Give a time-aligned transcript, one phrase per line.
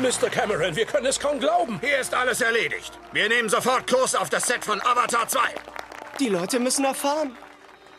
[0.00, 0.30] Mr.
[0.30, 1.78] Cameron, wir können es kaum glauben.
[1.82, 2.98] Hier ist alles erledigt.
[3.12, 5.40] Wir nehmen sofort Kurs auf das Set von Avatar 2.
[6.18, 7.36] Die Leute müssen erfahren,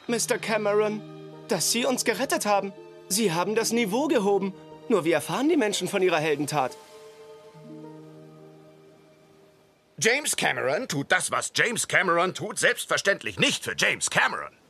[0.07, 0.39] Mr.
[0.39, 1.02] Cameron,
[1.47, 2.74] dass Sie uns gerettet haben.
[3.08, 4.53] Sie haben das Niveau gehoben.
[4.90, 6.76] Nur wie erfahren die Menschen von ihrer Heldentat?
[9.99, 14.61] James Cameron tut das, was James Cameron tut, selbstverständlich nicht für James Cameron.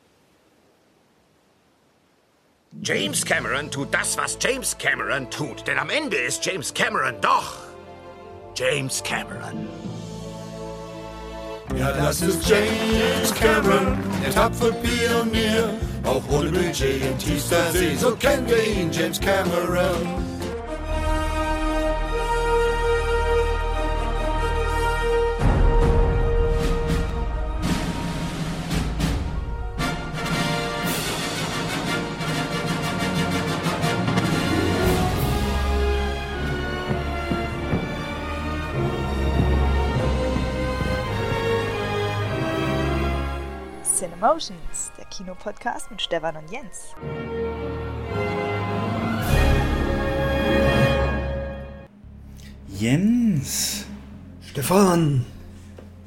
[2.80, 7.58] James Cameron tut das, was James Cameron tut, denn am Ende ist James Cameron doch
[8.56, 9.68] James Cameron.
[11.76, 15.74] Ja, das ist James Cameron, der tapfere Pionier.
[16.06, 20.31] Auch ohne Budget in tiefster See, so kennen wir ihn, James Cameron.
[44.22, 46.94] Cinemotions, der Kinopodcast mit Stefan und Jens.
[52.68, 53.86] Jens.
[54.48, 55.26] Stefan.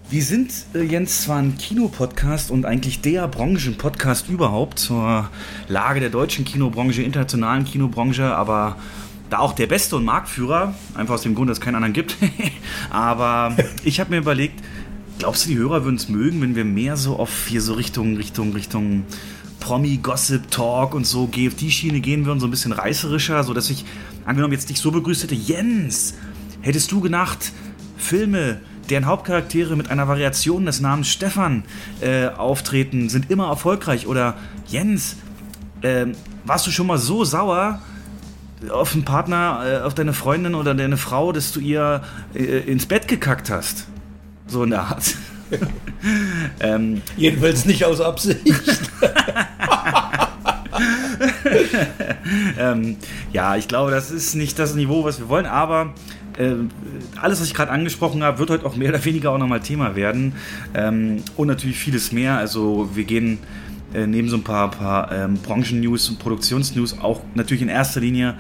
[0.09, 5.29] Wir sind, äh, Jens, zwar ein Kinopodcast und eigentlich der Branchenpodcast überhaupt zur
[5.67, 8.77] Lage der deutschen Kinobranche, internationalen Kinobranche, aber
[9.29, 12.17] da auch der Beste und Marktführer, einfach aus dem Grund, dass es keinen anderen gibt.
[12.91, 14.63] aber ich habe mir überlegt,
[15.19, 18.17] glaubst du, die Hörer würden es mögen, wenn wir mehr so auf hier so Richtung,
[18.17, 19.05] Richtung, Richtung
[19.61, 23.85] Promi, Gossip, Talk und so GFD-Schiene gehen würden, so ein bisschen reißerischer, so dass ich
[24.27, 26.15] angenommen jetzt dich so begrüßt hätte, Jens,
[26.61, 27.53] hättest du gedacht,
[27.97, 31.65] Filme, deren Hauptcharaktere mit einer Variation des Namens Stefan
[32.01, 34.07] äh, auftreten, sind immer erfolgreich.
[34.07, 34.35] Oder
[34.69, 35.17] Jens,
[35.81, 36.07] äh,
[36.45, 37.81] warst du schon mal so sauer
[38.71, 42.03] auf einen Partner, äh, auf deine Freundin oder deine Frau, dass du ihr
[42.35, 43.87] äh, ins Bett gekackt hast?
[44.55, 45.17] So in der Art.
[46.61, 48.39] ähm, Jedenfalls nicht aus Absicht.
[52.61, 52.97] ähm,
[53.33, 55.93] ja, ich glaube, das ist nicht das Niveau, was wir wollen, aber
[56.39, 56.53] äh,
[57.21, 59.97] alles, was ich gerade angesprochen habe, wird heute auch mehr oder weniger auch nochmal Thema
[59.97, 60.35] werden.
[60.73, 62.39] Ähm, und natürlich vieles mehr.
[62.39, 63.39] Also wir gehen
[63.93, 68.37] äh, neben so ein paar, paar ähm, Branchen-News und Produktionsnews auch natürlich in erster Linie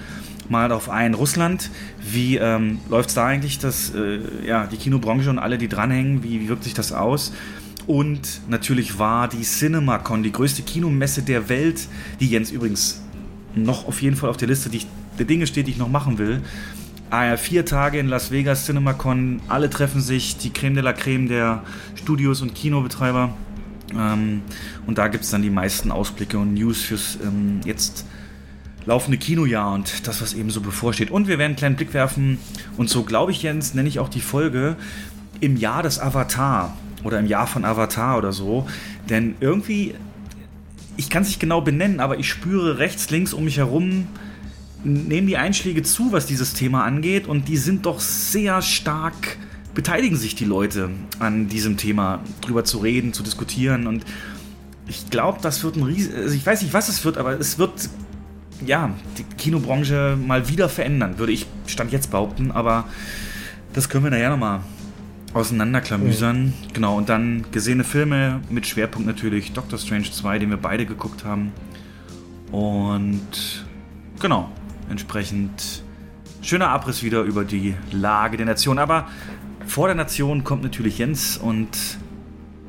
[0.50, 1.15] mal darauf ein.
[1.15, 5.69] Russland, wie ähm, läuft es da eigentlich, dass äh, ja, die Kinobranche und alle, die
[5.69, 7.32] dranhängen, wie, wie wirkt sich das aus?
[7.87, 11.87] Und natürlich war die CinemaCon, die größte Kinomesse der Welt,
[12.21, 13.03] die Jens übrigens
[13.54, 14.81] noch auf jeden Fall auf der Liste die,
[15.19, 16.41] der Dinge steht, die ich noch machen will.
[17.10, 21.28] Ah, vier Tage in Las Vegas CinemaCon, alle treffen sich, die Creme de la Creme
[21.28, 21.62] der
[21.94, 23.34] Studios und Kinobetreiber.
[23.97, 24.43] Ähm,
[24.87, 28.06] und da gibt es dann die meisten Ausblicke und News fürs ähm, jetzt
[28.87, 31.11] laufende Kinojahr und das, was eben so bevorsteht.
[31.11, 32.39] Und wir werden einen kleinen Blick werfen
[32.77, 34.77] und so, glaube ich, Jens, nenne ich auch die Folge
[35.41, 38.67] im Jahr des Avatar oder im Jahr von Avatar oder so.
[39.09, 39.95] Denn irgendwie,
[40.97, 44.06] ich kann es nicht genau benennen, aber ich spüre rechts, links um mich herum,
[44.84, 49.39] nehmen die Einschläge zu, was dieses Thema angeht und die sind doch sehr stark,
[49.75, 54.05] beteiligen sich die Leute an diesem Thema, drüber zu reden, zu diskutieren und
[54.87, 57.59] ich glaube, das wird ein riesen, also ich weiß nicht, was es wird, aber es
[57.59, 57.89] wird
[58.65, 62.84] ja, die Kinobranche mal wieder verändern, würde ich Stand jetzt behaupten, aber
[63.72, 64.60] das können wir nachher nochmal
[65.34, 66.47] auseinanderklamüsern.
[66.47, 66.53] Mhm.
[66.72, 71.25] Genau, und dann gesehene Filme mit Schwerpunkt natürlich Doctor Strange 2, den wir beide geguckt
[71.25, 71.53] haben.
[72.53, 73.65] Und
[74.20, 74.48] genau,
[74.88, 75.82] entsprechend
[76.41, 78.78] schöner Abriss wieder über die Lage der Nation.
[78.78, 79.09] Aber
[79.66, 81.69] vor der Nation kommt natürlich Jens und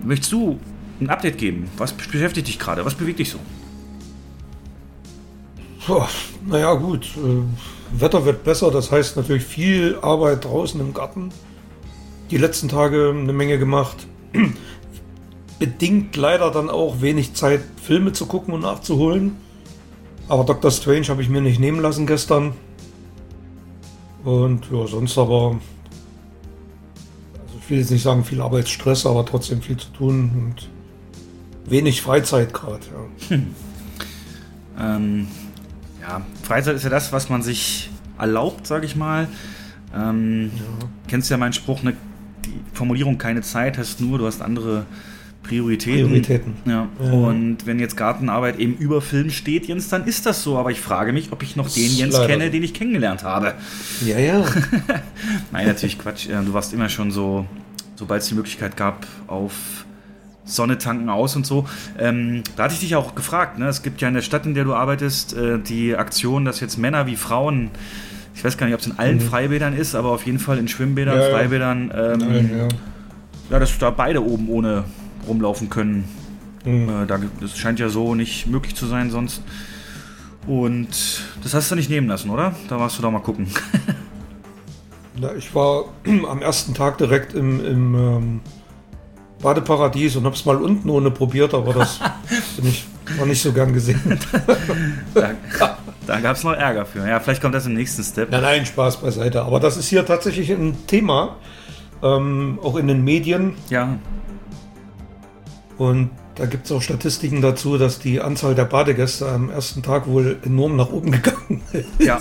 [0.04, 0.60] möchtest du
[1.00, 1.68] ein Update geben?
[1.78, 2.86] Was beschäftigt dich gerade?
[2.86, 3.40] Was bewegt dich so?
[6.46, 7.06] Naja, gut.
[7.18, 11.30] Äh, Wetter wird besser, das heißt natürlich viel Arbeit draußen im Garten.
[12.32, 14.08] Die letzten Tage eine Menge gemacht.
[15.60, 19.38] Bedingt leider dann auch wenig Zeit, Filme zu gucken und nachzuholen.
[20.28, 20.72] Aber Dr.
[20.72, 22.54] Strange habe ich mir nicht nehmen lassen gestern.
[24.24, 25.60] Und ja, sonst aber.
[27.46, 30.70] Also ich will jetzt nicht sagen viel Arbeitsstress, aber trotzdem viel zu tun und
[31.70, 32.82] wenig Freizeit gerade.
[32.86, 33.30] Ja.
[33.30, 33.56] Hm.
[34.78, 35.28] Ähm,
[36.08, 39.28] ja, Freizeit ist ja das, was man sich erlaubt, sage ich mal.
[39.96, 40.88] Ähm, ja.
[41.08, 41.94] Kennst ja meinen Spruch, ne,
[42.46, 44.86] die Formulierung keine Zeit hast nur, du hast andere
[45.44, 46.08] Prioritäten.
[46.08, 46.54] Prioritäten.
[46.66, 46.88] Ja.
[47.00, 47.12] ja.
[47.12, 50.58] Und wenn jetzt Gartenarbeit eben über Film steht, Jens, dann ist das so.
[50.58, 52.28] Aber ich frage mich, ob ich noch den Jens leider.
[52.28, 53.54] kenne, den ich kennengelernt habe.
[54.04, 54.44] Ja, ja.
[55.52, 56.28] Nein, natürlich Quatsch.
[56.28, 57.46] Du warst immer schon so,
[57.96, 59.85] sobald es die Möglichkeit gab, auf
[60.46, 61.68] Sonne tanken aus und so.
[61.98, 63.68] Ähm, da hatte ich dich auch gefragt, ne?
[63.68, 66.78] es gibt ja in der Stadt, in der du arbeitest, äh, die Aktion, dass jetzt
[66.78, 67.72] Männer wie Frauen,
[68.36, 70.68] ich weiß gar nicht, ob es in allen Freibädern ist, aber auf jeden Fall in
[70.68, 71.22] Schwimmbädern, Mhm.
[71.22, 71.36] Ja, ja.
[71.36, 72.68] Freibädern, ähm, Nein, ja.
[73.50, 74.84] ja, dass da beide oben ohne
[75.28, 76.06] rumlaufen können.
[76.64, 76.90] Mhm.
[76.90, 79.42] Äh, da, das scheint ja so nicht möglich zu sein sonst.
[80.48, 80.90] Und
[81.42, 82.54] das hast du nicht nehmen lassen, oder?
[82.70, 83.48] Da warst du doch mal gucken.
[85.20, 85.86] Na, ich war
[86.30, 88.40] am ersten Tag direkt im, im ähm,
[89.46, 92.00] Badeparadies und hab's mal unten ohne probiert, aber das
[92.58, 92.86] bin ich,
[93.18, 94.02] war nicht so gern gesehen.
[95.14, 95.78] Da,
[96.08, 97.08] da gab es noch Ärger für.
[97.08, 98.30] Ja, vielleicht kommt das im nächsten Step.
[98.32, 99.44] Nein, nein, Spaß beiseite.
[99.44, 101.36] Aber das ist hier tatsächlich ein Thema,
[102.04, 103.54] ähm, auch in den Medien.
[103.70, 103.98] Ja,
[105.78, 110.08] Und da gibt es auch Statistiken dazu, dass die Anzahl der Badegäste am ersten Tag
[110.08, 111.86] wohl enorm nach oben gegangen ist.
[112.00, 112.20] ja.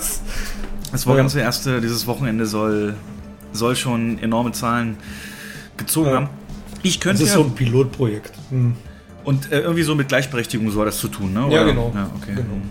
[0.91, 1.21] Das war Ja.
[1.23, 2.95] ganz erste, dieses Wochenende soll,
[3.51, 4.97] soll schon enorme Zahlen
[5.77, 6.15] gezogen Ja.
[6.17, 6.29] haben.
[6.85, 8.33] Ich Das könnte ist ja, so ein Pilotprojekt.
[8.49, 8.75] Hm.
[9.23, 11.39] und äh, irgendwie so mit Gleichberechtigung so hat das zu tun, ne?
[11.41, 11.65] Ja, Oder?
[11.65, 11.91] genau.
[11.95, 12.33] Ja, okay.
[12.35, 12.61] Genau.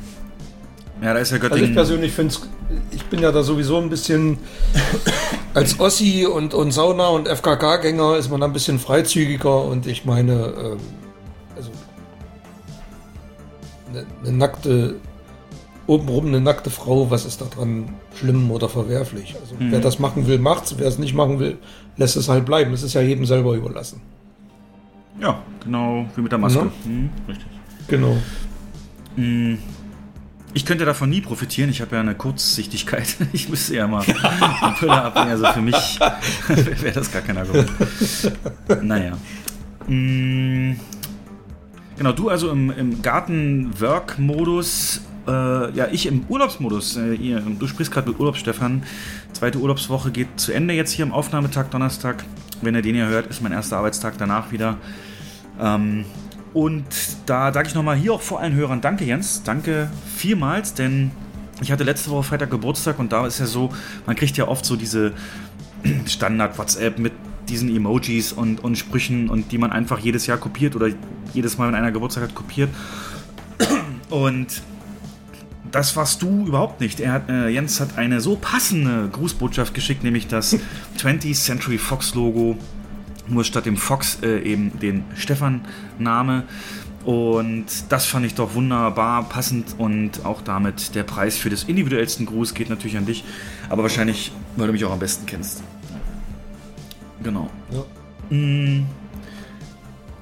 [1.02, 1.74] Ja, da ist ja Also ich Göttingen.
[1.74, 2.48] persönlich finde es,
[2.92, 4.38] ich bin ja da sowieso ein bisschen,
[5.54, 10.04] als Ossi und, und Sauna- und FKK-Gänger ist man da ein bisschen freizügiger und ich
[10.04, 10.78] meine, ähm,
[11.56, 11.70] also
[13.90, 14.94] eine, eine nackte,
[15.86, 17.88] obenrum eine nackte Frau, was ist da dran
[18.18, 19.34] schlimm oder verwerflich?
[19.40, 21.58] Also wer das machen will, macht's, wer es nicht machen will,
[21.96, 22.72] lässt es halt bleiben.
[22.72, 24.00] Es ist ja jedem selber überlassen.
[25.20, 26.64] ja, genau wie mit der Maske.
[26.64, 26.70] Ne?
[26.84, 27.46] Hm, richtig.
[27.88, 28.16] Genau.
[29.16, 29.58] Hm,
[30.54, 31.68] Ich könnte davon nie profitieren.
[31.70, 33.16] Ich habe ja eine Kurzsichtigkeit.
[33.32, 34.12] Ich müsste ja mal die
[34.78, 35.30] Brille ablegen.
[35.30, 35.74] Also für mich
[36.82, 37.70] wäre das gar kein Argument.
[38.82, 39.16] Naja.
[39.86, 40.76] Hm,
[41.96, 45.00] Genau, du also im, im Garten-Work-Modus.
[45.26, 46.96] Äh, ja, ich im Urlaubsmodus.
[46.96, 48.82] Äh, ihr, du sprichst gerade mit Urlaub, Stefan.
[49.32, 52.24] Zweite Urlaubswoche geht zu Ende jetzt hier am Aufnahmetag, Donnerstag.
[52.60, 54.76] Wenn ihr den hier hört, ist mein erster Arbeitstag danach wieder.
[55.60, 56.04] Ähm,
[56.52, 56.84] und
[57.26, 59.42] da sage ich nochmal hier auch vor allen Hörern Danke, Jens.
[59.42, 61.10] Danke vielmals, denn
[61.60, 63.70] ich hatte letzte Woche Freitag Geburtstag und da ist ja so,
[64.06, 65.12] man kriegt ja oft so diese
[66.06, 67.12] Standard-WhatsApp mit
[67.48, 70.88] diesen Emojis und, und Sprüchen und die man einfach jedes Jahr kopiert oder
[71.32, 72.70] jedes Mal, wenn einer Geburtstag hat, kopiert.
[74.10, 74.62] Und
[75.74, 77.00] das warst du überhaupt nicht.
[77.00, 80.56] Er hat, äh, Jens hat eine so passende Grußbotschaft geschickt, nämlich das
[80.98, 82.56] 20th Century Fox Logo
[83.26, 86.44] nur statt dem Fox äh, eben den Stefan-Name.
[87.04, 92.24] Und das fand ich doch wunderbar passend und auch damit der Preis für das individuellsten
[92.24, 93.24] Gruß geht natürlich an dich,
[93.68, 95.62] aber wahrscheinlich, weil du mich auch am besten kennst.
[97.22, 97.50] Genau.
[97.70, 98.36] Ja.
[98.36, 98.86] Mm,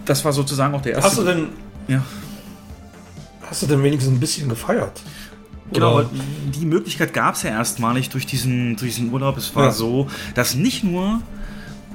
[0.04, 1.08] Das war sozusagen auch der erste.
[1.10, 1.48] Hast du denn,
[1.88, 2.02] ja.
[3.48, 5.02] hast du denn wenigstens ein bisschen gefeiert?
[5.72, 6.02] Genau,
[6.60, 9.36] die Möglichkeit gab es ja erstmalig durch diesen, durch diesen Urlaub.
[9.36, 9.70] Es war Ja.
[9.72, 11.20] so, dass nicht nur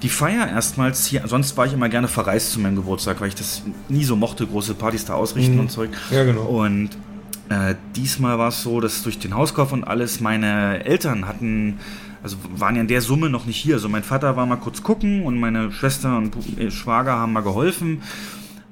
[0.03, 3.35] die Feier erstmals hier, sonst war ich immer gerne verreist zu meinem Geburtstag, weil ich
[3.35, 5.59] das nie so mochte, große Partys da ausrichten Mhm.
[5.61, 5.89] und Zeug.
[6.11, 6.43] Ja, genau.
[6.43, 6.89] Und
[7.49, 11.79] äh, diesmal war es so, dass durch den Hauskauf und alles meine Eltern hatten,
[12.21, 13.75] also waren ja in der Summe noch nicht hier.
[13.75, 17.41] Also mein Vater war mal kurz gucken und meine Schwester und äh, Schwager haben mal
[17.43, 18.01] geholfen.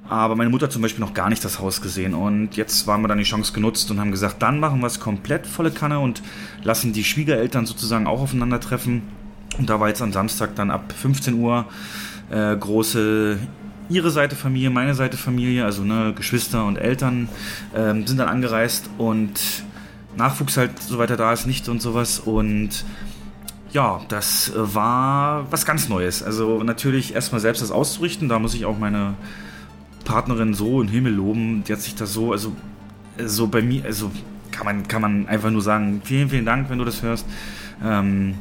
[0.07, 2.13] Aber meine Mutter zum Beispiel noch gar nicht das Haus gesehen.
[2.13, 4.99] Und jetzt waren wir dann die Chance genutzt und haben gesagt, dann machen wir es
[4.99, 6.21] komplett volle Kanne und
[6.63, 9.01] lassen die Schwiegereltern sozusagen auch aufeinandertreffen.
[9.57, 11.65] Und da war jetzt am Samstag dann ab 15 Uhr
[12.29, 13.39] äh, große
[13.89, 17.29] ihre Seite Familie, meine Seite Familie, also ne, Geschwister und Eltern
[17.75, 19.39] ähm, sind dann angereist und
[20.17, 22.19] Nachwuchs halt, soweit er da ist, nicht und sowas.
[22.19, 22.83] Und
[23.71, 26.23] ja, das äh, war was ganz Neues.
[26.23, 29.15] Also natürlich erstmal selbst das auszurichten, da muss ich auch meine
[30.05, 31.63] Partnerin so im Himmel loben.
[31.67, 32.55] Die hat sich das so, also
[33.23, 34.09] so bei mir, also
[34.51, 37.25] kann man, kann man einfach nur sagen, vielen, vielen Dank, wenn du das hörst.
[37.83, 38.35] Ähm,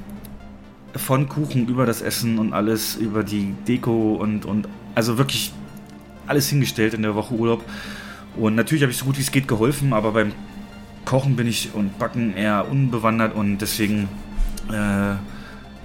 [0.95, 5.53] von Kuchen über das Essen und alles, über die Deko und, und also wirklich
[6.29, 7.65] alles hingestellt in der Woche Urlaub.
[8.37, 10.33] Und natürlich habe ich so gut wie es geht geholfen, aber beim
[11.05, 14.09] Kochen bin ich und Backen eher unbewandert und deswegen
[14.71, 15.17] äh,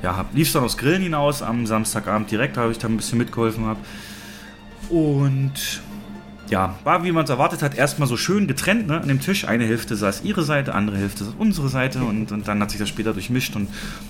[0.01, 3.17] ja, lief es dann aufs Grillen hinaus am Samstagabend direkt, habe ich da ein bisschen
[3.17, 3.79] mitgeholfen habe.
[4.89, 5.81] Und
[6.49, 9.45] ja, war wie man es erwartet hat, erstmal so schön getrennt ne, an dem Tisch.
[9.45, 12.79] Eine Hälfte saß ihre Seite, andere Hälfte saß unsere Seite und, und dann hat sich
[12.79, 13.69] das später durchmischt und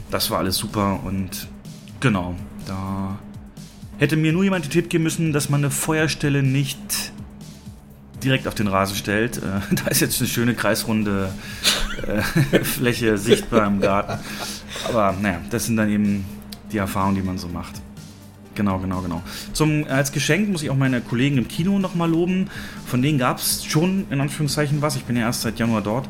[0.09, 1.47] das war alles super und
[1.99, 3.19] genau, da
[3.97, 6.79] hätte mir nur jemand den Tipp geben müssen, dass man eine Feuerstelle nicht
[8.23, 9.37] direkt auf den Rasen stellt.
[9.37, 11.33] Äh, da ist jetzt eine schöne kreisrunde
[12.07, 12.21] äh,
[12.63, 14.19] Fläche sichtbar im Garten.
[14.87, 16.25] Aber naja, das sind dann eben
[16.71, 17.81] die Erfahrungen, die man so macht.
[18.59, 19.23] Genau, genau, genau.
[19.53, 22.49] Zum, als Geschenk muss ich auch meine Kollegen im Kino nochmal loben.
[22.85, 24.97] Von denen gab es schon in Anführungszeichen was.
[24.97, 26.09] Ich bin ja erst seit Januar dort.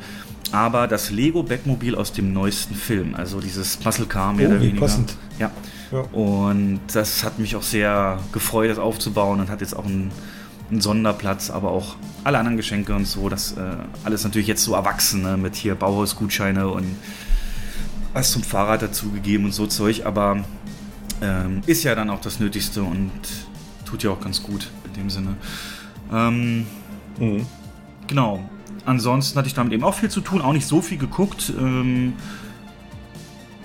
[0.51, 4.62] Aber das Lego Batmobil aus dem neuesten Film, also dieses Muscle Car mehr Oh, oder
[4.62, 4.79] weniger.
[4.79, 5.15] passend.
[5.38, 5.51] Ja,
[5.91, 6.00] Ja.
[6.12, 10.10] Und das hat mich auch sehr gefreut, das aufzubauen und hat jetzt auch einen,
[10.72, 13.29] einen Sonderplatz, aber auch alle anderen Geschenke und so.
[13.29, 13.62] Das äh,
[14.03, 15.38] alles natürlich jetzt so erwachsen ne?
[15.38, 16.96] mit hier Bauhausgutscheine und
[18.13, 20.08] was zum Fahrrad dazugegeben und so Zeug.
[20.08, 20.44] Aber
[21.21, 23.11] ähm, ist ja dann auch das Nötigste und
[23.85, 25.35] tut ja auch ganz gut in dem Sinne.
[26.11, 26.65] Ähm,
[27.19, 27.45] Mhm.
[28.07, 28.39] Genau.
[28.85, 31.51] Ansonsten hatte ich damit eben auch viel zu tun, auch nicht so viel geguckt.
[31.59, 32.13] Ähm,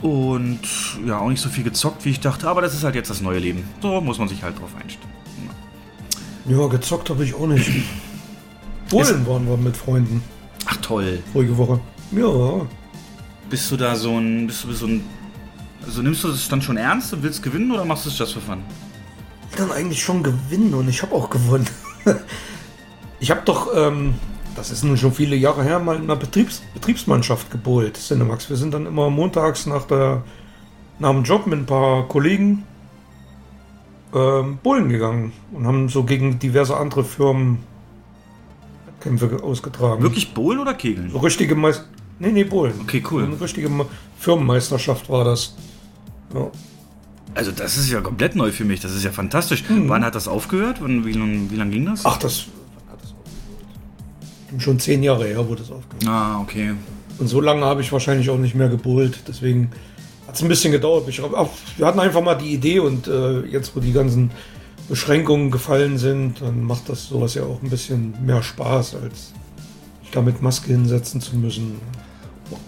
[0.02, 0.60] und
[1.06, 2.48] ja, auch nicht so viel gezockt, wie ich dachte.
[2.48, 3.64] Aber das ist halt jetzt das neue Leben.
[3.80, 5.08] So muss man sich halt drauf einstellen.
[6.46, 7.70] Ja, gezockt habe ich auch nicht.
[8.90, 10.22] Polen waren wir mit Freunden
[10.66, 11.22] Ach toll.
[11.32, 11.80] vorige Woche.
[12.12, 12.66] Ja,
[13.48, 14.46] Bist du da so ein.
[14.46, 15.04] Bist du so ein.
[15.86, 18.32] Also nimmst du das dann schon ernst und willst gewinnen oder machst du es just
[18.34, 18.62] for fun?
[19.56, 21.68] dann eigentlich schon gewinnen und ich habe auch gewonnen.
[23.20, 24.14] ich habe doch, ähm,
[24.56, 28.50] das ist nun schon viele Jahre her, mal in einer Betriebs Betriebsmannschaft gebohlt, Cinemax.
[28.50, 30.24] Wir sind dann immer montags nach, der,
[30.98, 32.64] nach dem Job mit ein paar Kollegen
[34.12, 37.58] ähm, bowlen gegangen und haben so gegen diverse andere Firmen
[39.00, 40.02] Kämpfe ausgetragen.
[40.02, 41.10] Wirklich Bowlen oder Kegeln?
[41.10, 41.84] So richtige Meister.
[42.18, 42.74] Nee, nee, Bowlen.
[42.82, 43.22] Okay, cool.
[43.24, 43.86] Eine richtige Me-
[44.18, 45.54] Firmenmeisterschaft war das.
[46.34, 46.50] Ja.
[47.34, 48.80] Also das ist ja komplett neu für mich.
[48.80, 49.64] Das ist ja fantastisch.
[49.68, 50.78] Wann hat das aufgehört?
[50.80, 52.04] Wann, wie lange wie lang ging das?
[52.04, 54.62] Ach, das wann hat das aufgehört?
[54.62, 56.06] Schon zehn Jahre her, wo das aufgehört.
[56.06, 56.74] Ah, okay.
[57.18, 59.20] Und so lange habe ich wahrscheinlich auch nicht mehr gebohlt.
[59.26, 59.70] Deswegen
[60.26, 61.08] hat es ein bisschen gedauert.
[61.08, 64.30] Ich, wir hatten einfach mal die Idee und äh, jetzt, wo die ganzen
[64.88, 69.32] Beschränkungen gefallen sind, dann macht das sowas ja auch ein bisschen mehr Spaß, als
[70.02, 71.80] sich da mit Maske hinsetzen zu müssen.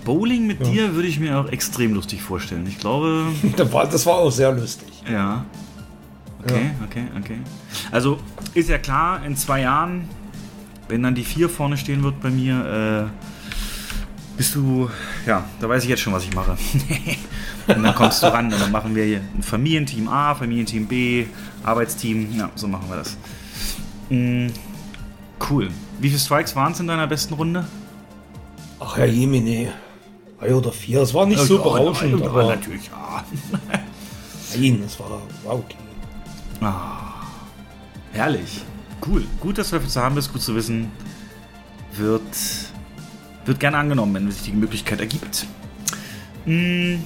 [0.04, 2.66] Bowling mit dir würde ich mir auch extrem lustig vorstellen.
[2.66, 4.88] Ich glaube, Das war, das war auch sehr lustig.
[5.11, 5.45] ja.
[6.42, 7.38] Okay, okay, okay.
[7.90, 8.18] Also
[8.54, 10.09] ist ja klar, in zwei Jahren,
[10.88, 14.88] wenn dann die vier vorne stehen wird bei mir, äh, bist du,
[15.26, 16.52] ja, da weiß ich jetzt schon, was ich mache.
[17.66, 21.26] und dann kommst du ran und dann machen wir hier ein Familienteam A, Familienteam B,
[21.64, 22.28] Arbeitsteam.
[22.37, 23.16] Ja, so machen wir das.
[24.11, 24.47] Mm,
[25.50, 25.68] cool.
[25.99, 27.66] Wie viele Strikes waren es in deiner besten Runde?
[28.80, 29.73] Ach, Herr Jemine.
[30.38, 31.00] Drei oder vier.
[31.00, 33.25] Es war nicht so berauschend, Ja, aber natürlich, ja.
[34.56, 35.76] nein, es war, war okay.
[38.12, 38.62] Herrlich.
[39.06, 39.25] Cool.
[39.40, 40.33] Gut, dass du dafür zu haben bist.
[40.33, 40.90] Gut zu wissen.
[41.97, 42.23] Wird,
[43.45, 45.47] wird gerne angenommen, wenn sich die Möglichkeit ergibt.
[46.45, 46.97] Mm.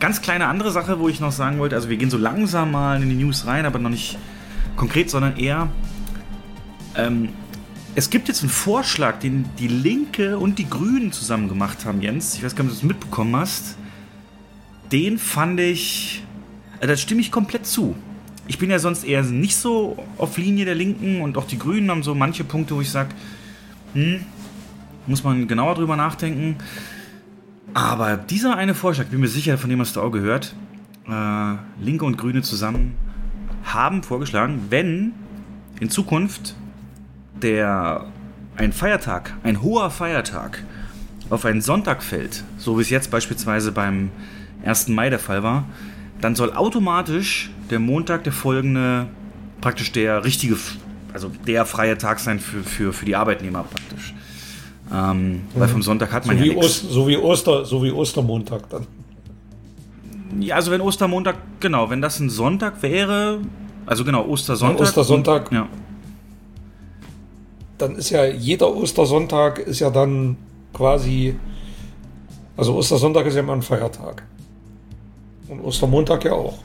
[0.00, 1.76] Ganz kleine andere Sache, wo ich noch sagen wollte.
[1.76, 4.18] Also wir gehen so langsam mal in die News rein, aber noch nicht
[4.76, 5.68] konkret, sondern eher...
[6.96, 7.30] Ähm,
[7.94, 12.34] es gibt jetzt einen Vorschlag, den die Linke und die Grünen zusammen gemacht haben, Jens.
[12.34, 13.76] Ich weiß gar nicht, ob du das mitbekommen hast.
[14.92, 16.24] Den fand ich...
[16.80, 17.96] Äh, Da stimme ich komplett zu.
[18.46, 21.90] Ich bin ja sonst eher nicht so auf Linie der Linken und auch die Grünen
[21.90, 23.10] haben so manche Punkte, wo ich sage,
[23.94, 24.20] hm,
[25.06, 26.56] muss man genauer drüber nachdenken.
[27.74, 30.54] Aber dieser eine Vorschlag, bin mir sicher, von dem hast du auch gehört,
[31.08, 32.94] äh, Linke und Grüne zusammen
[33.64, 35.12] haben vorgeschlagen, wenn
[35.78, 36.56] in Zukunft
[37.42, 38.06] der
[38.56, 40.62] ein Feiertag, ein hoher Feiertag
[41.30, 44.10] auf einen Sonntag fällt, so wie es jetzt beispielsweise beim
[44.64, 44.88] 1.
[44.88, 45.64] Mai der Fall war,
[46.20, 49.06] dann soll automatisch der Montag der folgende
[49.60, 50.56] praktisch der richtige,
[51.12, 54.14] also der freie Tag sein für, für, für die Arbeitnehmer praktisch.
[54.92, 56.80] Ähm, Weil vom Sonntag hat So man ja wie, nichts.
[56.80, 58.86] So, wie Oster, so wie Ostermontag dann.
[60.40, 63.38] Ja, also wenn Ostermontag, genau, wenn das ein Sonntag wäre,
[63.86, 64.78] also genau, Ostersonntag.
[64.78, 65.52] Ja, Ostersonntag.
[65.52, 65.68] Ja,
[67.80, 70.36] Dann ist ja jeder Ostersonntag ist ja dann
[70.72, 71.36] quasi.
[72.56, 74.22] Also Ostersonntag ist ja immer ein Feiertag.
[75.48, 76.58] Und Ostermontag ja auch.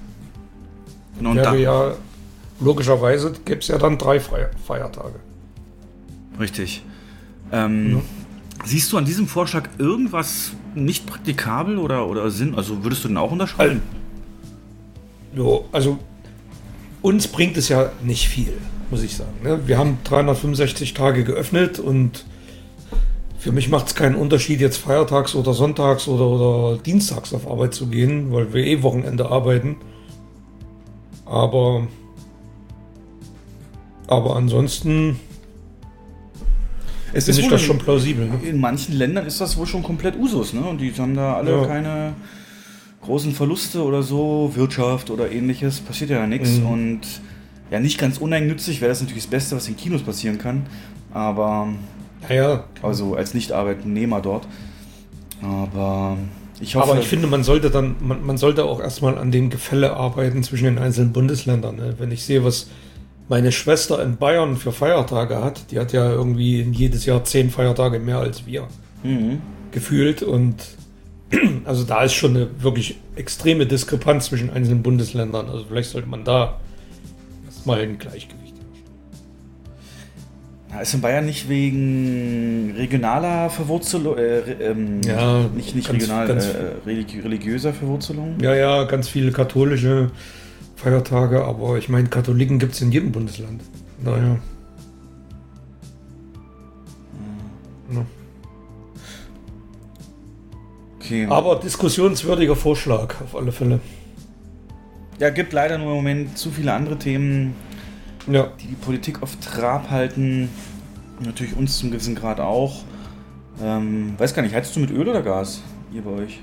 [1.17, 1.95] genau, und Wäre da, ja
[2.59, 5.19] logischerweise gäbe es ja dann drei Feiertage.
[6.39, 6.83] richtig.
[7.51, 8.01] Ähm,
[8.63, 12.55] Siehst du an diesem Vorschlag irgendwas nicht praktikabel oder, oder Sinn?
[12.55, 13.81] Also würdest du den auch unterschreiben?
[15.35, 15.99] Jo, also
[17.01, 18.53] uns bringt es ja nicht viel,
[18.91, 19.31] muss ich sagen.
[19.43, 19.67] Ne?
[19.67, 22.25] Wir haben 365 Tage geöffnet und
[23.37, 27.73] für mich macht es keinen Unterschied, jetzt feiertags oder sonntags oder, oder dienstags auf Arbeit
[27.73, 29.77] zu gehen, weil wir eh Wochenende arbeiten.
[31.25, 31.87] Aber,
[34.07, 35.19] aber ansonsten
[37.13, 38.27] Es finde ich das schon plausibel.
[38.27, 38.39] Ne?
[38.47, 40.61] In manchen Ländern ist das wohl schon komplett Usus, ne?
[40.61, 41.65] Und die haben da alle Ja.
[41.65, 42.13] keine
[43.03, 46.57] großen Verluste oder so, Wirtschaft oder ähnliches, passiert ja nichts.
[46.57, 46.65] Mhm.
[46.65, 47.01] Und
[47.71, 50.65] ja, nicht ganz uneigennützig wäre das natürlich das Beste, was in Kinos passieren kann.
[51.13, 51.67] Aber
[52.27, 54.47] Naja, also als Nicht-Arbeitnehmer dort.
[55.41, 56.17] Aber
[56.59, 56.91] ich hoffe.
[56.91, 60.43] Aber ich finde, man sollte dann, man, man sollte auch erstmal an dem Gefälle arbeiten
[60.43, 61.75] zwischen den einzelnen Bundesländern.
[61.75, 61.95] Ne?
[61.97, 62.69] Wenn ich sehe, was
[63.27, 67.99] meine Schwester in Bayern für Feiertage hat, die hat ja irgendwie jedes Jahr zehn Feiertage
[67.99, 68.67] mehr als wir
[69.03, 69.41] Mhm.
[69.71, 70.55] gefühlt und
[71.65, 75.49] Also da ist schon eine wirklich extreme Diskrepanz zwischen einzelnen Bundesländern.
[75.49, 76.59] Also vielleicht sollte man da
[77.65, 78.53] erstmal ein Gleichgewicht
[80.71, 86.27] Ja, ist in Bayern nicht wegen regionaler Verwurzelung, äh, ähm, Ja, nicht, nicht ganz- regional,
[86.27, 88.35] ganz- äh, religi religiöser Verwurzelung?
[88.41, 90.11] Ja, ja, ganz viele katholische
[90.75, 93.61] Feiertage, aber ich meine, Katholiken gibt es in jedem Bundesland.
[94.03, 94.37] Naja.
[97.93, 98.05] Ja.
[100.99, 101.25] Okay.
[101.29, 103.79] Aber diskussionswürdiger Vorschlag, auf alle Fälle.
[105.19, 107.55] Ja, gibt leider nur im Moment zu viele andere Themen,
[108.27, 110.49] Ja, die die Politik auf Trab halten.
[111.23, 112.83] Natürlich uns zum gewissen Grad auch.
[113.61, 115.61] Ähm, weiß gar nicht, heizst du mit Öl oder Gas?
[115.93, 116.39] Ihr bei euch?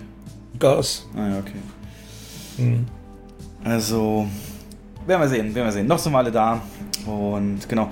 [0.59, 1.07] Gas.
[1.15, 1.59] Ah ja, okay.
[2.57, 2.87] Hm.
[3.65, 4.27] Also,
[5.07, 5.87] werden wir sehen, werden wir sehen.
[5.87, 6.63] Noch sind wir alle da.
[7.07, 7.91] Und genau.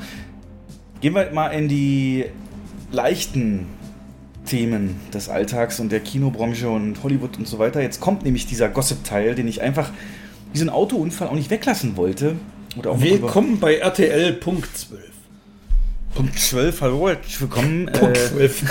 [1.00, 2.26] Gehen wir mal in die
[2.92, 3.66] leichten
[4.46, 7.80] Themen des Alltags und der Kinobranche und Hollywood und so weiter.
[7.82, 9.90] Jetzt kommt nämlich dieser Gossip-Teil, den ich einfach
[10.52, 12.36] wie so ein Autounfall auch nicht weglassen wollte.
[12.76, 15.10] Willkommen bei RTL Punkt 12.
[16.14, 17.86] Punkt 12, hallo, herzlich willkommen.
[17.86, 18.64] Punkt Äh, 12.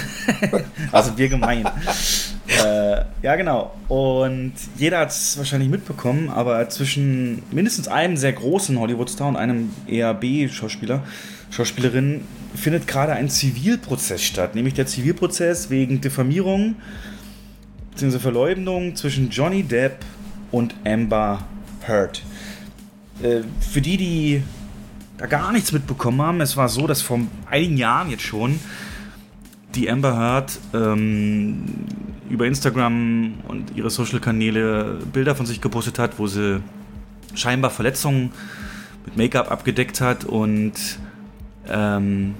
[0.91, 1.65] Also wir gemein.
[2.47, 3.73] äh, ja, genau.
[3.87, 9.71] Und jeder hat es wahrscheinlich mitbekommen, aber zwischen mindestens einem sehr großen Hollywood-Star und einem
[9.87, 11.03] eher B-Schauspieler,
[11.49, 14.53] Schauspielerin, findet gerade ein Zivilprozess statt.
[14.53, 16.75] Nämlich der Zivilprozess wegen Diffamierung
[17.91, 18.19] bzw.
[18.19, 20.03] Verleumdung zwischen Johnny Depp
[20.51, 21.39] und Amber
[21.89, 22.23] Heard.
[23.21, 24.43] Äh, für die, die
[25.17, 27.19] da gar nichts mitbekommen haben, es war so, dass vor
[27.49, 28.59] einigen Jahren jetzt schon
[29.75, 31.65] die Amber Heard ähm,
[32.29, 36.61] über Instagram und ihre Social-Kanäle Bilder von sich gepostet hat, wo sie
[37.35, 38.31] scheinbar Verletzungen
[39.05, 40.73] mit Make-up abgedeckt hat und
[41.67, 42.35] ähm,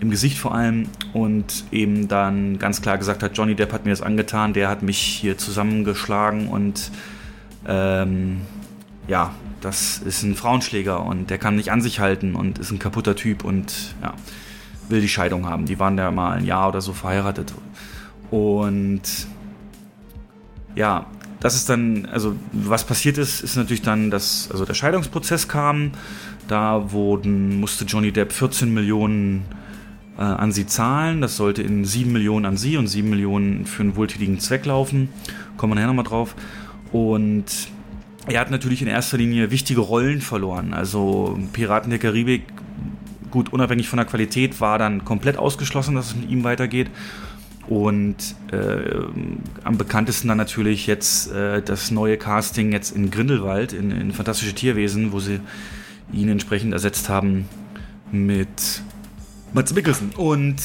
[0.00, 3.90] im Gesicht vor allem und eben dann ganz klar gesagt hat, Johnny Depp hat mir
[3.90, 6.90] das angetan, der hat mich hier zusammengeschlagen und
[7.66, 8.42] ähm,
[9.08, 12.78] ja, das ist ein Frauenschläger und der kann nicht an sich halten und ist ein
[12.78, 14.14] kaputter Typ und ja,
[14.88, 15.66] will die Scheidung haben.
[15.66, 17.54] Die waren ja mal ein Jahr oder so verheiratet.
[18.30, 19.02] Und
[20.74, 21.06] ja,
[21.40, 25.92] das ist dann, also was passiert ist, ist natürlich dann, dass also der Scheidungsprozess kam.
[26.48, 29.44] Da wurden, musste Johnny Depp 14 Millionen
[30.18, 31.20] äh, an sie zahlen.
[31.20, 35.08] Das sollte in 7 Millionen an sie und 7 Millionen für einen wohltätigen Zweck laufen.
[35.56, 36.34] Kommen wir nachher nochmal drauf.
[36.92, 37.44] Und
[38.26, 40.72] er hat natürlich in erster Linie wichtige Rollen verloren.
[40.72, 42.44] Also Piraten der Karibik,
[43.30, 46.90] gut, unabhängig von der Qualität, war dann komplett ausgeschlossen, dass es mit ihm weitergeht.
[47.66, 48.16] Und
[48.52, 49.00] äh,
[49.62, 54.54] am bekanntesten dann natürlich jetzt äh, das neue Casting jetzt in Grindelwald, in, in Fantastische
[54.54, 55.40] Tierwesen, wo sie
[56.12, 57.48] ihn entsprechend ersetzt haben
[58.12, 58.82] mit
[59.54, 60.10] Mats Mikkelsen.
[60.16, 60.56] Und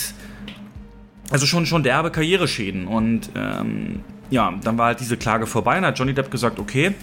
[1.29, 2.87] also schon, schon derbe Karriereschäden.
[2.87, 6.93] Und ähm, ja, dann war halt diese Klage vorbei und hat Johnny Depp gesagt, okay,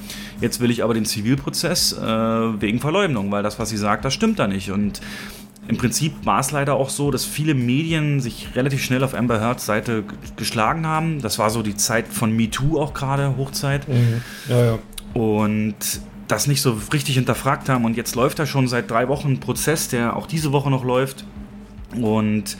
[0.40, 4.14] jetzt will ich aber den Zivilprozess äh, wegen Verleumdung, weil das, was sie sagt, das
[4.14, 4.70] stimmt da nicht.
[4.70, 5.00] Und
[5.68, 9.40] im Prinzip war es leider auch so, dass viele Medien sich relativ schnell auf Amber
[9.40, 10.04] Heards Seite
[10.36, 11.20] geschlagen haben.
[11.20, 13.86] Das war so die Zeit von MeToo auch gerade, Hochzeit.
[14.48, 14.78] Ja, ja.
[15.14, 15.74] Und
[16.28, 17.84] das nicht so richtig hinterfragt haben.
[17.84, 20.84] Und jetzt läuft da schon seit drei Wochen ein Prozess, der auch diese Woche noch
[20.84, 21.24] läuft.
[22.00, 22.56] Und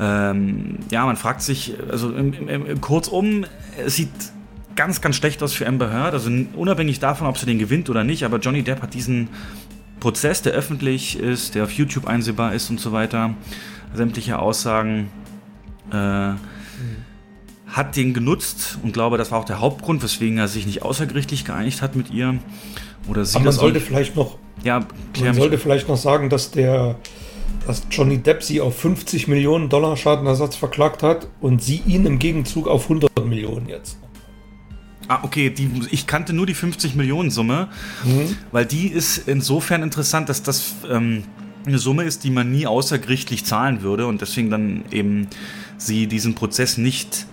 [0.00, 3.44] ähm, ja, man fragt sich, also im, im, im, kurzum,
[3.84, 4.08] es sieht
[4.74, 6.14] ganz, ganz schlecht aus für Amber Heard.
[6.14, 9.28] Also unabhängig davon, ob sie den gewinnt oder nicht, aber Johnny Depp hat diesen
[10.00, 13.34] Prozess, der öffentlich ist, der auf YouTube einsehbar ist und so weiter,
[13.92, 15.10] sämtliche Aussagen,
[15.92, 16.32] äh,
[17.66, 21.44] hat den genutzt und glaube, das war auch der Hauptgrund, weswegen er sich nicht außergerichtlich
[21.44, 22.38] geeinigt hat mit ihr.
[23.06, 24.80] Oder sie Aber man sollte vielleicht noch ja,
[25.20, 26.96] Man sollte vielleicht noch sagen, dass der
[27.66, 32.18] dass Johnny Depp sie auf 50 Millionen Dollar Schadenersatz verklagt hat und sie ihn im
[32.18, 33.98] Gegenzug auf 100 Millionen jetzt.
[35.08, 37.68] Ah, okay, die, ich kannte nur die 50 Millionen Summe,
[38.52, 41.24] weil die ist insofern interessant, dass das ähm,
[41.66, 45.26] eine Summe ist, die man nie außergerichtlich zahlen würde und deswegen dann eben
[45.76, 47.26] sie diesen Prozess nicht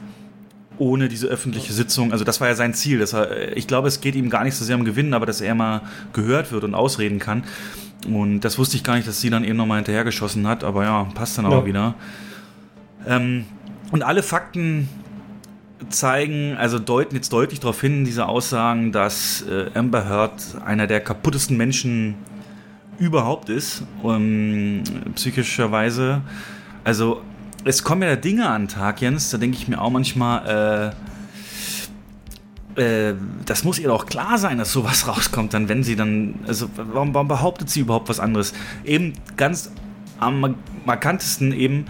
[0.79, 4.01] ohne diese öffentliche Sitzung, also das war ja sein Ziel, dass er, ich glaube, es
[4.01, 5.81] geht ihm gar nicht so sehr um Gewinnen, aber dass er mal
[6.13, 7.43] gehört wird und ausreden kann.
[8.05, 11.03] Und das wusste ich gar nicht, dass sie dann eben nochmal hinterhergeschossen hat, aber ja,
[11.15, 11.65] passt dann auch Ja.
[11.65, 11.95] wieder.
[13.07, 13.45] Ähm,
[13.91, 14.87] und alle Fakten
[15.89, 20.33] zeigen, also deuten jetzt deutlich darauf hin, diese Aussagen, dass äh, Amber Heard
[20.65, 22.15] einer der kaputtesten Menschen
[22.99, 24.81] überhaupt ist, um,
[25.15, 26.21] psychischerweise.
[26.83, 27.21] Also
[27.63, 30.95] es kommen ja Dinge an den Tag, Jens, da denke ich mir auch manchmal, äh,
[32.77, 36.69] äh, das muss ihr doch klar sein, dass sowas rauskommt, dann wenn sie dann, also
[36.75, 38.53] warum, warum behauptet sie überhaupt was anderes?
[38.85, 39.71] Eben ganz
[40.19, 41.85] am markantesten eben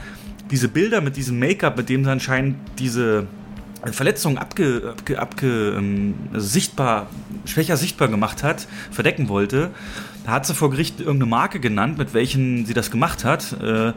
[0.52, 3.28] diese Bilder mit diesem Make-up, mit dem sie anscheinend diese
[3.86, 7.08] Verletzungen abge, abge, abge ähm, also sichtbar,
[7.45, 9.71] schwächer sichtbar gemacht hat, verdecken wollte.
[10.26, 13.54] Da hat sie vor Gericht irgendeine Marke genannt, mit welchen sie das gemacht hat.
[13.62, 13.93] Äh,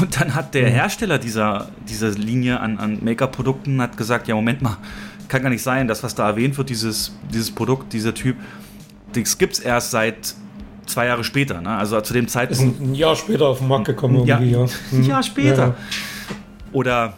[0.00, 4.62] und dann hat der Hersteller dieser, dieser Linie an, an Make-up-Produkten hat gesagt, ja, Moment
[4.62, 4.78] mal,
[5.30, 8.36] kann gar nicht sein, das, was da erwähnt wird, dieses, dieses Produkt, dieser Typ,
[9.14, 10.34] das gibt es erst seit
[10.86, 11.60] zwei Jahre später.
[11.60, 11.70] Ne?
[11.70, 12.80] Also zu dem Ist Zeitpunkt.
[12.80, 14.66] ein, ein Jahr später auf den Markt gekommen Ja, irgendwie, ja.
[14.92, 15.68] ein Jahr später.
[15.68, 15.74] Ja.
[16.72, 17.14] Oder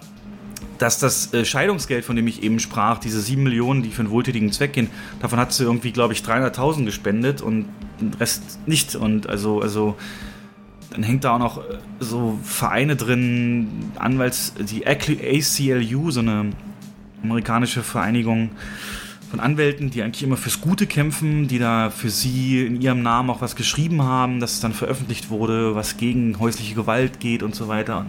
[0.79, 4.11] dass das äh, Scheidungsgeld, von dem ich eben sprach, diese sieben Millionen, die für einen
[4.11, 7.67] wohltätigen Zweck gehen, davon hat sie irgendwie, glaube ich, 300.000 gespendet und
[8.01, 8.95] den Rest nicht.
[8.97, 9.97] Und also, also
[10.91, 16.51] dann hängt da auch noch äh, so Vereine drin, Anwalts, die ACLU, so eine
[17.23, 18.51] amerikanische Vereinigung
[19.31, 23.31] von Anwälten, die eigentlich immer fürs Gute kämpfen, die da für sie in ihrem Namen
[23.31, 27.55] auch was geschrieben haben, dass es dann veröffentlicht wurde, was gegen häusliche Gewalt geht und
[27.55, 28.01] so weiter.
[28.01, 28.09] Und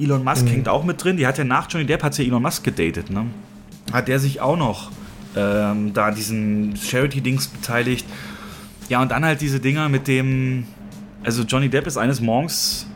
[0.00, 1.16] Elon Musk hängt auch mit drin.
[1.16, 3.26] Die hat ja nach Johnny Depp hat sie ja Elon Musk gedatet, ne?
[3.92, 4.92] Hat der sich auch noch
[5.34, 8.06] ähm, da diesen Charity-Dings beteiligt.
[8.88, 10.66] Ja, und dann halt diese Dinger mit dem.
[11.24, 12.86] Also Johnny Depp ist eines Morgens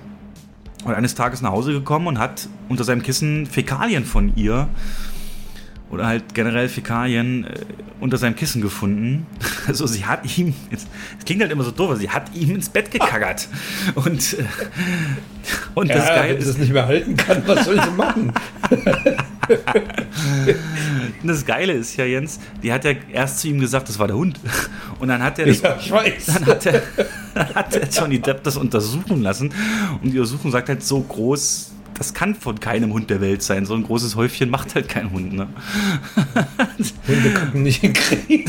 [0.85, 4.69] oder eines Tages nach Hause gekommen und hat unter seinem Kissen Fäkalien von ihr
[5.91, 7.65] oder halt generell Fäkalien äh,
[8.01, 9.27] unter seinem Kissen gefunden.
[9.67, 10.87] Also sie hat ihm, es
[11.25, 13.49] klingt halt immer so doof, aber sie hat ihm ins Bett gekaggert.
[13.97, 14.45] Und, äh,
[15.75, 17.91] und das ja, Geile wenn sie ist, es nicht mehr halten kann, was soll sie
[17.91, 18.33] machen?
[21.25, 24.17] das Geile ist ja, Jens, die hat ja erst zu ihm gesagt, das war der
[24.17, 24.39] Hund.
[25.01, 26.27] Und dann hat er das, Ja, ich weiß.
[26.27, 26.83] dann hat er,
[27.35, 29.53] dann hat er Johnny Depp das untersuchen lassen.
[30.03, 33.65] Und die Untersuchung sagt halt so groß, das kann von keinem Hund der Welt sein.
[33.67, 35.33] So ein großes Häufchen macht halt kein Hund.
[35.33, 35.49] Ne?
[37.09, 38.45] Hunde konnten nicht hinkriegen.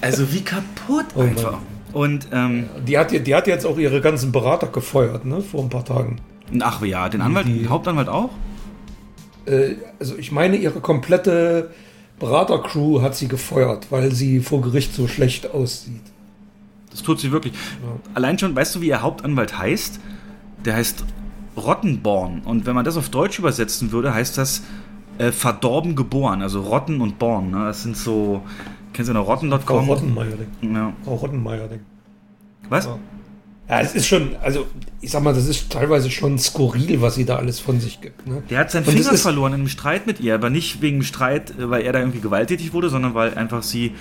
[0.00, 1.58] Also wie kaputt Oh einfach.
[1.92, 5.70] Und ähm, Die hat, die hat jetzt auch ihre ganzen Berater gefeuert, ne, vor ein
[5.70, 6.20] paar Tagen.
[6.60, 8.30] ach ja, den Anwalt, Die- den Hauptanwalt auch?
[9.46, 11.70] Äh, also ich meine, ihre komplette
[12.18, 16.02] Beratercrew hat sie gefeuert, weil sie vor Gericht so schlecht aussieht.
[16.90, 17.54] Das tut sie wirklich.
[18.14, 20.00] Allein schon, weißt du, wie ihr Hauptanwalt heißt?
[20.64, 21.04] Der heißt
[21.58, 22.42] Rottenborn.
[22.44, 24.62] Und wenn man das auf Deutsch übersetzen würde, heißt das
[25.18, 26.42] äh, verdorben geboren.
[26.42, 27.50] Also Rotten und Born.
[27.50, 27.64] Ne?
[27.66, 28.42] Das sind so.
[28.92, 29.88] Kennst du noch Frau Rotten.com?
[29.88, 30.74] Rottenmeier-Ding.
[30.74, 30.92] Ja.
[31.04, 31.80] Frau Rottenmeier-Ding.
[32.68, 32.86] Was?
[32.86, 32.98] Ja.
[33.68, 34.66] Ja, es ist schon, also
[35.02, 38.26] ich sag mal, das ist teilweise schon skurril, was sie da alles von sich gibt.
[38.26, 38.42] Ne?
[38.48, 41.50] Der hat seinen Und Finger verloren in einem Streit mit ihr, aber nicht wegen Streit,
[41.50, 43.92] äh, weil er da irgendwie gewalttätig wurde, sondern weil einfach sie,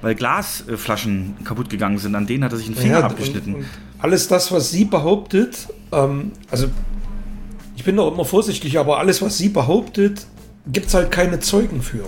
[0.00, 2.14] weil Glasflaschen kaputt gegangen sind.
[2.14, 3.54] An denen hat er sich einen Finger Ja, abgeschnitten.
[3.54, 3.66] Und, und
[3.98, 6.68] alles das, was sie behauptet, ähm, also
[7.76, 10.26] ich bin doch immer vorsichtig, aber alles, was sie behauptet,
[10.66, 12.04] gibt es halt keine Zeugen für.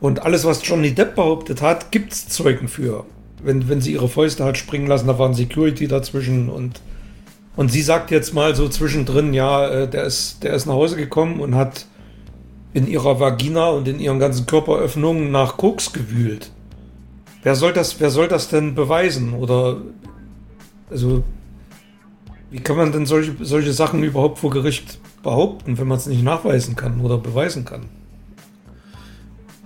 [0.00, 3.04] Und alles, was Johnny Depp behauptet hat, gibt es Zeugen für.
[3.42, 6.80] Wenn, wenn sie ihre Fäuste hat springen lassen, da waren Security dazwischen und,
[7.56, 10.96] und sie sagt jetzt mal so zwischendrin, ja, äh, der ist, der ist nach Hause
[10.96, 11.86] gekommen und hat
[12.72, 16.50] in ihrer Vagina und in ihren ganzen Körperöffnungen nach Koks gewühlt.
[17.42, 19.32] Wer soll das, wer soll das denn beweisen?
[19.34, 19.78] Oder
[20.90, 21.24] also
[22.56, 26.22] wie kann man denn solche, solche Sachen überhaupt vor Gericht behaupten, wenn man es nicht
[26.22, 27.82] nachweisen kann oder beweisen kann?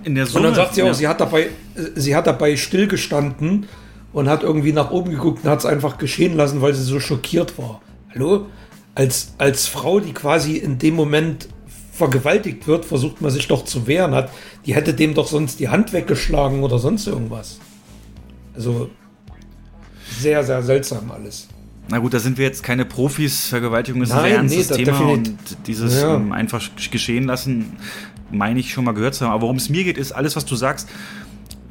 [0.03, 0.95] In der Und Summe, dann sagt sie auch, ja.
[0.95, 1.51] sie hat dabei,
[1.95, 3.69] sie hat dabei stillgestanden
[4.13, 6.99] und hat irgendwie nach oben geguckt und hat es einfach geschehen lassen, weil sie so
[6.99, 7.81] schockiert war.
[8.13, 8.47] Hallo?
[8.97, 11.49] Als, als Frau, die quasi in dem Moment
[11.93, 14.17] vergewaltigt wird, versucht man sich doch zu wehren.
[14.17, 14.33] Hat,
[14.67, 17.61] die hätte dem doch sonst die Hand weggeschlagen oder sonst irgendwas.
[18.53, 18.91] Also
[20.19, 21.47] sehr, sehr seltsam alles.
[21.89, 23.47] Na gut, da sind wir jetzt keine Profis.
[23.49, 25.35] Vergewaltigung ist ein Nein, sehr ernstes nee, Thema und
[25.67, 26.15] dieses Ja.
[26.17, 27.77] ähm, einfach geschehen lassen,
[28.31, 29.33] meine ich schon mal gehört zu haben.
[29.33, 30.89] Aber worum es mir geht, ist alles, was du sagst.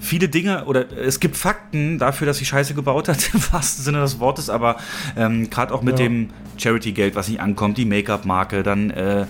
[0.01, 3.99] Viele Dinge oder es gibt Fakten dafür, dass sie Scheiße gebaut hat, im wahrsten Sinne
[4.01, 4.77] des Wortes, aber
[5.17, 6.05] ähm, gerade auch mit Ja.
[6.05, 9.25] dem Charity-Geld, was nicht ankommt, die Make-up-Marke, dann äh,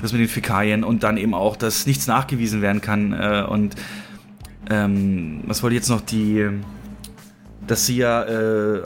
[0.00, 3.12] das mit den Fäkalien und dann eben auch, dass nichts nachgewiesen werden kann.
[3.14, 3.74] Äh, und
[4.70, 6.46] ähm, was wollte ich jetzt noch die
[7.66, 8.82] dass sie ja äh,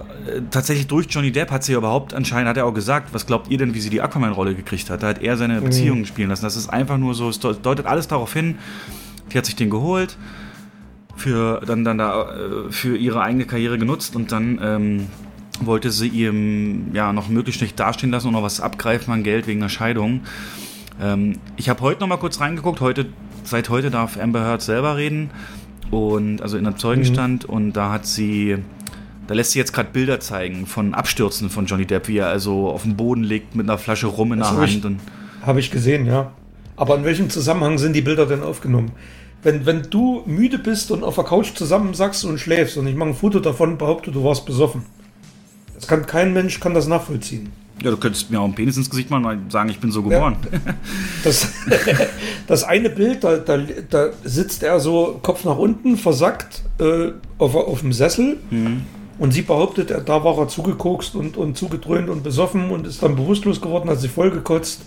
[0.50, 3.50] tatsächlich durch Johnny Depp hat sie ja überhaupt anscheinend, hat er auch gesagt, was glaubt
[3.50, 5.02] ihr denn, wie sie die Aquaman-Rolle gekriegt hat?
[5.02, 6.44] Da hat er seine Beziehungen spielen lassen.
[6.44, 8.58] Das ist einfach nur so, es deutet alles darauf hin,
[9.32, 10.16] die hat sich den geholt,
[11.16, 15.06] für, dann, dann da, äh, für ihre eigene Karriere genutzt und dann ähm,
[15.60, 19.46] wollte sie ihm ja noch möglichst schlecht dastehen lassen und noch was abgreifen an Geld
[19.46, 20.22] wegen einer Scheidung.
[21.00, 22.80] Ähm, ich habe heute noch mal kurz reingeguckt.
[22.80, 23.06] Heute,
[23.44, 25.30] seit heute darf Amber Heard selber reden
[25.90, 28.58] und also in einem Zeugenstand und da hat sie,
[29.26, 32.68] da lässt sie jetzt gerade Bilder zeigen von Abstürzen von Johnny Depp, wie er also
[32.68, 35.00] auf dem Boden liegt mit einer Flasche Rum in Das der hab Hand und
[35.42, 36.32] Habe ich gesehen, ja.
[36.76, 38.92] Aber in welchem Zusammenhang sind die Bilder denn aufgenommen?
[39.42, 43.10] Wenn, wenn du müde bist und auf der Couch zusammensackst und schläfst und ich mache
[43.10, 44.82] ein Foto davon, behaupte, du warst besoffen.
[45.74, 47.50] Das kann kein Mensch kann das nachvollziehen.
[47.82, 50.02] Ja, du könntest mir auch einen Penis ins Gesicht machen und sagen, ich bin so
[50.02, 50.36] geboren.
[51.24, 51.48] Das,
[52.46, 53.58] das eine Bild, da, da,
[53.90, 58.38] da sitzt er so Kopf nach unten, versackt äh, auf, auf dem Sessel.
[59.18, 63.02] Und sie behauptet, er, da war er zugekokst und, und zugedröhnt und besoffen und ist
[63.02, 64.80] dann bewusstlos geworden, hat sich vollgekotzt.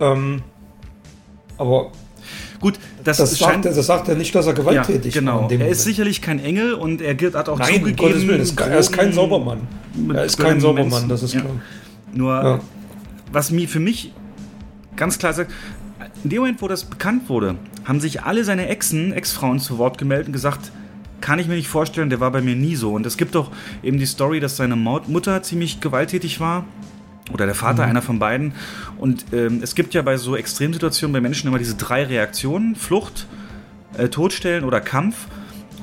[0.00, 0.42] Ähm,
[1.58, 1.92] aber
[2.60, 3.64] Gut, das, das scheint.
[3.64, 5.20] sagt, er, das sagt er nicht, dass er ja, gewalttätig war.
[5.20, 5.42] genau.
[5.42, 7.96] in dem Er ist sicherlich kein Engel und er hat auch Nein, zugegeben.
[7.96, 9.60] Gottes Willen, er ist kein Saubermann.
[10.14, 10.60] Er ist kein.
[10.60, 11.40] Saubermann, das ist Ja.
[11.40, 11.52] klar.
[12.12, 12.60] Nur, Ja.
[13.32, 14.12] was mir für mich
[14.96, 15.52] ganz klar sagt,
[16.24, 19.98] in dem Moment, wo das bekannt wurde, haben sich alle seine Exen, Ex-Frauen zu Wort
[19.98, 20.72] gemeldet und gesagt,
[21.20, 22.92] kann ich mir nicht vorstellen, der war bei mir nie so.
[22.94, 23.50] Und es gibt doch
[23.82, 26.64] eben die Story, dass seine Maut- Mutter ziemlich gewalttätig war.
[27.32, 28.52] Oder der Vater, einer von beiden.
[28.96, 33.26] Und ähm, es gibt ja bei so Extremsituationen bei Menschen immer diese drei Reaktionen: Flucht,
[33.98, 35.26] äh, Todstellen oder Kampf.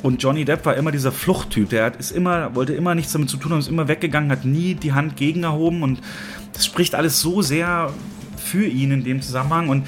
[0.06, 1.70] Und Johnny Depp war immer dieser Fluchttyp.
[1.70, 4.46] Der hat, ist immer, wollte immer nichts damit zu tun haben, ist immer weggegangen, hat
[4.46, 5.82] nie die Hand gegen erhoben.
[5.82, 6.00] Und
[6.54, 7.92] das spricht alles so sehr
[8.38, 9.68] für ihn in dem Zusammenhang.
[9.68, 9.88] Und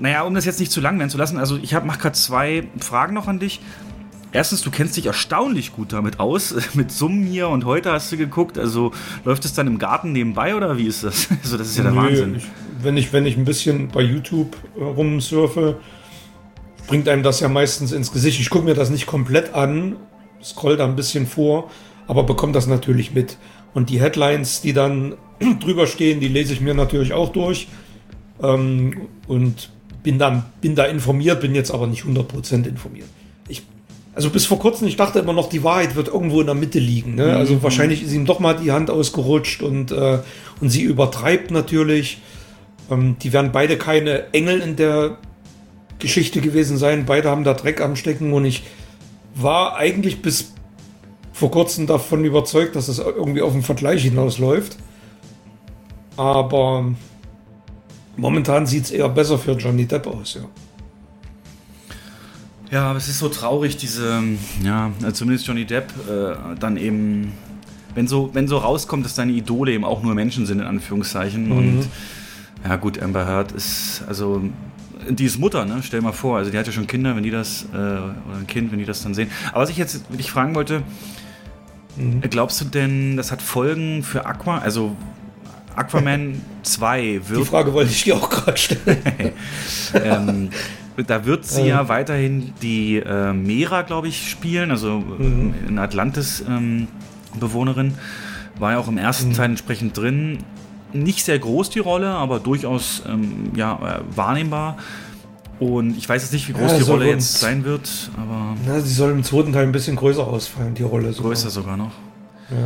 [0.00, 2.64] naja, um das jetzt nicht zu lang werden zu lassen, also ich mache gerade zwei
[2.80, 3.60] Fragen noch an dich.
[4.32, 8.16] Erstens, du kennst dich erstaunlich gut damit aus, mit Summen hier und heute hast du
[8.16, 8.58] geguckt.
[8.58, 8.90] Also
[9.24, 11.28] läuft es dann im Garten nebenbei oder wie ist das?
[11.44, 12.34] Also das ist ja der Nö, Wahnsinn.
[12.34, 12.46] Ich,
[12.82, 15.76] wenn, ich, wenn ich ein bisschen bei YouTube äh, rumsurfe,
[16.86, 18.40] bringt einem das ja meistens ins Gesicht.
[18.40, 19.96] Ich gucke mir das nicht komplett an,
[20.42, 21.70] scroll da ein bisschen vor,
[22.06, 23.36] aber bekomme das natürlich mit.
[23.74, 25.14] Und die Headlines, die dann
[25.60, 27.68] drüber stehen, die lese ich mir natürlich auch durch.
[28.42, 29.70] Ähm, und
[30.02, 33.06] bin, dann, bin da informiert, bin jetzt aber nicht 100% informiert.
[33.48, 33.62] Ich,
[34.14, 36.80] also bis vor kurzem, ich dachte immer noch, die Wahrheit wird irgendwo in der Mitte
[36.80, 37.14] liegen.
[37.14, 37.36] Ne?
[37.36, 40.18] Also wahrscheinlich ist ihm doch mal die Hand ausgerutscht und, äh,
[40.60, 42.20] und sie übertreibt natürlich.
[42.90, 45.18] Ähm, die werden beide keine Engel in der
[46.02, 47.06] Geschichte gewesen sein.
[47.06, 48.64] Beide haben da Dreck am Stecken und ich
[49.34, 50.52] war eigentlich bis
[51.32, 54.76] vor kurzem davon überzeugt, dass es irgendwie auf einen Vergleich hinausläuft.
[56.16, 56.84] Aber
[58.16, 60.42] momentan sieht es eher besser für Johnny Depp aus, ja.
[62.70, 64.22] Ja, aber es ist so traurig, diese,
[64.62, 67.32] ja, also zumindest Johnny Depp, äh, dann eben,
[67.94, 71.52] wenn so, wenn so rauskommt, dass deine Idole eben auch nur Menschen sind, in Anführungszeichen.
[71.52, 71.88] Und
[72.66, 74.42] ja gut, Amber Heard ist, also
[75.08, 75.80] die ist Mutter, ne?
[75.82, 78.46] Stell mal vor, also die hat ja schon Kinder, wenn die das, äh, oder ein
[78.46, 79.30] Kind, wenn die das dann sehen.
[79.52, 80.82] Aber was ich jetzt dich fragen wollte,
[82.30, 84.96] glaubst du denn, das hat Folgen für Aqua, also
[85.76, 89.32] Aquaman 2 Die wird Frage wollte ich dir auch gerade stellen.
[90.02, 90.50] ähm,
[91.06, 95.54] da wird sie ja weiterhin die äh, Mera, glaube ich, spielen, also Mhm.
[95.64, 97.94] äh, eine Atlantis-Bewohnerin.
[98.58, 99.34] War ja auch im ersten Mhm.
[99.34, 100.38] Teil entsprechend drin.
[100.92, 104.76] Nicht sehr groß die Rolle, aber durchaus ähm, ja, äh, wahrnehmbar.
[105.58, 108.80] Und ich weiß jetzt nicht, wie groß Ja, die Rolle jetzt sein wird, aber Na,
[108.80, 111.12] sie soll im zweiten Teil ein bisschen größer ausfallen, die Rolle.
[111.12, 111.30] sogar.
[111.30, 111.92] größer sogar noch.
[112.50, 112.56] Ja.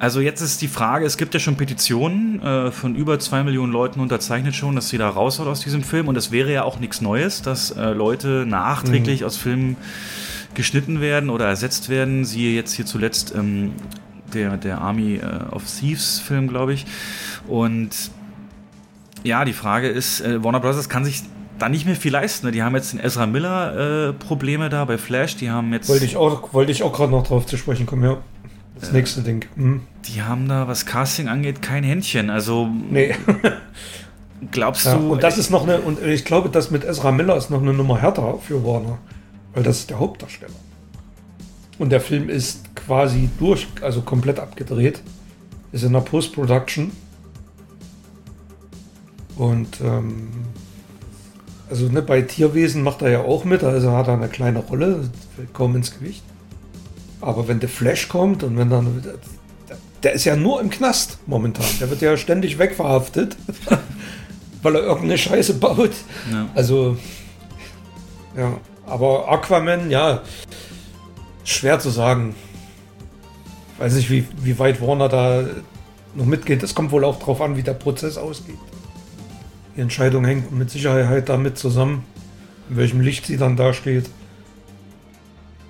[0.00, 3.72] Also jetzt ist die Frage, es gibt ja schon Petitionen äh, von über zwei Millionen
[3.72, 6.06] Leuten unterzeichnet schon, dass sie da raus soll aus diesem Film.
[6.08, 9.76] Und es wäre ja auch nichts Neues, dass äh, Leute nachträglich aus Filmen
[10.54, 12.24] geschnitten werden oder ersetzt werden.
[12.24, 13.72] Siehe jetzt hier zuletzt ähm,
[14.34, 16.86] der, der Army äh, of Thieves Film, glaube ich.
[17.46, 17.90] Und
[19.24, 20.88] ja, die Frage ist, äh, Warner Bros.
[20.88, 21.22] kann sich
[21.58, 22.46] da nicht mehr viel leisten.
[22.46, 22.52] Ne?
[22.52, 25.36] Die haben jetzt den Ezra Miller äh, Probleme da bei Flash.
[25.36, 25.88] Die haben jetzt...
[25.88, 28.18] Wollte ich auch, wollte ich auch gerade noch drauf zu sprechen kommen, ja.
[28.80, 29.44] Das nächste Ding.
[29.56, 29.80] Hm.
[30.04, 32.30] Die haben da, was Casting angeht, kein Händchen.
[32.30, 33.12] Also Nee.
[34.52, 35.12] glaubst Ja, du.
[35.12, 37.72] und das ist noch eine, und ich glaube, das mit Ezra Miller ist noch eine
[37.72, 38.98] Nummer härter für Warner.
[39.52, 40.52] Weil das ist der Hauptdarsteller.
[41.78, 45.02] Und der Film ist quasi durch, also komplett abgedreht.
[45.72, 46.90] Ist in der Post-Production.
[49.36, 50.28] Und ähm,
[51.70, 55.08] also ne, bei Tierwesen macht er ja auch mit, also hat er eine kleine Rolle,
[55.36, 56.22] fällt kaum ins Gewicht.
[57.20, 59.02] Aber wenn der Flash kommt und wenn dann.
[60.02, 61.66] Der ist ja nur im Knast momentan.
[61.80, 63.36] Der wird ja ständig wegverhaftet,
[64.62, 65.90] weil er irgendeine Scheiße baut.
[66.32, 66.48] Ja.
[66.54, 66.96] Also.
[68.36, 70.22] Ja, aber Aquaman, ja.
[71.44, 72.34] Schwer zu sagen.
[73.78, 75.44] Weiß nicht, wie, wie weit Warner da
[76.14, 76.62] noch mitgeht.
[76.62, 78.58] Es kommt wohl auch darauf an, wie der Prozess ausgeht.
[79.76, 82.04] Die Entscheidung hängt mit Sicherheit damit zusammen,
[82.68, 84.10] in welchem Licht sie dann dasteht.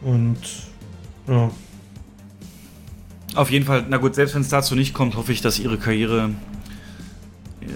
[0.03, 0.39] Und
[1.27, 1.51] ja.
[3.35, 5.77] Auf jeden Fall, na gut, selbst wenn es dazu nicht kommt, hoffe ich, dass ihre
[5.77, 6.31] Karriere
[7.61, 7.67] äh,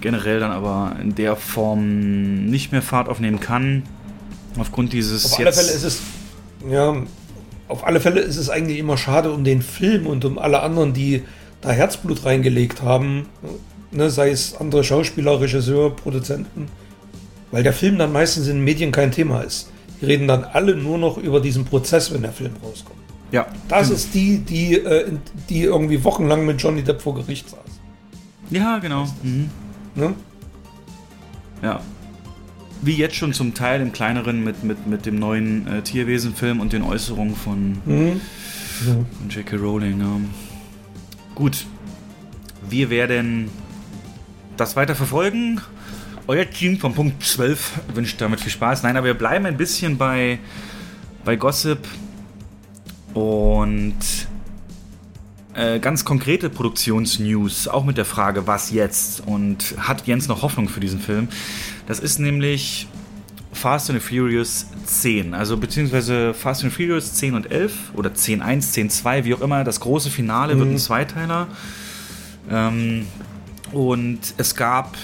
[0.00, 3.82] generell dann aber in der Form nicht mehr Fahrt aufnehmen kann.
[4.58, 6.00] Aufgrund dieses Auf alle Fälle ist es,
[6.68, 6.94] ja,
[7.70, 10.92] auf alle Fälle ist es eigentlich immer schade um den Film und um alle anderen,
[10.92, 11.22] die
[11.60, 13.26] da Herzblut reingelegt haben,
[13.90, 16.66] ne, sei es andere Schauspieler, Regisseur, Produzenten,
[17.50, 19.70] weil der Film dann meistens in den Medien kein Thema ist.
[20.00, 22.98] Die reden dann alle nur noch über diesen Prozess, wenn der Film rauskommt.
[23.32, 25.12] ja, Das ist die, die, äh,
[25.48, 27.58] die irgendwie wochenlang mit Johnny Depp vor Gericht saß.
[28.50, 29.06] Ja, genau.
[29.22, 29.50] Mhm.
[29.94, 30.14] Ne?
[31.62, 31.80] Ja.
[32.82, 36.72] Wie jetzt schon zum Teil im kleineren mit, mit, mit dem neuen äh, Tierwesen-Film und
[36.72, 38.20] den Äußerungen von, Mhm.
[38.80, 39.56] von J.K.
[39.56, 40.00] Rowling.
[40.00, 40.16] Ja.
[41.34, 41.66] Gut.
[42.68, 43.50] Wir werden
[44.56, 45.60] das weiter verfolgen.
[46.26, 48.82] Euer Team vom Punkt 12 wünscht damit viel Spaß.
[48.82, 50.38] Nein, aber wir bleiben ein bisschen bei,
[51.24, 51.78] bei Gossip
[53.14, 53.96] und
[55.54, 60.68] äh, ganz konkrete Produktionsnews, auch mit der Frage, was jetzt und hat Jens noch Hoffnung
[60.68, 61.28] für diesen Film?
[61.90, 62.86] Das ist nämlich
[63.52, 68.14] Fast and the Furious 10, also beziehungsweise Fast and the Furious 10 und 11 oder
[68.14, 69.64] 10 1, 10 2, wie auch immer.
[69.64, 71.48] Das große Finale wird ein Zweiteiler.
[72.48, 73.06] Ähm,
[73.72, 74.96] und es gab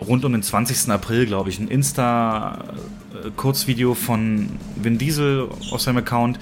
[0.00, 0.90] rund um den 20.
[0.90, 6.38] April, glaube ich, ein Insta-Kurzvideo von Vin Diesel auf seinem Account,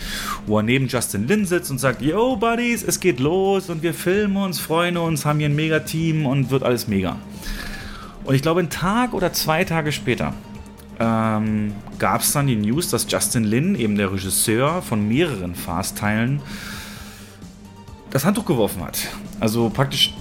[0.47, 3.93] wo er neben Justin Lin sitzt und sagt, Yo, Buddies, es geht los und wir
[3.93, 7.17] filmen uns, freuen uns, haben hier ein Mega-Team und wird alles mega.
[8.25, 10.33] Und ich glaube, einen Tag oder zwei Tage später
[10.99, 16.41] ähm, gab es dann die News, dass Justin Lin, eben der Regisseur von mehreren Fast-Teilen,
[18.11, 18.99] das Handtuch geworfen hat.
[19.41, 20.15] Also praktisch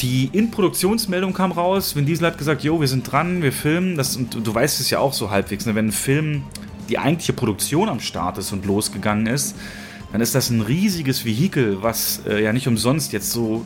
[0.00, 1.94] die In-Produktionsmeldung kam raus.
[1.94, 3.96] Vin Diesel hat gesagt, jo, wir sind dran, wir filmen.
[3.96, 5.74] Das, und du weißt es ja auch so halbwegs, ne?
[5.74, 6.44] wenn ein Film
[6.88, 9.56] die eigentliche Produktion am Start ist und losgegangen ist,
[10.12, 13.64] dann ist das ein riesiges Vehikel, was äh, ja nicht umsonst jetzt so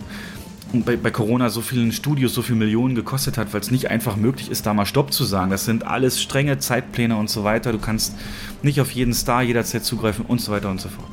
[0.73, 4.17] bei, bei Corona so vielen Studios so viele Millionen gekostet hat, weil es nicht einfach
[4.17, 5.51] möglich ist, da mal Stopp zu sagen.
[5.51, 7.73] Das sind alles strenge Zeitpläne und so weiter.
[7.73, 8.15] Du kannst
[8.63, 11.09] nicht auf jeden Star jederzeit zugreifen und so weiter und so fort.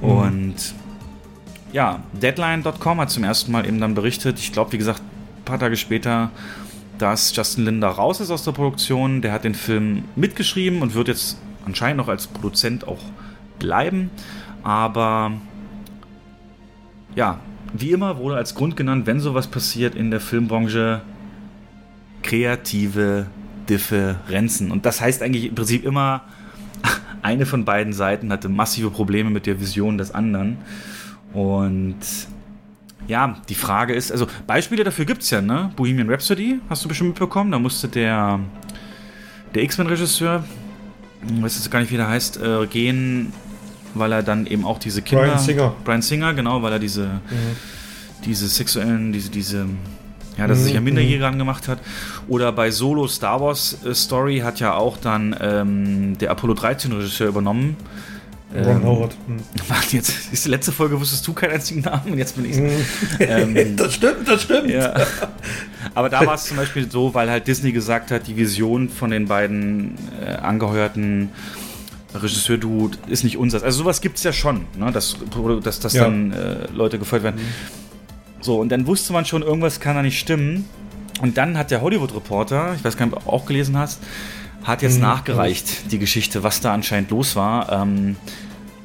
[0.00, 0.54] Und
[1.72, 5.58] ja, Deadline.com hat zum ersten Mal eben dann berichtet, ich glaube, wie gesagt, ein paar
[5.58, 6.30] Tage später,
[6.98, 9.20] dass Justin Lin da raus ist aus der Produktion.
[9.20, 13.00] Der hat den Film mitgeschrieben und wird jetzt anscheinend noch als Produzent auch
[13.58, 14.10] bleiben.
[14.62, 15.32] Aber
[17.14, 17.40] ja,
[17.80, 21.02] wie immer wurde als Grund genannt, wenn sowas passiert in der Filmbranche,
[22.22, 23.26] kreative
[23.68, 24.70] Differenzen.
[24.70, 26.22] Und das heißt eigentlich im Prinzip immer,
[27.22, 30.58] eine von beiden Seiten hatte massive Probleme mit der Vision des anderen.
[31.32, 31.96] Und
[33.08, 35.70] ja, die Frage ist, also Beispiele dafür gibt es ja, ne?
[35.76, 38.40] Bohemian Rhapsody, hast du bestimmt mitbekommen, da musste der,
[39.54, 40.44] der X-Men-Regisseur,
[41.28, 43.32] ich weiß jetzt gar nicht, wie der heißt, äh, gehen,
[43.98, 45.24] weil er dann eben auch diese Kinder...
[45.26, 45.74] Bryan Singer.
[45.84, 47.20] Brian Singer, genau, weil er diese,
[48.24, 49.66] diese sexuellen, diese, diese,
[50.38, 51.78] ja, dass er sich an Minderjährige angemacht hat.
[52.28, 56.92] Oder bei Solo Star Wars äh, Story hat ja auch dann ähm, der Apollo 13
[56.92, 57.76] Regisseur übernommen.
[58.54, 59.16] Ron Howard.
[59.26, 59.36] Hm.
[59.68, 62.56] Mann, jetzt ist die letzte Folge, wusstest du keinen einzigen Namen und jetzt bin ich
[63.20, 64.70] ähm, Das stimmt, das stimmt.
[64.70, 64.94] ja.
[65.94, 69.10] Aber da war es zum Beispiel so, weil halt Disney gesagt hat, die Vision von
[69.10, 71.30] den beiden äh, angeheuerten
[72.22, 73.62] Regisseur-Duo ist nicht unseres.
[73.62, 74.90] Also sowas gibt es ja schon, ne?
[74.92, 75.16] dass,
[75.62, 76.04] dass, dass Ja.
[76.04, 77.40] dann äh, Leute gefeuert werden.
[78.40, 80.64] So, und dann wusste man schon, irgendwas kann da nicht stimmen.
[81.22, 84.00] Und dann hat der Hollywood-Reporter, ich weiß gar nicht, ob du auch gelesen hast,
[84.64, 87.72] hat jetzt nachgereicht, die Geschichte, was da anscheinend los war.
[87.72, 88.16] Ähm,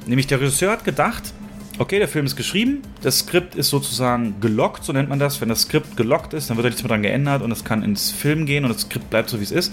[0.06, 1.34] nämlich der Regisseur hat gedacht,
[1.78, 5.40] okay, der Film ist geschrieben, das Skript ist sozusagen gelockt, so nennt man das.
[5.40, 7.82] Wenn das Skript gelockt ist, dann wird da nichts mehr dran geändert und es kann
[7.82, 9.72] ins Film gehen und das Skript bleibt so, wie es ist.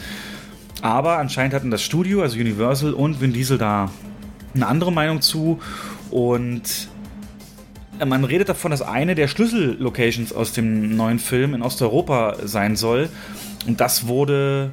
[0.81, 3.91] Aber anscheinend hatten das Studio, also Universal und Vin Diesel da
[4.53, 5.59] eine andere Meinung zu
[6.09, 6.89] und
[8.05, 13.09] man redet davon, dass eine der Schlüssellocations aus dem neuen Film in Osteuropa sein soll.
[13.67, 14.71] Und das wurde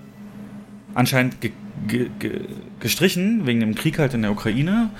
[0.95, 1.51] anscheinend ge
[1.89, 2.11] ge
[2.79, 4.91] gestrichen, wegen dem Krieg halt in der Ukraine.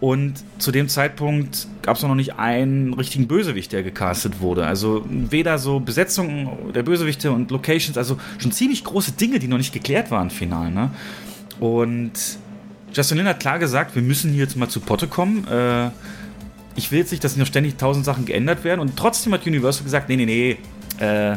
[0.00, 4.66] Und zu dem Zeitpunkt gab es noch nicht einen richtigen Bösewicht, der gecastet wurde.
[4.66, 9.58] Also weder so Besetzung der Bösewichte und Locations, also schon ziemlich große Dinge, die noch
[9.58, 10.70] nicht geklärt waren final.
[10.70, 10.90] Ne?
[11.60, 12.12] Und
[12.94, 15.46] Justin Lin hat klar gesagt, wir müssen hier jetzt mal zu Potte kommen.
[15.46, 15.90] Äh,
[16.76, 18.80] ich will jetzt nicht, dass noch ständig tausend Sachen geändert werden.
[18.80, 20.56] Und trotzdem hat Universal gesagt, nee, nee, nee,
[20.98, 21.36] äh,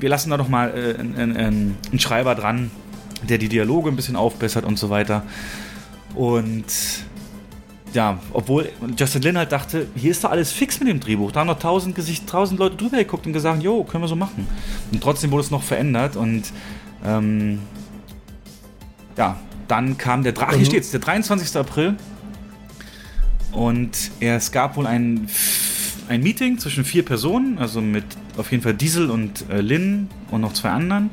[0.00, 2.72] wir lassen da doch mal äh, einen, einen Schreiber dran,
[3.28, 5.22] der die Dialoge ein bisschen aufbessert und so weiter.
[6.14, 6.64] Und
[7.92, 11.32] ja, obwohl Justin Lin halt dachte, hier ist doch alles fix mit dem Drehbuch.
[11.32, 14.16] Da haben noch tausend, Gesicht, tausend Leute drüber geguckt und gesagt, jo, können wir so
[14.16, 14.46] machen.
[14.92, 16.44] Und trotzdem wurde es noch verändert und
[17.04, 17.60] ähm,
[19.16, 21.56] ja, dann kam der Drache, hier steht's, der 23.
[21.56, 21.96] April.
[23.52, 25.28] Und es gab wohl ein,
[26.08, 28.04] ein Meeting zwischen vier Personen, also mit
[28.36, 31.10] auf jeden Fall Diesel und äh, Lin und noch zwei anderen,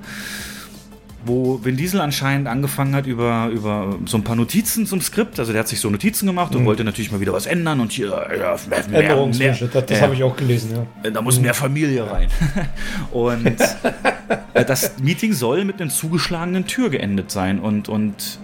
[1.28, 5.40] wo Vin Diesel anscheinend angefangen hat über, über so ein paar Notizen zum Skript.
[5.40, 7.92] Also der hat sich so Notizen gemacht und wollte natürlich mal wieder was ändern und
[7.92, 8.56] hier ja,
[8.90, 10.02] mehr, mehr, das, das ja.
[10.02, 10.72] habe ich auch gelesen,
[11.04, 11.10] ja.
[11.12, 12.30] Da muss mehr Familie rein.
[13.12, 13.60] Und
[14.54, 17.60] äh, das Meeting soll mit einer zugeschlagenen Tür geendet sein.
[17.60, 18.40] Und, und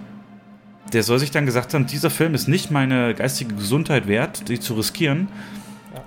[0.94, 4.60] der soll sich dann gesagt haben, dieser Film ist nicht meine geistige Gesundheit wert, die
[4.60, 5.28] zu riskieren.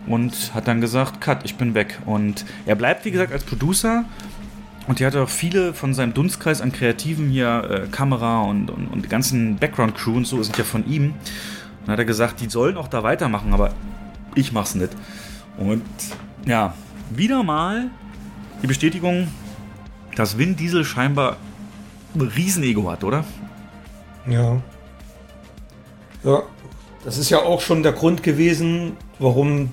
[0.06, 1.98] und hat dann gesagt, Cut, ich bin weg.
[2.06, 4.04] Und er bleibt, wie gesagt, als Producer.
[4.86, 8.86] Und er hat auch viele von seinem Dunstkreis an Kreativen hier, äh, Kamera und, und,
[8.86, 11.06] und die ganzen Background-Crew und so sind ja von ihm.
[11.06, 11.14] Und
[11.86, 13.74] dann hat er gesagt, die sollen auch da weitermachen, aber
[14.34, 14.90] ich mach's nicht.
[15.58, 15.82] Und
[16.46, 16.74] ja,
[17.10, 17.90] wieder mal
[18.62, 19.28] die Bestätigung,
[20.14, 21.36] dass Vin Diesel scheinbar
[22.14, 23.24] ein Riesenego hat, oder?
[24.28, 24.60] Ja.
[26.24, 26.42] Ja,
[27.04, 29.72] das ist ja auch schon der Grund gewesen, warum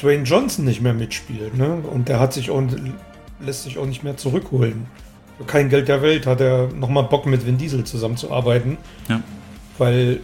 [0.00, 1.56] Dwayne Johnson nicht mehr mitspielt.
[1.56, 1.74] Ne?
[1.74, 2.62] Und der hat sich auch,
[3.40, 4.86] lässt sich auch nicht mehr zurückholen.
[5.38, 8.78] Für kein Geld der Welt hat er nochmal Bock mit Vin Diesel zusammenzuarbeiten.
[9.08, 9.20] Ja.
[9.78, 10.20] Weil,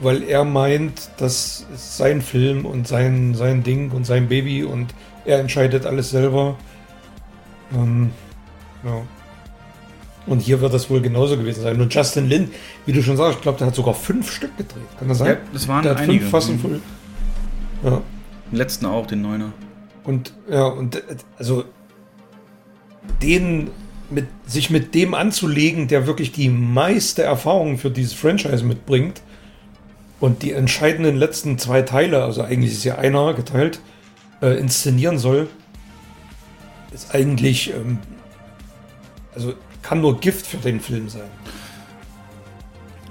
[0.00, 4.94] weil er meint, das ist sein Film und sein, sein Ding und sein Baby und
[5.26, 6.56] er entscheidet alles selber.
[7.74, 8.10] Ähm,
[8.84, 9.02] ja.
[10.26, 11.80] Und hier wird das wohl genauso gewesen sein.
[11.80, 12.50] Und Justin Lin,
[12.86, 14.82] wie du schon sagst, ich glaube, der hat sogar fünf Stück gedreht.
[14.98, 15.28] Kann das sein?
[15.28, 16.20] Ja, das waren der hat einige.
[16.20, 16.62] fünf Fassungen Mhm.
[16.62, 16.80] voll.
[17.84, 18.02] Ja.
[18.50, 19.52] Den letzten auch, den Neuner.
[20.04, 21.02] Und ja, und äh,
[21.38, 21.64] also
[23.22, 23.70] den
[24.10, 29.22] mit sich mit dem anzulegen, der wirklich die meiste Erfahrung für dieses Franchise mitbringt
[30.18, 33.80] und die entscheidenden letzten zwei Teile, also eigentlich ist ja einer geteilt,
[34.42, 35.48] äh, inszenieren soll,
[36.92, 37.98] ist eigentlich ähm,
[39.34, 41.30] also kann nur Gift für den Film sein.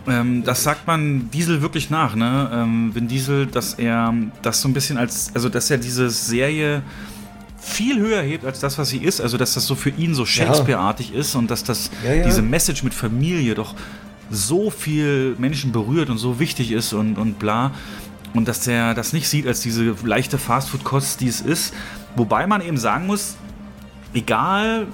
[0.08, 2.50] Ähm, das sagt man Diesel wirklich nach, ne?
[2.54, 6.82] Ähm, Vin Diesel, dass er das so ein bisschen als, also dass er diese Serie
[7.62, 9.22] viel höher hebt als das, was sie ist.
[9.22, 12.26] Also dass das so für ihn so Shakespeare-artig ist und dass das Ja, ja.
[12.26, 13.76] diese Message mit Familie doch
[14.30, 17.72] so viel Menschen berührt und so wichtig ist und, und bla.
[18.34, 21.74] Und dass der das nicht sieht als diese leichte Fastfood-Kost, die es ist.
[22.16, 23.38] Wobei man eben sagen muss,
[24.14, 24.88] egal,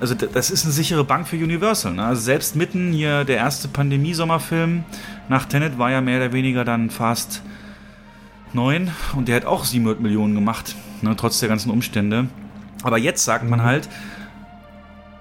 [0.00, 1.92] also das ist eine sichere Bank für Universal.
[1.94, 2.04] Ne?
[2.04, 4.84] Also selbst mitten hier der erste Pandemie-Sommerfilm
[5.28, 7.42] nach Tenet war ja mehr oder weniger dann Fast
[8.52, 11.14] 9 und der hat auch 700 Millionen gemacht, ne?
[11.16, 12.28] trotz der ganzen Umstände.
[12.82, 13.88] Aber jetzt sagt man halt,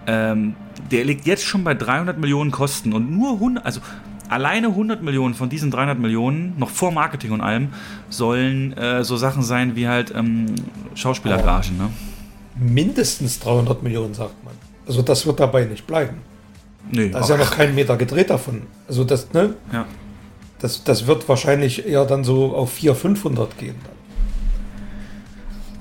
[0.07, 0.55] ähm,
[0.91, 3.81] der liegt jetzt schon bei 300 Millionen Kosten und nur 100, also
[4.29, 7.69] alleine 100 Millionen von diesen 300 Millionen, noch vor Marketing und allem,
[8.09, 10.47] sollen äh, so Sachen sein wie halt ähm,
[10.95, 11.77] Schauspielergagen.
[11.77, 11.89] Ne?
[12.55, 14.53] Mindestens 300 Millionen, sagt man.
[14.87, 16.17] Also das wird dabei nicht bleiben.
[16.91, 18.63] Nee, Da ist ja noch kein Meter gedreht davon.
[18.87, 19.55] Also das, ne?
[19.71, 19.85] ja.
[20.59, 23.75] Das, das wird wahrscheinlich eher dann so auf 400, 500 gehen.
[23.83, 24.00] Dann.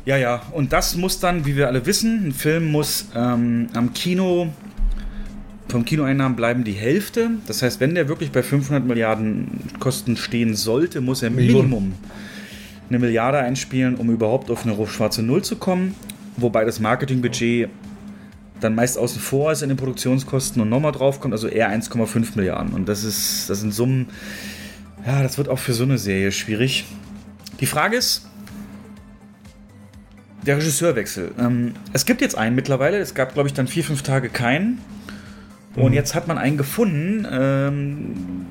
[0.06, 3.92] Ja, ja, und das muss dann, wie wir alle wissen, ein Film muss ähm, am
[3.92, 4.48] Kino,
[5.68, 7.30] vom Kinoeinnahmen bleiben die Hälfte.
[7.46, 11.30] Das heißt, wenn der wirklich bei 500 Milliarden Kosten stehen sollte, muss er.
[11.30, 11.92] Minimum
[12.90, 15.94] eine Milliarde einspielen, um überhaupt auf eine schwarze Null zu kommen.
[16.36, 17.70] Wobei das Marketingbudget
[18.60, 22.74] dann meist außen vor ist in den Produktionskosten und nochmal draufkommt, also eher 1,5 Milliarden.
[22.74, 24.08] Und das ist, das sind Summen,
[25.06, 26.84] ja, das wird auch für so eine Serie schwierig.
[27.60, 28.28] Die Frage ist,
[30.46, 31.32] der Regisseurwechsel.
[31.38, 32.98] Ähm, es gibt jetzt einen mittlerweile.
[32.98, 34.78] Es gab, glaube ich, dann vier, fünf Tage keinen.
[35.76, 37.26] Und jetzt hat man einen gefunden.
[37.30, 38.46] Ähm,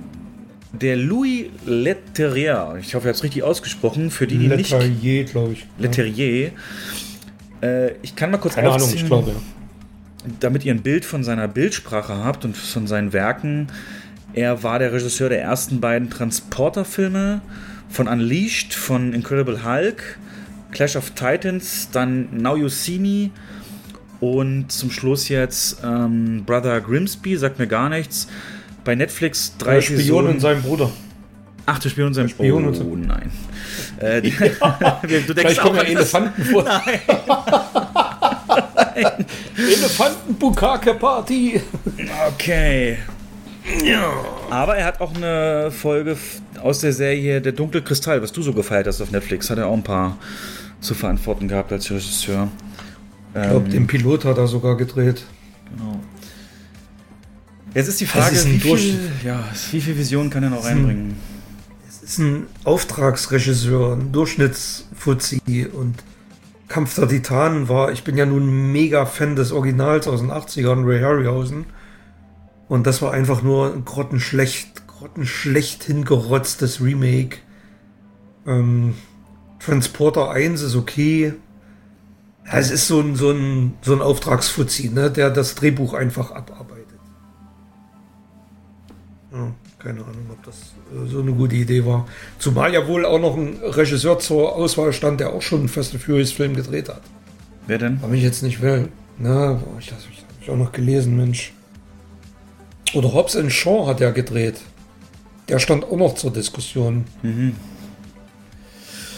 [0.71, 2.77] der Louis Leterrier.
[2.79, 4.11] Ich hoffe, ich habe es richtig ausgesprochen.
[4.11, 4.71] Für die, die nicht.
[4.71, 5.65] Leterrier, glaube ich.
[5.77, 6.51] Leterrier.
[7.61, 9.31] Äh, ich kann mal kurz Keine Ahnung, ich glaube.
[9.31, 10.31] ja.
[10.39, 13.67] damit ihr ein Bild von seiner Bildsprache habt und von seinen Werken.
[14.33, 17.41] Er war der Regisseur der ersten beiden Transporter-Filme
[17.89, 20.19] von Unleashed, von Incredible Hulk,
[20.71, 23.29] Clash of Titans, dann Now You See Me
[24.19, 28.27] und zum Schluss jetzt ähm, Brother Grimsby, sagt mir gar nichts.
[28.83, 30.29] Bei Netflix drei Der Spion Episoden.
[30.31, 30.89] und sein Bruder.
[31.65, 33.31] Ach, der Spion und sein Spion Oh sein- nein.
[33.99, 34.57] Äh, die, du denkst
[35.35, 36.65] Vielleicht auch kommen ja Elefanten vor.
[39.57, 41.61] Elefanten-Bukake-Party.
[42.27, 42.97] Okay.
[44.49, 46.17] Aber er hat auch eine Folge
[46.61, 49.67] aus der Serie Der dunkle Kristall, was du so gefeiert hast auf Netflix, hat er
[49.67, 50.17] auch ein paar
[50.81, 52.49] zu verantworten gehabt als Regisseur.
[53.35, 55.23] Ich glaube, den Pilot hat er sogar gedreht.
[55.69, 55.99] Genau.
[57.75, 61.15] Jetzt ist die Frage, ist wie, viel, ja, wie viel Vision kann er noch reinbringen?
[62.09, 66.03] ist ein Auftragsregisseur, ein Durchschnittsfuzzi und
[66.67, 70.87] Kampf der Titanen war, ich bin ja nun mega Fan des Originals aus den 80ern,
[70.87, 71.65] Ray Harryhausen.
[72.67, 77.37] Und das war einfach nur ein grottenschlecht, grottenschlecht hingerotztes Remake.
[78.47, 78.95] Ähm,
[79.59, 81.33] Transporter 1 ist okay.
[82.45, 86.31] Ja, es ist so ein, so ein, so ein Auftragsfuzzi, ne, der das Drehbuch einfach
[86.31, 86.87] abarbeitet.
[89.31, 92.07] Ja, keine Ahnung, ob das äh, so eine gute Idee war.
[92.39, 95.93] Zumal ja wohl auch noch ein Regisseur zur Auswahl stand, der auch schon einen Fast
[95.93, 97.01] and Furious Film gedreht hat.
[97.67, 98.01] Wer denn?
[98.01, 98.89] Habe ich jetzt nicht will.
[99.19, 100.01] Na, boah, ich habe
[100.41, 101.53] ich auch noch gelesen, Mensch.
[102.93, 104.55] Oder Hobbs Shaw hat er gedreht.
[105.47, 107.05] Der stand auch noch zur Diskussion.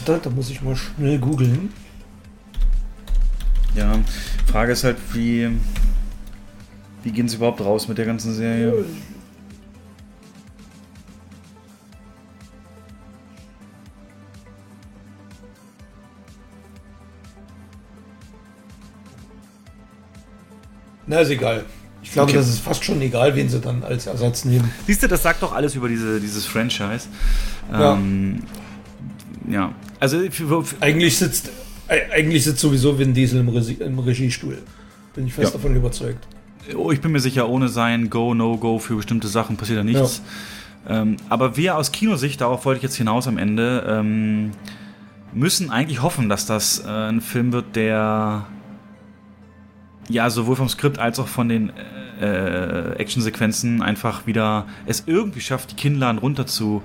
[0.05, 1.71] Da, da muss ich mal schnell googeln.
[3.75, 3.99] Ja,
[4.51, 5.49] Frage ist halt, wie,
[7.03, 8.83] wie gehen sie überhaupt raus mit der ganzen Serie?
[21.07, 21.65] Na, ist egal.
[22.03, 22.37] Ich glaube, Okay.
[22.39, 24.71] das ist fast schon egal, wen sie dann als Ersatz nehmen.
[24.87, 27.07] Siehst du, das sagt doch alles über diese, dieses Franchise.
[27.71, 27.93] Ja.
[27.93, 28.43] Ähm,
[29.49, 29.71] ja.
[30.01, 31.49] Also, für, für, Eigentlich sitzt,
[31.87, 34.57] e- eigentlich sitzt sowieso Vin Diesel im, Regie, im Regiestuhl.
[35.15, 35.57] Bin ich fest Ja.
[35.57, 36.27] davon überzeugt.
[36.75, 40.21] oh, ich bin mir sicher, ohne sein Go, No-Go für bestimmte Sachen passiert da nichts.
[40.89, 44.51] Ähm, aber wir aus Kinosicht, darauf wollte ich jetzt hinaus am Ende, ähm,
[45.33, 48.47] müssen eigentlich hoffen, dass das äh, ein Film wird, der
[50.09, 51.71] ja sowohl vom Skript als auch von den
[52.19, 56.81] äh, Actionsequenzen einfach wieder es irgendwie schafft, die Kinnladen runter zu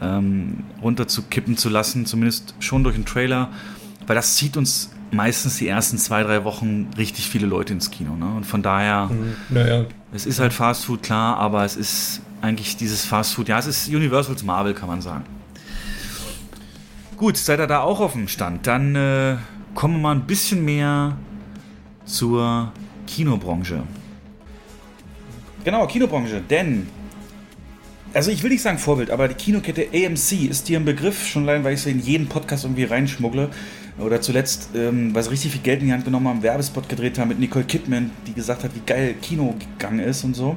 [0.00, 3.50] ähm, runterzukippen zu lassen, zumindest schon durch den Trailer,
[4.06, 8.14] weil das zieht uns meistens die ersten zwei, drei Wochen richtig viele Leute ins Kino.
[8.14, 8.26] Ne?
[8.26, 9.10] Und von daher,
[9.48, 13.58] Naja, es ist halt Fast Food, klar, aber es ist eigentlich dieses Fast Food, ja,
[13.58, 15.24] es ist Universals Marvel, kann man sagen.
[17.16, 18.66] Gut, seid ihr da auch auf dem Stand?
[18.66, 19.36] Dann äh,
[19.74, 21.16] kommen wir mal ein bisschen mehr
[22.04, 22.72] zur
[23.06, 23.82] Kinobranche.
[25.64, 26.86] Genau, Kinobranche, denn
[28.14, 31.48] also ich will nicht sagen Vorbild, aber die Kinokette AMC ist dir ein Begriff, schon
[31.48, 33.50] allein, weil ich sie in jeden Podcast irgendwie reinschmuggle.
[33.98, 37.18] Oder zuletzt, ähm, weil sie richtig viel Geld in die Hand genommen haben, Werbespot gedreht
[37.18, 40.56] haben mit Nicole Kidman, die gesagt hat, wie geil Kino gegangen ist und so.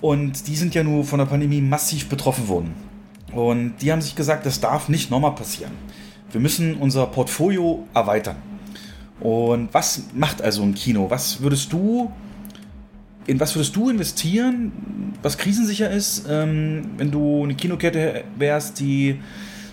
[0.00, 2.74] Und die sind ja nur von der Pandemie massiv betroffen worden.
[3.32, 5.72] Und die haben sich gesagt, das darf nicht nochmal passieren.
[6.32, 8.36] Wir müssen unser Portfolio erweitern.
[9.20, 11.10] Und was macht also ein Kino?
[11.10, 12.10] Was würdest du
[13.26, 14.72] in was würdest du investieren,
[15.22, 19.20] was krisensicher ist, ähm, wenn du eine Kinokette wärst, die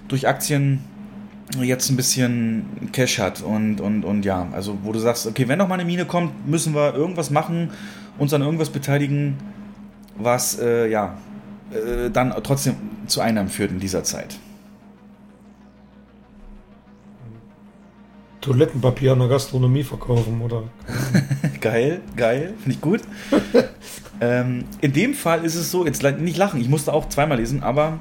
[0.08, 0.80] durch Aktien
[1.62, 5.60] jetzt ein bisschen Cash hat und, und, und ja, also wo du sagst, okay, wenn
[5.60, 7.70] noch mal eine Mine kommt, müssen wir irgendwas machen,
[8.18, 9.38] uns an irgendwas beteiligen,
[10.18, 11.18] was äh, ja
[11.72, 12.76] äh, dann trotzdem
[13.08, 14.38] zu Einnahmen führt in dieser Zeit.
[18.42, 20.64] Toilettenpapier in der Gastronomie verkaufen, oder?
[21.64, 23.00] Geil, geil, ich gut.
[24.20, 27.64] ähm, in dem Fall ist es so, jetzt nicht lachen, ich musste auch zweimal lesen,
[27.64, 28.00] aber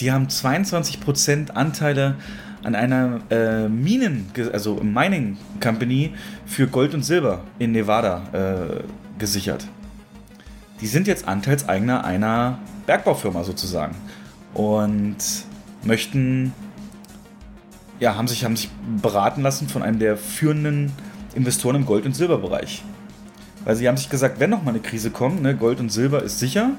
[0.00, 2.16] die haben 22% Anteile
[2.62, 6.14] an einer äh, Minen, also Mining Company
[6.46, 9.66] für Gold und Silber in Nevada äh, gesichert.
[10.80, 13.94] Die sind jetzt Anteilseigner einer Bergbaufirma sozusagen
[14.54, 15.18] und
[15.84, 16.54] möchten
[18.00, 18.70] ja, haben sich, haben sich
[19.02, 20.92] beraten lassen von einem der führenden
[21.36, 22.82] Investoren im Gold- und Silberbereich.
[23.64, 26.22] Weil sie haben sich gesagt, wenn noch mal eine Krise kommt, ne, Gold und Silber
[26.22, 26.70] ist sicher,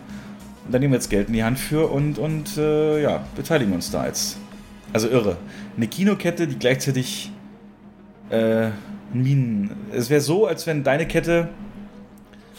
[0.65, 3.73] und dann nehmen wir jetzt Geld in die Hand für und, und äh, ja, beteiligen
[3.73, 4.37] uns da jetzt.
[4.91, 5.37] Also irre.
[5.77, 7.31] Eine Kinokette, die gleichzeitig
[8.29, 8.69] äh,
[9.13, 9.71] Minen.
[9.93, 11.49] Es wäre so, als wenn deine Kette,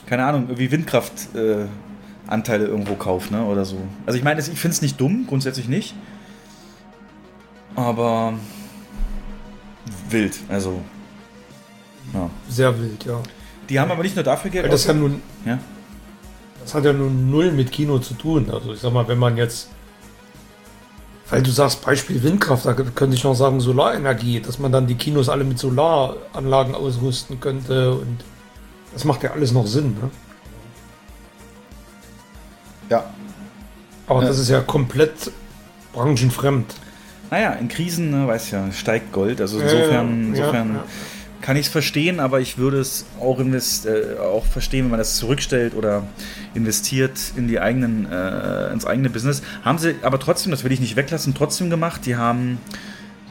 [0.07, 3.45] keine Ahnung, irgendwie Windkraftanteile äh, irgendwo kauft, ne?
[3.45, 3.77] Oder so.
[4.07, 5.95] Also ich meine, ich finde es nicht dumm, grundsätzlich nicht.
[7.75, 8.35] Aber
[10.09, 10.81] wild, also.
[12.15, 12.31] Ja.
[12.49, 13.21] Sehr wild, ja.
[13.69, 15.59] Die haben aber nicht nur dafür Geld das nun, ja.
[16.63, 18.51] das hat ja nun null mit Kino zu tun.
[18.51, 19.69] Also ich sag mal, wenn man jetzt,
[21.29, 24.95] weil du sagst Beispiel Windkraft, da könnte ich noch sagen Solarenergie, dass man dann die
[24.95, 28.19] Kinos alle mit Solaranlagen ausrüsten könnte und
[28.95, 29.97] das macht ja alles noch Sinn.
[30.01, 30.11] Ne?
[32.89, 33.05] ja.
[34.07, 34.29] Aber Ja.
[34.29, 35.31] das ist ja komplett
[35.93, 36.75] branchenfremd.
[37.31, 39.41] Naja, in Krisen, ne, weiß ja, steigt Gold.
[39.43, 40.85] Also Ja, insofern, ja, insofern ja.
[41.41, 44.99] Kann ich es verstehen, aber ich würde es auch, invest äh, auch verstehen, wenn man
[44.99, 46.05] das zurückstellt oder
[46.55, 49.43] investiert in die eigenen, äh, ins eigene Business.
[49.65, 52.07] Haben sie aber trotzdem, das will ich nicht weglassen, trotzdem gemacht.
[52.07, 52.59] Die haben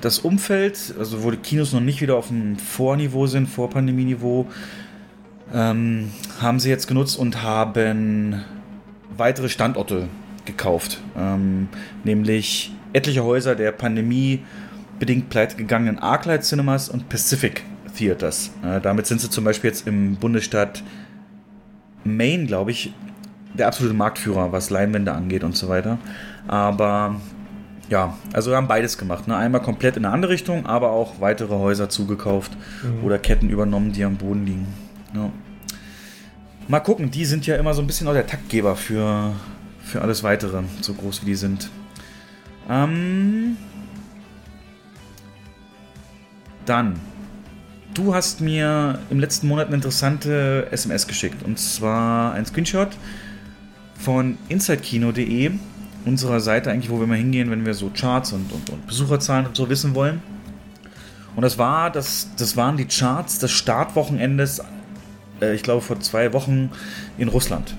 [0.01, 4.47] das Umfeld, also wo die Kinos noch nicht wieder auf dem Vorniveau sind, Vor-Pandemie-Niveau,
[5.53, 8.43] ähm, haben sie jetzt genutzt und haben
[9.15, 10.07] weitere Standorte
[10.45, 10.99] gekauft.
[11.17, 11.67] Ähm,
[12.03, 14.43] nämlich etliche Häuser der Pandemie
[14.99, 17.63] bedingt pleite gegangenen Arclight Cinemas und Pacific
[17.97, 18.51] Theaters.
[18.63, 20.83] Äh, damit sind sie zum Beispiel jetzt im Bundesstaat
[22.03, 22.93] Maine, glaube ich,
[23.53, 25.97] der absolute Marktführer, was Leinwände angeht und so weiter.
[26.47, 27.15] Aber
[27.89, 29.27] ja, also wir haben beides gemacht.
[29.27, 29.35] Ne?
[29.35, 32.51] Einmal komplett in eine andere Richtung, aber auch weitere Häuser zugekauft
[33.03, 34.67] oder Ketten übernommen, die am Boden liegen.
[35.13, 35.31] Ja.
[36.67, 39.33] Mal gucken, die sind ja immer so ein bisschen auch der Taktgeber für,
[39.81, 41.69] für alles Weitere, so groß wie die sind.
[42.69, 43.55] Ähm,
[46.65, 46.99] dann,
[47.97, 51.43] du hast mir im letzten Monat eine interessante SMS geschickt.
[51.43, 52.89] Und zwar ein Screenshot
[53.97, 55.51] von InsideKino.de,
[56.05, 59.47] unserer Seite eigentlich, wo wir mal hingehen, wenn wir so Charts und, und, und Besucherzahlen
[59.47, 60.21] und so wissen wollen.
[61.35, 64.61] Und das war, das, das waren die Charts des Startwochenendes,
[65.41, 66.71] äh, ich glaube vor zwei Wochen
[67.17, 67.75] in Russland.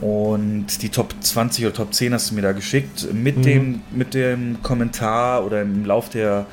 [0.00, 3.12] Und die Top 20 oder Top 10 hast du mir da geschickt.
[3.12, 3.42] Mit, mhm.
[3.42, 6.46] dem, mit dem Kommentar oder im Lauf der,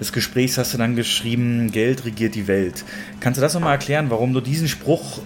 [0.00, 2.84] des Gesprächs hast du dann geschrieben, Geld regiert die Welt.
[3.20, 5.20] Kannst du das nochmal erklären, warum du diesen Spruch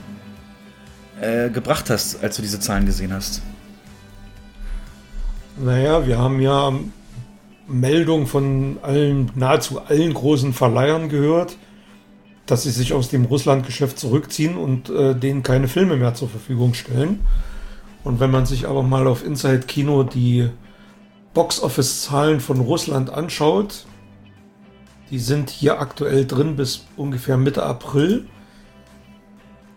[1.20, 3.42] äh, gebracht hast, als du diese Zahlen gesehen hast?
[5.56, 6.72] Naja, wir haben ja
[7.66, 11.56] Meldungen von allen, nahezu allen großen Verleihern gehört,
[12.46, 16.74] dass sie sich aus dem Russlandgeschäft zurückziehen und äh, denen keine Filme mehr zur Verfügung
[16.74, 17.20] stellen.
[18.04, 20.48] Und wenn man sich aber mal auf Inside Kino die
[21.34, 23.84] Box-Office-Zahlen von Russland anschaut,
[25.10, 28.26] die sind hier aktuell drin bis ungefähr Mitte April,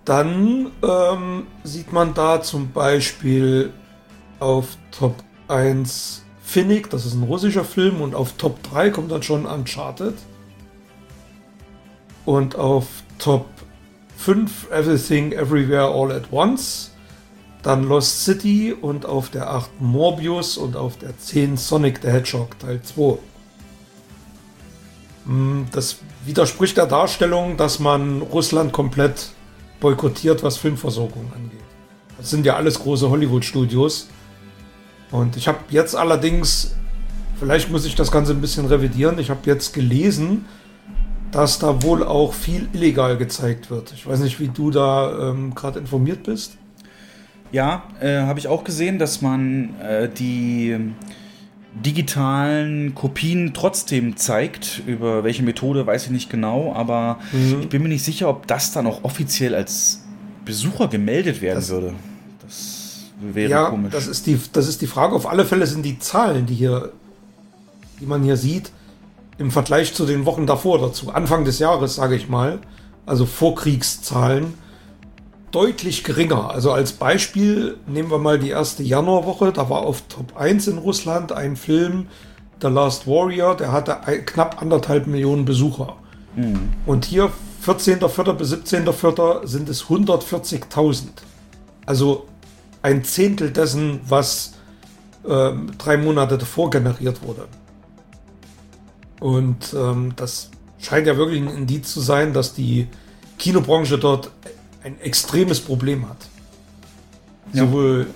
[0.06, 3.72] dann ähm, sieht man da zum Beispiel
[4.40, 5.16] auf Top
[5.48, 10.16] 1 Finnick, das ist ein russischer Film, und auf Top 3 kommt dann schon Uncharted.
[12.26, 12.88] Und auf
[13.20, 13.46] Top
[14.18, 16.92] 5 Everything Everywhere All at Once.
[17.64, 22.58] Dann Lost City und auf der 8 Morbius und auf der 10 Sonic the Hedgehog
[22.60, 23.20] Teil 2.
[25.26, 29.30] Hm, das widerspricht der Darstellung, dass man Russland komplett
[29.80, 31.60] boykottiert, was Filmversorgung angeht.
[32.18, 34.10] Das sind ja alles große Hollywood-Studios.
[35.12, 36.76] Und ich habe jetzt allerdings,
[37.40, 40.46] vielleicht muss ich das Ganze ein bisschen revidieren, ich habe jetzt gelesen,
[41.32, 43.94] dass da wohl auch viel illegal gezeigt wird.
[43.94, 46.58] Ich weiß nicht, wie du da ähm, gerade informiert bist.
[47.52, 50.78] Ja, äh, habe ich auch gesehen, dass man äh, die
[51.74, 54.82] digitalen Kopien trotzdem zeigt.
[54.86, 57.62] Über welche Methode weiß ich nicht genau, aber mhm.
[57.62, 60.04] ich bin mir nicht sicher, ob das dann auch offiziell als
[60.46, 61.94] Besucher gemeldet werden das, würde.
[62.42, 63.94] Das wäre ja, komisch.
[63.94, 65.16] Das ist, die, das ist die Frage.
[65.16, 66.92] Auf alle Fälle sind die Zahlen, die hier,
[68.00, 68.72] die man hier sieht,
[69.38, 72.60] im Vergleich zu den Wochen davor, dazu Anfang des Jahres, sage ich mal,
[73.06, 74.54] also Vorkriegszahlen,
[75.52, 76.50] deutlich geringer.
[76.50, 80.78] Also als Beispiel nehmen wir mal die erste Januarwoche, da war auf Top 1 in
[80.78, 82.08] Russland ein Film,
[82.62, 85.96] The Last Warrior, der hatte knapp anderthalb Millionen Besucher.
[86.36, 86.70] Mhm.
[86.86, 87.32] Und hier
[87.66, 88.34] 14.04.
[88.34, 89.48] bis 17.04.
[89.48, 91.08] sind es 140.000.
[91.86, 92.28] Also
[92.82, 94.54] ein Zehntel dessen, was
[95.28, 97.48] äh, drei Monate davor generiert wurde.
[99.20, 100.50] Und ähm, das
[100.80, 102.88] scheint ja wirklich ein Indiz zu sein, dass die
[103.38, 104.32] Kinobranche dort
[104.84, 106.18] ein extremes Problem hat.
[107.54, 107.66] Ja.
[107.66, 108.08] Sowohl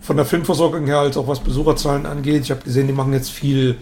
[0.00, 2.42] von der Filmversorgung her als auch was Besucherzahlen angeht.
[2.42, 3.78] Ich habe gesehen, die machen jetzt viel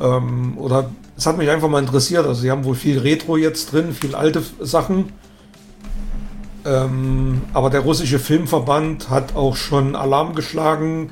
[0.00, 2.26] ähm, oder es hat mich einfach mal interessiert.
[2.26, 5.12] Also sie haben wohl viel Retro jetzt drin, viel alte Sachen.
[6.64, 11.10] Ähm, aber der russische Filmverband hat auch schon Alarm geschlagen,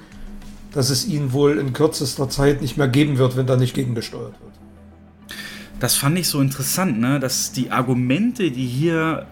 [0.72, 4.34] dass es ihn wohl in kürzester Zeit nicht mehr geben wird, wenn da nicht gegengesteuert
[4.40, 5.40] wird.
[5.80, 7.18] Das fand ich so interessant, ne?
[7.18, 9.26] dass die Argumente, die hier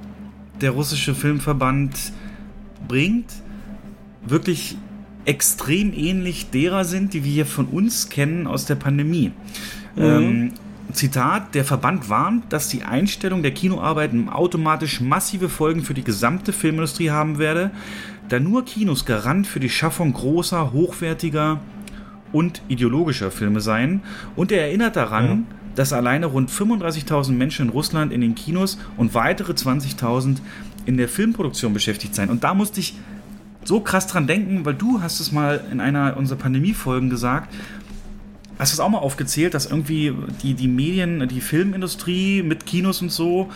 [0.60, 1.96] der russische Filmverband
[2.86, 3.32] bringt,
[4.26, 4.76] wirklich
[5.24, 9.32] extrem ähnlich derer sind, die wir hier von uns kennen aus der Pandemie.
[9.96, 10.02] Mhm.
[10.02, 10.52] Ähm,
[10.92, 16.54] Zitat, der Verband warnt, dass die Einstellung der Kinoarbeiten automatisch massive Folgen für die gesamte
[16.54, 17.70] Filmindustrie haben werde,
[18.30, 21.60] da nur Kinos Garant für die Schaffung großer, hochwertiger
[22.32, 24.02] und ideologischer Filme seien.
[24.34, 28.78] Und er erinnert daran, ja dass alleine rund 35.000 Menschen in Russland in den Kinos
[28.96, 30.38] und weitere 20.000
[30.86, 32.30] in der Filmproduktion beschäftigt seien.
[32.30, 32.96] Und da musste ich
[33.62, 37.54] so krass dran denken, weil du hast es mal in einer unserer Pandemiefolgen gesagt,
[38.58, 40.12] hast es auch mal aufgezählt, dass irgendwie
[40.42, 43.48] die, die Medien, die Filmindustrie mit Kinos und so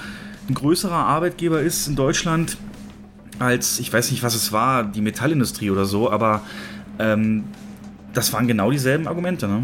[0.49, 2.57] ein größerer Arbeitgeber ist in Deutschland
[3.41, 6.43] als, ich weiß nicht, was es war, die Metallindustrie oder so, aber
[7.01, 7.43] ähm,
[8.13, 9.63] das waren genau dieselben Argumente, ne?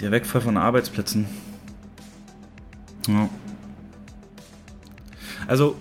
[0.00, 1.26] Der Wegfall von Arbeitsplätzen.
[3.08, 3.28] Ja.
[5.46, 5.76] Also,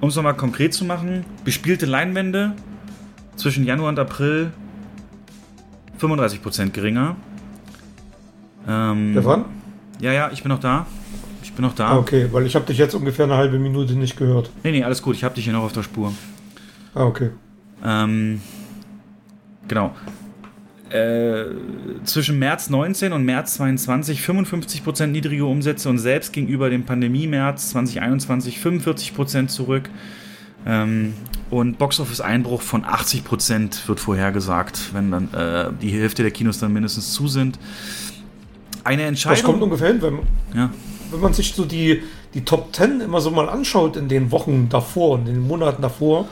[0.00, 2.52] um es nochmal konkret zu machen, bespielte Leinwände
[3.36, 4.52] zwischen Januar und April
[6.00, 7.16] 35% geringer.
[8.68, 9.44] Ähm, Stefan?
[10.00, 10.86] Ja, ja, ich bin noch da.
[11.42, 11.88] Ich bin noch da.
[11.88, 14.50] Ah, okay, weil ich habe dich jetzt ungefähr eine halbe Minute nicht gehört.
[14.62, 15.14] Nee, nee, alles gut.
[15.16, 16.12] Ich habe dich hier noch auf der Spur.
[16.94, 17.30] Ah, okay.
[17.84, 18.40] Ähm,
[19.68, 19.94] genau.
[20.90, 21.46] Äh,
[22.04, 28.58] zwischen März 19 und März 22 55% niedrige Umsätze und selbst gegenüber dem Pandemie-März 2021
[28.58, 29.90] 45% zurück.
[30.64, 31.14] Ähm,
[31.50, 37.12] und Boxoffice-Einbruch von 80% wird vorhergesagt, wenn dann äh, die Hälfte der Kinos dann mindestens
[37.12, 37.58] zu sind.
[38.84, 39.36] Eine Entscheidung.
[39.36, 40.18] Das kommt ungefähr hin, wenn,
[40.54, 40.70] ja.
[41.10, 42.02] wenn man sich so die,
[42.34, 45.82] die Top 10 immer so mal anschaut in den Wochen davor und in den Monaten
[45.82, 46.28] davor.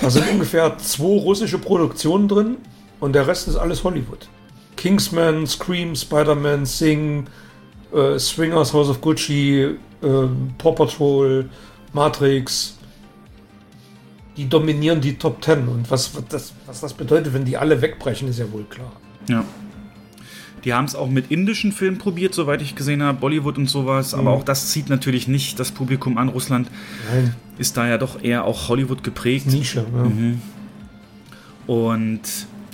[0.00, 2.56] Da sind ungefähr zwei russische Produktionen drin
[3.04, 4.28] und der Rest ist alles Hollywood.
[4.76, 7.26] Kingsman, Scream, Spider-Man, Sing,
[7.94, 9.76] äh, Swingers, House of Gucci, äh,
[10.58, 11.48] Paw Patrol,
[11.92, 12.76] Matrix.
[14.36, 15.68] Die dominieren die Top Ten.
[15.68, 18.92] Und was, das, was das bedeutet, wenn die alle wegbrechen, ist ja wohl klar.
[19.28, 19.44] Ja.
[20.64, 24.12] Die haben es auch mit indischen Filmen probiert, soweit ich gesehen habe, Bollywood und sowas.
[24.14, 24.28] Aber Mhm.
[24.38, 26.30] auch das zieht natürlich nicht das Publikum an.
[26.30, 26.68] Russland
[27.12, 29.46] Nein, ist da ja doch eher auch Hollywood geprägt.
[29.46, 29.84] Nische.
[29.94, 31.72] Ja.
[31.74, 32.20] Und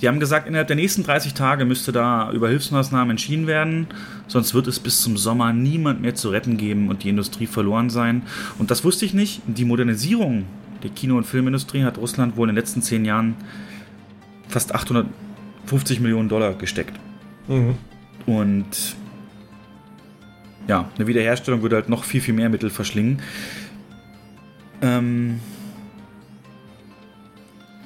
[0.01, 3.87] die haben gesagt, innerhalb der nächsten 30 Tage müsste da über Hilfsmaßnahmen entschieden werden.
[4.29, 7.91] Sonst wird es bis zum Sommer niemand mehr zu retten geben und die Industrie verloren
[7.91, 8.23] sein.
[8.59, 9.43] Und das wusste ich nicht.
[9.47, 10.47] Die Modernisierung
[10.83, 13.35] der Kino- und Filmindustrie hat Russland wohl in den letzten zehn Jahren
[14.49, 16.99] fast 850 Millionen Dollar gesteckt.
[17.49, 17.75] Mhm.
[18.27, 18.97] Und
[20.67, 23.21] ja, eine Wiederherstellung würde halt noch viel, viel mehr Mittel verschlingen.
[24.83, 25.41] Ähm,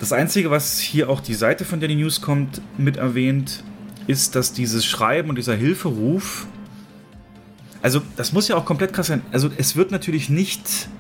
[0.05, 3.65] das Einzige, was hier auch die Seite, von der die News kommt, mit erwähnt,
[4.07, 6.47] ist, dass dieses Schreiben und dieser Hilferuf,
[7.81, 9.23] also das muss ja auch komplett krass sein.
[9.33, 10.91] Also es wird natürlich nicht,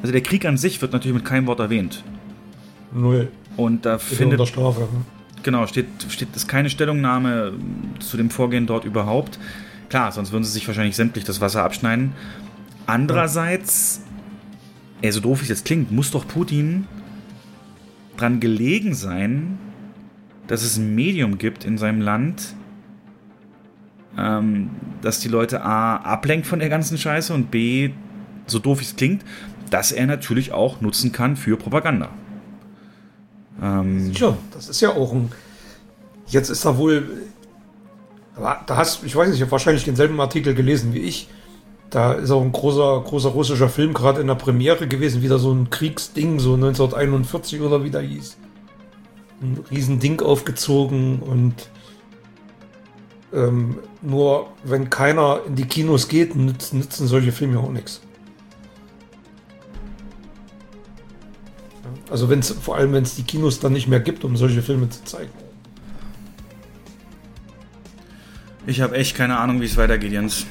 [0.00, 2.02] also der Krieg an sich wird natürlich mit keinem Wort erwähnt.
[2.94, 3.28] Null.
[3.58, 4.80] Und da Ist findet unter Strafe.
[4.80, 5.04] Ne?
[5.42, 7.52] Genau, steht, steht ist keine Stellungnahme
[7.98, 9.38] zu dem Vorgehen dort überhaupt.
[9.90, 12.14] Klar, sonst würden sie sich wahrscheinlich sämtlich das Wasser abschneiden.
[12.86, 14.00] Andererseits,
[15.02, 16.86] ey, so doof wie es jetzt klingt, muss doch Putin
[18.20, 19.58] dran gelegen sein,
[20.46, 22.54] dass es ein Medium gibt in seinem Land,
[24.18, 27.90] ähm, dass die Leute A ablenkt von der ganzen Scheiße und B,
[28.46, 29.24] so doof es klingt,
[29.70, 32.10] dass er natürlich auch nutzen kann für Propaganda.
[33.62, 35.30] Ähm, Tja, das ist ja auch ein.
[36.26, 37.08] Jetzt ist da wohl.
[38.36, 41.28] Da da hast ich weiß nicht, ich habe wahrscheinlich denselben Artikel gelesen wie ich.
[41.90, 45.52] Da ist auch ein großer, großer russischer Film gerade in der Premiere gewesen, wieder so
[45.52, 48.36] ein Kriegsding, so 1941 oder wie der hieß.
[49.42, 51.68] Ein Riesending aufgezogen und
[53.32, 58.00] ähm, nur wenn keiner in die Kinos geht, nützen, nützen solche Filme auch nichts.
[62.08, 64.62] Also wenn es vor allem wenn es die Kinos dann nicht mehr gibt, um solche
[64.62, 65.30] Filme zu zeigen.
[68.66, 70.46] Ich habe echt keine Ahnung, wie es weitergeht, Jens.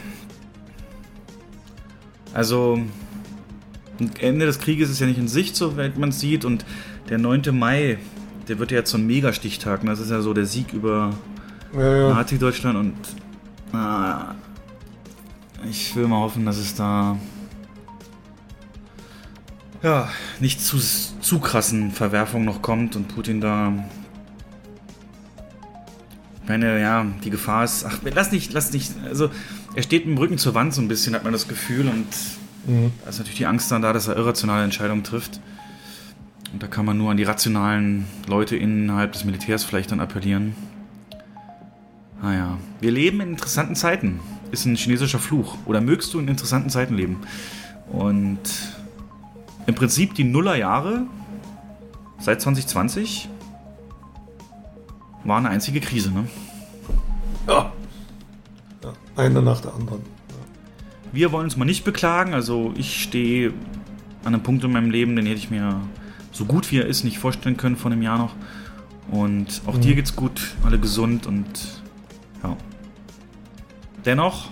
[2.34, 2.80] Also,
[4.20, 6.46] Ende des Krieges ist ja nicht in Sicht, soweit man es sieht.
[6.46, 6.66] Und
[7.10, 7.58] der 9.
[7.58, 7.98] Mai,
[8.48, 9.84] der wird ja jetzt so ein Megastichtag.
[9.84, 9.92] ne?
[9.92, 11.14] Das ist ja so der Sieg über
[11.74, 12.10] Ja, ja.
[12.14, 12.78] Nazi-Deutschland.
[12.78, 12.96] Und
[13.74, 14.36] ah,
[15.70, 17.18] ich will mal hoffen, dass es da
[19.82, 20.10] ja,
[20.40, 23.74] nicht zu, zu krassen Verwerfungen noch kommt und Putin da
[26.44, 27.86] ich meine, ja, die Gefahr ist.
[27.86, 28.92] Ach, lass nicht, lass nicht.
[29.06, 29.30] Also,
[29.76, 31.88] er steht mit dem Rücken zur Wand so ein bisschen, hat man das Gefühl.
[31.88, 32.08] Und
[33.04, 35.40] da ist natürlich die Angst dann da, dass er irrationale Entscheidungen trifft.
[36.52, 40.56] Und da kann man nur an die rationalen Leute innerhalb des Militärs vielleicht dann appellieren.
[42.22, 44.20] Naja, wir leben in interessanten Zeiten.
[44.52, 45.58] Ist ein chinesischer Fluch.
[45.66, 47.22] Oder mögst du in interessanten Zeiten leben?
[47.92, 48.40] Und
[49.68, 51.04] im Prinzip die Nullerjahre
[52.20, 53.30] seit 2020
[55.24, 56.28] war eine einzige Krise, ne?
[57.48, 57.72] Ja.
[59.20, 60.02] Eine nach der anderen.
[61.12, 62.34] Wir wollen uns mal nicht beklagen.
[62.34, 63.50] Also ich stehe
[64.24, 65.82] an einem Punkt in meinem Leben, den hätte ich mir
[66.32, 68.34] so gut wie er ist nicht vorstellen können vor einem Jahr noch.
[69.12, 71.82] Und auch dir geht's gut, alle gesund und
[72.44, 72.56] ja.
[74.06, 74.50] Dennoch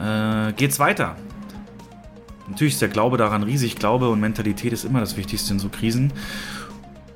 [0.00, 1.14] äh, geht's weiter.
[2.48, 3.76] Natürlich ist der Glaube daran riesig.
[3.76, 6.12] Glaube und Mentalität ist immer das Wichtigste in so Krisen.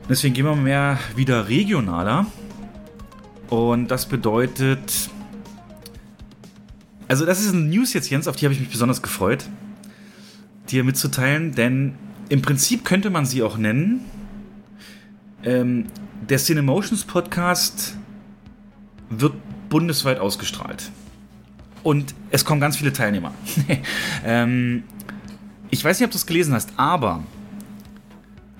[0.09, 2.27] Deswegen gehen wir mehr wieder regionaler.
[3.49, 5.11] Und das bedeutet,
[7.13, 9.45] also das ist eine News jetzt, Jens, auf die habe ich mich besonders gefreut,
[10.71, 11.95] dir mitzuteilen, denn
[12.31, 14.01] im Prinzip könnte man sie auch nennen.
[15.45, 15.89] Ähm,
[16.27, 17.99] der Cinemotions Podcast
[19.11, 19.35] wird
[19.69, 20.91] bundesweit ausgestrahlt.
[21.83, 23.35] Und es kommen ganz viele Teilnehmer.
[24.25, 24.85] ähm,
[25.69, 27.23] ich weiß nicht, ob du es gelesen hast, aber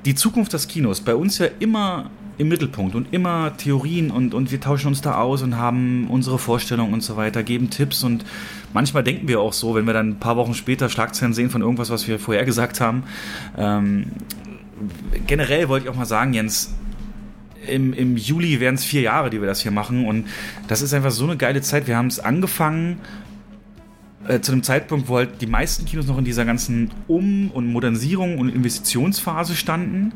[0.05, 4.51] die Zukunft des Kinos bei uns ja immer im Mittelpunkt und immer Theorien und, und
[4.51, 8.25] wir tauschen uns da aus und haben unsere Vorstellungen und so weiter, geben Tipps und
[8.73, 11.61] manchmal denken wir auch so, wenn wir dann ein paar Wochen später Schlagzeilen sehen von
[11.61, 13.05] irgendwas, was wir vorher gesagt haben.
[13.57, 14.07] Ähm,
[15.27, 16.75] generell wollte ich auch mal sagen, Jens,
[17.69, 20.27] im, im Juli wären es vier Jahre, die wir das hier machen und
[20.69, 21.87] das ist einfach so eine geile Zeit.
[21.87, 22.99] Wir haben es angefangen
[24.27, 27.67] äh, zu einem Zeitpunkt, wo halt die meisten Kinos noch in dieser ganzen Um- und
[27.67, 30.13] Modernisierung und Investitionsphase standen,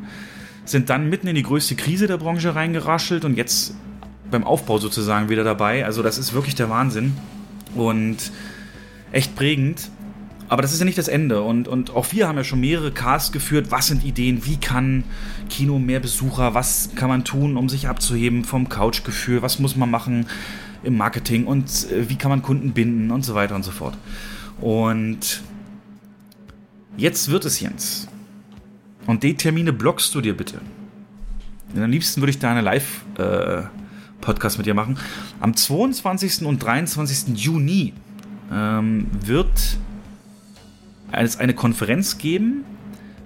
[0.66, 3.74] sind dann mitten in die größte Krise der Branche reingeraschelt und jetzt
[4.30, 5.84] beim Aufbau sozusagen wieder dabei.
[5.84, 7.14] Also das ist wirklich der Wahnsinn
[7.74, 8.32] und
[9.12, 9.90] echt prägend.
[10.48, 11.42] aber das ist ja nicht das Ende.
[11.42, 13.66] Und, und auch wir haben ja schon mehrere Casts geführt.
[13.70, 14.44] Was sind Ideen?
[14.46, 15.04] Wie kann
[15.48, 16.54] Kino mehr Besucher?
[16.54, 19.42] Was kann man tun, um sich abzuheben vom Couchgefühl?
[19.42, 20.26] Was muss man machen
[20.84, 21.46] im Marketing?
[21.46, 23.10] Und äh, wie kann man Kunden binden?
[23.10, 23.96] Und so weiter und so fort.
[24.60, 25.42] Und
[26.96, 28.08] jetzt wird es, Jens.
[29.06, 30.60] Und die Termine blockst du dir bitte.
[31.74, 34.98] Denn am liebsten würde ich da eine Live-Podcast äh, mit dir machen.
[35.40, 36.44] Am 22.
[36.44, 37.36] und 23.
[37.36, 37.92] Juni
[38.52, 39.78] ähm, wird
[41.12, 42.64] es eine Konferenz geben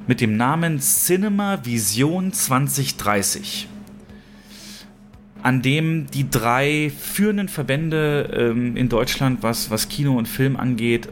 [0.06, 3.68] mit dem Namen Cinema Vision 2030,
[5.42, 11.08] an dem die drei führenden Verbände ähm, in Deutschland, was, was Kino und Film angeht,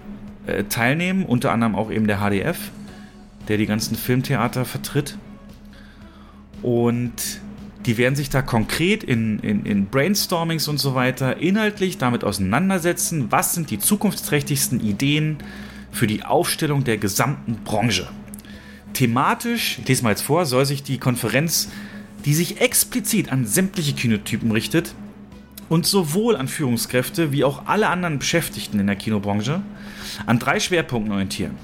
[0.47, 2.73] äh, teilnehmen, unter anderem auch eben der HDF,
[3.49, 5.19] der die ganzen Filmtheater vertritt.
[6.63, 7.41] Und
[7.87, 13.31] die werden sich da konkret in, in, in Brainstormings und so weiter inhaltlich damit auseinandersetzen,
[13.31, 15.39] was sind die zukunftsträchtigsten Ideen,
[15.91, 18.09] für die Aufstellung der gesamten Branche.
[18.93, 21.69] Thematisch, ich lese mal jetzt vor, soll sich die Konferenz,
[22.25, 24.95] die sich explizit an sämtliche Kinotypen richtet
[25.69, 29.63] und sowohl an Führungskräfte wie auch alle anderen Beschäftigten in der Kinobranche,
[30.27, 31.55] an drei Schwerpunkten orientieren.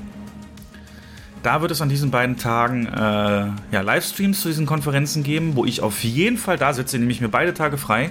[1.43, 5.65] Da wird es an diesen beiden Tagen äh, ja, Livestreams zu diesen Konferenzen geben, wo
[5.65, 8.11] ich auf jeden Fall da sitze, nehme ich mir beide Tage frei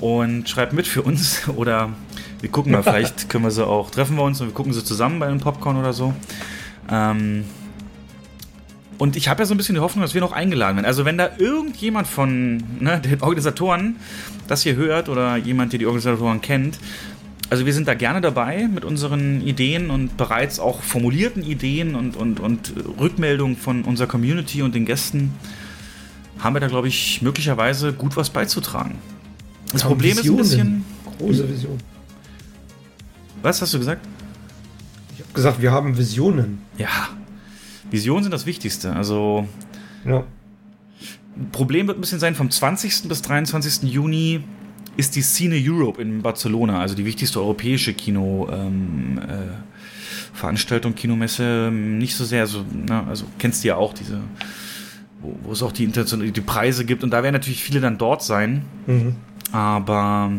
[0.00, 1.90] und schreibt mit für uns oder
[2.40, 4.84] wir gucken mal, vielleicht können wir sie auch, treffen wir uns und wir gucken sie
[4.84, 6.14] zusammen bei einem Popcorn oder so.
[6.90, 7.44] Ähm,
[8.98, 10.86] und ich habe ja so ein bisschen die Hoffnung, dass wir noch eingeladen werden.
[10.86, 13.96] Also wenn da irgendjemand von ne, den Organisatoren
[14.48, 16.78] das hier hört oder jemand, der die Organisatoren kennt,
[17.50, 22.14] also wir sind da gerne dabei mit unseren Ideen und bereits auch formulierten Ideen und,
[22.14, 25.32] und, und Rückmeldungen von unserer Community und den Gästen
[26.40, 28.96] haben wir da, glaube ich, möglicherweise gut was beizutragen.
[29.72, 30.40] Das Problem Visionen.
[30.40, 30.84] ist ein bisschen...
[31.18, 31.78] Große Vision.
[33.42, 34.06] Was hast du gesagt?
[35.14, 36.58] Ich habe gesagt, wir haben Visionen.
[36.76, 37.08] Ja,
[37.90, 38.94] Visionen sind das Wichtigste.
[38.94, 39.46] Also.
[40.04, 40.24] Ja.
[41.52, 43.08] Problem wird ein bisschen sein, vom 20.
[43.08, 43.92] bis 23.
[43.92, 44.40] Juni
[44.96, 52.16] ist die Cine Europe in Barcelona, also die wichtigste europäische Kino-Veranstaltung, ähm, äh, Kinomesse, nicht
[52.16, 54.20] so sehr, also, na, also kennst du ja auch diese,
[55.20, 58.24] wo, wo es auch die, die Preise gibt und da werden natürlich viele dann dort
[58.24, 59.14] sein, mhm.
[59.52, 60.30] Aber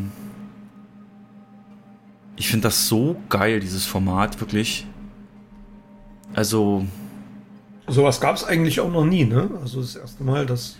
[2.35, 4.87] ich finde das so geil, dieses Format, wirklich.
[6.33, 6.85] Also,
[7.87, 9.49] Sowas gab es eigentlich auch noch nie, ne?
[9.61, 10.77] Also das erste Mal, dass.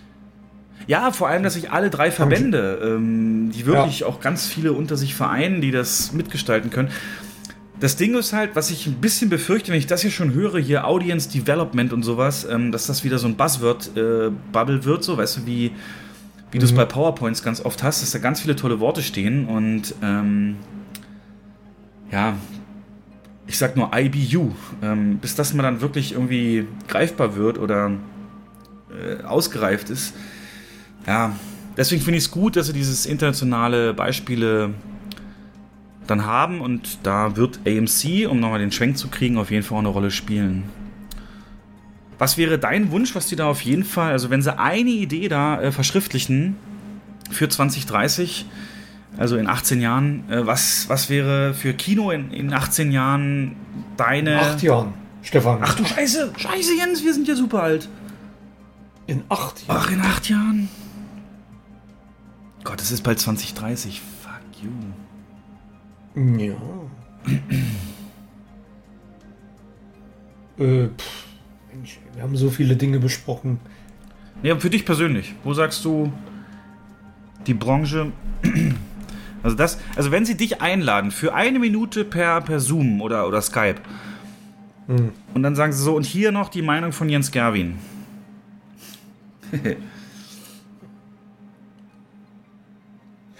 [0.86, 4.06] Ja, vor allem, dass sich alle drei Verbände, ähm, die wirklich ja.
[4.06, 6.88] auch ganz viele unter sich vereinen, die das mitgestalten können.
[7.80, 10.58] Das Ding ist halt, was ich ein bisschen befürchte, wenn ich das hier schon höre,
[10.58, 15.16] hier Audience Development und sowas, ähm, dass das wieder so ein Buzzword-Bubble äh, wird, so,
[15.16, 15.72] weißt du, wie,
[16.50, 16.60] wie mhm.
[16.60, 19.94] du es bei PowerPoints ganz oft hast, dass da ganz viele tolle Worte stehen und
[20.02, 20.56] ähm,
[22.10, 22.36] ja,
[23.46, 27.90] ich sag nur IBU, ähm, bis das mal dann wirklich irgendwie greifbar wird oder
[28.90, 30.14] äh, ausgereift ist.
[31.06, 31.34] Ja,
[31.76, 34.74] deswegen finde ich es gut, dass sie dieses internationale Beispiele
[36.06, 39.76] dann haben und da wird AMC, um nochmal den Schwenk zu kriegen, auf jeden Fall
[39.76, 40.64] auch eine Rolle spielen.
[42.20, 45.28] Was wäre dein Wunsch, was die da auf jeden Fall, also wenn sie eine Idee
[45.28, 46.56] da äh, verschriftlichen,
[47.30, 48.44] für 2030,
[49.16, 50.30] also in 18 Jahren.
[50.30, 53.56] Äh, was, was wäre für Kino in, in 18 Jahren
[53.96, 54.38] deine.
[54.38, 54.92] Acht Jahren,
[55.22, 55.60] Stefan.
[55.62, 57.88] Ach du Scheiße, Scheiße, Jens, wir sind ja super alt.
[59.06, 59.80] in acht Jahren.
[59.80, 60.68] Ach, in acht Jahren.
[62.64, 64.02] Gott, es ist bald 2030.
[64.22, 64.70] Fuck you.
[66.36, 66.56] Ja.
[70.58, 71.29] äh, pff,
[72.20, 73.60] wir haben so viele Dinge besprochen.
[74.42, 75.34] Ja, für dich persönlich.
[75.42, 76.12] Wo sagst du,
[77.46, 78.12] die Branche.
[79.42, 83.40] Also das, also wenn sie dich einladen für eine Minute per, per Zoom oder, oder
[83.40, 83.76] Skype
[85.32, 87.78] und dann sagen sie so, und hier noch die Meinung von Jens Gerwin.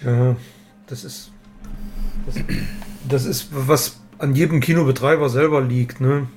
[0.03, 0.35] Ja,
[0.87, 1.31] das ist.
[2.25, 2.35] Das,
[3.07, 6.27] das ist, was an jedem Kinobetreiber selber liegt, ne?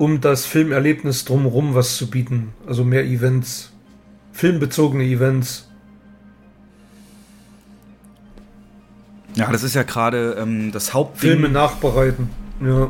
[0.00, 2.54] Um das Filmerlebnis drumherum was zu bieten.
[2.66, 3.70] Also mehr Events.
[4.32, 5.68] Filmbezogene Events.
[9.36, 11.30] Ja, das ist ja gerade ähm, das Hauptding.
[11.32, 12.30] Filme nachbereiten.
[12.64, 12.88] Ja.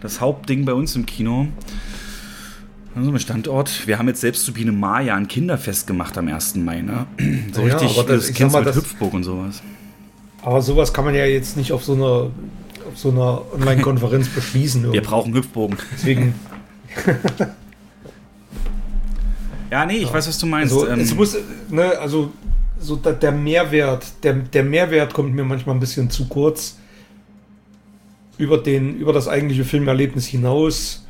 [0.00, 1.48] das Hauptding bei uns im Kino.
[2.94, 3.86] Also Standort.
[3.86, 6.56] Wir haben jetzt selbst zu Biene Maya ein Kinderfest gemacht am 1.
[6.56, 7.06] Mai, ne?
[7.52, 9.62] So Ja, richtig, aber das- das kennst mal, mit das- Hüpfburg und sowas.
[10.42, 12.30] Aber sowas kann man ja jetzt nicht auf so einer,
[12.88, 14.92] auf so einer Online-Konferenz beschließen.
[14.92, 15.78] Wir brauchen Hüpfbogen.
[15.92, 16.34] Deswegen,
[19.70, 20.72] Ja, nee, ich weiß, was du meinst.
[20.72, 21.36] also, ähm, es muss,
[21.68, 22.30] ne, also,
[22.78, 26.78] so da, der Mehrwert, der, der Mehrwert kommt mir manchmal ein bisschen zu kurz.
[28.38, 31.06] Über, den, über das eigentliche Filmerlebnis hinaus.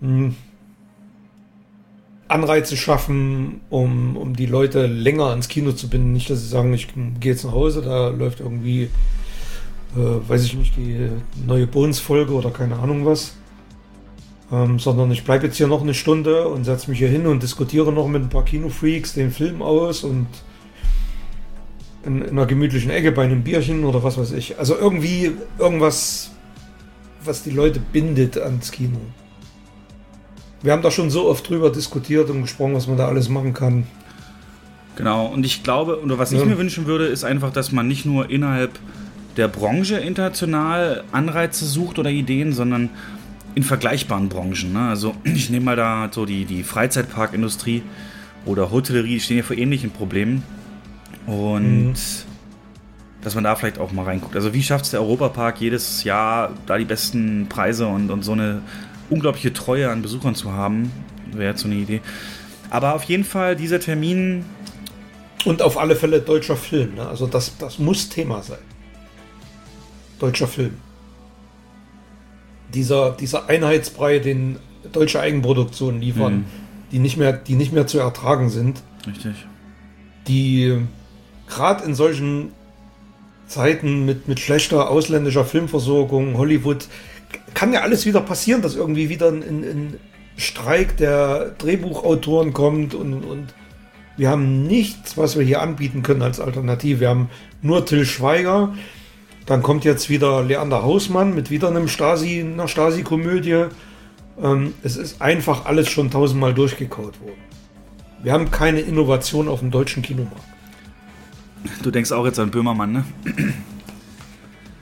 [0.00, 0.36] Hm.
[2.28, 6.12] Anreize schaffen, um, um die Leute länger ans Kino zu binden.
[6.12, 8.90] Nicht, dass sie sagen, ich gehe jetzt nach Hause, da läuft irgendwie,
[9.96, 11.08] äh, weiß ich nicht, die
[11.46, 13.34] neue Bones-Folge oder keine Ahnung was.
[14.50, 17.42] Ähm, sondern ich bleibe jetzt hier noch eine Stunde und setze mich hier hin und
[17.42, 20.26] diskutiere noch mit ein paar Kinofreaks den Film aus und
[22.04, 24.58] in, in einer gemütlichen Ecke bei einem Bierchen oder was weiß ich.
[24.58, 26.30] Also irgendwie irgendwas,
[27.24, 28.98] was die Leute bindet ans Kino.
[30.62, 33.52] Wir haben da schon so oft drüber diskutiert und gesprochen, was man da alles machen
[33.52, 33.86] kann.
[34.96, 36.46] Genau, und ich glaube, oder was ich Ja.
[36.46, 38.72] mir wünschen würde, ist einfach, dass man nicht nur innerhalb
[39.38, 42.90] der Branche international Anreize sucht oder Ideen, sondern
[43.54, 44.72] in vergleichbaren Branchen.
[44.72, 44.88] Ne?
[44.88, 47.82] Also ich nehme mal da so die, die Freizeitparkindustrie
[48.44, 50.42] oder Hotellerie, die stehen ja vor ähnlichen Problemen.
[51.26, 51.96] Und
[53.22, 54.36] dass man da vielleicht auch mal reinguckt.
[54.36, 58.32] Also wie schafft es der Europapark jedes Jahr da die besten Preise und, und so
[58.32, 58.62] eine
[59.10, 60.90] unglaubliche Treue an Besuchern zu haben?
[61.32, 62.00] Wäre jetzt so eine Idee.
[62.70, 64.44] Aber auf jeden Fall, dieser Termin
[65.44, 66.94] Und auf alle Fälle deutscher Film.
[66.94, 67.06] Ne?
[67.06, 68.58] Also das, das muss Thema sein.
[70.18, 70.74] Deutscher Film.
[72.74, 74.56] Dieser, dieser Einheitsbrei, den
[74.92, 76.44] deutsche Eigenproduktionen liefern, Mhm.
[76.92, 79.32] die, nicht mehr, die nicht mehr zu ertragen sind, Richtig.
[80.26, 80.76] die
[81.48, 82.52] gerade in solchen
[83.46, 86.86] Zeiten mit, mit schlechter ausländischer Filmversorgung, Hollywood,
[87.54, 89.94] kann ja alles wieder passieren, dass irgendwie wieder ein, ein, ein
[90.36, 93.54] Streik der Drehbuchautoren kommt und, und
[94.18, 97.00] wir haben nichts, was wir hier anbieten können als Alternative.
[97.00, 97.30] Wir haben
[97.62, 98.74] nur Till Schweiger.
[99.48, 103.68] Dann kommt jetzt wieder Leander Hausmann mit wieder einem Stasi, einer Stasi-Komödie.
[104.42, 107.40] Ähm, es ist einfach alles schon tausendmal durchgekaut worden.
[108.22, 110.42] Wir haben keine Innovation auf dem deutschen Kinomarkt.
[111.82, 113.04] Du denkst auch jetzt an Böhmermann, ne?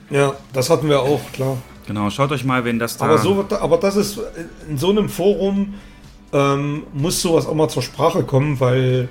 [0.09, 1.57] Ja, das hatten wir auch, klar.
[1.87, 3.05] Genau, schaut euch mal, wenn das da.
[3.05, 4.19] Aber, so, aber das ist,
[4.69, 5.75] in so einem Forum
[6.33, 9.07] ähm, muss sowas auch mal zur Sprache kommen, weil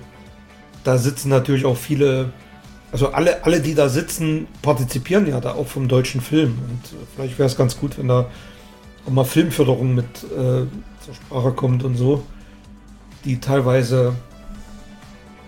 [0.84, 2.32] da sitzen natürlich auch viele,
[2.97, 6.59] also alle, alle, die da sitzen, partizipieren ja da auch vom deutschen Film.
[6.66, 8.30] Und äh, vielleicht wäre es ganz gut, wenn da
[9.05, 10.64] auch mal Filmförderung mit äh,
[11.05, 12.24] zur Sprache kommt und so,
[13.26, 14.14] die teilweise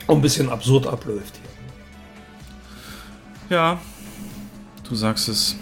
[0.07, 1.40] auch ein bisschen absurd abläuft
[3.49, 3.57] hier.
[3.57, 3.80] Ja,
[4.86, 5.57] du sagst es.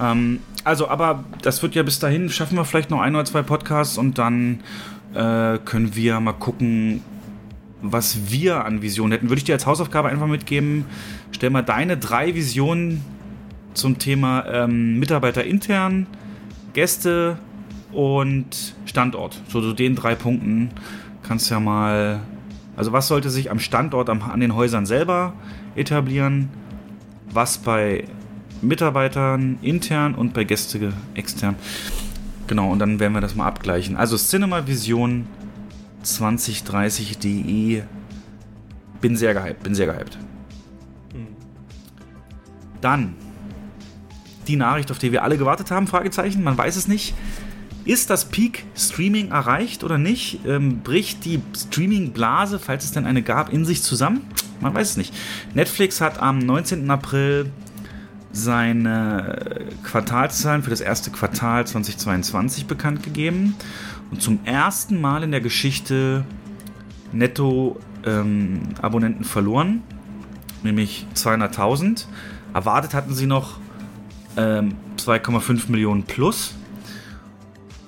[0.00, 3.42] Ähm, also, aber das wird ja bis dahin, schaffen wir vielleicht noch ein oder zwei
[3.42, 4.60] Podcasts und dann
[5.12, 7.02] äh, können wir mal gucken,
[7.84, 9.28] was wir an Visionen hätten.
[9.28, 10.86] Würde ich dir als Hausaufgabe einfach mitgeben,
[11.32, 13.04] stell mal deine drei Visionen
[13.74, 16.06] zum Thema ähm, Mitarbeiter intern,
[16.72, 17.38] Gäste
[17.92, 19.40] und Standort.
[19.48, 20.70] So zu den drei Punkten
[21.22, 22.20] kannst du ja mal.
[22.76, 25.34] Also, was sollte sich am Standort, am, an den Häusern selber
[25.76, 26.48] etablieren?
[27.30, 28.04] Was bei
[28.62, 31.54] Mitarbeitern intern und bei Gäste extern?
[32.46, 33.96] Genau, und dann werden wir das mal abgleichen.
[33.96, 35.26] Also, Cinema Vision
[36.04, 37.82] 2030.de.
[39.00, 40.18] Bin sehr gehypt, bin sehr gehypt.
[42.80, 43.14] Dann
[44.46, 47.14] die Nachricht, auf die wir alle gewartet haben, Fragezeichen, man weiß es nicht.
[47.86, 50.40] ist das Peak Streaming erreicht oder nicht?
[50.46, 54.22] Ähm, bricht die Streaming-Blase, falls es denn eine gab, in sich zusammen?
[54.60, 55.14] Man weiß es nicht.
[55.54, 56.90] Netflix hat am 19.
[56.90, 57.50] April
[58.32, 63.54] seine Quartalszahlen für das erste Quartal 2022 bekannt gegeben
[64.10, 66.24] und zum ersten Mal in der Geschichte
[67.12, 69.82] netto ähm, Abonnenten verloren,
[70.62, 72.06] nämlich 200.000.
[72.52, 73.58] Erwartet hatten sie noch
[74.36, 76.54] ähm, 2,5 Millionen plus.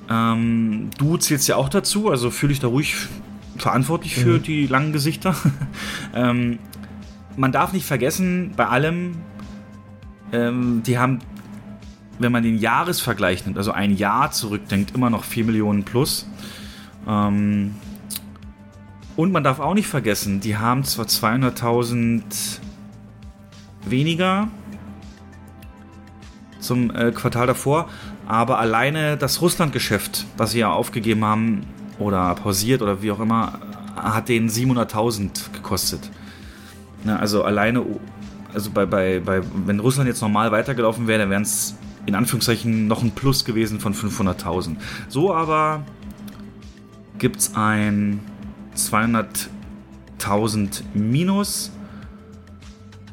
[0.09, 2.95] Ähm, du zählst ja auch dazu, also fühle ich da ruhig
[3.59, 4.43] verantwortlich für Mhm.
[4.43, 5.35] die langen Gesichter.
[6.15, 6.59] ähm,
[7.37, 9.17] man darf nicht vergessen, bei allem,
[10.33, 11.19] ähm, die haben,
[12.19, 16.27] wenn man den Jahresvergleich nimmt, also ein Jahr zurückdenkt, immer noch 4 Millionen plus.
[17.07, 17.75] Ähm,
[19.17, 22.23] und man darf auch nicht vergessen, die haben zwar 200.000
[23.85, 24.49] weniger
[26.61, 27.89] zum äh, Quartal davor,
[28.27, 31.67] aber alleine das Russland-Geschäft, was sie ja aufgegeben haben
[31.99, 33.61] oder pausiert oder wie auch immer,
[33.97, 36.11] hat denen 700.000 gekostet.
[37.05, 37.85] Na, also alleine,
[38.53, 42.87] also bei, bei, bei, wenn Russland jetzt normal weitergelaufen wäre, dann wären es in Anführungszeichen
[42.87, 44.77] noch ein Plus gewesen von 500.000.
[45.09, 45.85] So aber
[47.19, 48.21] gibt es ein
[48.77, 51.73] 200.000 Minus.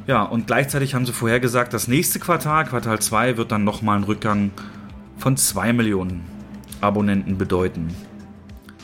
[0.06, 4.04] Ja, und gleichzeitig haben sie vorhergesagt, das nächste Quartal, Quartal 2, wird dann nochmal einen
[4.04, 4.52] Rückgang
[5.18, 6.26] von 2 Millionen
[6.82, 7.88] Abonnenten bedeuten.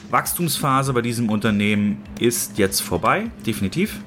[0.10, 4.00] Wachstumsphase bei diesem Unternehmen ist jetzt vorbei, definitiv.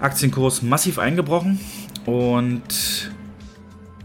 [0.00, 1.60] Aktienkurs massiv eingebrochen
[2.04, 3.13] und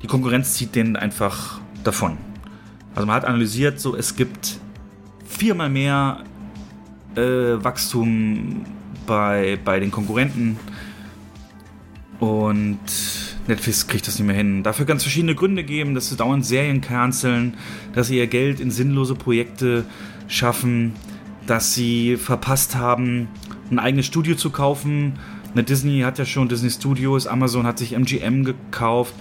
[0.02, 2.18] die Konkurrenz zieht den einfach davon.
[2.96, 4.60] Also man hat analysiert, so es gibt
[5.26, 6.24] viermal mehr
[7.16, 8.66] äh, Wachstum
[9.06, 10.58] bei, bei den Konkurrenten
[12.20, 12.80] und
[13.48, 14.64] Netflix kriegt das nicht mehr hin.
[14.64, 17.56] Dafür kann es verschiedene Gründe geben, dass sie dauernd Serien canceln,
[17.94, 19.86] dass sie ihr Geld in sinnlose Projekte
[20.28, 20.94] schaffen,
[21.48, 23.28] dass sie verpasst haben,
[23.72, 25.14] ein eigenes Studio zu kaufen.
[25.54, 29.14] Eine Disney hat ja schon Disney Studios, Amazon hat sich MGM gekauft.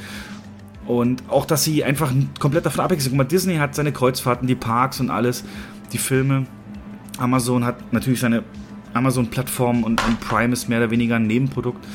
[0.89, 2.11] Und auch, dass sie einfach
[2.41, 3.13] komplett davon abhängig sind.
[3.13, 5.45] Guck mal, Disney hat seine Kreuzfahrten, die Parks und alles,
[5.93, 6.47] die Filme.
[7.19, 8.43] Amazon hat natürlich seine
[8.95, 11.87] Amazon-Plattform und, und Prime ist mehr oder weniger ein Nebenprodukt.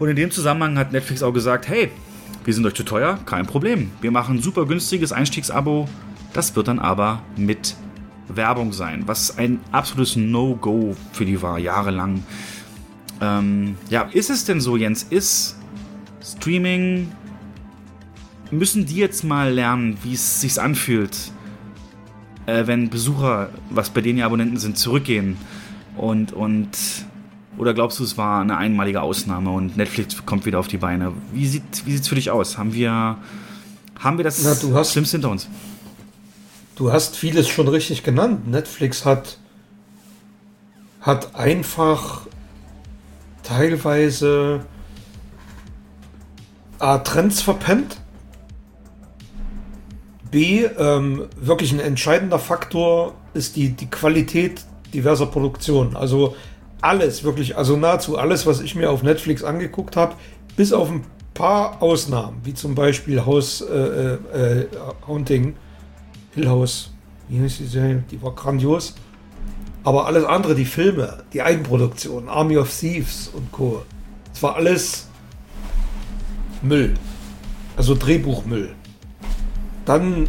[0.00, 1.92] Und in dem Zusammenhang hat Netflix auch gesagt, hey,
[2.44, 3.92] wir sind euch zu teuer, kein Problem.
[4.00, 5.88] Wir machen ein super günstiges Einstiegsabo.
[6.32, 7.76] Das wird dann aber mit
[8.26, 12.24] Werbung sein, was ein absolutes No-Go für die war, jahrelang.
[13.20, 15.04] Ähm, ja, ist es denn so, Jens?
[15.04, 15.56] Ist
[16.20, 17.12] Streaming.
[18.50, 21.16] Müssen die jetzt mal lernen, wie es sich anfühlt,
[22.46, 25.36] äh, wenn Besucher, was bei denen ja Abonnenten sind, zurückgehen?
[25.96, 26.70] Und, und
[27.58, 31.12] oder glaubst du, es war eine einmalige Ausnahme und Netflix kommt wieder auf die Beine?
[31.32, 32.58] Wie sieht wie sieht's für dich aus?
[32.58, 33.16] Haben wir
[33.98, 35.48] haben wir das Na, du hast- Schlimmste hinter uns?
[36.76, 38.48] Du hast vieles schon richtig genannt.
[38.48, 39.36] Netflix hat,
[41.02, 42.22] hat einfach
[43.42, 44.60] teilweise
[46.78, 48.00] A, Trends verpennt.
[50.30, 54.62] B, ähm, wirklich ein entscheidender Faktor ist die, die Qualität
[54.94, 55.96] diverser Produktionen.
[55.96, 56.36] Also
[56.80, 60.14] alles, wirklich, also nahezu alles, was ich mir auf Netflix angeguckt habe,
[60.56, 61.04] bis auf ein
[61.34, 64.66] paar Ausnahmen, wie zum Beispiel House äh, äh, äh,
[65.06, 65.54] Haunting,
[66.34, 66.90] Hill House,
[67.28, 68.94] die war grandios.
[69.82, 73.82] Aber alles andere, die Filme, die Eigenproduktion, Army of Thieves und Co.
[74.32, 75.08] Das war alles
[76.60, 76.94] Müll.
[77.76, 78.74] Also Drehbuchmüll.
[79.84, 80.28] Dann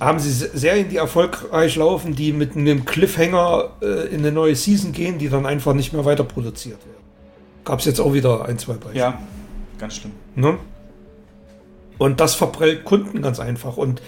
[0.00, 4.54] haben sie Se- Serien, die erfolgreich laufen, die mit einem Cliffhanger äh, in eine neue
[4.54, 7.04] Season gehen, die dann einfach nicht mehr weiter produziert werden.
[7.64, 8.98] Gab es jetzt auch wieder ein, zwei Beispiele.
[8.98, 9.18] Ja,
[9.78, 10.12] ganz schlimm.
[10.36, 10.56] Ne?
[11.98, 13.76] Und das verprellt Kunden ganz einfach.
[13.76, 14.00] Und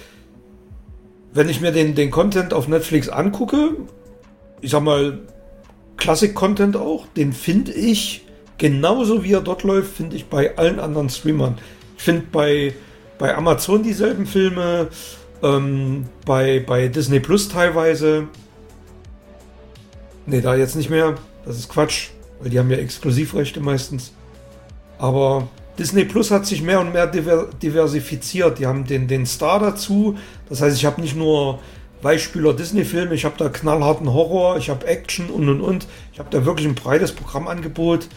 [1.33, 3.77] wenn ich mir den, den Content auf Netflix angucke,
[4.61, 5.19] ich sag mal,
[5.97, 8.25] Classic-Content auch, den finde ich
[8.59, 11.59] genauso wie er dort läuft, finde ich bei allen anderen Streamern.
[11.97, 12.75] Ich finde bei,
[13.21, 14.89] bei Amazon dieselben Filme,
[15.43, 18.27] ähm, bei, bei Disney Plus teilweise.
[20.27, 21.17] Ne, da jetzt nicht mehr.
[21.45, 22.09] Das ist Quatsch,
[22.41, 24.13] weil die haben ja Exklusivrechte meistens.
[24.99, 25.49] Aber
[25.79, 28.59] Disney Plus hat sich mehr und mehr diver diversifiziert.
[28.59, 30.17] Die haben den, den Star dazu.
[30.49, 31.59] Das heißt, ich habe nicht nur
[32.03, 35.87] Weichspüler Disney-Filme, ich habe da knallharten Horror, ich habe Action und und und.
[36.15, 38.09] Ich habe da wirklich ein breites Programmangebot.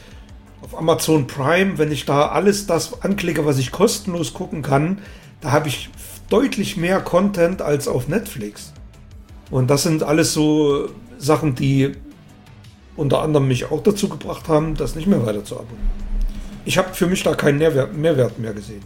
[0.64, 5.00] Auf Amazon Prime, wenn ich da alles das anklicke, was ich kostenlos gucken kann,
[5.42, 5.90] da habe ich
[6.30, 8.72] deutlich mehr Content als auf Netflix.
[9.52, 11.92] Und das sind alles so Sachen, die
[12.96, 15.92] unter anderem mich auch dazu gebracht haben, das nicht mehr weiter zu abonnieren.
[16.66, 18.82] Ich habe für mich da keinen Mehrwert, Mehrwert mehr gesehen.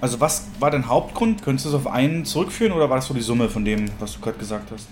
[0.00, 1.42] Also was war dein Hauptgrund?
[1.42, 4.14] Könntest du es auf einen zurückführen oder war das so die Summe von dem, was
[4.14, 4.86] du gerade gesagt hast?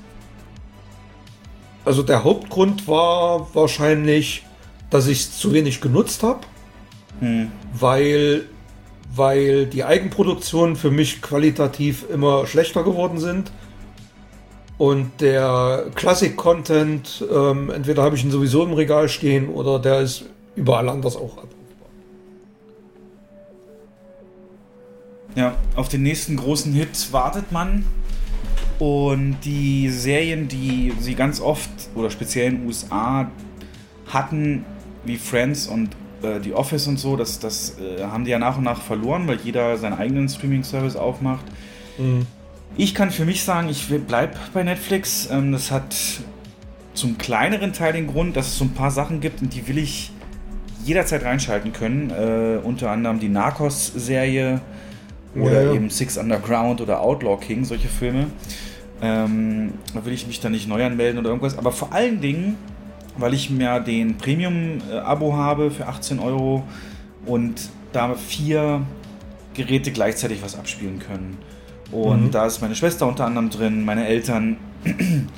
[1.84, 4.44] Also der Hauptgrund war wahrscheinlich,
[4.94, 6.38] dass ich es zu wenig genutzt habe,
[7.18, 7.50] Hm.
[7.76, 8.44] weil,
[9.12, 13.50] weil die Eigenproduktionen für mich qualitativ immer schlechter geworden sind.
[14.78, 20.26] Und der Classic-Content, ähm, entweder habe ich ihn sowieso im Regal stehen oder der ist
[20.54, 21.88] überall anders auch abrufbar.
[25.34, 27.84] Ja, auf den nächsten großen Hit wartet man.
[28.78, 33.28] Und die Serien, die sie ganz oft oder speziell in den USA
[34.06, 34.64] hatten,
[35.04, 35.90] wie Friends und
[36.22, 39.26] äh, The Office und so, das, das äh, haben die ja nach und nach verloren,
[39.28, 41.44] weil jeder seinen eigenen Streaming-Service aufmacht.
[42.76, 45.28] Ich kann für mich sagen, ich bleibe bei Netflix.
[45.30, 45.94] Ähm, das hat
[46.94, 49.78] zum kleineren Teil den Grund, dass es so ein paar Sachen gibt, in die will
[49.78, 50.10] ich
[50.84, 52.10] jederzeit reinschalten können.
[52.10, 54.60] Äh, unter anderem die Narcos-Serie
[55.36, 55.72] oder Ja, ja.
[55.74, 58.26] eben Six Underground oder Outlaw King, solche Filme.
[59.02, 61.58] Ähm, da will ich mich dann nicht neu anmelden oder irgendwas.
[61.58, 62.56] Aber vor allen Dingen,
[63.16, 66.64] weil ich mir den Premium-Abo habe für 18 Euro
[67.26, 68.82] und da vier
[69.54, 71.38] Geräte gleichzeitig was abspielen können.
[71.92, 74.56] Und da ist meine Schwester unter anderem drin, meine Eltern.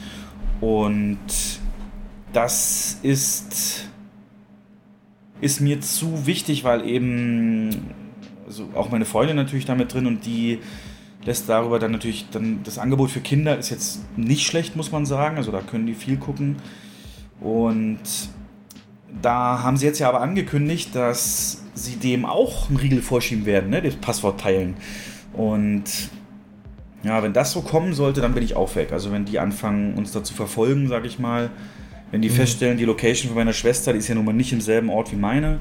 [0.60, 1.18] Und
[2.32, 3.88] das ist,
[5.42, 7.92] ist mir zu wichtig, weil eben
[8.46, 10.60] also auch meine Freundin natürlich damit drin und die
[11.24, 15.04] lässt darüber dann natürlich dann das Angebot für Kinder ist jetzt nicht schlecht, muss man
[15.04, 15.36] sagen.
[15.36, 16.56] Also da können die viel gucken.
[17.40, 18.00] Und
[19.22, 23.70] da haben sie jetzt ja aber angekündigt, dass sie dem auch einen Riegel vorschieben werden,
[23.70, 23.82] ne?
[23.82, 24.76] das Passwort teilen.
[25.32, 25.84] Und
[27.02, 28.92] ja, wenn das so kommen sollte, dann bin ich auch weg.
[28.92, 31.50] Also wenn die anfangen, uns da zu verfolgen, sag ich mal,
[32.10, 34.60] wenn die feststellen, die Location von meiner Schwester, die ist ja nun mal nicht im
[34.60, 35.58] selben Ort wie meine,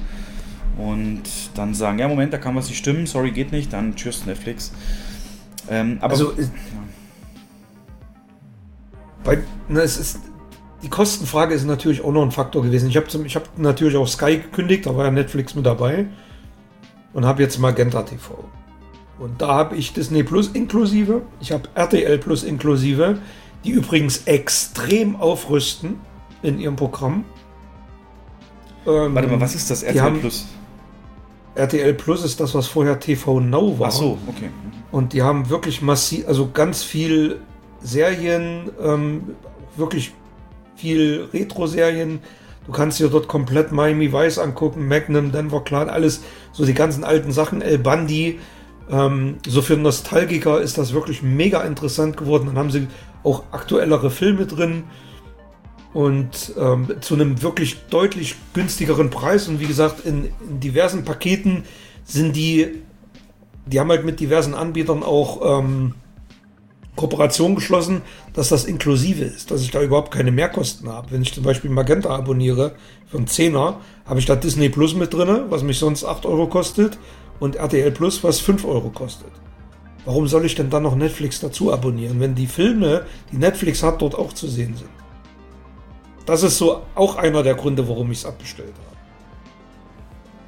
[0.77, 1.23] und
[1.55, 4.73] dann sagen, ja, Moment, da kann was nicht stimmen, sorry, geht nicht, dann tschüss, Netflix.
[5.69, 6.47] Ähm, aber Also, äh,
[9.23, 9.39] bei,
[9.69, 10.19] na, es ist,
[10.85, 12.89] die Kostenfrage ist natürlich auch noch ein Faktor gewesen.
[12.89, 16.05] Ich habe ich hab natürlich auch Sky gekündigt, da war ja Netflix mit dabei
[17.11, 18.43] und habe jetzt Magenta TV.
[19.17, 23.17] Und da habe ich Disney Plus inklusive, ich habe RTL Plus inklusive,
[23.63, 25.99] die übrigens extrem aufrüsten
[26.43, 27.25] in ihrem Programm.
[28.85, 30.45] Ähm, warte mal, was ist das RTL haben- Plus?
[31.55, 33.87] RTL Plus ist das, was vorher TV Now war.
[33.87, 34.51] Ach so, okay.
[34.91, 37.39] Und die haben wirklich massiv, also ganz viel
[37.81, 39.23] Serien, ähm,
[39.77, 40.13] wirklich
[40.75, 42.19] viel Retro-Serien.
[42.65, 47.03] Du kannst dir dort komplett Miami Vice angucken, Magnum, Denver Clan, alles, so die ganzen
[47.03, 48.39] alten Sachen, El Bandi.
[48.89, 52.47] Ähm, so für Nostalgiker ist das wirklich mega interessant geworden.
[52.47, 52.87] Dann haben sie
[53.23, 54.83] auch aktuellere Filme drin
[55.93, 59.47] und ähm, zu einem wirklich deutlich günstigeren Preis.
[59.47, 61.63] Und wie gesagt, in, in diversen Paketen
[62.03, 62.83] sind die
[63.65, 65.95] die haben halt mit diversen Anbietern auch ähm,
[66.95, 68.01] Kooperation geschlossen,
[68.33, 71.11] dass das inklusive ist, dass ich da überhaupt keine Mehrkosten habe.
[71.11, 72.75] Wenn ich zum Beispiel Magenta abonniere
[73.07, 76.47] für einen Zehner, habe ich da Disney Plus mit drin, was mich sonst 8 Euro
[76.47, 76.97] kostet,
[77.39, 79.31] und RTL Plus, was 5 Euro kostet.
[80.05, 84.01] Warum soll ich denn dann noch Netflix dazu abonnieren, wenn die Filme, die Netflix hat,
[84.01, 84.89] dort auch zu sehen sind?
[86.25, 88.73] Das ist so auch einer der Gründe, warum ich es abbestellt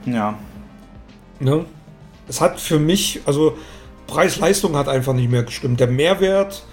[0.05, 0.15] habe.
[0.15, 0.37] Ja.
[1.39, 1.65] Ne?
[2.27, 3.57] Es hat für mich, also
[4.07, 5.79] Preis-Leistung hat einfach nicht mehr gestimmt.
[5.79, 6.63] Der Mehrwert,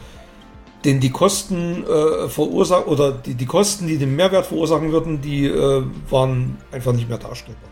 [0.85, 5.47] den die Kosten äh, verursachen, oder die, die Kosten, die den Mehrwert verursachen würden, die
[5.47, 7.71] äh, waren einfach nicht mehr darstellbar.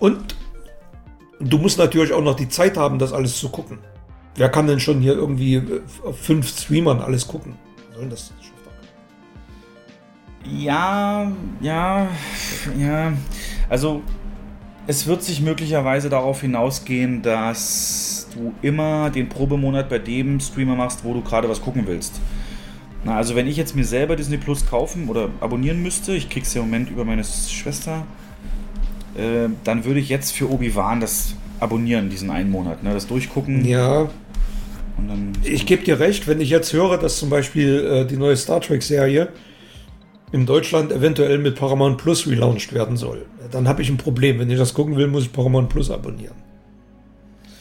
[0.00, 0.36] Und
[1.40, 3.78] du musst natürlich auch noch die Zeit haben, das alles zu gucken.
[4.36, 7.56] Wer kann denn schon hier irgendwie äh, auf fünf Streamern alles gucken?
[7.76, 8.32] Was soll denn das?
[10.44, 11.30] Ja,
[11.60, 12.08] ja,
[12.78, 13.12] ja.
[13.68, 14.02] Also,
[14.86, 21.04] es wird sich möglicherweise darauf hinausgehen, dass du immer den Probemonat bei dem Streamer machst,
[21.04, 22.20] wo du gerade was gucken willst.
[23.04, 26.54] Na, also wenn ich jetzt mir selber Disney Plus kaufen oder abonnieren müsste, ich krieg's
[26.54, 28.04] ja im Moment über meine Schwester,
[29.16, 32.92] äh, dann würde ich jetzt für Obi-Wan das abonnieren, diesen einen Monat, ne?
[32.92, 34.08] Das durchgucken Ja,
[34.96, 35.32] und dann.
[35.44, 38.60] Ich gebe dir recht, wenn ich jetzt höre, dass zum Beispiel äh, die neue Star
[38.60, 39.28] Trek-Serie
[40.32, 44.38] in Deutschland eventuell mit Paramount Plus relaunched werden soll, dann habe ich ein Problem.
[44.38, 46.34] Wenn ich das gucken will, muss ich Paramount Plus abonnieren.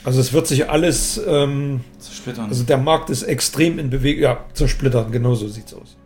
[0.08, 2.48] Also es wird sich alles, ähm, zersplittern.
[2.48, 5.98] also der Markt ist extrem in Bewegung, ja, zersplittern, genau so sieht's aus.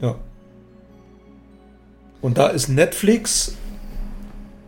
[0.00, 0.14] Ja.
[2.20, 3.56] Und da ist Netflix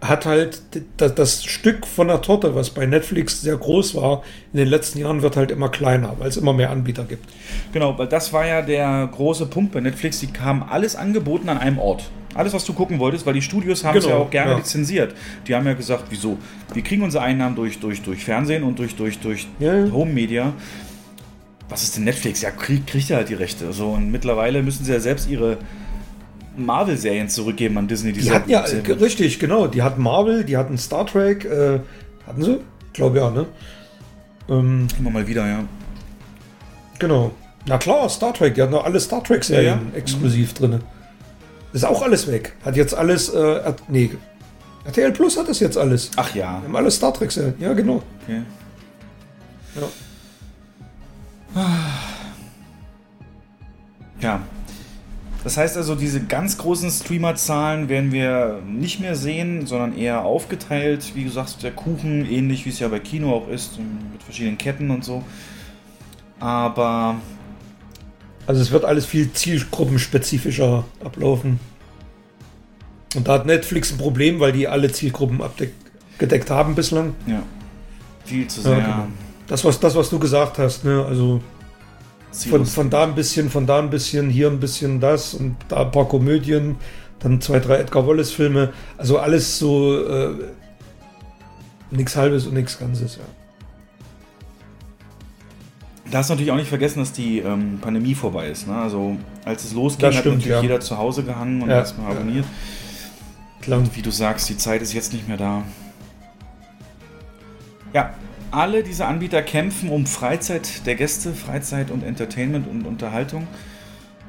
[0.01, 0.63] hat halt
[0.97, 4.23] das, das Stück von der Torte, was bei Netflix sehr groß war,
[4.53, 7.29] in den letzten Jahren wird halt immer kleiner, weil es immer mehr Anbieter gibt.
[7.73, 10.21] Genau, weil das war ja der große Punkt bei Netflix.
[10.21, 12.11] Die haben alles angeboten an einem Ort.
[12.35, 14.57] Alles, was du gucken wolltest, weil die Studios haben es Genau, ja auch gerne ja.
[14.59, 15.15] lizenziert.
[15.49, 16.39] Die haben ja gesagt, wieso?
[16.73, 19.93] Wir kriegen unsere Einnahmen durch, durch, durch Fernsehen und durch, durch, durch Ja, ja.
[19.93, 20.53] Home Media.
[21.69, 22.41] Was ist denn Netflix?
[22.43, 23.73] Ja, krieg, kriegt er halt die Rechte.
[23.73, 25.59] So, und mittlerweile müssen sie ja selbst ihre
[26.65, 28.13] Marvel-Serien zurückgeben an Disney.
[28.13, 31.81] Die hatten ja, äh, richtig, genau, die hatten Marvel, die hatten Star Trek, äh,
[32.27, 32.59] hatten sie?
[32.93, 33.47] Glaube ja, ne?
[34.49, 35.65] Ähm, Immer mal wieder, ja.
[36.99, 37.33] genau.
[37.67, 39.97] Na klar, Star Trek, die hatten noch alle Star Trek-Serien Ja, ja.
[39.97, 40.81] exklusiv drin.
[41.73, 42.55] Ist auch alles weg.
[42.65, 44.11] Hat jetzt alles, äh, hat, nee,
[44.85, 46.11] RTL Plus hat das jetzt alles.
[46.17, 46.61] Ach ja.
[46.61, 48.03] Wir haben alle Star Trek-Serien, ja genau.
[48.25, 48.43] Okay.
[49.75, 51.61] Ja.
[54.21, 54.41] Ja.
[55.45, 61.13] Das heißt also, diese ganz großen Streamerzahlen werden wir nicht mehr sehen, sondern eher aufgeteilt.
[61.15, 64.91] Wie gesagt, der Kuchen, ähnlich wie es ja bei Kino auch ist, mit verschiedenen Ketten
[64.91, 65.23] und so.
[66.41, 67.17] Aber
[68.47, 71.61] Also es wird alles viel zielgruppenspezifischer ablaufen.
[73.17, 77.15] Und da hat Netflix ein Problem, weil die alle Zielgruppen abgedeckt haben bislang.
[77.27, 77.43] ja,
[78.25, 78.81] viel zu Ja, sehr.
[78.81, 79.07] genau.
[79.47, 81.05] Das, was, das, was du gesagt hast, ne?
[81.09, 81.41] Also
[82.33, 85.83] von, von da ein bisschen, von da ein bisschen, hier ein bisschen das und da
[85.83, 86.77] ein paar Komödien,
[87.21, 88.73] dann zwei, drei Edgar Wallace-Filme.
[88.97, 90.35] Also alles so äh,
[91.91, 93.23] nichts Halbes und nichts Ganzes, ja.
[96.11, 98.67] Darfst natürlich auch nicht vergessen, dass die ähm, Pandemie vorbei ist.
[98.67, 98.75] Ne?
[98.75, 100.63] Also als es losging, Das hat stimmt, natürlich ja.
[100.63, 102.17] jeder zu Hause gehangen und Ja, erstmal ja.
[102.19, 102.47] abonniert.
[103.61, 103.81] Klar.
[103.81, 105.65] Und wie du sagst, die Zeit ist jetzt nicht mehr da.
[107.93, 108.15] Ja,
[108.51, 113.47] alle diese Anbieter kämpfen um Freizeit der Gäste, Freizeit und Entertainment und Unterhaltung.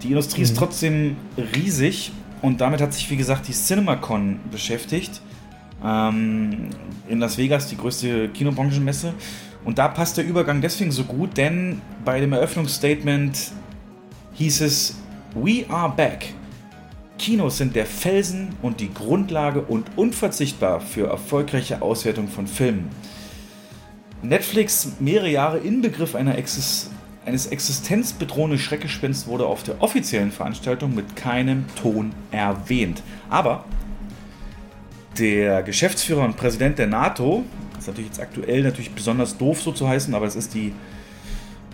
[0.04, 1.18] Die Industrie ist trotzdem
[1.56, 5.22] riesig und damit hat sich, wie gesagt, die CinemaCon beschäftigt.
[5.84, 6.70] Ähm,
[7.08, 9.14] in Las Vegas, die größte Kinobranchenmesse.
[9.66, 13.52] Und da passt der Übergang deswegen so gut, denn bei dem Eröffnungsstatement
[14.34, 14.98] hieß es:
[15.36, 16.34] We are back.
[17.18, 22.90] Kinos sind der Felsen und die Grundlage und unverzichtbar für erfolgreiche Auswertung von Filmen.
[24.22, 26.90] Netflix, mehrere Jahre Inbegriff einer Exis
[27.26, 33.04] eines existenzbedrohenden Schreckgespenst, wurde auf der offiziellen Veranstaltung mit keinem Ton erwähnt.
[33.30, 33.66] Aber
[35.18, 39.72] der Geschäftsführer und Präsident der NATO, das ist natürlich jetzt aktuell natürlich besonders doof so
[39.72, 40.74] zu heißen, aber es ist die,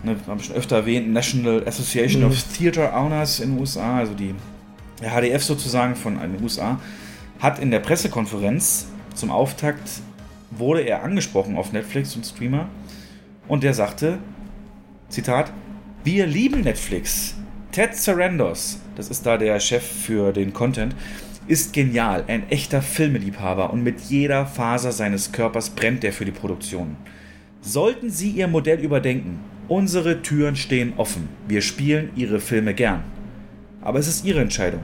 [0.02, 4.14] ne, wir haben schon öfter erwähnt, National Association of Theater Owners in den USA, also
[4.14, 4.34] die
[5.00, 6.80] HDF sozusagen von den USA,
[7.38, 9.88] hat in der Pressekonferenz zum Auftakt
[10.58, 12.68] wurde er angesprochen auf Netflix und Streamer
[13.48, 14.18] und der sagte,
[15.08, 15.52] Zitat,
[16.04, 17.34] wir lieben Netflix.
[17.72, 20.94] Ted Sarandos, das ist da der Chef für den Content,
[21.48, 26.32] ist genial, ein echter Filmeliebhaber und mit jeder Faser seines Körpers brennt er für die
[26.32, 26.96] Produktion.
[27.60, 31.28] Sollten Sie Ihr Modell überdenken, unsere Türen stehen offen.
[31.48, 33.02] Wir spielen Ihre Filme gern.
[33.80, 34.82] Aber es ist Ihre Entscheidung.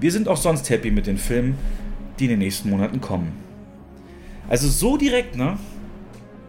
[0.00, 1.56] Wir sind auch sonst happy mit den Filmen,
[2.18, 3.32] die in den nächsten Monaten kommen.
[4.50, 5.56] Also so direkt, ne?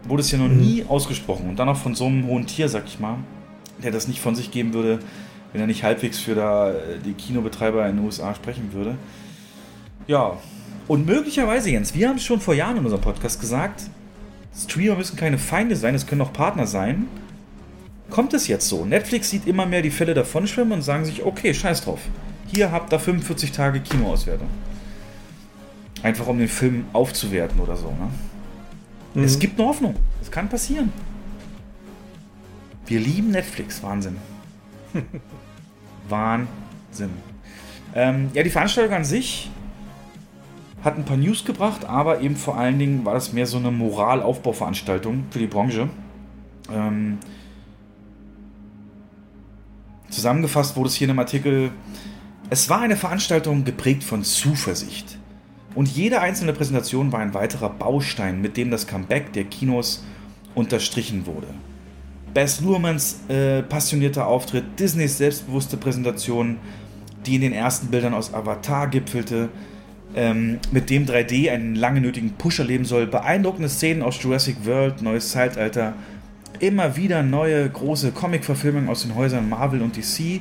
[0.04, 1.48] Wurde es ja noch nie ausgesprochen.
[1.48, 3.18] Und dann auch von so einem hohen Tier, sag ich mal,
[3.82, 4.98] der das nicht von sich geben würde,
[5.52, 8.96] wenn er nicht halbwegs für da äh, die Kinobetreiber in den USA sprechen würde.
[10.08, 10.36] Ja.
[10.88, 13.84] Und möglicherweise, Jens, wir haben es schon vor Jahren in unserem Podcast gesagt,
[14.54, 17.06] Streamer müssen keine Feinde sein, es können auch Partner sein.
[18.10, 18.84] Kommt es jetzt so?
[18.84, 22.00] Netflix sieht immer mehr die Fälle davonschwimmen und sagen sich, okay, scheiß drauf.
[22.52, 24.48] Hier habt ihr 45 Tage Kinoauswertung.
[26.02, 29.24] Einfach um den Film aufzuwerten oder so, ne?
[29.24, 29.94] Es gibt eine Hoffnung.
[30.22, 30.92] Es kann passieren.
[32.86, 33.82] Wir lieben Netflix.
[33.82, 34.16] Wahnsinn.
[36.08, 37.10] Wahnsinn.
[37.94, 39.50] Ähm, ja, die Veranstaltung an sich
[40.82, 43.70] hat ein paar News gebracht, aber eben vor allen Dingen war das mehr so eine
[43.70, 45.88] Moralaufbauveranstaltung für die Branche.
[46.72, 47.18] Ähm,
[50.10, 51.70] zusammengefasst wurde es hier in einem Artikel,
[52.50, 55.18] es war eine Veranstaltung geprägt von Zuversicht.
[55.74, 60.04] Und jede einzelne Präsentation war ein weiterer Baustein, mit dem das Comeback der Kinos
[60.54, 61.48] unterstrichen wurde.
[62.34, 66.58] Bess Luhrmanns äh, passionierter Auftritt, Disneys selbstbewusste Präsentation,
[67.26, 69.48] die in den ersten Bildern aus Avatar gipfelte,
[70.14, 75.02] ähm, mit dem 3D einen lange nötigen Push erleben soll, beeindruckende Szenen aus Jurassic World,
[75.02, 75.94] neues Zeitalter,
[76.58, 80.40] immer wieder neue große Comic-Verfilmungen aus den Häusern Marvel und DC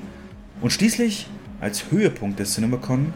[0.61, 1.27] und schließlich
[1.59, 3.13] als Höhepunkt des CinemaCon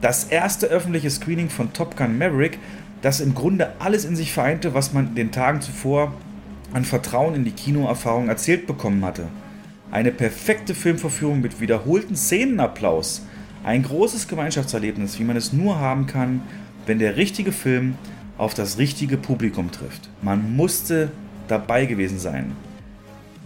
[0.00, 2.58] das erste öffentliche Screening von Top Gun Maverick,
[3.02, 6.14] das im Grunde alles in sich vereinte, was man in den Tagen zuvor
[6.72, 9.26] an Vertrauen in die Kinoerfahrung erzählt bekommen hatte.
[9.90, 13.22] Eine perfekte Filmverführung mit wiederholten Szenenapplaus.
[13.64, 16.42] Ein großes Gemeinschaftserlebnis, wie man es nur haben kann,
[16.86, 17.96] wenn der richtige Film
[18.38, 20.08] auf das richtige Publikum trifft.
[20.22, 21.10] Man musste
[21.48, 22.52] dabei gewesen sein.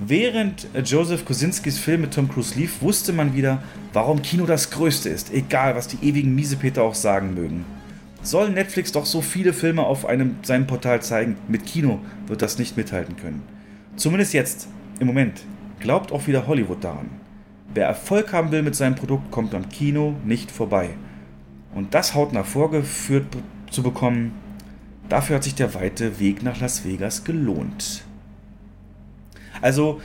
[0.01, 3.63] Während Joseph Kosinskis Film mit Tom Cruise lief, wusste man wieder,
[3.93, 7.65] warum Kino das Größte ist, egal was die ewigen Miesepeter auch sagen mögen.
[8.21, 12.59] Soll Netflix doch so viele Filme auf einem, seinem Portal zeigen, mit Kino wird das
[12.59, 13.43] nicht mithalten können.
[13.95, 14.67] Zumindest jetzt,
[14.99, 15.43] im Moment,
[15.79, 17.11] glaubt auch wieder Hollywood daran.
[17.73, 20.91] Wer Erfolg haben will mit seinem Produkt, kommt am Kino nicht vorbei.
[21.73, 23.27] Und das hautnah vorgeführt
[23.71, 24.33] zu bekommen,
[25.09, 28.04] dafür hat sich der weite Weg nach Las Vegas gelohnt.
[29.65, 30.01] Also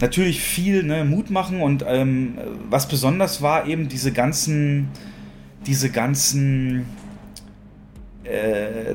[0.00, 2.38] natürlich viel ne, Mut machen und ähm,
[2.70, 4.88] was besonders war eben diese ganzen,
[5.66, 6.86] diese ganzen
[8.24, 8.94] äh,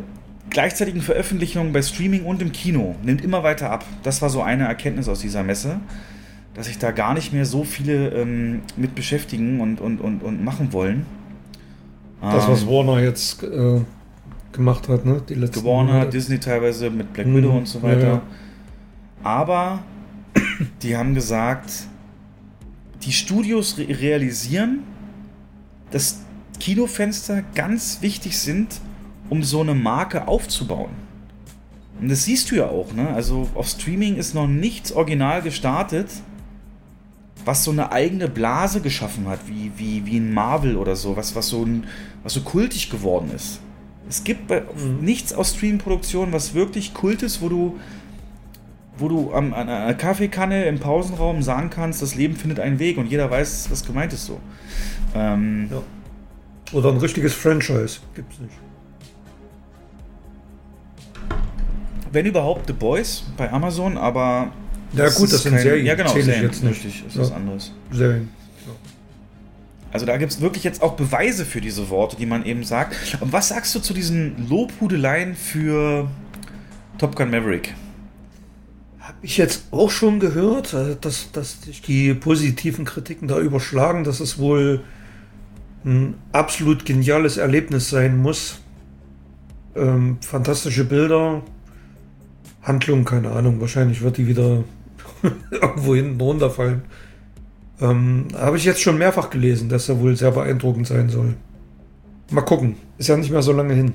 [0.50, 3.86] gleichzeitigen Veröffentlichungen bei Streaming und im Kino nimmt immer weiter ab.
[4.04, 5.82] Das war so eine Erkenntnis aus dieser Messe,
[6.54, 10.44] dass sich da gar nicht mehr so viele ähm, mit beschäftigen und, und, und, und
[10.44, 11.06] machen wollen.
[12.30, 13.82] Das, was Ähm, Warner jetzt äh,
[14.52, 15.22] gemacht hat, ne?
[15.28, 16.10] Die letzten Warner, Monate.
[16.10, 18.08] Disney teilweise mit Black Mhm, Widow und so weiter.
[18.08, 18.22] ja, ja.
[19.28, 19.84] Aber
[20.82, 21.70] die haben gesagt,
[23.04, 24.84] die Studios re realisieren,
[25.92, 26.20] dass
[26.62, 28.80] Kinofenster ganz wichtig sind,
[29.30, 30.92] um so eine Marke aufzubauen.
[32.00, 33.10] Und das siehst du ja auch, ne?
[33.10, 36.08] Also auf Streaming ist noch nichts original gestartet,
[37.44, 41.36] was so eine eigene Blase geschaffen hat, wie, wie, wie ein Marvel oder so, was,
[41.36, 41.84] was, so ein,
[42.24, 43.60] was so kultig geworden ist.
[44.08, 44.64] Es gibt bei,
[45.02, 47.78] nichts aus Streaming-Produktionen, was wirklich kult ist, wo du,
[48.98, 52.98] wo du am, an einer Kaffeekanne im Pausenraum sagen kannst, das Leben findet einen Weg
[52.98, 54.40] und jeder weiß, was gemeint ist so.
[55.16, 55.82] Ähm, Ja.
[56.78, 58.00] Oder ein richtiges Franchise.
[58.16, 58.54] Gibt's nicht.
[62.12, 64.52] Wenn überhaupt The Boys bei Amazon, aber.
[64.94, 66.84] Ja, es gut, das sind kein- Serien, Ja, genau, ich Serien, jetzt nicht.
[66.86, 67.22] Richtig, ist Ja.
[67.22, 67.74] was anderes.
[67.92, 68.30] Serien.
[69.92, 72.96] Also da gibt es wirklich jetzt auch Beweise für diese Worte, die man eben sagt.
[73.22, 76.10] Und was sagst du zu diesen Lobhudeleien für
[76.98, 77.74] Top Gun Maverick?
[79.08, 84.04] Habe ich jetzt auch schon gehört, äh, dass, dass sich die positiven Kritiken da überschlagen,
[84.04, 84.82] dass es wohl
[85.86, 88.60] ein absolut geniales Erlebnis sein muss.
[89.76, 91.42] Ähm, fantastische Bilder,
[92.62, 94.66] Handlung, keine Ahnung, wahrscheinlich wird die wieder
[95.52, 96.82] irgendwo hinten runterfallen.
[97.80, 101.36] Ähm, Habe ich jetzt schon mehrfach gelesen, dass er wohl sehr beeindruckend sein soll.
[102.30, 103.94] Mal gucken, ist ja nicht mehr so lange hin.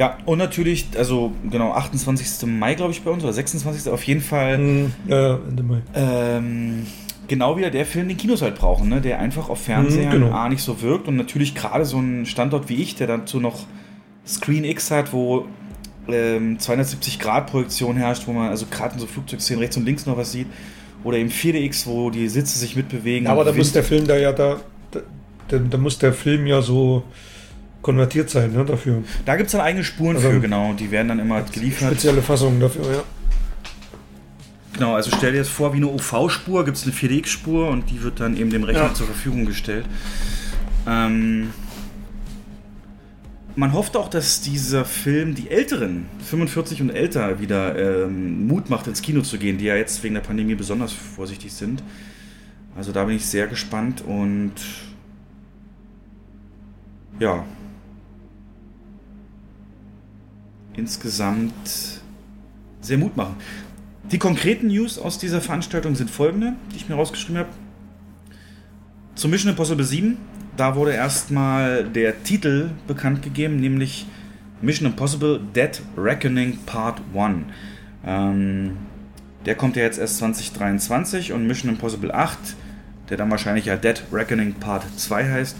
[0.00, 2.48] Ja, und natürlich, also genau, 28.
[2.48, 3.92] Mai, glaube ich, bei uns, oder 26.
[3.92, 4.56] auf jeden Fall.
[4.56, 5.82] Hm, ja, Ende Mai.
[5.94, 6.86] Ähm,
[7.28, 9.02] genau wieder der Film, den Kinos halt brauchen, ne?
[9.02, 10.34] der einfach auf Fernsehern Mhm, genau.
[10.34, 13.66] A nicht so wirkt und natürlich gerade so ein Standort wie ich, der dazu noch
[14.26, 15.44] Screen X hat, wo
[16.08, 20.06] ähm, 270 Grad Projektion herrscht, wo man also gerade in so Flugzeugszenen rechts und links
[20.06, 20.46] noch was sieht,
[21.04, 23.26] oder eben 4DX, wo die Sitze sich mitbewegen.
[23.26, 24.60] Aber da muss der Film da ja da,
[24.92, 25.00] da,
[25.48, 27.02] da, da muss der Film ja so
[27.82, 29.02] konvertiert sein, ne, dafür.
[29.24, 31.88] da gibt es dann eigene Spuren Also- für, genau, die werden dann immer geliefert.
[31.92, 33.02] Spezielle Fassungen dafür, ja.
[34.74, 38.02] Genau, also stell dir jetzt vor, wie eine OV-Spur, gibt es eine 4DX-Spur und die
[38.02, 38.94] wird dann eben dem Rechner Ja.
[38.94, 39.84] zur Verfügung gestellt.
[40.86, 41.50] Ähm,
[43.56, 48.86] man hofft auch, dass dieser Film die Älteren, 45 und älter, wieder ähm, Mut macht,
[48.86, 51.82] ins Kino zu gehen, die ja jetzt wegen der Pandemie besonders vorsichtig sind.
[52.76, 54.52] Also da bin ich sehr gespannt und
[57.18, 57.44] ja.
[60.80, 62.00] Insgesamt
[62.80, 63.36] sehr Mut machen.
[64.10, 67.50] Die konkreten News aus dieser Veranstaltung sind folgende, die ich mir rausgeschrieben habe.
[69.14, 70.16] Zu Mission Impossible 7,
[70.56, 74.06] da wurde erstmal der Titel bekannt gegeben, nämlich
[74.62, 77.44] Mission Impossible Dead Reckoning Part 1.
[78.06, 78.78] Ähm,
[79.44, 82.38] der kommt ja jetzt erst 2023 und Mission Impossible 8,
[83.10, 85.56] der dann wahrscheinlich ja Dead Reckoning Part 2 heißt,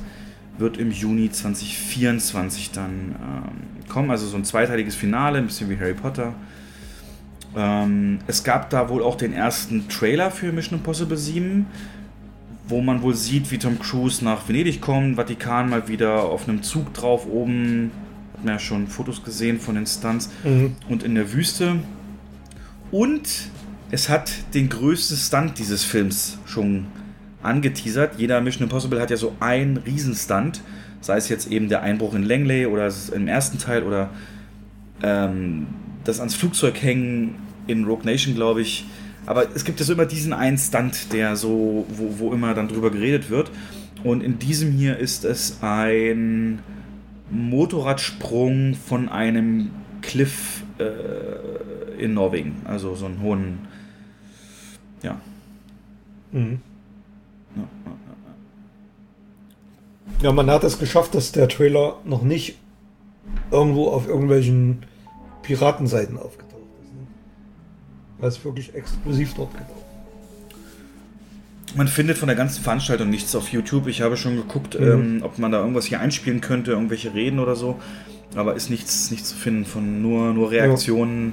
[0.60, 4.10] wird im Juni 2024 dann ähm, kommen.
[4.10, 6.34] Also so ein zweiteiliges Finale, ein bisschen wie Harry Potter.
[7.56, 11.66] Ähm, es gab da wohl auch den ersten Trailer für Mission Impossible 7,
[12.68, 16.62] wo man wohl sieht, wie Tom Cruise nach Venedig kommt, Vatikan mal wieder auf einem
[16.62, 17.90] Zug drauf oben.
[18.34, 20.30] Hat man ja schon Fotos gesehen von den Stunts.
[20.88, 21.80] Und in der Wüste.
[22.92, 23.50] Und
[23.90, 26.86] es hat den größten Stunt dieses Films schon
[27.42, 28.18] angeteasert.
[28.18, 30.62] Jeder Mission Impossible hat ja so einen Riesenstunt.
[31.00, 34.10] Sei es jetzt eben der Einbruch in Langley oder im ersten Teil oder
[35.02, 35.66] ähm,
[36.04, 37.36] das ans Flugzeug hängen
[37.66, 38.86] in Rogue Nation, glaube ich.
[39.26, 42.68] Aber es gibt ja so immer diesen einen Stunt, der so, wo, wo immer dann
[42.68, 43.50] drüber geredet wird.
[44.02, 46.60] Und in diesem hier ist es ein
[47.30, 49.70] Motorradsprung von einem
[50.02, 52.56] Cliff äh, in Norwegen.
[52.64, 53.58] Also so einen hohen.
[55.02, 55.20] Ja.
[56.32, 56.60] Mhm.
[57.56, 57.92] Ja, ja.
[60.22, 62.56] Ja, man hat es geschafft, dass der Trailer noch nicht
[63.50, 64.80] irgendwo auf irgendwelchen
[65.42, 66.92] Piratenseiten aufgetaucht ist.
[66.92, 67.06] Ne?
[68.18, 69.74] Weil es wirklich exklusiv dort gelaufen.
[71.76, 73.86] Man findet von der ganzen Veranstaltung nichts auf YouTube.
[73.86, 74.86] Ich habe schon geguckt, Mhm.
[74.86, 77.76] ähm, ob man da irgendwas hier einspielen könnte, irgendwelche Reden oder so.
[78.34, 81.32] Aber ist nichts, nichts zu finden von nur, nur Reaktionen.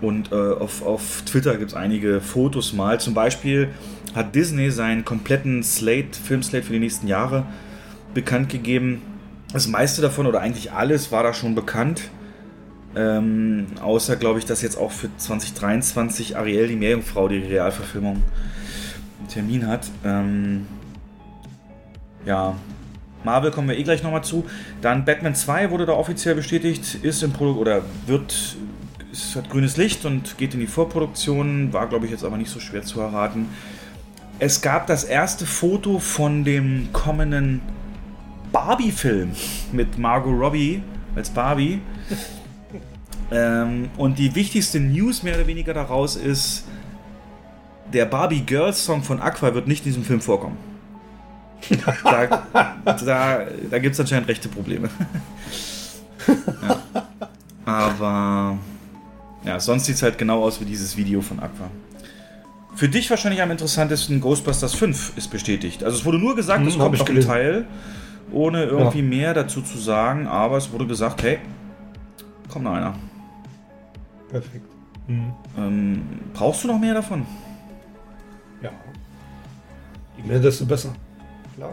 [0.00, 3.00] Und äh, auf, auf Twitter gibt es einige Fotos mal.
[3.00, 3.70] Zum Beispiel
[4.18, 7.46] hat Disney seinen kompletten Slate, Filmslate für die nächsten Jahre
[8.12, 9.00] bekannt gegeben.
[9.52, 12.10] Das meiste davon oder eigentlich alles war da schon bekannt.
[12.96, 18.22] Ähm, außer, glaube ich, dass jetzt auch für 2023 Ariel die Meerjungfrau die Realverfilmung
[19.20, 19.88] einen Termin hat.
[20.04, 20.66] Ähm,
[22.26, 22.56] ja,
[23.24, 24.44] Marvel kommen wir eh gleich nochmal zu.
[24.80, 28.56] Dann Batman 2 wurde da offiziell bestätigt, ist im Produkt oder wird,
[29.12, 31.72] es hat grünes Licht und geht in die Vorproduktion.
[31.72, 33.46] War, glaube ich, jetzt aber nicht so schwer zu erraten.
[34.40, 37.60] Es gab das erste Foto von dem kommenden
[38.52, 39.32] Barbie-Film
[39.72, 40.82] mit Margot Robbie
[41.16, 41.80] als Barbie.
[43.32, 46.64] ähm, und die wichtigste News mehr oder weniger daraus ist,
[47.92, 50.56] der Barbie Girls Song von Aqua wird nicht in diesem Film vorkommen.
[52.04, 52.40] da
[52.84, 53.40] da,
[53.70, 54.88] da gibt es anscheinend rechte Probleme.
[56.62, 56.82] ja.
[57.64, 58.58] Aber
[59.44, 61.68] ja, sonst sieht es halt genau aus wie dieses Video von Aqua.
[62.74, 65.82] Für dich wahrscheinlich am interessantesten Ghostbusters 5 ist bestätigt.
[65.82, 67.20] Also es wurde nur gesagt, Hm, es hab kommt ich noch ein.
[67.20, 67.66] Teil,
[68.30, 71.38] ohne irgendwie mehr dazu zu sagen, aber es wurde gesagt, hey,
[72.48, 72.94] kommt noch einer.
[74.28, 74.66] Perfekt.
[75.56, 76.02] Ähm,
[76.34, 77.26] brauchst du noch mehr davon?
[78.62, 78.70] Ja.
[80.16, 80.92] Je mehr, desto besser.
[81.56, 81.72] Klar.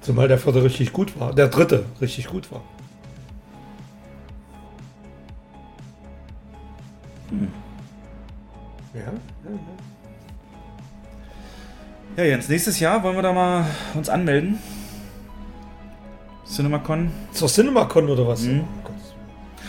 [0.00, 1.34] Zumal der vierte richtig gut war.
[1.34, 2.62] Der dritte richtig gut war.
[8.94, 9.06] Ja, ja,
[9.44, 9.58] ja.
[12.16, 13.64] Ja, Jens, nächstes Jahr wollen wir da mal
[13.94, 14.58] uns anmelden.
[16.46, 17.10] CinemaCon.
[17.32, 18.42] Zur CinemaCon oder was?
[18.42, 18.64] Mhm.
[18.84, 18.90] Oh.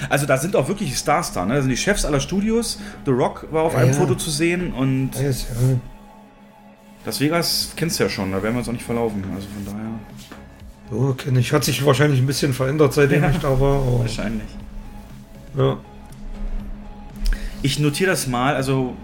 [0.10, 1.56] Also da sind auch wirklich Stars da, ne?
[1.56, 2.80] Da sind die Chefs aller Studios.
[3.06, 3.98] The Rock war auf Ja, einem ja.
[3.98, 5.78] Foto zu sehen und Ja, ist ja.
[7.06, 9.24] Las Vegas kennst du ja schon, da werden wir uns auch nicht verlaufen.
[9.34, 9.90] Also von daher
[11.08, 11.54] So, kenn ich.
[11.54, 13.30] Hat sich wahrscheinlich ein bisschen verändert, seitdem Ja.
[13.30, 13.78] ich da war.
[13.78, 14.48] Aber, wahrscheinlich.
[15.58, 15.78] ja.
[17.62, 18.96] Ich notiere das mal, also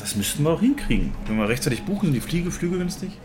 [0.00, 1.12] das müssten wir auch hinkriegen.
[1.26, 3.18] Wenn wir rechtzeitig buchen, sind die Fliege, Flüge günstig.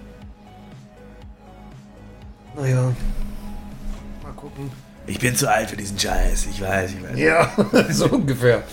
[2.55, 2.93] Naja.
[4.23, 4.71] Mal gucken.
[5.07, 7.19] Ich bin zu alt für diesen Scheiß, ich weiß, ich weiß.
[7.19, 7.51] Ja,
[7.89, 8.63] so ungefähr.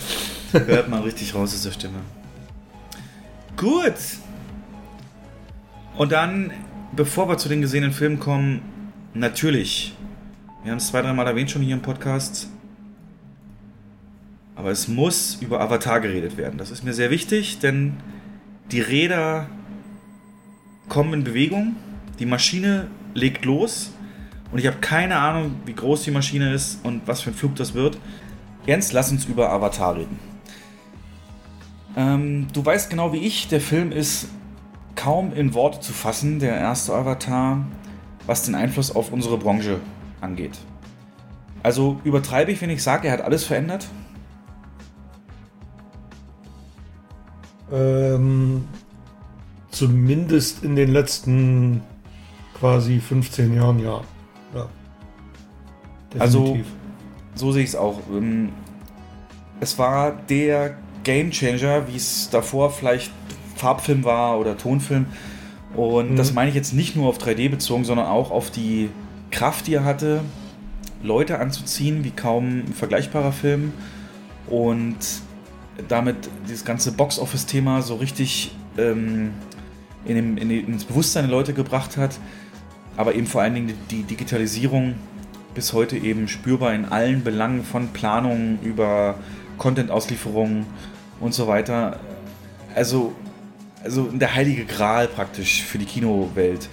[0.53, 2.01] Hört man richtig raus aus der Stimme.
[3.57, 3.95] Gut.
[5.97, 6.53] Und dann,
[6.97, 8.63] bevor wir zu den gesehenen Filmen kommen,
[9.15, 9.95] natürlich,
[10.63, 12.49] wir haben es zwei, dreimal erwähnt schon hier im Podcast,
[14.55, 16.59] aber es muss über Avatar geredet werden.
[16.59, 17.95] Das ist mir sehr wichtig, denn
[18.71, 19.49] die Räder
[20.89, 21.77] kommen in Bewegung,
[22.19, 23.93] die Maschine legt los
[24.51, 27.57] und ich habe keine Ahnung, wie groß die Maschine ist und was für ein Flug
[27.57, 27.99] das wird.
[28.67, 30.19] Jens, lass uns über Avatar reden.
[31.97, 34.29] Ähm, du weißt genau wie ich, der Film ist
[34.95, 37.65] kaum in Worte zu fassen, der erste Avatar,
[38.27, 39.81] was den Einfluss auf unsere Branche
[40.21, 40.59] angeht.
[41.63, 43.89] Also übertreibe ich, wenn ich sage, er hat alles verändert?
[47.73, 48.65] Ähm,
[49.71, 51.81] zumindest in den letzten
[52.59, 54.01] quasi 15 Jahren, ja.
[54.55, 54.69] ja.
[56.19, 56.59] Also-
[57.35, 57.99] So sehe ich es auch.
[58.13, 58.51] Ähm,
[59.61, 63.13] Es war der Gamechanger, wie es davor vielleicht
[63.55, 65.07] Farbfilm war oder Tonfilm.
[65.77, 66.17] Und Mhm.
[66.17, 68.91] das meine ich jetzt nicht nur auf 3D bezogen, sondern auch auf die
[69.31, 70.23] Kraft, die er hatte,
[71.03, 73.73] Leute anzuziehen, wie kaum ein vergleichbarer Film.
[74.49, 74.97] Und
[75.89, 76.17] damit
[76.49, 79.33] dieses ganze Box-Office-Thema so richtig ähm,
[80.05, 82.19] in dem, in die, ins Bewusstsein der Leute gebracht hat.
[82.97, 84.95] Aber eben vor allen Dingen die, Digitalisierung
[85.55, 89.17] bis heute eben spürbar in allen Belangen von Planung über
[89.59, 90.67] Content-Auslieferung
[91.21, 92.01] und so weiter.
[92.75, 93.15] Also,
[93.83, 96.69] also der heilige Gral praktisch für die Kinowelt.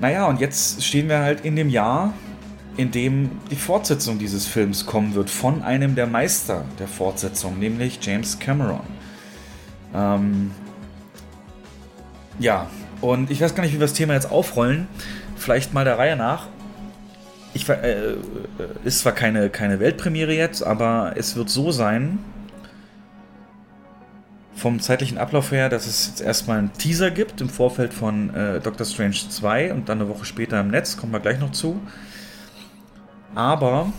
[0.00, 2.12] Naja, und jetzt stehen wir halt in dem Jahr,
[2.76, 7.98] in dem die Fortsetzung dieses Films kommen wird von einem der Meister der Fortsetzung, nämlich
[8.02, 8.80] James Cameron.
[9.94, 10.50] Ähm,
[12.38, 12.68] ja,
[13.00, 14.88] und ich weiß gar nicht, wie wir das Thema jetzt aufrollen.
[15.36, 16.48] Vielleicht mal der Reihe nach.
[17.54, 18.16] Ich, äh, äh,
[18.84, 22.18] ist zwar keine, keine Weltpremiere jetzt, aber es wird so sein,
[24.54, 28.60] vom zeitlichen Ablauf her, dass es jetzt erstmal einen Teaser gibt im Vorfeld von äh,
[28.60, 31.80] Doctor Strange 2 und dann eine Woche später im Netz, kommen wir gleich noch zu.
[33.36, 33.92] Aber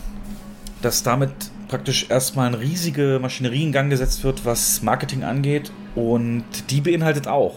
[0.82, 1.30] dass damit
[1.68, 7.28] praktisch erstmal eine riesige Maschinerie in Gang gesetzt wird, was Marketing angeht und die beinhaltet
[7.28, 7.54] auch.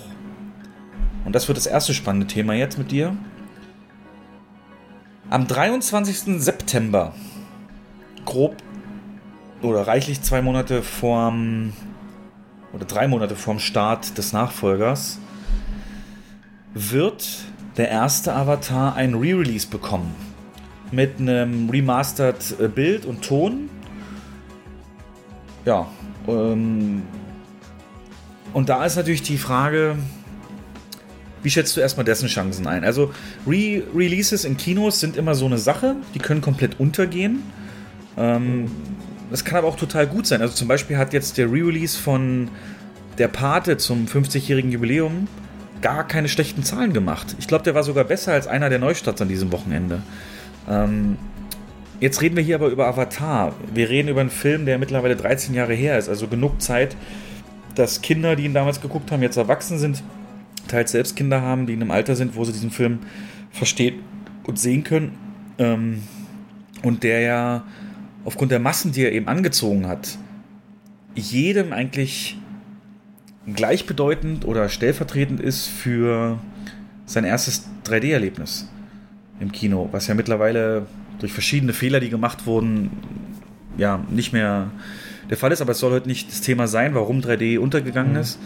[1.26, 3.16] Und das wird das erste spannende Thema jetzt mit dir.
[5.30, 6.42] Am 23.
[6.42, 7.14] September,
[8.26, 8.58] grob
[9.62, 11.74] oder reichlich zwei Monate vorm
[12.74, 15.20] oder drei Monate vorm Start des Nachfolgers,
[16.74, 17.28] wird
[17.78, 20.31] der erste Avatar ein Re-Release bekommen.
[20.92, 23.70] Mit einem remastered äh, Bild und Ton.
[25.66, 25.88] Ja.
[26.28, 27.04] Ähm,
[28.54, 29.98] und da ist natürlich die Frage,
[31.44, 32.84] wie schätzt du erstmal dessen Chancen ein?
[32.84, 33.12] Also
[33.48, 37.44] Re-Releases in Kinos sind immer so eine Sache, die können komplett untergehen.
[38.18, 38.70] Ähm,
[39.30, 40.42] das kann aber auch total gut sein.
[40.42, 42.50] Also zum Beispiel hat jetzt der Re-Release von
[43.18, 45.28] Der Pate zum 50-jährigen Jubiläum
[45.82, 47.36] gar keine schlechten Zahlen gemacht.
[47.40, 50.04] Ich glaube, der war sogar besser als einer der Neustarts an diesem Wochenende.
[50.70, 51.18] Ähm,
[52.00, 53.54] jetzt reden wir hier aber über Avatar.
[53.74, 56.10] Wir reden über einen Film, der mittlerweile 13 Jahre her ist.
[56.10, 56.96] Also genug Zeit,
[57.76, 60.04] dass Kinder, die ihn damals geguckt haben, jetzt erwachsen sind,
[60.68, 63.00] teils selbst Kinder haben, die in einem Alter sind, wo sie diesen Film
[63.52, 64.00] verstehen
[64.44, 65.18] und sehen können.
[65.58, 66.04] Ähm,
[66.84, 67.64] und der ja
[68.26, 70.18] aufgrund der Massen, die er eben angezogen hat,
[71.16, 72.38] jedem eigentlich
[73.54, 76.40] gleichbedeutend oder stellvertretend ist für
[77.06, 78.70] sein erstes 3D-Erlebnis
[79.42, 80.86] im Kino, was ja mittlerweile
[81.20, 82.92] durch verschiedene Fehler, die gemacht wurden,
[83.78, 84.72] ja, nicht mehr
[85.30, 88.40] der Fall ist, aber es soll heute nicht das Thema sein, warum 3D untergegangen ist.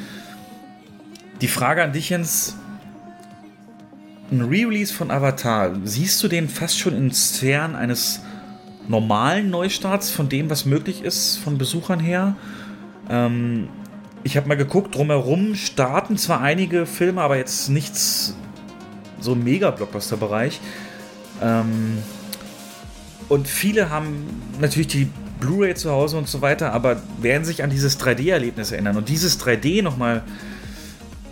[1.42, 2.58] Die Frage an dich, Jens,
[4.32, 8.22] ein Re-Release von Avatar, siehst du den fast schon in Sphären eines
[8.88, 12.36] normalen Neustarts von dem, was möglich ist von Besuchern her?
[13.10, 13.68] Ähm,
[14.24, 18.36] ich habe mal geguckt, drumherum starten zwar einige Filme, aber jetzt nichts
[19.20, 20.60] so im Mega-Blockbuster-Bereich.
[21.42, 21.98] Ähm,
[23.28, 24.26] und viele haben
[24.60, 25.10] natürlich die
[25.40, 28.98] Blu-ray zu Hause und so weiter, aber werden sich an dieses 3D-Erlebnis erinnern.
[28.98, 30.24] Und dieses 3D nochmal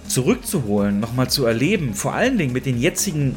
[0.07, 3.35] zurückzuholen, nochmal zu erleben, vor allen Dingen mit den jetzigen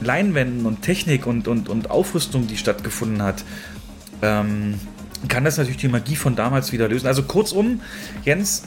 [0.00, 3.44] Leinwänden und Technik und, und, und Aufrüstung, die stattgefunden hat,
[4.22, 4.74] ähm,
[5.28, 7.06] kann das natürlich die Magie von damals wieder lösen.
[7.06, 7.80] Also kurzum,
[8.24, 8.62] Jens,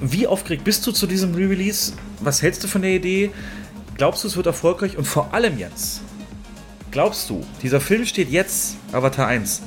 [0.00, 1.92] wie aufgeregt bist du zu diesem Re-Release?
[2.20, 3.30] Was hältst du von der Idee?
[3.96, 4.96] Glaubst du, es wird erfolgreich?
[4.96, 6.00] Und vor allem, Jens,
[6.94, 9.62] glaubst du, dieser Film steht jetzt, Avatar 1,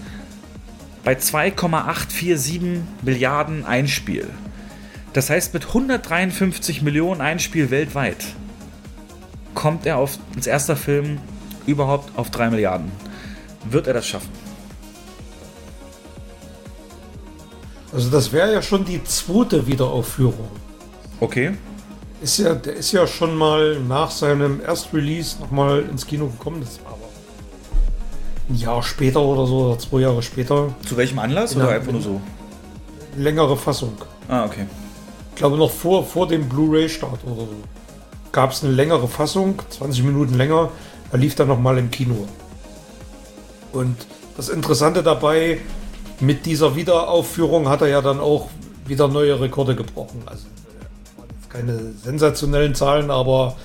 [1.04, 4.30] bei 2,847 Milliarden Einspiel.
[5.12, 8.24] Das heißt, mit 153 Millionen Einspiel weltweit
[9.54, 11.18] kommt er auf, als erster Film
[11.66, 12.90] überhaupt auf 3 Milliarden.
[13.70, 14.32] Wird er das schaffen?
[17.91, 20.49] Also das wäre ja schon die zweite Wiederaufführung.
[21.20, 21.58] Okay.
[22.22, 26.62] Ist ja, der ist ja schon mal nach seinem Erstrelease nochmal ins Kino gekommen.
[26.62, 26.97] Das war
[28.49, 30.74] ein Jahr später oder so, oder zwei Jahre später.
[30.88, 32.22] Zu welchem Anlass oder der- einfach nur so?
[33.18, 33.94] Längere Fassung.
[34.28, 34.65] Ah, okay.
[35.32, 37.48] Ich glaube noch vor, vor dem Blu-ray-Start oder so.
[38.32, 40.69] Gab es eine längere Fassung, 20 Minuten länger.
[41.11, 42.28] Da lief dann nochmal im Kino.
[43.74, 43.95] Und
[44.36, 45.60] das Interessante dabei,
[46.19, 48.48] mit dieser Wiederaufführung hat er ja dann auch
[48.86, 50.22] wieder neue Rekorde gebrochen.
[50.26, 50.45] Also
[51.18, 53.56] waren jetzt keine sensationellen Zahlen, aber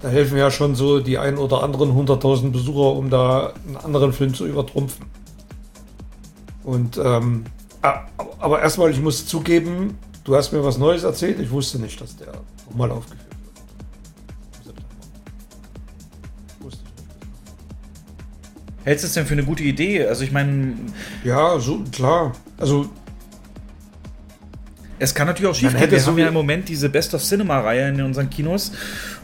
[0.00, 4.12] da helfen ja schon so die ein oder anderen 100.000 Besucher, um da einen anderen
[4.12, 5.06] Film zu übertrumpfen.
[6.64, 7.44] Und ähm,
[8.40, 11.40] aber erstmal, ich muss zugeben, du hast mir was Neues erzählt.
[11.40, 12.32] Ich wusste nicht, dass der
[12.68, 13.20] nochmal aufgeführt
[14.64, 14.76] wird.
[16.60, 18.86] Wusste ich nicht.
[18.86, 20.06] Hältst du es denn für eine gute Idee?
[20.06, 20.74] Also ich meine,
[21.24, 22.32] Ja, so klar.
[22.58, 22.88] Also
[25.00, 25.90] es kann natürlich auch schief gehen.
[25.90, 28.72] Wir so haben ja wie- im Moment diese Best of Cinema-Reihe in unseren Kinos,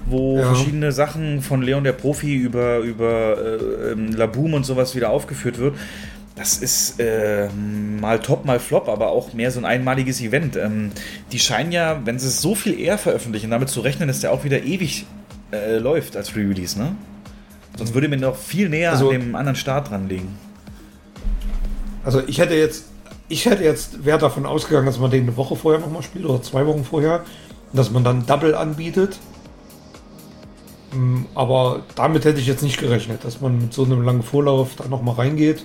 [0.06, 0.46] wo Ja.
[0.54, 5.58] verschiedene Sachen von Leon der Profi über, über äh, ähm, Laboom und sowas wieder aufgeführt
[5.58, 5.76] wird.
[6.36, 7.48] Das ist äh,
[8.00, 10.56] mal top, mal flop, aber auch mehr so ein einmaliges Event.
[10.56, 10.90] Ähm,
[11.30, 14.32] die scheinen ja, wenn sie es so viel eher veröffentlichen, damit zu rechnen, dass der
[14.32, 15.06] auch wieder ewig
[15.52, 16.96] äh, läuft als Re-Release, ne?
[17.76, 20.28] Sonst würde mir noch viel näher Also- an dem anderen Start dranlegen.
[22.04, 22.86] Also ich hätte jetzt,
[23.28, 26.42] ich hätte jetzt, wäre davon ausgegangen, dass man den eine Woche vorher nochmal spielt oder
[26.42, 27.22] zwei Wochen vorher,
[27.72, 29.18] dass man dann Double anbietet.
[30.94, 34.76] Mm, Aber damit hätte ich jetzt nicht gerechnet, dass man mit so einem langen Vorlauf
[34.76, 35.64] da nochmal reingeht.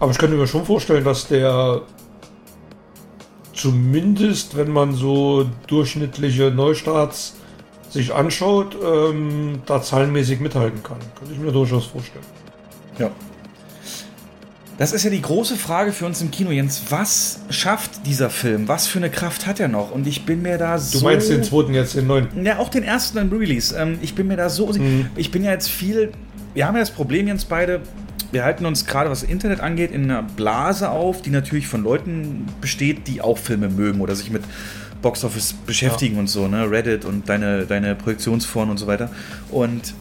[0.00, 1.82] Aber ich könnte mir schon vorstellen, dass der
[3.54, 7.36] zumindest, wenn man so durchschnittliche Neustarts
[7.88, 10.98] sich anschaut, ähm, da zahlenmäßig mithalten kann.
[11.14, 12.24] Könnte ich mir durchaus vorstellen.
[12.98, 13.10] Ja.
[14.76, 16.82] Das ist ja die große Frage für uns im Kino, Jens.
[16.88, 18.66] Was schafft dieser Film?
[18.66, 19.92] Was für eine Kraft hat er noch?
[19.92, 20.98] Und ich bin mir da so.
[20.98, 22.26] Du meinst den zweiten jetzt, den neuen?
[22.44, 23.76] Ja, auch den ersten im Release.
[23.76, 24.66] Ähm, ich bin mir da so.
[24.72, 25.10] Mhm.
[25.14, 26.10] Ich bin ja jetzt viel.
[26.54, 27.82] Wir haben ja das Problem, Jens, beide.
[28.32, 32.46] Wir halten uns gerade, was Internet angeht, in einer Blase auf, die natürlich von Leuten
[32.60, 34.42] besteht, die auch Filme mögen oder sich mit
[35.02, 36.68] Boxoffice beschäftigen und so, ne?
[36.68, 39.10] Reddit und deine, deine Projektionsforen und so weiter.
[39.52, 39.94] Und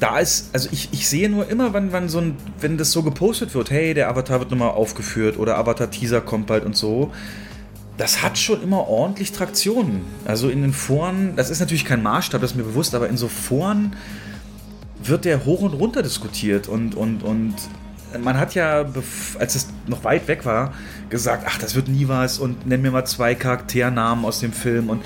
[0.00, 3.02] da ist, also ich, ich sehe nur immer, wenn, wenn, so ein, wenn das so
[3.02, 7.12] gepostet wird, hey, der Avatar wird nochmal aufgeführt oder Avatar-Teaser kommt bald und so,
[7.96, 10.02] das hat schon immer ordentlich Traktion.
[10.24, 13.16] Also in den Foren, das ist natürlich kein Maßstab, das ist mir bewusst, aber in
[13.16, 13.96] so Foren
[15.02, 17.54] wird der hoch und runter diskutiert und, und, und
[18.22, 18.86] man hat ja,
[19.38, 20.72] als es noch weit weg war,
[21.10, 24.88] gesagt, ach, das wird nie was und nenn mir mal zwei Charakternamen aus dem Film
[24.90, 25.04] und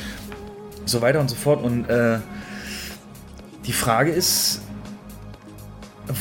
[0.84, 1.62] so weiter und so fort.
[1.62, 2.18] Und äh,
[3.66, 4.62] die Frage ist,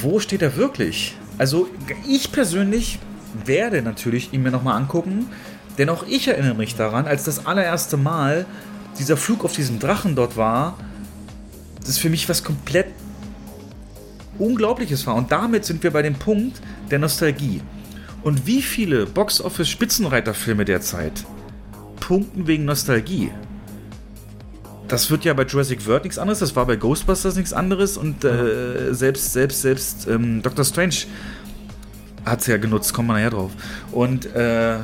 [0.01, 1.17] wo steht er wirklich?
[1.37, 1.67] Also
[2.07, 2.99] ich persönlich
[3.45, 5.27] werde natürlich ihn mir nochmal angucken,
[5.77, 8.45] denn auch ich erinnere mich daran, als das allererste Mal
[8.99, 10.77] dieser Flug auf diesem Drachen dort war,
[11.85, 12.87] das für mich was komplett
[14.37, 15.15] Unglaubliches war.
[15.15, 17.61] Und damit sind wir bei dem Punkt der Nostalgie.
[18.23, 21.25] Und wie viele Box-Office-Spitzenreiterfilme derzeit
[21.99, 23.31] punkten wegen Nostalgie?
[24.91, 28.25] Das wird ja bei Jurassic World nichts anderes, das war bei Ghostbusters nichts anderes und
[28.25, 30.95] äh, selbst, selbst, selbst ähm, Doctor Strange
[32.25, 33.51] hat es ja genutzt, kommen wir nachher drauf.
[33.93, 34.79] Und äh,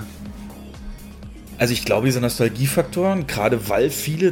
[1.57, 4.31] also ich glaube, dieser Nostalgiefaktor, gerade weil viele,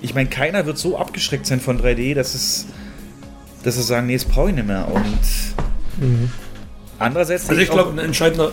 [0.00, 2.66] ich meine, keiner wird so abgeschreckt sein von 3D, dass es,
[3.64, 4.86] dass sie sagen, nee, das brauche ich nicht mehr.
[4.86, 6.30] Und mhm.
[7.00, 7.50] andererseits.
[7.50, 8.52] Also ich glaube, ein entscheidender,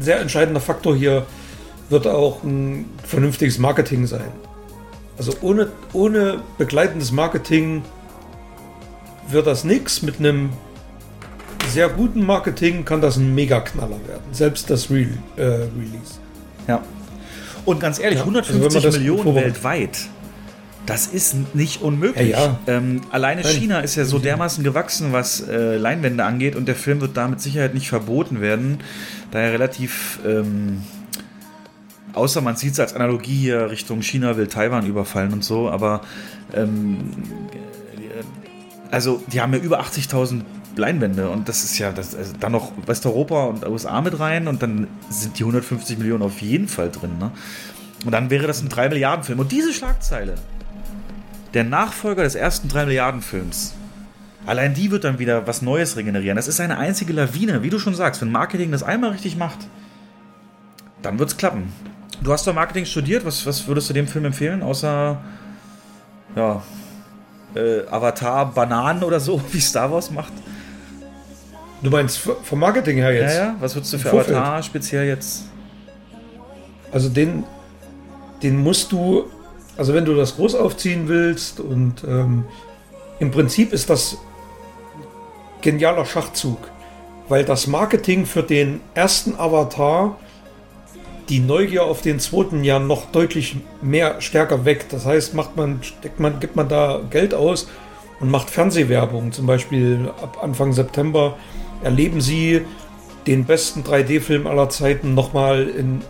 [0.00, 1.24] sehr entscheidender Faktor hier
[1.88, 4.32] wird auch ein vernünftiges Marketing sein.
[5.18, 7.82] Also ohne, ohne begleitendes Marketing
[9.28, 10.02] wird das nichts.
[10.02, 10.50] Mit einem
[11.68, 14.24] sehr guten Marketing kann das ein Mega-Knaller werden.
[14.32, 15.06] Selbst das Re
[15.36, 16.18] äh, Release.
[16.66, 16.82] Ja.
[17.64, 19.98] Und ganz ehrlich, ja, 150 also Millionen weltweit.
[20.84, 22.30] Das ist nicht unmöglich.
[22.30, 22.58] Ja, ja.
[22.66, 23.52] Ähm, alleine Nein.
[23.52, 27.28] China ist ja so dermaßen gewachsen, was äh, Leinwände angeht, und der Film wird da
[27.28, 28.78] mit Sicherheit nicht verboten werden,
[29.30, 30.82] da er relativ, ähm,
[32.12, 36.02] außer man sieht es als Analogie hier Richtung China will Taiwan überfallen und so, aber
[36.54, 36.98] ähm,
[37.52, 38.22] äh,
[38.90, 40.42] also die haben ja über 80.000
[40.76, 44.62] Leinwände und das ist ja das, also dann noch Westeuropa und USA mit rein und
[44.62, 47.18] dann sind die 150 Millionen auf jeden Fall drin.
[47.18, 47.30] Ne?
[48.04, 49.38] Und dann wäre das ein 3 Milliarden Film.
[49.38, 50.34] Und diese Schlagzeile,
[51.54, 53.74] der Nachfolger des ersten 3 Milliarden Films,
[54.46, 56.36] allein die wird dann wieder was Neues regenerieren.
[56.36, 58.20] Das ist eine einzige Lawine, wie du schon sagst.
[58.22, 59.58] Wenn Marketing das einmal richtig macht,
[61.02, 61.72] dann wird es klappen.
[62.22, 63.24] Du hast doch Marketing studiert.
[63.24, 65.20] Was, was würdest du dem Film empfehlen, außer
[66.36, 66.62] ja,
[67.54, 70.32] äh, Avatar Bananen oder so, wie Star Wars macht?
[71.82, 73.34] Du meinst vom Marketing her jetzt?
[73.34, 73.56] Ja, ja.
[73.58, 74.36] Was würdest du für Vorfeld?
[74.36, 75.44] Avatar speziell jetzt?
[76.92, 77.42] Also den,
[78.42, 79.24] den musst du,
[79.76, 82.44] also wenn du das groß aufziehen willst und ähm,
[83.18, 84.18] im Prinzip ist das
[85.60, 86.58] genialer Schachzug,
[87.28, 90.16] weil das Marketing für den ersten Avatar
[91.32, 94.90] die Neugier auf den zweiten ja noch deutlich mehr stärker weg.
[94.90, 97.68] Das heißt, macht man, steckt man, gibt man da Geld aus
[98.20, 99.32] und macht Fernsehwerbung.
[99.32, 101.38] Zum Beispiel ab Anfang September
[101.82, 102.60] erleben Sie
[103.26, 106.02] den besten 3D-Film aller Zeiten nochmal in,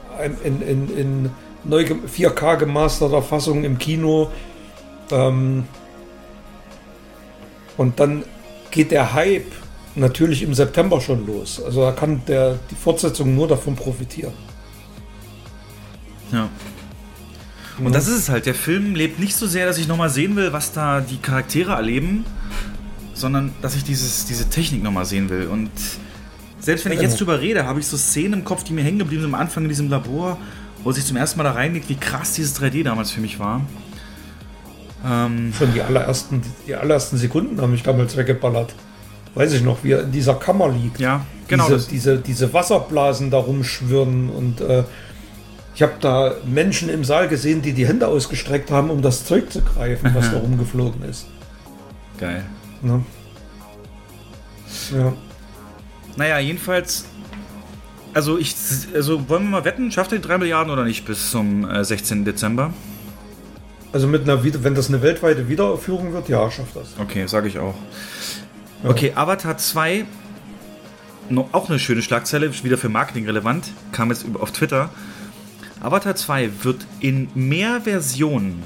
[0.43, 1.31] in, in, in
[1.63, 4.29] neu 4K gemasterter Fassung im Kino.
[5.13, 5.69] Ähm,
[7.77, 8.25] und dann
[8.73, 9.53] geht der Hype
[9.95, 11.63] natürlich im September schon los.
[11.65, 14.33] Also da kann der, die Fortsetzung nur davon profitieren.
[16.33, 16.49] Ja.
[17.79, 18.47] Und das ist es halt.
[18.47, 21.73] Der Film lebt nicht so sehr, dass ich nochmal sehen will, was da die Charaktere
[21.73, 22.25] erleben,
[23.15, 25.47] sondern dass ich dieses, diese Technik nochmal sehen will.
[25.47, 25.71] Und
[26.61, 28.99] selbst wenn ich jetzt drüber rede, habe ich so Szenen im Kopf, die mir hängen
[28.99, 30.39] geblieben sind am Anfang in diesem Labor,
[30.85, 33.63] wo sich zum ersten Mal da reinlegt, wie krass dieses 3D damals für mich war.
[35.05, 38.75] Ähm Schon die allerersten, die allerersten Sekunden haben mich damals weggeballert.
[39.35, 41.01] Weiß ich noch, wie er in dieser Kammer liegt.
[41.01, 41.69] Ja, genau.
[41.69, 44.85] Diese, diese, diese Wasserblasen da rumschwirren und äh,
[45.75, 49.51] ich habe da Menschen im Saal gesehen, die die Hände ausgestreckt haben, um das Zeug
[49.51, 51.27] zu greifen, was da rumgeflogen ist.
[52.19, 52.45] Geil.
[52.83, 53.05] Ne?
[54.93, 55.13] Ja.
[56.17, 57.07] Naja, jedenfalls.
[58.15, 58.55] Also, ich.
[58.95, 61.83] Also, wollen wir mal wetten, schafft er die 3 Milliarden oder nicht bis zum äh,
[61.83, 62.27] 16.
[62.27, 62.75] Dezember?
[63.93, 66.95] Also, mit einer, wenn das eine weltweite Wiederaufführung wird, ja, schafft das.
[67.01, 67.75] Okay, sage ich auch.
[68.83, 68.91] Ja.
[68.91, 70.05] Okay, Avatar 2.
[71.31, 73.71] Noch, auch eine schöne Schlagzeile, wieder für Marketing relevant.
[73.93, 74.91] Kam jetzt auf Twitter.
[75.83, 78.63] Avatar 2 wird in mehr Versionen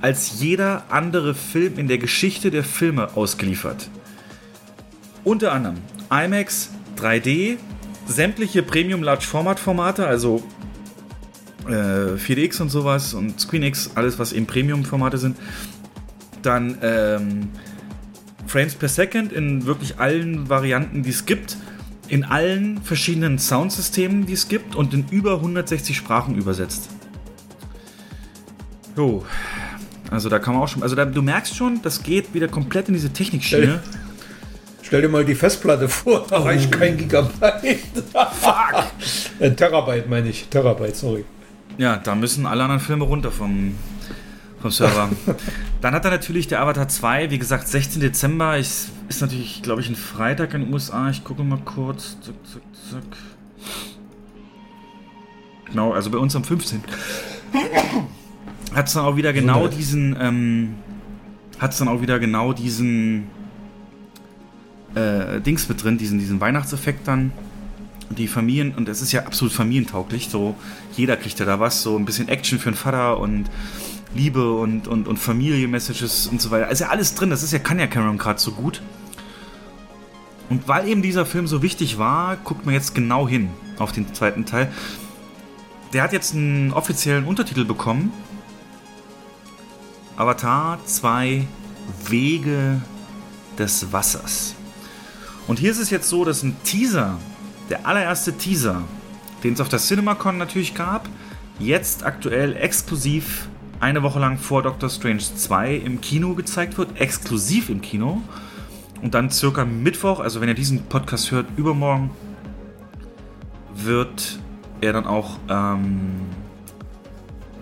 [0.00, 3.90] als jeder andere Film in der Geschichte der Filme ausgeliefert.
[5.24, 5.76] Unter anderem
[6.10, 7.58] IMAX, 3D,
[8.06, 10.42] sämtliche Premium Large Format Formate, also
[11.66, 15.36] äh, 4DX und sowas und ScreenX, alles was eben Premium Formate sind.
[16.40, 17.50] Dann ähm,
[18.46, 21.58] Frames per Second in wirklich allen Varianten, die es gibt
[22.08, 26.88] in allen verschiedenen Soundsystemen, die es gibt und in über 160 Sprachen übersetzt.
[28.96, 29.24] Jo.
[30.10, 32.88] Also da kann man auch schon, also da, du merkst schon, das geht wieder komplett
[32.88, 33.82] in diese Technikschiene.
[34.82, 37.80] Stell dir mal die Festplatte vor, da reicht kein Gigabyte.
[38.12, 38.84] Fuck!
[39.40, 40.46] äh, Terabyte meine ich.
[40.48, 41.24] Terabyte, sorry.
[41.78, 43.74] Ja, da müssen alle anderen Filme runter vom,
[44.60, 45.10] vom Server.
[45.80, 48.00] Dann hat er natürlich der Avatar 2, wie gesagt, 16.
[48.00, 48.58] Dezember.
[48.58, 51.10] Ich, ist natürlich, glaube ich, ein Freitag in den USA.
[51.10, 52.16] Ich gucke mal kurz.
[52.20, 53.16] Zack, zack, zack.
[55.66, 56.82] Genau, also bei uns am 15.
[58.74, 60.74] Hat es dann auch wieder genau diesen, ähm,
[61.58, 63.24] hat es dann auch wieder genau diesen
[64.94, 67.32] äh, Dings mit drin, diesen, diesen Weihnachtseffekt dann.
[68.10, 70.54] Die Familien, und es ist ja absolut familientauglich, so
[70.94, 73.46] jeder kriegt ja da was, so ein bisschen Action für den Vater und
[74.14, 76.68] Liebe und, und, und Familie-Messages und so weiter.
[76.68, 78.82] Also ja alles drin, das ist ja, kann ja Cameron gerade so gut.
[80.50, 84.12] Und weil eben dieser Film so wichtig war, guckt man jetzt genau hin auf den
[84.14, 84.70] zweiten Teil.
[85.92, 88.12] Der hat jetzt einen offiziellen Untertitel bekommen.
[90.16, 91.46] Avatar 2
[92.08, 92.80] Wege
[93.58, 94.54] des Wassers.
[95.46, 97.18] Und hier ist es jetzt so, dass ein Teaser,
[97.70, 98.82] der allererste Teaser,
[99.42, 101.08] den es auf der CinemaCon natürlich gab,
[101.58, 103.48] jetzt aktuell exklusiv
[103.84, 108.22] eine Woche lang vor Doctor Strange 2 im Kino gezeigt wird, exklusiv im Kino.
[109.02, 112.10] Und dann circa Mittwoch, also wenn ihr diesen Podcast hört, übermorgen,
[113.74, 114.38] wird
[114.80, 116.12] er dann auch ähm,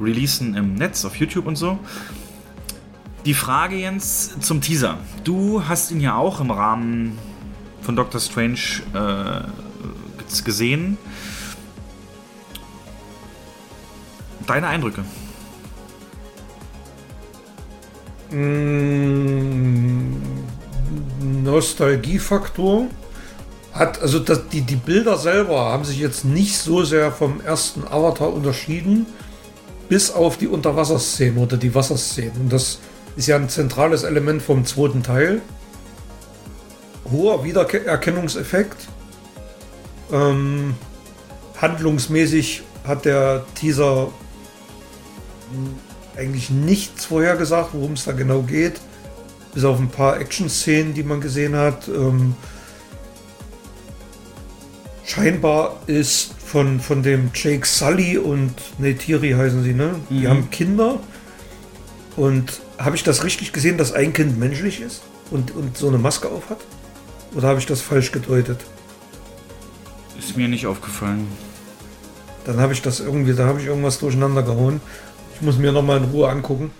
[0.01, 1.81] releasen im Netz, auf YouTube und so.
[3.25, 4.99] Die Frage, Jens, zum Teaser.
[5.25, 7.19] Du hast ihn ja auch im Rahmen
[7.81, 10.99] von Doctor Strange äh, gesehen.
[14.47, 15.05] Deine Eindrücke?
[21.43, 22.87] Nostalgiefaktor
[23.73, 27.85] hat, also das, die, die Bilder selber haben sich jetzt nicht so sehr vom ersten
[27.85, 29.07] Avatar unterschieden,
[29.89, 32.33] bis auf die Unterwasserszenen oder die Wasserszenen.
[32.43, 32.79] Und das
[33.17, 35.41] ist ja ein zentrales Element vom zweiten Teil.
[37.11, 38.89] Hoher Wiedererkennungseffekt.
[40.11, 40.75] Ähm,
[41.61, 44.09] handlungsmäßig hat der Teaser
[46.17, 48.81] eigentlich nichts vorhergesagt, worum es da genau geht.
[49.55, 51.89] Bis auf ein paar Action-Szenen, die man gesehen hat.
[51.89, 52.35] Ähm,
[55.05, 59.97] scheinbar ist von, von dem Jake Sully und Neytiri heißen sie, ne?
[60.11, 60.29] Die Mhm.
[60.29, 61.01] haben Kinder.
[62.17, 65.99] Und habe ich das richtig gesehen, dass ein Kind menschlich ist und, und so eine
[65.99, 66.59] Maske auf hat?
[67.35, 68.61] Oder habe ich das falsch gedeutet?
[70.19, 71.27] Ist mir nicht aufgefallen.
[72.45, 74.81] Dann habe ich das irgendwie, da habe ich irgendwas durcheinander gehauen.
[75.43, 76.71] Ich muss mir nochmal in Ruhe angucken.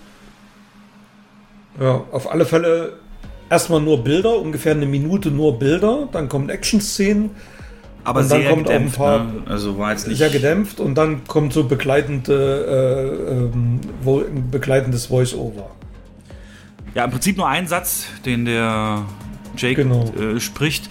[1.81, 2.93] Ja, auf alle Fälle
[3.49, 7.31] erstmal nur Bilder, ungefähr eine Minute nur Bilder, dann kommen Action-Szenen,
[8.05, 9.43] Aber Und dann sehr kommt auch ein gedämpft, paar- ne?
[9.47, 10.17] Also war jetzt nicht.
[10.17, 13.11] sehr gedämpft und dann kommt so begleitende,
[13.43, 15.69] äh, ein begleitendes Voice-Over.
[16.95, 19.03] Ja, im Prinzip nur ein Satz, den der
[19.57, 20.05] Jake Genau.
[20.17, 20.89] äh, spricht.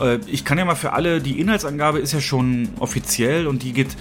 [0.00, 3.72] Äh, ich kann ja mal für alle, die Inhaltsangabe ist ja schon offiziell und die
[3.72, 3.96] geht.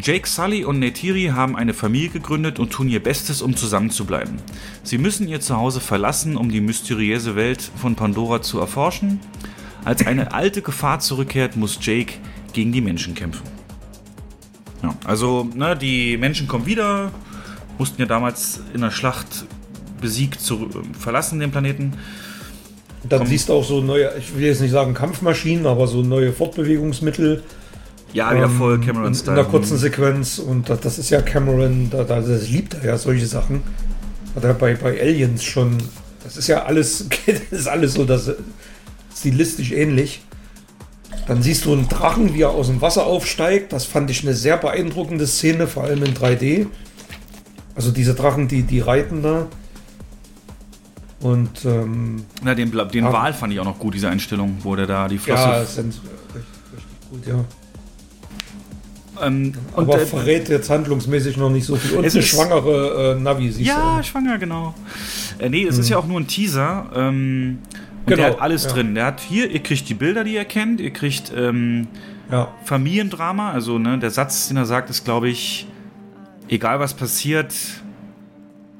[0.00, 4.36] Jake Sully und Neytiri haben eine Familie gegründet und tun ihr Bestes, um zusammenzubleiben.
[4.82, 9.20] Sie müssen ihr Zuhause verlassen, um die mysteriöse Welt von Pandora zu erforschen.
[9.84, 12.14] Als eine alte Gefahr zurückkehrt, muss Jake
[12.52, 13.42] gegen die Menschen kämpfen.
[14.82, 17.12] Ja, also, ne, die Menschen kommen wieder,
[17.78, 19.44] mussten ja damals in der Schlacht
[20.00, 21.92] besiegt zu, verlassen, den Planeten.
[23.08, 23.28] Dann Komm.
[23.28, 27.42] siehst du auch so neue, ich will jetzt nicht sagen Kampfmaschinen, aber so neue Fortbewegungsmittel.
[28.12, 29.40] Ja, wieder voll ähm, Cameron in, in Style.
[29.40, 32.98] einer kurzen Sequenz und das, das ist ja Cameron, da, da, das liebt er ja
[32.98, 33.62] solche Sachen.
[34.34, 35.78] Hat er bei, bei Aliens schon,
[36.24, 38.30] das ist ja alles, das ist alles so das,
[39.14, 40.22] stilistisch ähnlich.
[41.26, 43.72] Dann siehst du einen Drachen, wie er aus dem Wasser aufsteigt.
[43.72, 46.66] Das fand ich eine sehr beeindruckende Szene, vor allem in 3D.
[47.74, 49.46] Also diese Drachen, die, die reiten da.
[51.20, 53.12] Und ähm, Na, den, den Ja.
[53.12, 55.42] Wal fand ich auch noch gut, diese Einstellung, wo der da die Flosse.
[55.42, 55.94] ja, sind
[56.34, 56.42] richtig,
[56.74, 57.44] richtig gut, ja.
[59.22, 61.96] Ähm, und, Aber äh, verrät jetzt handlungsmäßig noch nicht so viel.
[61.98, 64.02] Und Es eine ist- schwangere äh, Navi siehst ja, du.
[64.04, 64.74] schwanger, genau.
[65.38, 66.86] Äh, nee, es ist ja auch nur ein Teaser.
[66.94, 67.58] Ähm,
[68.04, 68.70] Genau, der hat alles ja.
[68.72, 68.96] drin.
[68.96, 71.86] Der hat hier, ihr kriegt die Bilder, die ihr kennt, ihr kriegt ähm,
[72.32, 72.48] Ja.
[72.64, 73.52] Familiendrama.
[73.52, 75.68] Also, ne, der Satz, den er sagt, ist, glaube ich,
[76.48, 77.54] egal was passiert,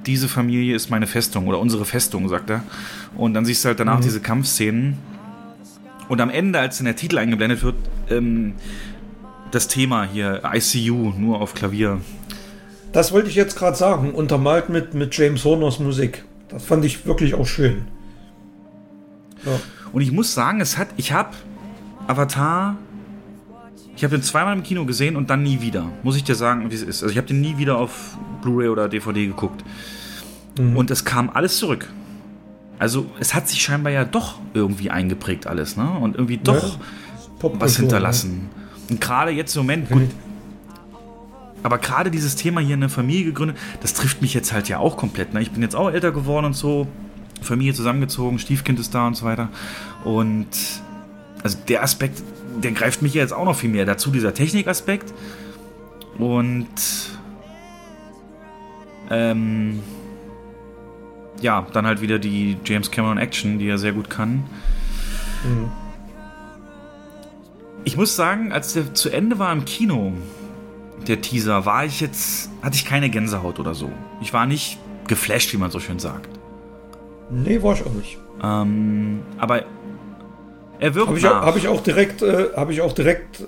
[0.07, 2.65] diese Familie ist meine Festung oder unsere Festung, sagt er.
[3.17, 4.03] Und dann siehst du halt danach Mhm.
[4.03, 4.99] diese Kampfszenen.
[6.09, 7.77] Und am Ende, als dann der Titel eingeblendet wird,
[8.11, 8.55] ähm,
[9.53, 12.01] das Thema hier, ICU, nur auf Klavier.
[12.93, 14.13] Das wollte ich jetzt gerade sagen.
[14.13, 16.25] Untermalt mit, mit James Horners Musik.
[16.49, 17.87] Das fand ich wirklich auch schön.
[19.45, 19.53] Ja.
[19.93, 21.31] Und ich muss sagen, es hat, ich habe
[22.07, 22.77] Avatar,
[23.97, 25.89] ich habe den zweimal im Kino gesehen und dann nie wieder.
[26.03, 27.03] Muss ich dir sagen, wie es ist.
[27.03, 29.65] Also ich habe den nie wieder auf Blu-ray oder DVD geguckt.
[30.59, 31.89] Und es kam alles zurück.
[32.79, 35.89] Also es hat sich scheinbar ja doch irgendwie eingeprägt alles, ne?
[35.89, 36.79] Und irgendwie doch
[37.43, 38.51] Ja, was hinterlassen.
[38.93, 40.03] Und gerade jetzt im Moment, gut,
[41.63, 44.99] aber gerade dieses Thema hier eine Familie gegründet, das trifft mich jetzt halt ja auch
[44.99, 45.33] komplett.
[45.33, 45.41] Ne?
[45.41, 46.87] Ich bin jetzt auch älter geworden und so,
[47.41, 49.49] Familie zusammengezogen, Stiefkind ist da und so weiter.
[50.05, 50.47] Und
[51.43, 52.23] also der Aspekt,
[52.63, 55.15] der greift mich jetzt auch noch viel mehr dazu, dieser Technikaspekt.
[56.19, 56.69] Und
[59.09, 59.81] ähm,
[61.41, 64.45] ja, dann halt wieder die James Cameron Action, die er sehr gut kann.
[67.85, 70.13] Ich muss sagen, als der zu Ende war im Kino,
[71.09, 73.91] der Teaser, war ich jetzt, hatte ich keine Gänsehaut oder so.
[74.21, 74.79] Ich war nicht
[75.09, 76.29] geflasht, wie man so schön sagt.
[77.31, 78.19] Nee, war ich auch nicht.
[78.43, 79.65] Ähm, aber
[80.79, 83.47] er wirkt Habe ich, hab ich auch direkt, äh, habe ich auch direkt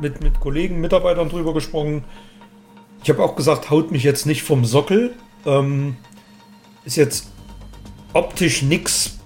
[0.00, 2.04] mit, mit Kollegen, Mitarbeitern drüber gesprochen.
[3.02, 5.14] Ich habe auch gesagt, haut mich jetzt nicht vom Sockel.
[5.46, 5.96] Ähm,
[6.84, 7.30] ist jetzt
[8.12, 9.18] optisch nix,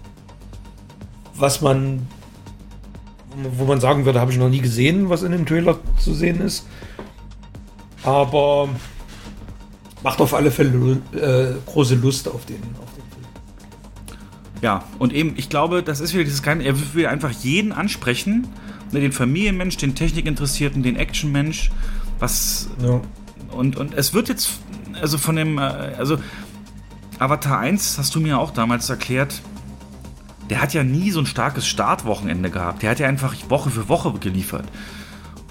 [1.35, 2.07] was man,
[3.59, 6.40] wo man sagen würde, habe ich noch nie gesehen, was in dem Trailer zu sehen
[6.40, 6.66] ist.
[8.02, 8.69] Aber
[10.02, 13.27] macht auf alle Fälle äh, große Lust auf den, auf den Film.
[14.61, 18.47] Ja, und eben, ich glaube, das ist wieder dieses kleine, er will einfach jeden ansprechen.
[18.93, 21.70] Ne, Den Familienmensch, den Technikinteressierten, den Actionmensch.
[22.19, 22.69] Was.
[22.82, 23.01] Ja.
[23.51, 24.59] Und, und es wird jetzt,
[25.01, 26.19] also von dem, äh, also
[27.19, 29.40] Avatar 1 hast du mir auch damals erklärt,
[30.51, 32.83] der hat ja nie so ein starkes Startwochenende gehabt.
[32.83, 34.66] Der hat ja einfach Woche für Woche geliefert.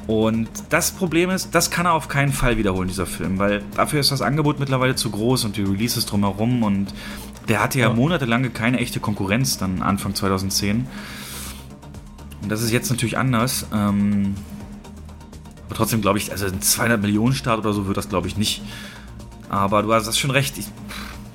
[0.07, 4.02] Und das Problem ist, das kann er auf keinen Fall wiederholen, dieser Film, weil dafür
[4.02, 6.94] ist das Angebot mittlerweile zu groß und die Releases drumherum und
[7.48, 10.88] der hatte ja, monatelang keine echte Konkurrenz, dann Anfang 2010.
[12.41, 13.65] Und das ist jetzt natürlich anders.
[13.74, 14.36] Ähm,
[15.65, 18.38] aber trotzdem glaube ich, also ein 200 Millionen Start oder so wird das glaube ich
[18.38, 18.61] nicht.
[19.49, 20.57] Aber du hast das schon recht.
[20.57, 20.68] Ich,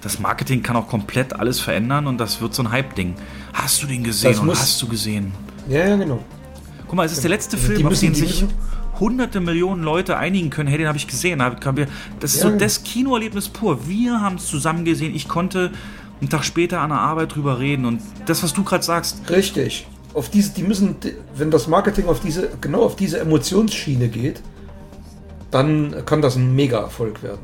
[0.08, 3.14] das Marketing kann auch komplett alles verändern und das wird so ein Hype-Ding.
[3.52, 5.32] Hast du den gesehen Das und hast du gesehen?
[5.68, 6.18] ja, ja, genau.
[6.86, 8.46] Guck mal, es ist der letzte Also Film, auf den sich
[8.98, 10.68] hunderte Millionen Leute einigen können.
[10.68, 11.40] Hey, den habe ich gesehen.
[12.20, 12.50] Das ist Ja.
[12.50, 13.86] so das Kinoerlebnis pur.
[13.86, 15.14] Wir haben es zusammen gesehen.
[15.14, 15.70] Ich konnte
[16.20, 17.84] einen Tag später an der Arbeit drüber reden.
[17.84, 19.86] Und das, was du gerade sagst, Richtig.
[20.14, 20.96] Auf diese, die müssen,
[21.36, 24.40] wenn das Marketing auf diese, genau auf diese Emotionsschiene geht,
[25.50, 27.40] dann kann das ein Mega-Erfolg werden.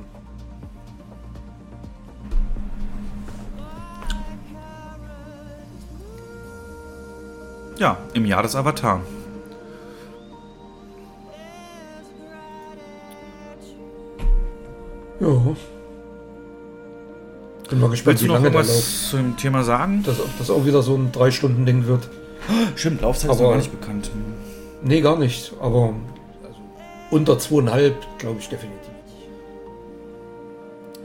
[7.79, 9.01] Ja, im Jahr des Avatar.
[15.21, 15.29] Ja.
[17.71, 18.71] Bin mal gespannt, Willst wie du noch lange der läuft.
[18.71, 20.03] irgendwas zu dem Thema sagen?
[20.05, 22.09] Dass, das auch wieder so ein Drei-Stunden-Ding wird.
[22.77, 24.11] Stimmt, Laufzeit ist noch gar nicht nicht bekannt.
[24.83, 25.55] Nee, gar nicht.
[25.61, 25.95] Aber
[26.43, 26.59] also,
[27.11, 28.81] unter zweieinhalb, glaube ich, definitiv.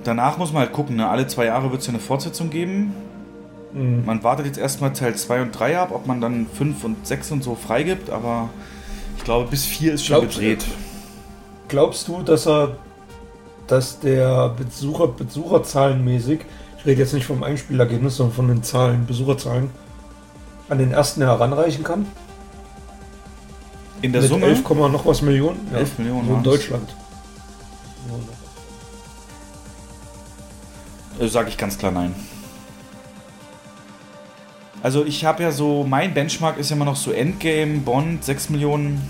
[0.04, 0.98] Danach muss man halt gucken.
[0.98, 1.08] Ne?
[1.08, 2.94] Alle zwei Jahre wird es ja eine Fortsetzung geben.
[3.74, 4.06] Mhm.
[4.06, 7.32] Man wartet jetzt erstmal Teil 2 und 3 ab, ob man dann 5 und 6
[7.32, 8.10] und so freigibt.
[8.10, 8.50] Aber
[9.18, 10.66] ich glaube, bis 4 ist schon Glaubst du- gedreht.
[11.68, 12.78] Glaubst du, dass er,
[13.68, 16.40] dass der Besucher, Besucherzahlenmäßig,
[16.80, 19.70] ich rede jetzt nicht vom Einspielergebnis, sondern von den Zahlen, Besucherzahlen,
[20.70, 22.08] an den ersten heranreichen kann?
[24.02, 25.60] In der Mit Summe 11, Komma noch was Millionen?
[25.74, 26.44] 11 Millionen So in.
[26.44, 26.96] Deutschland.
[31.28, 32.16] sage ich ganz klar nein.
[34.82, 38.50] Also ich habe ja so, mein Benchmark ist ja immer noch so Endgame, Bond, 6
[38.50, 39.02] Millionen,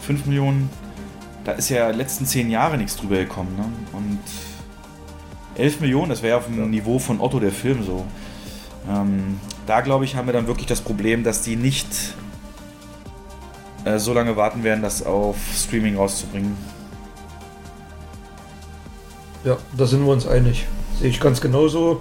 [0.00, 0.70] 5 Millionen.
[1.44, 3.56] Da ist ja letzten 10 Jahre nichts drüber gekommen.
[3.56, 3.64] Ne?
[3.92, 4.18] Und
[5.56, 8.04] 11 Millionen, das wäre auf dem Niveau von Otto der Film so.
[8.88, 11.86] Ähm, da glaube ich, haben wir dann wirklich das Problem, dass die nicht
[13.84, 16.56] äh, so lange warten werden, das auf Streaming rauszubringen.
[19.44, 20.66] Ja, da sind wir uns einig.
[20.98, 22.00] Sehe ich ganz genauso.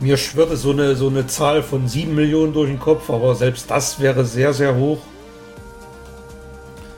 [0.00, 3.70] Mir schwirrte so eine, so eine Zahl von 7 Millionen durch den Kopf, aber selbst
[3.70, 4.98] das wäre sehr, sehr hoch.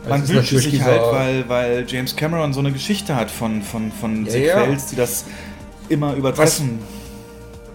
[0.09, 3.91] Man ist wünscht sich halt, weil, weil James Cameron so eine Geschichte hat von, von,
[3.91, 5.25] von Ja, Sequels, die das
[5.89, 6.79] immer übertreffen.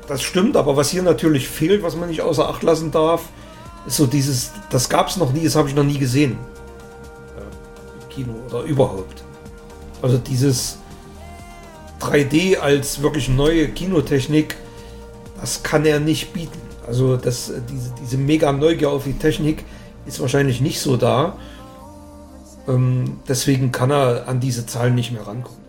[0.08, 3.24] Das stimmt, aber was hier natürlich fehlt, was man nicht außer Acht lassen darf,
[3.86, 6.38] ist so dieses, das gab es noch nie, das habe ich noch nie gesehen.
[7.38, 9.24] Äh, Im Kino oder überhaupt.
[10.02, 10.78] Also dieses
[12.00, 14.56] 3D als wirklich neue Kinotechnik,
[15.42, 16.60] das kann er nicht bieten.
[16.88, 19.66] Also das, diese, diese mega Neugier auf die Technik
[20.06, 21.38] ist wahrscheinlich nicht so da.
[22.68, 25.60] Ähm, deswegen kann er an diese Zahlen nicht mehr rankommen.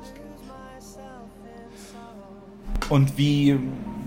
[2.91, 3.59] Und wie,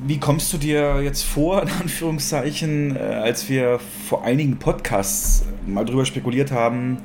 [0.06, 5.86] wie kommst du dir jetzt vor, in Anführungszeichen, äh, als wir vor einigen Podcasts mal
[5.86, 6.98] drüber spekuliert haben,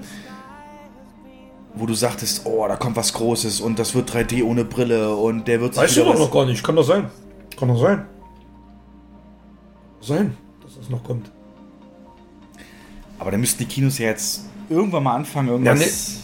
[1.74, 5.48] wo du sagtest, oh, da kommt was Großes und das wird 3D ohne Brille und
[5.48, 7.10] der wird sich Weißt du doch noch gar nicht, kann doch sein.
[7.56, 8.04] Kann doch sein.
[10.00, 11.30] Sein, dass das noch kommt.
[13.18, 16.20] Aber dann müssten die Kinos ja jetzt irgendwann mal anfangen, irgendwas.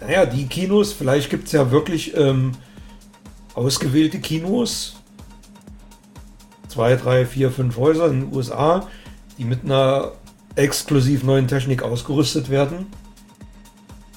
[0.00, 2.52] Naja, die Kinos, vielleicht gibt es ja wirklich ähm,
[3.54, 4.96] ausgewählte Kinos,
[6.68, 8.86] zwei, drei, vier, fünf Häuser in den USA,
[9.38, 10.12] die mit einer
[10.54, 12.86] exklusiv neuen Technik ausgerüstet werden.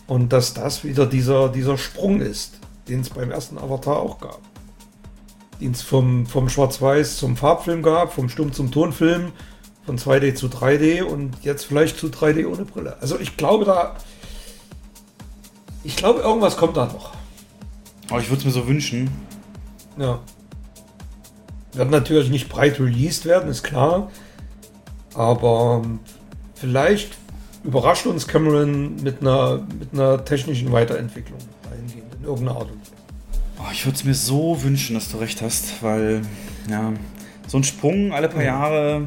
[0.08, 4.42] Und dass das wieder dieser, dieser Sprung ist, den es beim ersten Avatar auch gab.
[5.62, 9.32] Den es vom, vom Schwarz-Weiß zum Farbfilm gab, vom Stumm zum Tonfilm,
[9.86, 12.98] von 2D zu 3D und jetzt vielleicht zu 3D ohne Brille.
[13.00, 13.96] Also ich glaube da,
[15.84, 17.14] ich glaube irgendwas kommt da noch.
[18.10, 19.10] Aber ich würde es mir so wünschen.
[19.98, 20.20] Ja.
[21.74, 24.10] Wird natürlich nicht breit released werden, ist klar.
[25.14, 26.00] Aber ähm,
[26.56, 27.18] vielleicht
[27.64, 32.81] überrascht uns Cameron mit einer, mit einer technischen Weiterentwicklung dahingehend, in irgendeiner Art und Weise.
[33.62, 36.22] Oh, ich würde es mir so wünschen, dass du recht hast, weil,
[36.70, 36.94] ja,
[37.48, 39.04] so ein Sprung alle paar Jahre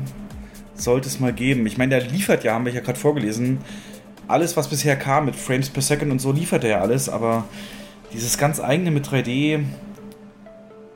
[0.76, 1.66] sollte es mal geben.
[1.66, 3.58] Ich meine, der liefert ja, haben wir ja gerade vorgelesen,
[4.28, 7.44] alles, was bisher kam mit Frames per Second und so, liefert er ja alles, aber
[8.12, 9.64] dieses ganz eigene mit 3D,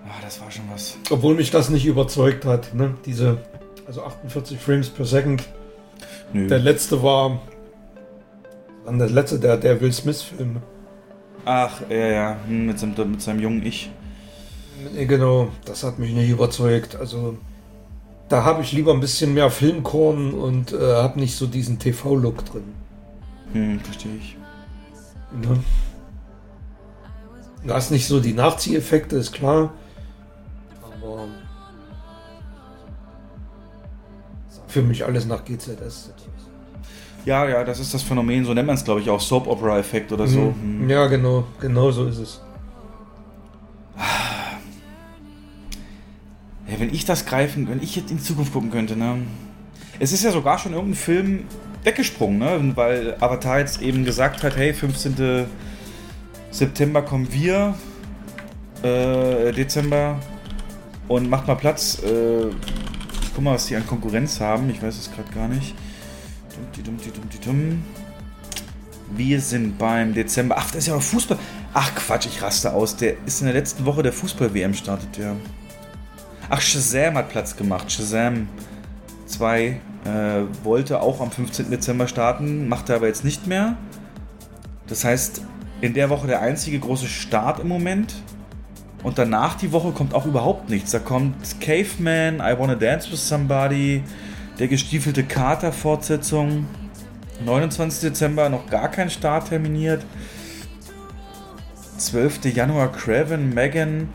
[0.04, 0.96] ah, das war schon was.
[1.10, 2.94] Obwohl mich das nicht überzeugt hat, ne?
[3.06, 3.38] Diese,
[3.86, 5.42] also 48 Frames per Second.
[6.32, 6.46] Nö.
[6.46, 7.40] Der letzte war,
[8.84, 10.62] dann der letzte, der, der Will Smith-Film.
[11.50, 13.90] Ach, ja, ja, hm, mit seinem, mit seinem jungen Ich.
[14.92, 16.94] Nee, Genau, das hat mich nicht überzeugt.
[16.96, 17.38] Also
[18.28, 22.44] da habe ich lieber ein bisschen mehr Filmkorn und äh, habe nicht so diesen TV-Look
[22.44, 22.74] drin.
[23.54, 24.36] Hm, verstehe ich.
[25.32, 25.58] Ne?
[27.64, 29.72] Du hast nicht so die Nachzieheffekte, ist klar.
[30.82, 31.28] Aber
[34.66, 36.12] für mich alles nach GZS.
[37.28, 40.26] Ja, ja, das ist das Phänomen, so nennt man es, glaube ich, auch Soap-Opera-Effekt oder
[40.26, 40.54] so.
[40.58, 40.88] Hm.
[40.88, 42.40] Ja, genau, genau so ist es.
[46.66, 49.18] Ja, wenn ich das greifen, wenn ich jetzt in die Zukunft gucken könnte, ne?
[49.98, 51.44] Es ist ja sogar schon irgendein Film
[51.84, 52.72] weggesprungen, ne?
[52.76, 55.44] Weil Avatar jetzt eben gesagt hat, hey, 15.
[56.50, 57.74] September kommen wir,
[58.82, 60.18] äh, Dezember
[61.08, 62.02] und macht mal Platz.
[62.02, 62.46] Äh,
[63.34, 64.70] guck mal, was die an Konkurrenz haben.
[64.70, 65.74] Ich weiß es gerade gar nicht.
[69.16, 70.56] Wir sind beim Dezember.
[70.58, 71.38] Ach, das ist ja auch Fußball.
[71.74, 72.96] Ach Quatsch, ich raste aus.
[72.96, 75.34] Der ist in der letzten Woche der Fußball-WM startet, ja.
[76.50, 77.90] Ach, Shazam hat Platz gemacht.
[77.90, 78.48] Shazam
[79.26, 79.78] 2 äh,
[80.64, 81.70] wollte auch am 15.
[81.70, 83.76] Dezember starten, macht er aber jetzt nicht mehr.
[84.86, 85.42] Das heißt,
[85.80, 88.14] in der Woche der einzige große Start im Moment.
[89.02, 90.90] Und danach die Woche kommt auch überhaupt nichts.
[90.90, 94.02] Da kommt Caveman, I Wanna Dance with Somebody,
[94.58, 96.66] der gestiefelte Kater-Fortsetzung.
[97.44, 98.00] 29.
[98.00, 100.04] Dezember noch gar kein Start terminiert.
[101.98, 102.46] 12.
[102.54, 104.08] Januar Craven, Megan.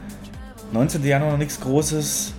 [0.72, 1.03] 19.
[1.03, 2.34] Januar noch nichts Großes.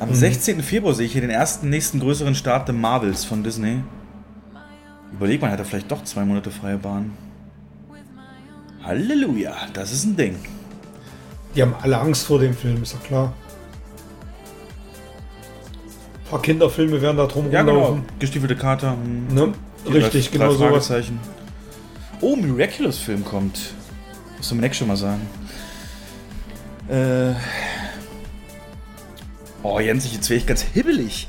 [0.00, 0.62] Am 16.
[0.62, 3.82] Februar sehe ich hier den ersten nächsten größeren Start der Marvels von Disney.
[5.12, 7.12] Überleg mal, hat er vielleicht doch zwei Monate freie Bahn.
[8.82, 10.36] Halleluja, das ist ein Ding.
[11.54, 13.32] Die haben alle Angst vor dem Film, ist ja klar.
[16.24, 17.72] Ein paar Kinderfilme werden da drum Ja, genau.
[17.84, 18.04] rumlaufen.
[18.18, 18.92] Gestiefelte Kater.
[18.92, 19.28] hm.
[19.34, 19.52] Ne?
[19.86, 20.92] Richtig, drei- genau drei sowas.
[22.20, 23.58] Oh, Miraculous-Film kommt.
[24.38, 25.20] Muss du mir nächstes schon mal sagen.
[26.88, 27.34] Äh.
[29.62, 31.28] Oh, Jens, jetzt wäre ich ganz hibbelig.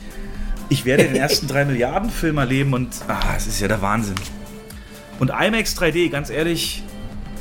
[0.70, 2.90] Ich werde den ersten 3 Milliarden Film erleben und.
[3.08, 4.16] Ah, es ist ja der Wahnsinn.
[5.20, 6.84] Und IMAX 3D, ganz ehrlich,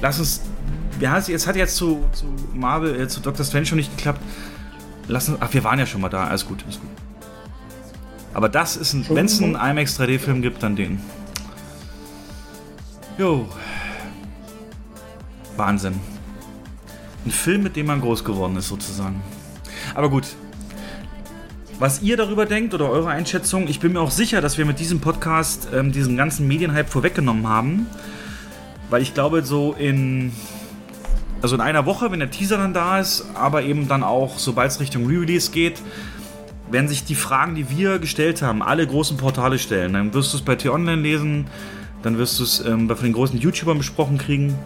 [0.02, 0.40] lass uns.
[1.00, 2.24] Ja, es hat jetzt zu, zu
[2.54, 4.20] Marvel, äh, zu Doctor Strange schon nicht geklappt.
[5.08, 5.38] Lass uns.
[5.40, 6.26] Ach, wir waren ja schon mal da.
[6.28, 6.88] Alles gut, alles gut.
[8.34, 9.06] Aber das ist ein.
[9.08, 11.00] Wenn es einen IMAX 3D-Film gibt, dann den.
[13.16, 13.48] Jo.
[15.56, 15.94] Wahnsinn.
[17.24, 19.22] Ein Film, mit dem man groß geworden ist, sozusagen.
[19.94, 20.26] Aber gut.
[21.78, 24.78] Was ihr darüber denkt oder eure Einschätzung, ich bin mir auch sicher, dass wir mit
[24.78, 27.86] diesem Podcast ähm, diesen ganzen Medienhype vorweggenommen haben.
[28.90, 30.32] Weil ich glaube, so in.
[31.40, 34.70] Also in einer Woche, wenn der Teaser dann da ist, aber eben dann auch, sobald
[34.70, 35.82] es Richtung Re-Release geht,
[36.70, 39.92] werden sich die Fragen, die wir gestellt haben, alle großen Portale stellen.
[39.92, 41.46] Dann wirst du es bei T-Online lesen,
[42.02, 44.58] dann wirst du es ähm, bei von den großen YouTubern besprochen kriegen.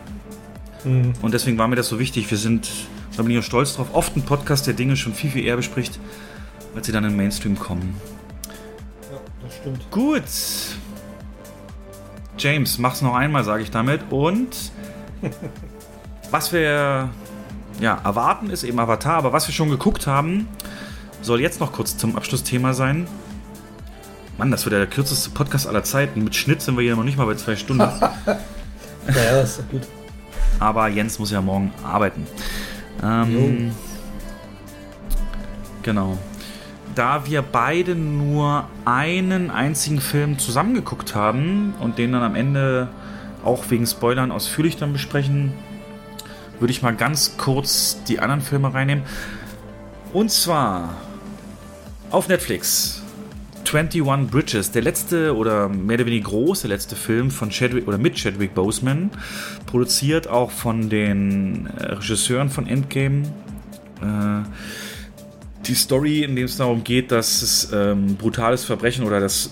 [0.84, 2.30] Und deswegen war mir das so wichtig.
[2.30, 2.70] Wir sind,
[3.16, 5.56] da bin ich auch stolz drauf, oft ein Podcast, der Dinge schon viel, viel eher
[5.56, 5.98] bespricht,
[6.74, 7.94] als sie dann in den Mainstream kommen.
[9.10, 9.90] Ja, das stimmt.
[9.90, 10.22] Gut.
[12.38, 14.00] James, mach's noch einmal, sage ich damit.
[14.10, 14.72] Und
[16.30, 17.10] was wir
[17.80, 20.48] ja, erwarten, ist eben Avatar, aber was wir schon geguckt haben,
[21.22, 23.06] soll jetzt noch kurz zum Abschlussthema sein.
[24.38, 26.22] Mann, das wird ja der kürzeste Podcast aller Zeiten.
[26.22, 27.88] Mit Schnitt sind wir hier noch nicht mal bei zwei Stunden.
[29.08, 29.80] Ja, ja, ist doch gut.
[30.60, 32.26] aber Jens muss ja morgen arbeiten.
[33.02, 33.72] Ähm,
[35.82, 36.18] genau.
[36.94, 42.88] Da wir beide nur einen einzigen Film zusammengeguckt haben und den dann am Ende
[43.46, 45.54] auch wegen Spoilern ausführlich dann besprechen,
[46.60, 49.04] würde ich mal ganz kurz die anderen Filme reinnehmen.
[50.12, 50.90] Und zwar
[52.10, 53.02] auf Netflix.
[53.64, 58.14] 21 Bridges, der letzte oder mehr oder weniger große letzte Film von Chadwick oder mit
[58.16, 59.10] Chadwick Boseman,
[59.66, 63.24] produziert auch von den äh, Regisseuren von Endgame.
[64.00, 64.48] Äh,
[65.66, 69.50] die Story, in dem es darum geht, dass es ähm, brutales Verbrechen oder dass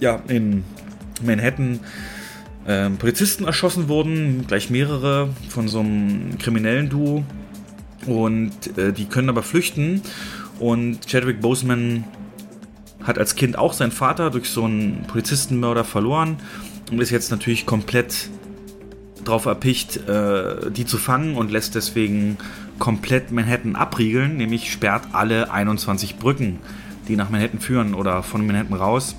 [0.00, 0.64] ja in
[1.22, 1.78] Manhattan
[2.66, 7.24] ähm, Polizisten erschossen wurden, gleich mehrere von so einem kriminellen Duo.
[8.06, 10.02] Und äh, die können aber flüchten
[10.58, 12.04] und Chadwick Boseman
[13.02, 16.38] hat als Kind auch seinen Vater durch so einen Polizistenmörder verloren
[16.90, 18.30] und ist jetzt natürlich komplett
[19.24, 22.36] drauf erpicht, äh, die zu fangen und lässt deswegen
[22.78, 26.58] komplett Manhattan abriegeln, nämlich sperrt alle 21 Brücken,
[27.08, 29.16] die nach Manhattan führen oder von Manhattan raus,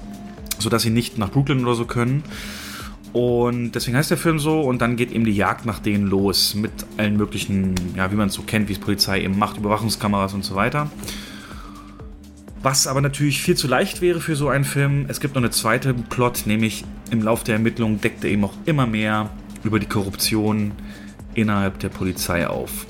[0.60, 2.24] sodass sie nicht nach Brooklyn oder so können.
[3.14, 6.56] Und deswegen heißt der Film so und dann geht eben die Jagd nach denen los
[6.56, 10.34] mit allen möglichen, ja, wie man es so kennt, wie es Polizei eben macht, Überwachungskameras
[10.34, 10.90] und so weiter.
[12.64, 15.06] Was aber natürlich viel zu leicht wäre für so einen Film.
[15.08, 18.54] Es gibt noch eine zweite Plot, nämlich im Laufe der Ermittlungen deckt er eben auch
[18.66, 19.30] immer mehr
[19.64, 20.72] über die Korruption
[21.36, 22.88] innerhalb der Polizei auf.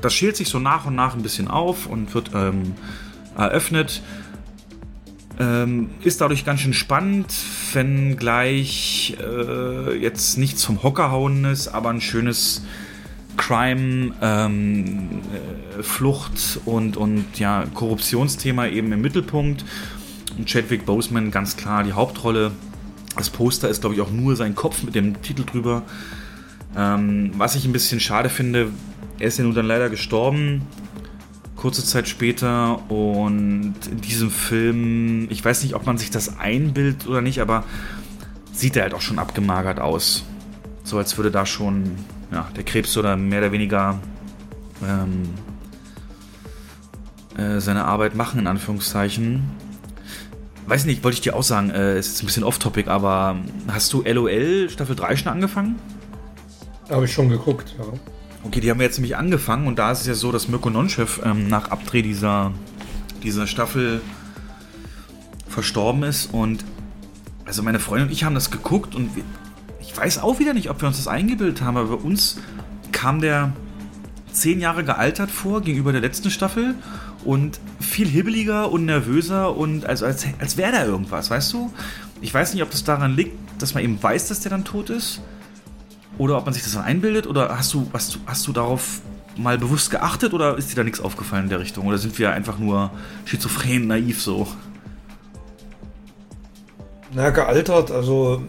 [0.00, 2.74] Das schält sich so nach und nach ein bisschen auf und wird ähm,
[3.36, 4.02] eröffnet.
[5.40, 7.34] Ähm, ist dadurch ganz schön spannend,
[7.72, 12.64] wenn gleich äh, jetzt nichts vom Hocker hauen ist, aber ein schönes
[13.36, 15.20] Crime, ähm,
[15.78, 19.64] äh, Flucht und, und ja, Korruptionsthema eben im Mittelpunkt.
[20.36, 22.52] Und Chadwick Boseman ganz klar die Hauptrolle.
[23.16, 25.82] Das Poster ist, glaube ich, auch nur sein Kopf mit dem Titel drüber.
[26.76, 28.70] Ähm, was ich ein bisschen schade finde,
[29.18, 30.62] er ist ja nun dann leider gestorben,
[31.56, 32.90] kurze Zeit später.
[32.90, 37.64] Und in diesem Film, ich weiß nicht, ob man sich das einbildet oder nicht, aber
[38.52, 40.24] sieht er halt auch schon abgemagert aus.
[40.82, 41.92] So als würde da schon
[42.34, 44.00] ja, der Krebs oder mehr oder weniger
[44.82, 45.30] ähm,
[47.38, 49.44] äh, seine Arbeit machen, in Anführungszeichen.
[50.66, 53.36] Weiß nicht, wollte ich dir auch sagen, äh, ist jetzt ein bisschen off-topic, aber
[53.68, 55.76] hast du LOL Staffel 3 schon angefangen?
[56.90, 57.84] Habe ich schon geguckt, ja.
[58.42, 60.68] Okay, die haben wir jetzt nämlich angefangen und da ist es ja so, dass Mirko
[60.68, 62.52] Nonchev ähm, nach Abdreh dieser,
[63.22, 64.02] dieser Staffel
[65.48, 66.64] verstorben ist und
[67.46, 69.22] also meine Freundin und ich haben das geguckt und wir,
[69.86, 72.38] ich weiß auch wieder nicht, ob wir uns das eingebildet haben, aber bei uns
[72.92, 73.52] kam der
[74.32, 76.74] zehn Jahre gealtert vor gegenüber der letzten Staffel
[77.24, 81.72] und viel hibbeliger und nervöser und also als, als wäre da irgendwas, weißt du?
[82.20, 84.90] Ich weiß nicht, ob das daran liegt, dass man eben weiß, dass der dann tot
[84.90, 85.20] ist
[86.18, 89.00] oder ob man sich das dann einbildet oder hast du, hast du, hast du darauf
[89.36, 92.32] mal bewusst geachtet oder ist dir da nichts aufgefallen in der Richtung oder sind wir
[92.32, 92.90] einfach nur
[93.24, 94.46] schizophren, naiv so?
[97.12, 98.42] Na, gealtert, also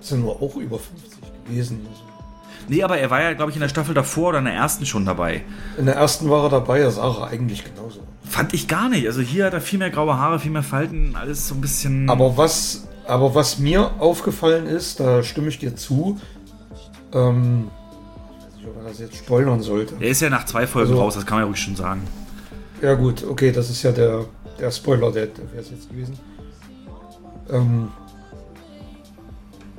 [0.00, 1.86] sind wir auch über 50 gewesen.
[1.88, 2.02] Also.
[2.68, 4.86] Nee, aber er war ja, glaube ich, in der Staffel davor oder in der ersten
[4.86, 5.42] schon dabei.
[5.78, 8.00] In der ersten war er dabei, das sah er eigentlich genauso.
[8.24, 9.06] Fand ich gar nicht.
[9.06, 12.08] Also hier hat er viel mehr graue Haare, viel mehr Falten, alles so ein bisschen.
[12.08, 16.20] Aber was, aber was mir aufgefallen ist, da stimme ich dir zu,
[17.12, 17.68] ähm,
[18.38, 19.94] ich weiß nicht, ob man das jetzt spoilern sollte.
[19.98, 22.02] Er ist ja nach zwei Folgen Also- raus, das kann man ja ruhig schon sagen.
[22.80, 24.26] Ja gut, okay, das ist ja der,
[24.60, 26.16] der Spoiler, der, der wäre es jetzt gewesen.
[27.50, 27.88] Ähm,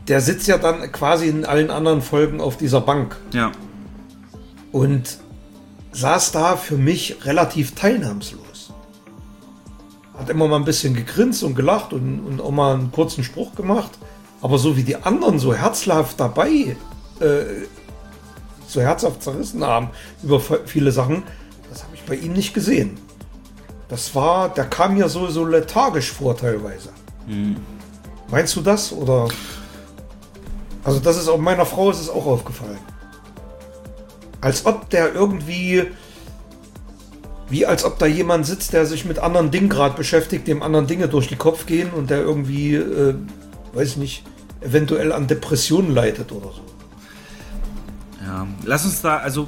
[0.08, 3.52] der sitzt ja dann quasi in allen anderen Folgen auf dieser Bank Ja.
[4.72, 5.18] und
[5.92, 8.72] saß da für mich relativ teilnahmslos.
[10.18, 13.56] Hat immer mal ein bisschen gegrinst und gelacht und, und auch mal einen kurzen Spruch
[13.56, 13.92] gemacht.
[14.42, 16.76] Aber so wie die anderen so herzhaft dabei,
[17.20, 17.44] äh,
[18.68, 19.90] so herzhaft zerrissen haben
[20.24, 21.24] über viele Sachen,
[21.70, 22.98] das habe ich bei ihm nicht gesehen.
[23.90, 26.90] Das war, der kam mir so, so lethargisch vor teilweise.
[28.30, 28.94] Meinst du das?
[28.94, 29.28] Oder?
[30.84, 32.80] Also das ist auch meiner Frau ist es auch aufgefallen.
[34.42, 35.88] Als ob der irgendwie,
[37.50, 40.88] wie als ob da jemand sitzt, der sich mit anderen Dingen gerade beschäftigt, dem anderen
[40.88, 43.16] Dinge durch den Kopf gehen und der irgendwie, äh,
[43.74, 44.24] weiß nicht,
[44.62, 46.62] eventuell an Depressionen leidet oder so.
[48.24, 48.48] Ja.
[48.64, 49.48] Lass uns da, also.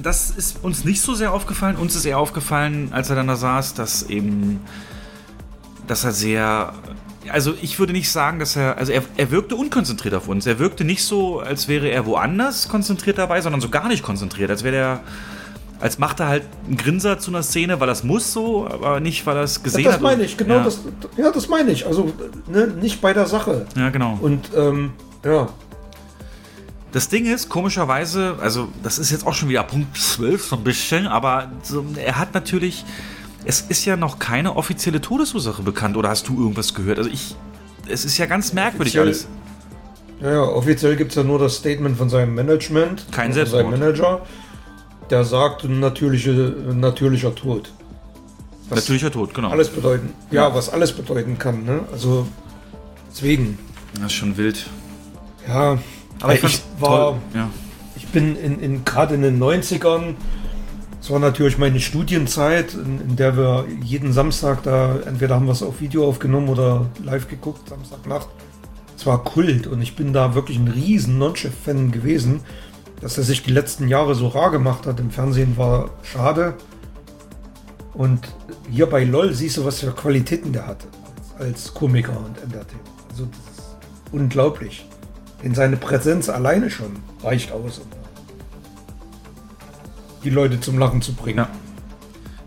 [0.00, 1.74] Das ist uns nicht so sehr aufgefallen.
[1.74, 4.60] Uns ist eher aufgefallen, als er dann da saß, dass eben.
[5.88, 6.72] Dass er sehr.
[7.30, 8.78] Also, ich würde nicht sagen, dass er.
[8.78, 10.46] Also, er, er wirkte unkonzentriert auf uns.
[10.46, 14.50] Er wirkte nicht so, als wäre er woanders konzentriert dabei, sondern so gar nicht konzentriert.
[14.50, 15.00] Als wäre er.
[15.80, 19.26] Als macht er halt einen Grinser zu einer Szene, weil es muss so, aber nicht,
[19.26, 20.00] weil er es gesehen das hat.
[20.02, 20.64] meine ich, genau ja.
[20.64, 20.80] das.
[21.16, 21.86] Ja, das meine ich.
[21.86, 22.12] Also
[22.48, 23.64] ne, nicht bei der Sache.
[23.76, 24.18] Ja, genau.
[24.20, 24.90] Und ähm,
[25.24, 25.48] ja,
[26.90, 30.64] Das Ding ist, komischerweise, also das ist jetzt auch schon wieder Punkt 12 so ein
[30.64, 32.84] bisschen, aber so, er hat natürlich,
[33.48, 36.98] es ist ja noch keine offizielle Todesursache bekannt oder hast du irgendwas gehört?
[36.98, 37.34] Also ich,
[37.88, 39.28] es ist ja ganz merkwürdig Offiziell- alles.
[40.20, 43.06] Ja, ja, offiziell gibt es ja nur das Statement von seinem Management.
[43.10, 43.78] Kein von seinem Selbstmord.
[43.78, 44.20] Manager.
[45.08, 46.30] Der sagt, natürliche,
[46.74, 47.72] natürlicher Tod.
[48.68, 49.48] Was Natürlicher Tod, genau.
[49.48, 50.12] Alles bedeuten.
[50.30, 51.64] Ja, was alles bedeuten kann.
[51.64, 51.80] Ne?
[51.90, 52.26] Also,
[53.10, 53.58] deswegen.
[53.94, 54.66] Das ist schon wild.
[55.46, 55.78] Ja,
[56.20, 57.16] Aber ich, ich, war.
[57.32, 57.48] Ja.
[57.96, 60.16] ich bin in, in gerade in den 90ern,
[61.00, 65.52] das war natürlich meine Studienzeit, in, in der wir jeden Samstag da, entweder haben wir
[65.52, 68.28] es auf Video aufgenommen oder live geguckt, Samstagnacht.
[68.96, 72.40] Es war Kult und ich bin da wirklich ein riesen Non-Chef-Fan gewesen.
[73.00, 76.54] Dass er sich die letzten Jahre so rar gemacht hat im Fernsehen war schade.
[77.94, 78.20] Und
[78.68, 80.88] hier bei LOL siehst du, was für Qualitäten der hatte
[81.38, 82.80] als, als Komiker und Entertainer.
[83.08, 83.76] Also das ist
[84.10, 84.84] unglaublich.
[85.44, 87.97] Denn seine Präsenz alleine schon reicht aus, um
[90.28, 91.38] die Leute zum Lachen zu bringen.
[91.38, 91.48] Ja.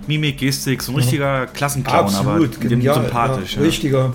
[0.07, 2.95] Mimik, Gestik, so ein richtiger Klassenclown, aber Absolut, dem genial.
[2.95, 3.55] sympathisch.
[3.55, 4.13] ja, Richtiger.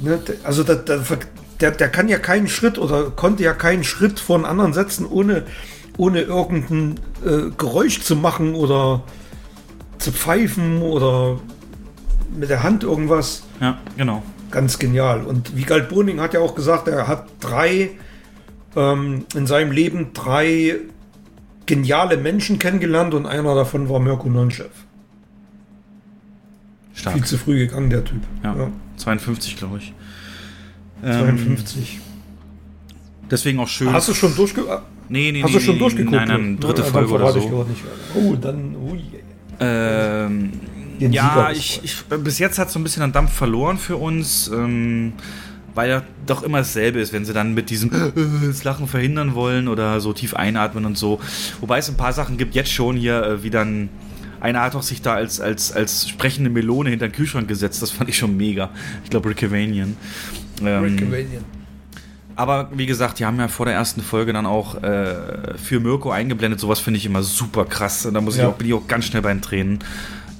[0.00, 4.36] Ne, also da, der, der kann ja keinen Schritt oder konnte ja keinen Schritt vor
[4.36, 5.44] einen anderen setzen, ohne,
[5.98, 9.02] ohne irgendein äh, Geräusch zu machen oder
[9.98, 11.38] zu pfeifen oder
[12.34, 13.42] mit der Hand irgendwas.
[13.60, 14.22] ja, genau.
[14.50, 15.22] Ganz genial.
[15.22, 17.90] Und Wiegald Boning hat ja auch gesagt, er hat drei
[18.74, 20.80] ähm, in seinem Leben drei
[21.70, 24.70] geniale Menschen kennengelernt und einer davon war Mirko Nonchev.
[26.94, 27.14] Stark.
[27.14, 28.22] Viel zu früh gegangen, der Typ.
[28.42, 28.56] Ja.
[28.56, 29.94] Ja, 52, glaube ich.
[31.04, 32.00] Ähm, 52.
[33.30, 33.92] deswegen auch schön.
[33.92, 34.62] Hast du schon durchge
[35.08, 36.16] nee, nee, Hast nee, du schon nee, durchgeguckt?
[36.16, 36.56] Nein, nein, Ne?
[36.56, 37.66] dritte Dann Folge oder so.
[38.16, 38.74] Oh, dann.
[38.74, 39.00] Ui.
[39.60, 40.50] Ähm,
[40.98, 43.96] Den ja, ich, ich, bis jetzt hat es so ein bisschen an Dampf verloren für
[43.96, 45.12] uns, ähm,
[45.74, 49.34] weil ja doch immer dasselbe ist, wenn sie dann mit diesem äh, das Lachen verhindern
[49.34, 51.20] wollen oder so tief einatmen und so.
[51.60, 53.88] Wobei es ein paar Sachen gibt, jetzt schon hier, äh, wie dann
[54.40, 57.90] einer hat auch sich da als, als, als sprechende Melone hinter den Kühlschrank gesetzt, das
[57.90, 58.70] fand ich schon mega.
[59.04, 59.96] Ich glaube, Rick Avanian.
[60.64, 60.96] Ähm,
[62.36, 66.10] aber wie gesagt, die haben ja vor der ersten Folge dann auch äh, für Mirko
[66.10, 66.58] eingeblendet.
[66.58, 68.06] Sowas finde ich immer super krass.
[68.06, 68.48] Und da muss ich Ja.
[68.48, 69.80] auch, bin ich auch ganz schnell bei den Tränen.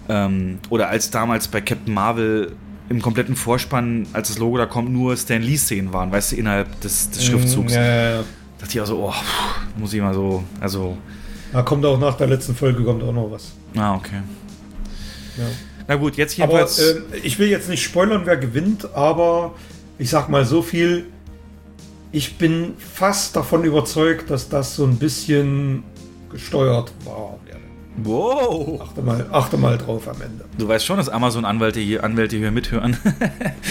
[0.08, 2.52] Ähm, oder als damals bei Captain Marvel
[2.90, 6.80] im kompletten Vorspann, als das Logo da kommt, nur Stan Lee-Szenen waren, weißt du, innerhalb
[6.82, 7.72] des, des Schriftzugs.
[7.72, 8.24] Mhm, Ja, ja, ja.
[8.58, 10.98] dachte ich auch so, oh, pff, muss ich mal so, also,
[11.52, 13.52] Da kommt auch nach der letzten Folge kommt auch noch was.
[13.76, 14.20] ah, okay.
[15.38, 15.44] Ja.
[15.88, 16.78] Na gut, jetzt Aber jedenfalls.
[16.80, 19.54] äh, ich will jetzt nicht spoilern, wer gewinnt, aber
[19.98, 21.06] ich sag mal so viel.
[22.12, 25.84] Ich bin fast davon überzeugt, dass das so ein bisschen
[26.30, 27.38] gesteuert war.
[27.96, 28.80] Wow!
[28.82, 30.44] Achte mal, achte mal drauf am Ende.
[30.58, 32.96] Du weißt schon, dass Amazon-Anwälte hier, Anwälte hier mithören.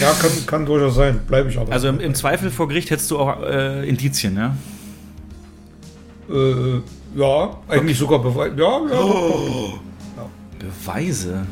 [0.00, 1.20] Ja, kann, kann durchaus sein.
[1.26, 1.72] Bleibe ich aber.
[1.72, 4.54] Also im, im Zweifel vor Gericht hättest du auch äh, Indizien, ja?
[6.32, 6.80] Äh,
[7.16, 8.52] ja, eigentlich sogar Beweis.
[8.56, 9.00] Ja, ja.
[9.00, 9.72] Oh.
[10.58, 11.46] Beweise.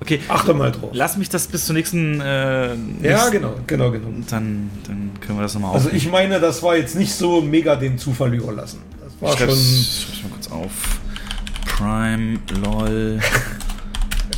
[0.00, 0.90] Okay, Achte mal drauf.
[0.92, 2.20] lass mich das bis zur nächsten.
[2.20, 4.08] Äh, Ja, genau, genau, genau.
[4.30, 5.96] Dann, dann können wir das nochmal Also aufnehmen.
[6.04, 8.80] ich meine, das war jetzt nicht so mega dem Zufall überlassen.
[9.02, 10.06] Das war schreib's, schon.
[10.06, 10.70] schreib's mal kurz auf.
[11.76, 13.20] Prime LOL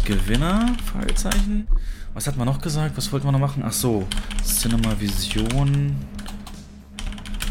[0.05, 0.75] Gewinner?
[0.93, 1.69] Fragezeichen.
[2.15, 2.97] Was hat man noch gesagt?
[2.97, 3.63] Was wollten wir noch machen?
[3.65, 4.09] Ach so,
[4.45, 5.95] Cinema Vision,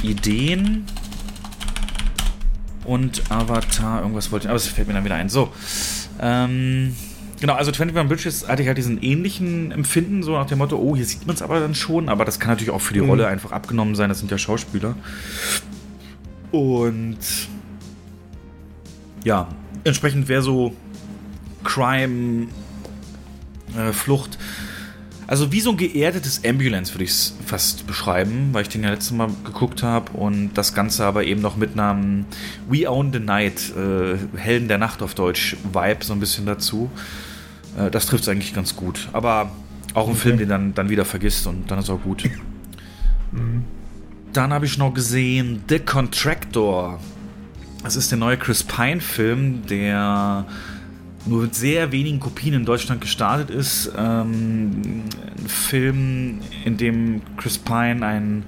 [0.03, 0.84] Ideen
[2.84, 4.01] und Avatar.
[4.01, 5.30] Irgendwas wollte ich, aber es fällt mir dann wieder ein.
[5.30, 5.53] So,
[6.19, 6.93] ähm,
[7.39, 7.53] genau.
[7.53, 11.05] Also 21 Bridges hatte ich halt diesen ähnlichen Empfinden, so nach dem Motto, oh, hier
[11.05, 13.09] sieht man es aber dann schon, aber das kann natürlich auch für die Mhm.
[13.09, 14.09] Rolle einfach abgenommen sein.
[14.09, 14.95] Das sind ja Schauspieler.
[16.51, 17.19] Und
[19.23, 19.47] ja,
[19.88, 20.76] entsprechend wäre so
[21.64, 22.47] Crime,
[23.77, 24.38] äh, Flucht.
[25.27, 28.91] Also wie so ein geerdetes Ambulance würde ich es fast beschreiben, weil ich den ja
[28.91, 32.26] letztes Mal geguckt habe und das Ganze aber eben noch mit einem
[32.69, 36.89] We Own the Night, äh, Helden der Nacht auf Deutsch, Vibe so ein bisschen dazu.
[37.77, 39.09] Äh, das trifft es eigentlich ganz gut.
[39.11, 39.51] Aber
[39.93, 42.23] auch ein Film, den dann, dann wieder vergisst und dann ist auch gut.
[44.34, 46.99] Dann habe ich noch gesehen The Contractor.
[47.88, 50.45] Das ist der neue Chris Pine-Film, der
[51.26, 53.93] nur mit sehr wenigen Kopien in Deutschland gestartet ist.
[53.97, 55.05] Ähm,
[55.38, 58.43] ein Film, in dem Chris Pine einen,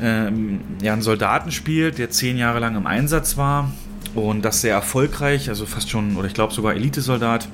[0.00, 3.70] ähm, ja, einen Soldaten spielt, der zehn Jahre lang im Einsatz war
[4.14, 7.48] und das sehr erfolgreich, also fast schon, oder ich glaube sogar Elitesoldat.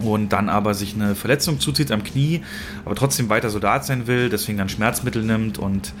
[0.00, 2.42] Und dann aber sich eine Verletzung zuzieht am Knie,
[2.84, 5.92] aber trotzdem weiter Soldat sein will, deswegen dann Schmerzmittel nimmt und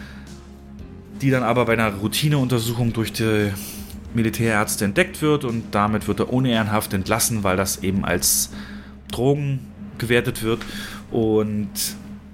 [1.20, 3.50] die dann aber bei einer Routineuntersuchung durch die
[4.14, 8.50] Militärärzte entdeckt wird und damit wird er unehrenhaft entlassen, weil das eben als
[9.10, 9.60] Drogen
[9.98, 10.60] gewertet wird.
[11.10, 11.68] Und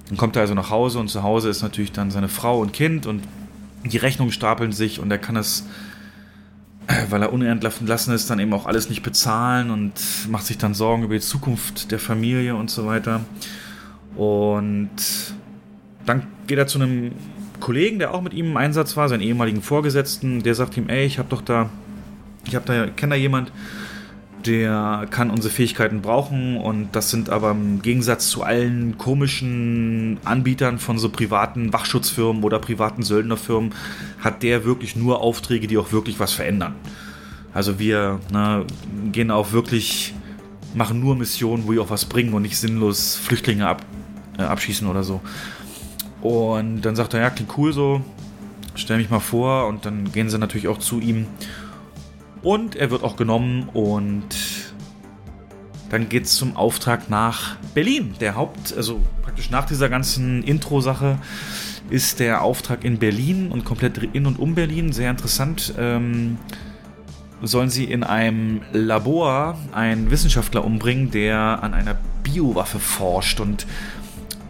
[0.08, 2.72] dann kommt er also nach Hause und zu Hause ist natürlich dann seine Frau und
[2.72, 3.22] Kind und
[3.86, 5.66] Die Rechnungen stapeln sich und er kann das,
[6.86, 9.92] äh, weil er unentlassen ist, dann eben auch alles nicht bezahlen und
[10.30, 13.20] macht sich dann Sorgen über die Zukunft der Familie und so weiter.
[14.16, 14.88] Und
[16.06, 17.12] dann geht er zu einem
[17.64, 21.06] Kollegen, der auch mit ihm im Einsatz war, seinen ehemaligen Vorgesetzten, der sagt ihm, ey,
[21.06, 21.70] ich habe doch da,
[22.46, 23.52] ich habe da, kenne da jemand,
[24.44, 30.78] der kann unsere Fähigkeiten brauchen und das sind aber im Gegensatz zu allen komischen Anbietern
[30.78, 33.72] von so privaten Wachschutzfirmen oder privaten Söldnerfirmen
[34.20, 36.74] hat der wirklich nur Aufträge, die auch wirklich was verändern.
[37.54, 38.66] Also wir ne,
[39.10, 40.12] gehen auch wirklich,
[40.74, 43.86] machen nur Missionen, wo wir auch was bringen und nicht sinnlos Flüchtlinge ab,
[44.36, 45.22] äh, abschießen oder so.
[46.24, 48.00] Und dann sagt er, ja, klingt cool so,
[48.74, 51.26] stell mich mal vor und dann gehen sie natürlich auch zu ihm
[52.42, 54.24] und er wird auch genommen und
[55.90, 58.14] dann geht es zum Auftrag nach Berlin.
[58.20, 61.18] Der Haupt, also praktisch nach dieser ganzen Intro-Sache
[61.90, 64.92] ist der Auftrag in Berlin und komplett in und um Berlin.
[64.92, 65.74] Sehr interessant.
[65.78, 66.38] Ähm,
[67.42, 73.66] sollen sie in einem Labor einen Wissenschaftler umbringen, der an einer Biowaffe forscht und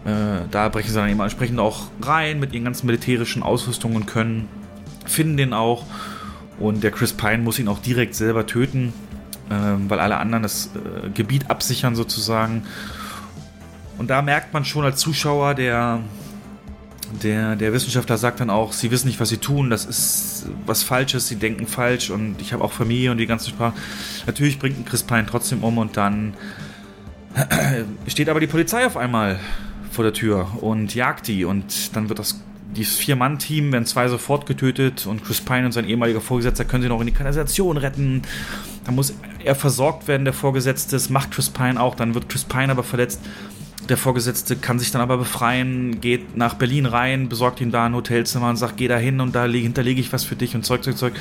[0.04, 4.06] äh, da brechen sie dann eben entsprechend auch rein mit ihren ganzen militärischen Ausrüstungen und
[4.06, 4.48] können,
[5.06, 5.84] finden den auch
[6.58, 8.92] und der Chris Pine muss ihn auch direkt selber töten,
[9.50, 12.64] ähm, weil alle anderen das äh, Gebiet absichern sozusagen.
[13.98, 16.00] Und da merkt man schon als Zuschauer, der,
[17.22, 20.82] der, der Wissenschaftler sagt dann auch, sie wissen nicht, was sie tun, das ist was
[20.82, 23.74] Falsches, sie denken falsch und ich habe auch Familie und die ganze Sprache.
[24.26, 26.34] Natürlich bringt ein Chris Pine trotzdem um und dann
[28.06, 29.38] steht aber die Polizei auf einmal
[29.94, 32.40] vor der Tür und jagt die und dann wird das
[32.74, 36.88] dieses Vier-Mann-Team werden zwei sofort getötet und Chris Pine und sein ehemaliger Vorgesetzter können sie
[36.88, 38.22] noch in die Kanalisation retten.
[38.84, 39.14] Da muss
[39.44, 40.96] er versorgt werden, der Vorgesetzte.
[40.96, 41.94] Das macht Chris Pine auch.
[41.94, 43.20] Dann wird Chris Pine aber verletzt.
[43.88, 47.94] Der Vorgesetzte kann sich dann aber befreien, geht nach Berlin rein, besorgt ihm da ein
[47.94, 50.82] Hotelzimmer und sagt, geh da hin und da hinterlege ich was für dich und Zeug,
[50.82, 51.12] Zeug, Zeug.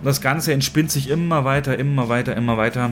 [0.00, 2.90] Und das Ganze entspinnt sich immer weiter, immer weiter, immer weiter,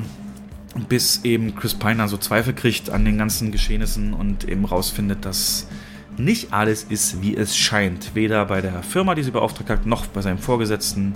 [0.88, 5.68] bis eben Chris Pine so Zweifel kriegt an den ganzen Geschehnissen und eben rausfindet, dass
[6.16, 8.14] nicht alles ist, wie es scheint.
[8.14, 11.14] Weder bei der Firma, die sie beauftragt hat, noch bei seinem Vorgesetzten.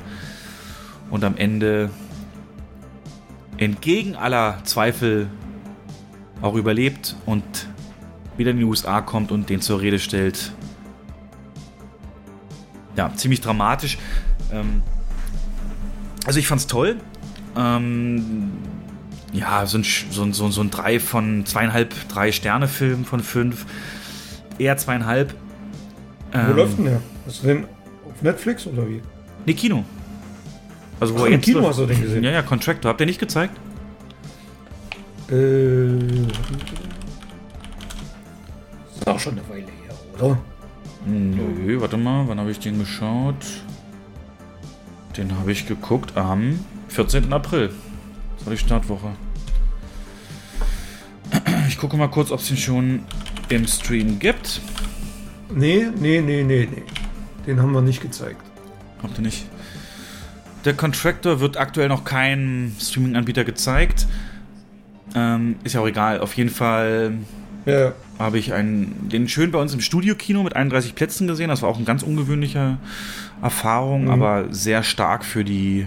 [1.10, 1.90] Und am Ende
[3.56, 5.28] entgegen aller Zweifel
[6.42, 7.44] auch überlebt und
[8.36, 10.52] wieder in die USA kommt und den zur Rede stellt.
[12.96, 13.98] Ja, ziemlich dramatisch.
[14.52, 14.82] Ähm,
[16.26, 16.96] also ich fand's toll.
[17.56, 18.52] Ähm,
[19.32, 23.66] ja, so ein, so, so, so ein drei von zweieinhalb, drei Sterne Film von fünf
[24.58, 25.34] eher zweieinhalb.
[26.32, 27.00] Wo ähm, läuft denn der?
[27.26, 29.02] Hast du den auf Netflix oder wie?
[29.46, 29.84] Nee, Kino.
[31.00, 32.24] Also wo Ach, im Kino hast du den gesehen?
[32.24, 32.90] Ja, ja, Contractor.
[32.90, 33.56] Habt ihr nicht gezeigt?
[35.30, 35.96] Äh.
[38.96, 40.38] Ist auch schon eine Weile her, oder?
[41.06, 43.36] Nö, warte mal, wann habe ich den geschaut?
[45.16, 47.32] Den habe ich geguckt am 14.
[47.32, 47.70] April.
[48.48, 49.08] War die Startwoche.
[51.68, 53.02] Ich gucke mal kurz, ob es den schon
[53.50, 54.62] im Stream gibt.
[55.54, 56.82] Nee, nee, nee, nee, nee.
[57.46, 58.40] Den haben wir nicht gezeigt.
[59.02, 59.44] Habt ihr nicht?
[60.64, 64.06] Der Contractor wird aktuell noch kein Streaming-Anbieter gezeigt.
[65.14, 66.20] Ähm, ist ja auch egal.
[66.20, 67.18] Auf jeden Fall
[67.66, 67.92] ja.
[68.18, 71.50] habe ich einen, den schön bei uns im Studio-Kino mit 31 Plätzen gesehen.
[71.50, 72.78] Das war auch eine ganz ungewöhnliche
[73.42, 74.10] Erfahrung, mhm.
[74.10, 75.86] aber sehr stark für die.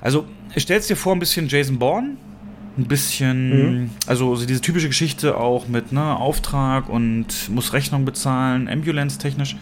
[0.00, 0.26] Also,
[0.58, 2.16] stellst dir vor, ein bisschen Jason Bourne
[2.78, 3.90] ein bisschen, mhm.
[4.06, 9.56] also diese typische Geschichte auch mit ne, Auftrag und muss Rechnung bezahlen, Ambulance-technisch.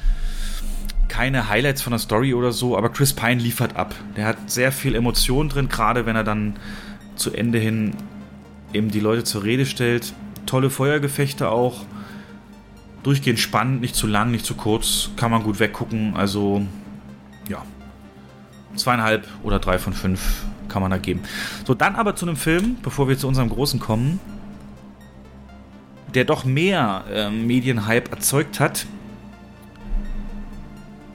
[1.09, 3.95] Keine Highlights von der Story oder so, aber Chris Pine liefert ab.
[4.17, 6.57] Der hat sehr viel Emotion drin, gerade wenn er dann
[7.17, 7.95] zu Ende hin
[8.73, 10.13] eben die Leute zur Rede stellt.
[10.45, 11.87] Tolle Feuergefechte auch.
[13.03, 15.11] Durchgehend spannend, nicht zu lang, nicht zu kurz.
[15.17, 16.15] Kann man gut weggucken.
[16.15, 16.67] Also,
[17.49, 17.65] ja.
[18.77, 21.23] Zweieinhalb oder drei von fünf kann man da geben.
[21.67, 24.21] So, dann aber zu einem Film, bevor wir zu unserem großen kommen,
[26.15, 28.87] der doch mehr äh, Medienhype erzeugt hat,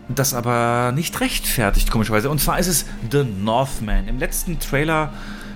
[0.10, 2.30] das aber nicht rechtfertigt, komischerweise.
[2.30, 4.08] Und zwar ist es The Northman.
[4.08, 5.14] Im letzten Trailer,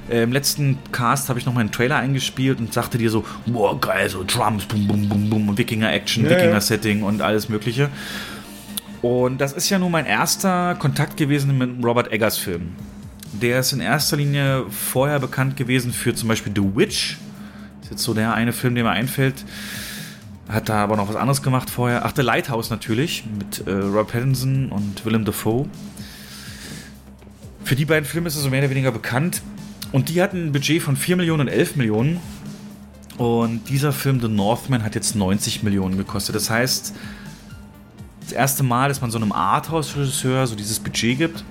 [0.10, 3.26] äh, im letzten Cast habe ich noch mal einen Trailer eingespielt und sagte dir so,
[3.46, 7.90] boah, geil, so Drums, bum, bum, bum, bum, Wikinger-Action, ja, Wikinger-Setting und alles mögliche.
[9.02, 12.72] Und das ist ja nun mein erster Kontakt gewesen mit Robert Eggers Film.
[13.42, 17.18] Der ist in erster Linie vorher bekannt gewesen für zum Beispiel The Witch.
[17.80, 19.46] Das ist jetzt so der eine Film, der mir einfällt.
[20.50, 22.06] Hat da aber noch was anderes gemacht vorher.
[22.06, 25.68] Ach, The Lighthouse natürlich mit äh, Rob Pattinson und Willem Dafoe.
[27.64, 29.42] Für die beiden Filme ist er so mehr oder weniger bekannt.
[29.92, 32.20] Und die hatten ein Budget von 4 Millionen und 11 Millionen.
[33.18, 36.36] Und dieser Film The Northman hat jetzt 90 Millionen gekostet.
[36.36, 36.94] Das heißt,
[38.22, 41.44] das erste Mal, dass man so einem Arthouse-Regisseur so dieses Budget gibt.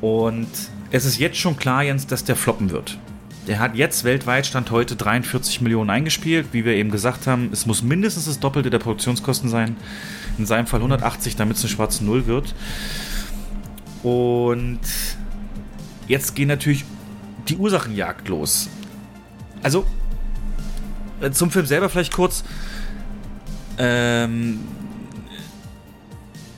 [0.00, 0.48] Und
[0.90, 2.98] es ist jetzt schon klar, Jens, dass der floppen wird.
[3.46, 6.48] Der hat jetzt weltweit Stand heute 43 Millionen eingespielt.
[6.52, 9.76] Wie wir eben gesagt haben, es muss mindestens das Doppelte der Produktionskosten sein.
[10.36, 12.54] In seinem Fall 180, damit es eine schwarze Null wird.
[14.02, 14.80] Und
[16.06, 16.84] jetzt gehen natürlich
[17.48, 18.68] die Ursachenjagd los.
[19.62, 19.86] Also,
[21.20, 22.44] äh, zum Film selber vielleicht kurz.
[23.78, 24.60] Ähm,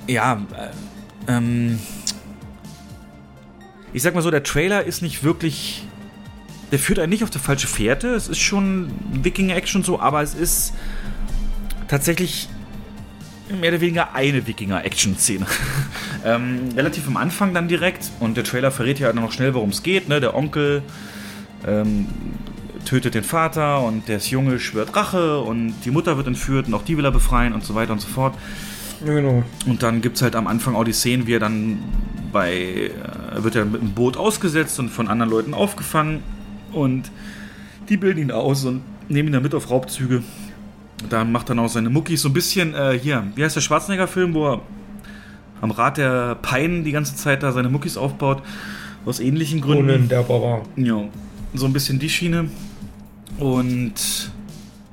[0.06, 1.78] ja, äh, ähm,
[3.92, 5.84] ich sag mal so, der Trailer ist nicht wirklich.
[6.72, 8.08] Der führt einen nicht auf die falsche Fährte.
[8.14, 10.72] Es ist schon Wikinger-Action so, aber es ist
[11.88, 12.48] tatsächlich
[13.60, 15.46] mehr oder weniger eine Wikinger-Action-Szene.
[16.24, 18.10] ähm, relativ am Anfang dann direkt.
[18.20, 20.08] Und der Trailer verrät ja dann noch schnell, worum es geht.
[20.08, 20.20] Ne?
[20.20, 20.82] Der Onkel
[21.66, 22.06] ähm,
[22.84, 26.82] tötet den Vater und das Junge schwört Rache und die Mutter wird entführt und auch
[26.82, 28.34] die will er befreien und so weiter und so fort.
[29.04, 29.42] Ja, genau.
[29.66, 31.78] Und dann gibt es halt am Anfang auch die Szenen, wie er dann
[32.32, 36.22] bei, äh, wird er mit einem Boot ausgesetzt und von anderen Leuten aufgefangen
[36.72, 37.10] und
[37.88, 40.22] die bilden ihn aus und nehmen ihn dann mit auf Raubzüge.
[41.08, 44.34] Dann macht er noch seine Muckis so ein bisschen, äh, hier, wie heißt der Schwarzenegger-Film,
[44.34, 44.60] wo er
[45.60, 48.42] am Rad der Pein die ganze Zeit da seine Muckis aufbaut,
[49.04, 49.86] aus ähnlichen Gründen.
[49.86, 50.62] Conan der Barbar.
[50.76, 51.04] Ja,
[51.54, 52.48] so ein bisschen die Schiene.
[53.38, 53.94] Und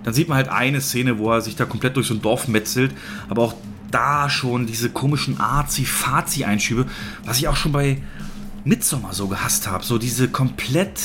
[0.04, 2.48] dann sieht man halt eine Szene, wo er sich da komplett durch so ein Dorf
[2.48, 2.94] metzelt,
[3.28, 3.56] aber auch
[3.92, 6.86] da schon diese komischen Arzi-Fazi-Einschübe,
[7.26, 8.02] was ich auch schon bei
[8.64, 9.84] Midsommar so gehasst habe.
[9.84, 11.00] So diese komplett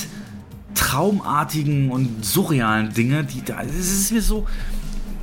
[0.75, 3.63] traumartigen und surrealen Dinge, die da.
[3.63, 4.47] Es ist mir so.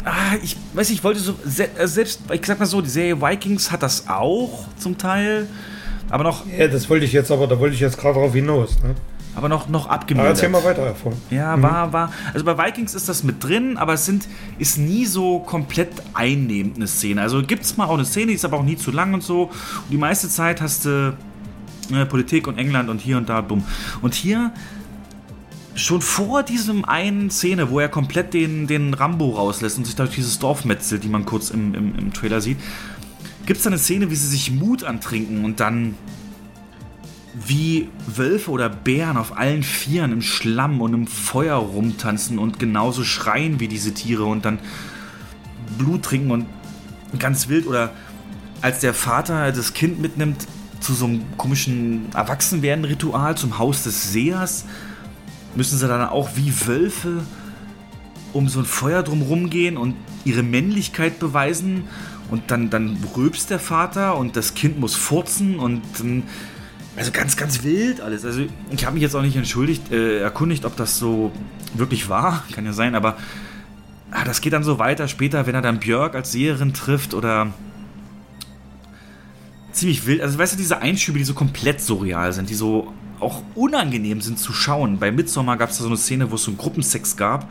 [0.05, 1.35] Ah, ich weiß, ich wollte so.
[1.57, 5.47] äh, Selbst, ich sag mal so, die Serie Vikings hat das auch zum Teil.
[6.09, 8.77] Aber noch, Ja, das wollte ich jetzt aber, da wollte ich jetzt gerade drauf hinaus.
[8.81, 8.95] Ne?
[9.39, 10.35] Aber noch, noch Aber abgemildert.
[10.35, 11.13] erzähl mal weiter davon.
[11.29, 12.11] Ja, war, war.
[12.33, 16.75] Also bei Vikings ist das mit drin, aber es sind, ist nie so komplett einnehmend
[16.75, 17.21] eine Szene.
[17.21, 19.23] Also gibt es mal auch eine Szene, die ist aber auch nie zu lang und
[19.23, 19.43] so.
[19.43, 21.17] Und die meiste Zeit hast du
[21.93, 23.63] äh, Politik und England und hier und da, bumm.
[24.01, 24.51] Und hier
[25.75, 30.11] schon vor diesem einen Szene, wo er komplett den, den Rambo rauslässt und sich durch
[30.11, 32.57] dieses Dorf metzelt, die man kurz im, im, im Trailer sieht,
[33.45, 35.95] gibt es da eine Szene, wie sie sich Mut antrinken und dann
[37.33, 43.03] wie Wölfe oder Bären auf allen Vieren im Schlamm und im Feuer rumtanzen und genauso
[43.03, 44.59] schreien wie diese Tiere und dann
[45.77, 46.45] Blut trinken und
[47.19, 47.91] ganz wild oder
[48.61, 50.47] als der Vater das Kind mitnimmt
[50.79, 54.65] zu so einem komischen Erwachsenwerden-Ritual zum Haus des Sehers,
[55.55, 57.23] müssen sie dann auch wie Wölfe
[58.33, 61.85] um so ein Feuer drumherum gehen und ihre Männlichkeit beweisen
[62.29, 66.23] und dann, dann rülpst der Vater und das Kind muss furzen und dann
[66.99, 68.25] also ganz, ganz wild alles.
[68.25, 71.31] Also ich habe mich jetzt auch nicht entschuldigt, äh, erkundigt, ob das so
[71.73, 72.43] wirklich war.
[72.51, 73.17] Kann ja sein, aber
[74.11, 77.53] ah, das geht dann so weiter später, wenn er dann Björk als Seherin trifft oder
[79.71, 80.21] ziemlich wild.
[80.21, 84.37] Also weißt du, diese Einschübe, die so komplett surreal sind, die so auch unangenehm sind
[84.37, 84.99] zu schauen.
[84.99, 87.49] Bei Midsommar gab es da so eine Szene, wo es so einen Gruppensex gab.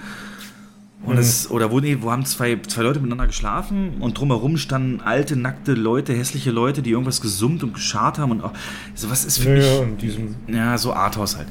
[1.05, 5.01] Und es, oder wo, nee, wo haben zwei, zwei Leute miteinander geschlafen und drumherum standen
[5.01, 8.53] alte, nackte Leute, hässliche Leute, die irgendwas gesummt und geschart haben und auch,
[8.95, 10.35] sowas ist für Ja, mich, ja, in diesem.
[10.49, 11.49] ja, so Arthouse halt.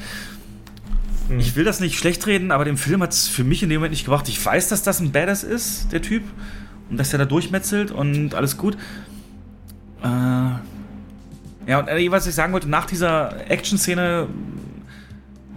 [1.39, 3.79] Ich will das nicht schlecht reden, aber dem Film hat es für mich in dem
[3.79, 4.29] Moment nicht gebracht.
[4.29, 6.23] Ich weiß, dass das ein Badass ist, der Typ.
[6.89, 8.77] Und dass der da durchmetzelt und alles gut.
[10.01, 14.27] Äh, ja, und äh, was ich sagen wollte, nach dieser Action-Szene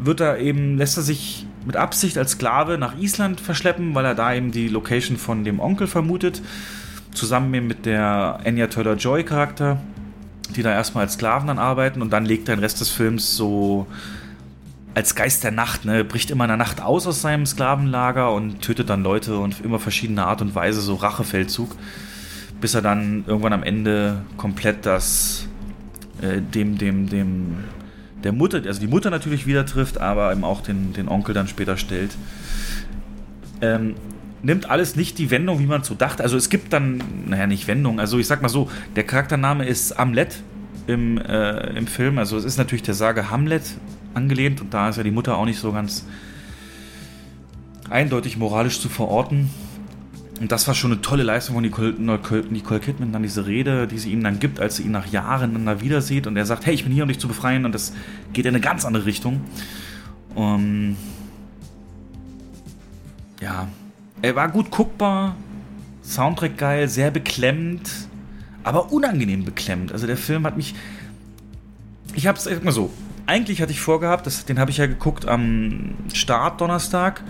[0.01, 4.15] wird er eben, lässt er sich mit Absicht als Sklave nach Island verschleppen, weil er
[4.15, 6.43] da eben die Location von dem Onkel vermutet.
[7.13, 9.79] Zusammen mit der Anya Taylor-Joy Charakter,
[10.55, 13.37] die da erstmal als Sklaven dann arbeiten und dann legt er den Rest des Films
[13.37, 13.87] so
[14.95, 18.61] als Geist der Nacht, ne, bricht immer in der Nacht aus aus seinem Sklavenlager und
[18.61, 21.77] tötet dann Leute und immer verschiedene Art und Weise, so Rachefeldzug,
[22.61, 25.47] bis er dann irgendwann am Ende komplett das
[26.21, 27.57] äh, dem, dem, dem
[28.25, 31.49] der Mutter, also die Mutter natürlich wieder trifft, aber eben auch den, den Onkel dann
[31.49, 32.17] später stellt.
[33.61, 33.95] Ähm,
[34.43, 36.23] nimmt alles nicht die Wendung, wie man so dachte.
[36.23, 39.99] Also es gibt dann, naja, nicht Wendung, also ich sag mal so, der Charaktername ist
[39.99, 40.43] Amlet
[40.87, 42.19] im, äh, im Film.
[42.19, 43.63] Also es ist natürlich der Sage Hamlet
[44.15, 46.05] angelehnt und da ist ja die Mutter auch nicht so ganz
[47.89, 49.51] eindeutig moralisch zu verorten.
[50.41, 53.99] Und das war schon eine tolle Leistung von Nicole, Nicole, Kidman, dann diese Rede, die
[53.99, 56.27] sie ihm dann gibt, als sie ihn nach Jahren dann da wieder sieht.
[56.27, 57.67] Und er sagt, hey, ich bin hier, um dich zu befreien.
[57.67, 57.93] Und das
[58.33, 59.43] geht in eine ganz andere Richtung.
[60.35, 60.97] Um,
[63.41, 63.69] ja,
[64.23, 65.37] er war gut guckbar,
[66.03, 67.91] Soundtrack geil, sehr beklemmend,
[68.65, 69.93] aber unangenehm beklemmend.
[69.93, 70.75] Also der Film hat mich,
[72.15, 72.91] ich hab's, sag mal so,
[73.27, 77.23] eigentlich hatte ich vorgehabt, das, den habe ich ja geguckt am Start Donnerstag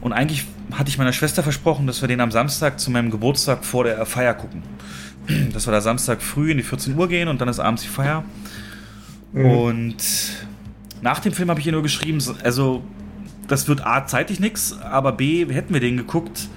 [0.00, 3.64] Und eigentlich hatte ich meiner Schwester versprochen, dass wir den am Samstag zu meinem Geburtstag
[3.64, 4.62] vor der Feier gucken.
[5.52, 7.88] Dass wir da Samstag früh in die 14 Uhr gehen und dann ist abends die
[7.88, 8.24] Feier.
[9.32, 9.96] Und
[11.02, 12.82] nach dem Film habe ich ihr nur geschrieben, so- also
[13.46, 16.48] das wird A, zeitig nix, aber B, hätten wir den geguckt,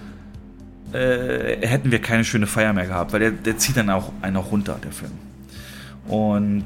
[0.93, 4.37] äh, hätten wir keine schöne Feier mehr gehabt, weil der, der zieht dann auch einen
[4.37, 5.11] auch runter, der Film.
[6.07, 6.63] Und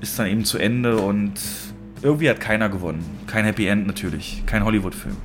[0.00, 1.34] ist dann eben zu Ende und
[2.02, 3.04] irgendwie hat keiner gewonnen.
[3.26, 4.42] Kein Happy End natürlich.
[4.46, 5.16] Kein Hollywood-Film.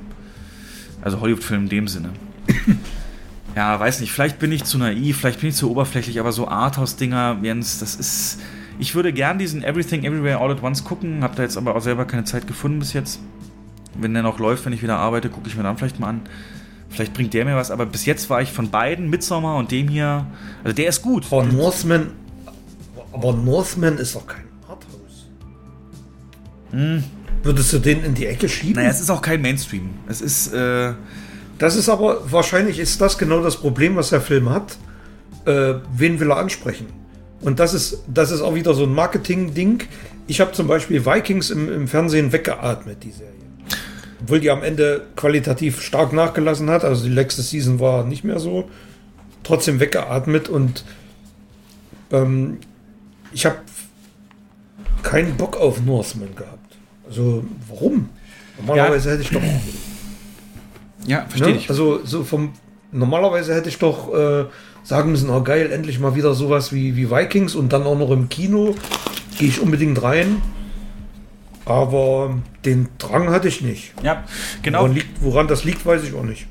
[1.02, 2.10] Also Hollywood-Film in dem Sinne.
[3.56, 6.48] ja, weiß nicht, vielleicht bin ich zu naiv, vielleicht bin ich zu oberflächlich, aber so
[6.48, 8.40] Arthouse-Dinger, Jens, das ist.
[8.80, 11.82] Ich würde gern diesen Everything Everywhere All at Once gucken, hab da jetzt aber auch
[11.82, 13.20] selber keine Zeit gefunden bis jetzt.
[13.96, 16.22] Wenn der noch läuft, wenn ich wieder arbeite, gucke ich mir dann vielleicht mal an.
[16.90, 19.88] Vielleicht bringt der mir was, aber bis jetzt war ich von beiden, Midsommar und dem
[19.88, 20.28] hier,
[20.64, 21.26] also der ist gut.
[21.32, 22.12] Aber Northman,
[23.12, 24.47] aber Northman ist doch kein.
[27.44, 28.76] Würdest du den in die Ecke schieben?
[28.76, 29.90] Naja, es ist auch kein Mainstream.
[30.08, 30.94] Es ist, äh,
[31.58, 34.78] Das ist aber, wahrscheinlich ist das genau das Problem, was der Film hat.
[35.46, 36.88] Äh, wen will er ansprechen?
[37.42, 39.84] Und das ist, das ist auch wieder so ein Marketing-Ding.
[40.28, 43.34] Ich habe zum Beispiel Vikings im, im Fernsehen weggeatmet, die Serie.
[44.22, 46.84] Obwohl die am Ende qualitativ stark nachgelassen hat.
[46.84, 48.70] Also die letzte Season war nicht mehr so.
[49.44, 50.84] Trotzdem weggeatmet und
[52.12, 52.58] ähm,
[53.32, 53.58] ich habe
[55.04, 56.57] keinen Bock auf Northman gehabt.
[57.08, 58.10] Also warum?
[58.60, 59.42] Normalerweise hätte ich doch
[61.06, 61.58] ja, verstehe Ne?
[61.58, 61.70] ich.
[61.70, 62.52] Also so vom
[62.92, 64.46] normalerweise hätte ich doch äh,
[64.84, 68.12] sagen müssen, oh geil, endlich mal wieder sowas wie, wie Vikings und dann auch noch
[68.12, 68.76] im Kino.
[69.38, 70.42] Gehe ich unbedingt rein.
[71.66, 73.94] Aber den Drang hatte ich nicht.
[74.02, 74.24] ja,
[74.62, 74.80] genau.
[74.82, 76.48] Woran, liegt, woran das liegt, weiß ich auch nicht.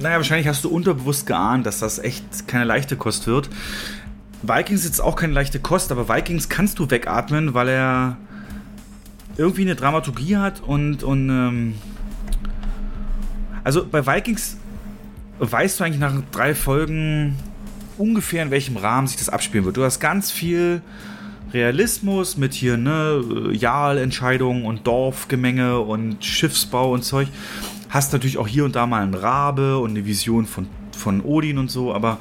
[0.00, 3.48] Naja, wahrscheinlich hast du unterbewusst geahnt, dass das echt keine leichte Kost wird.
[4.42, 8.18] Vikings ist jetzt auch keine leichte Kost, aber Vikings kannst du wegatmen, weil er
[9.38, 11.74] irgendwie eine Dramaturgie hat und, und ähm
[13.64, 14.58] also bei Vikings
[15.40, 17.36] weißt du eigentlich nach drei Folgen
[17.98, 19.76] ungefähr in welchem Rahmen sich das abspielen wird.
[19.76, 20.82] Du hast ganz viel
[21.52, 27.28] Realismus mit hier ne Jarl-Entscheidungen und Dorfgemenge und Schiffsbau und Zeug.
[27.88, 31.58] Hast natürlich auch hier und da mal einen Rabe und eine Vision von, von Odin
[31.58, 32.18] und so, aber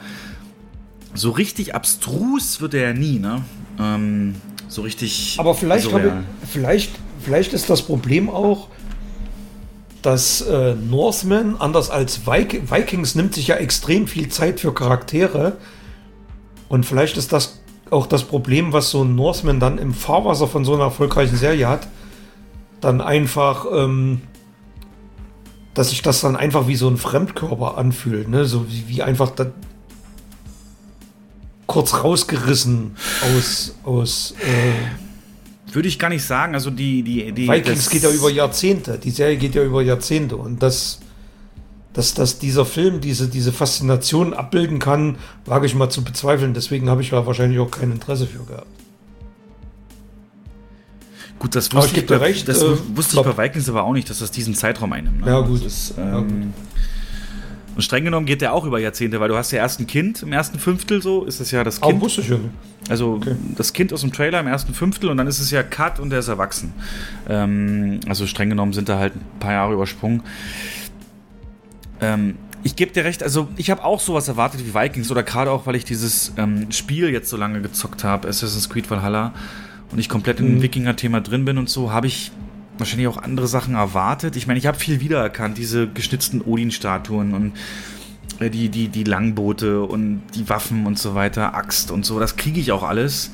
[1.14, 3.42] so richtig abstrus wird er ja nie, ne?
[3.80, 4.36] Ähm,
[4.76, 5.38] so richtig.
[5.40, 6.24] Aber vielleicht, habe surreal.
[6.44, 6.92] ich, vielleicht,
[7.22, 8.68] vielleicht ist das Problem auch,
[10.02, 15.58] dass äh, Northman, anders als Vik Vikings, nimmt sich ja extrem viel Zeit für Charaktere.
[16.70, 20.66] Und vielleicht ist das auch das Problem, was so ein Northman dann im Fahrwasser von
[20.66, 21.88] so einer erfolgreichen Serie hat.
[22.82, 24.22] Dann einfach, ähm,
[25.74, 28.28] dass sich das dann einfach wie so ein Fremdkörper anfühlt.
[28.28, 28.46] Ne?
[28.46, 29.48] So wie, wie einfach da,
[31.68, 32.96] kurz rausgerissen
[33.38, 36.54] aus, aus äh, Würde ich gar nicht sagen.
[36.54, 37.04] Also die.
[37.04, 38.98] die, die Vikings das- geht ja über Jahrzehnte.
[38.98, 40.38] Die Serie geht ja über Jahrzehnte.
[40.38, 41.00] Und dass,
[41.94, 46.54] dass, dass dieser Film diese, diese Faszination abbilden kann, wage ich mal zu bezweifeln.
[46.54, 48.68] Deswegen habe ich da wahrscheinlich auch kein Interesse für gehabt.
[51.38, 54.10] Gut, das wusste ich, bei, recht, das äh, wusste ich bei Vikings aber auch nicht,
[54.10, 55.22] dass das diesen Zeitraum einnimmt.
[55.22, 55.28] Ne?
[55.28, 55.66] Ja, gut.
[55.66, 56.32] Das ist, Ja, gut.
[57.76, 60.24] Und streng genommen geht der auch über Jahrzehnte, weil du hast ja erst ein Kind
[60.24, 62.02] im ersten Fünftel, so ist das ja das Kind.
[62.02, 62.38] wusste ich ja.
[62.88, 63.20] Also
[63.58, 66.10] das Kind aus dem Trailer im ersten Fünftel und dann ist es ja Cut und
[66.10, 66.74] der ist erwachsen.
[67.28, 70.24] Ähm, also streng genommen sind da halt ein paar Jahre übersprungen.
[72.00, 75.52] Ähm, ich gebe dir recht, also ich habe auch sowas erwartet wie Vikings oder gerade
[75.52, 79.34] auch, weil ich dieses ähm, Spiel jetzt so lange gezockt habe, Assassin's Creed Valhalla,
[79.92, 82.32] und ich komplett im Wikinger-Thema drin bin und so, habe ich
[82.78, 84.36] wahrscheinlich auch andere Sachen erwartet.
[84.36, 87.54] Ich meine, ich habe viel wiedererkannt, diese geschnitzten Odin-Statuen und
[88.40, 92.36] äh, die, die, die Langboote und die Waffen und so weiter, Axt und so, das
[92.36, 93.32] kriege ich auch alles.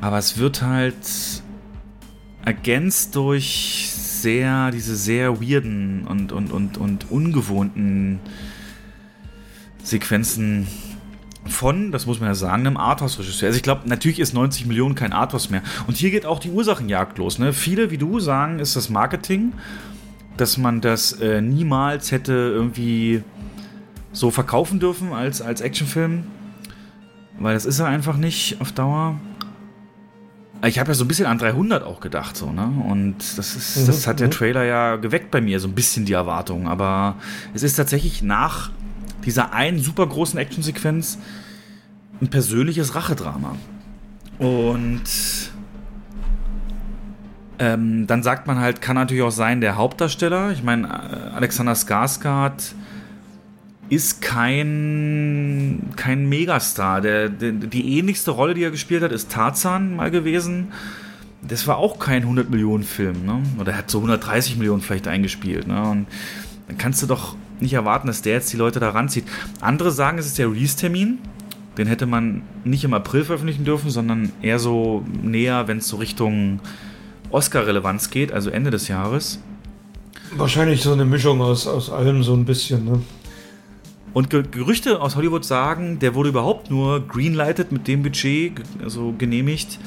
[0.00, 0.94] Aber es wird halt
[2.44, 8.20] ergänzt durch sehr, diese sehr weirden und, und, und, und ungewohnten
[9.82, 10.66] Sequenzen
[11.46, 13.48] von, das muss man ja sagen, einem Arthouse-Regisseur.
[13.48, 15.62] Also ich glaube, natürlich ist 90 Millionen kein Arthouse mehr.
[15.86, 17.38] Und hier geht auch die Ursachenjagd los.
[17.38, 17.52] Ne?
[17.52, 19.52] Viele, wie du sagen, ist das Marketing,
[20.36, 23.22] dass man das äh, niemals hätte irgendwie
[24.12, 26.24] so verkaufen dürfen als, als Actionfilm.
[27.38, 29.18] Weil das ist er einfach nicht auf Dauer.
[30.66, 32.70] Ich habe ja so ein bisschen an 300 auch gedacht, so, ne?
[32.86, 36.12] Und das ist, das hat der Trailer ja geweckt bei mir, so ein bisschen die
[36.12, 36.68] Erwartung.
[36.68, 37.16] Aber
[37.54, 38.70] es ist tatsächlich nach
[39.24, 41.18] dieser einen super großen Actionsequenz
[42.20, 43.56] ein persönliches Rachedrama.
[44.38, 45.02] Und
[47.58, 50.50] ähm, dann sagt man halt, kann natürlich auch sein, der Hauptdarsteller.
[50.50, 52.74] Ich meine, äh, Alexander Skarsgård
[53.90, 57.00] ist kein, kein Megastar.
[57.00, 60.68] Der, der, die ähnlichste Rolle, die er gespielt hat, ist Tarzan mal gewesen.
[61.42, 63.42] das war auch kein 100 Millionen Film, ne?
[63.58, 65.82] Oder hat so 130 Millionen vielleicht eingespielt, ne?
[65.82, 66.06] Und
[66.68, 69.24] dann kannst du doch nicht erwarten, dass der jetzt die Leute da ranzieht.
[69.60, 71.18] Andere sagen, es ist der Release-Termin.
[71.78, 75.96] Den hätte man nicht im April veröffentlichen dürfen, sondern eher so näher, wenn es so
[75.96, 76.60] Richtung
[77.30, 79.40] Oscar-Relevanz geht, also Ende des Jahres.
[80.36, 83.02] Wahrscheinlich so eine Mischung aus, aus allem so ein bisschen, ne?
[84.12, 89.14] Und Ge Gerüchte aus Hollywood sagen, der wurde überhaupt nur greenlighted mit dem Budget, also
[89.16, 89.78] genehmigt,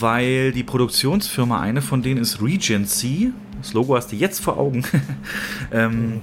[0.00, 4.84] weil die Produktionsfirma, eine von denen ist Regency, das Logo hast du jetzt vor Augen,
[5.72, 6.20] ähm,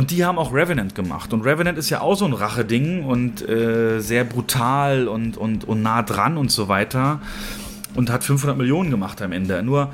[0.00, 1.34] und die haben auch Revenant gemacht.
[1.34, 5.82] Und Revenant ist ja auch so ein Racheding und äh, sehr brutal und, und, und
[5.82, 7.20] nah dran und so weiter.
[7.94, 9.62] Und hat 500 Millionen gemacht am Ende.
[9.62, 9.92] Nur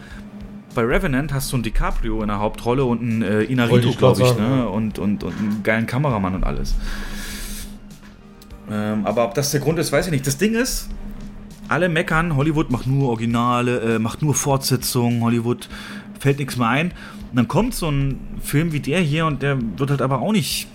[0.76, 4.28] bei Revenant hast du einen DiCaprio in der Hauptrolle und einen äh, Inarito, glaube ich,
[4.28, 4.58] sagen, ne?
[4.58, 4.64] Ja.
[4.66, 6.76] Und, und, und einen geilen Kameramann und alles.
[8.70, 10.24] Ähm, aber ob das der Grund ist, weiß ich nicht.
[10.24, 10.88] Das Ding ist,
[11.66, 15.68] alle meckern, Hollywood macht nur Originale, äh, macht nur Fortsetzungen, Hollywood
[16.20, 16.92] fällt nichts mehr ein.
[17.32, 20.68] Dann kommt so ein Film wie der hier und der wird halt aber auch nicht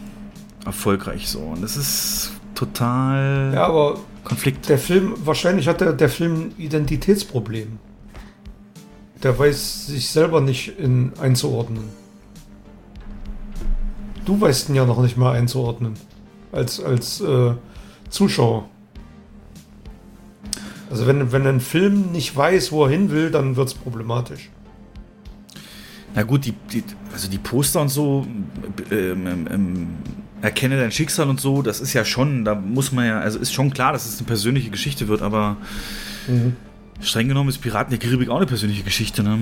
[0.65, 1.39] erfolgreich so.
[1.39, 4.69] Und das ist total ja, aber Konflikt.
[4.69, 7.79] Der Film, wahrscheinlich hat der, der Film Identitätsproblem.
[9.23, 11.83] Der weiß sich selber nicht in, einzuordnen.
[14.25, 15.93] Du weißt ihn ja noch nicht mal einzuordnen.
[16.51, 17.53] Als, als äh,
[18.09, 18.69] Zuschauer.
[20.89, 24.49] Also wenn, wenn ein Film nicht weiß, wo er hin will, dann wird es problematisch.
[26.15, 26.83] Na gut, die, die,
[27.13, 28.27] also die Poster und so,
[28.91, 29.87] ähm, ähm, ähm,
[30.41, 33.53] erkenne dein Schicksal und so, das ist ja schon, da muss man ja, also ist
[33.53, 35.57] schon klar, dass es eine persönliche Geschichte wird, aber
[36.27, 36.55] mhm.
[36.99, 39.39] streng genommen ist Piraten der Karibik auch eine persönliche Geschichte, ne?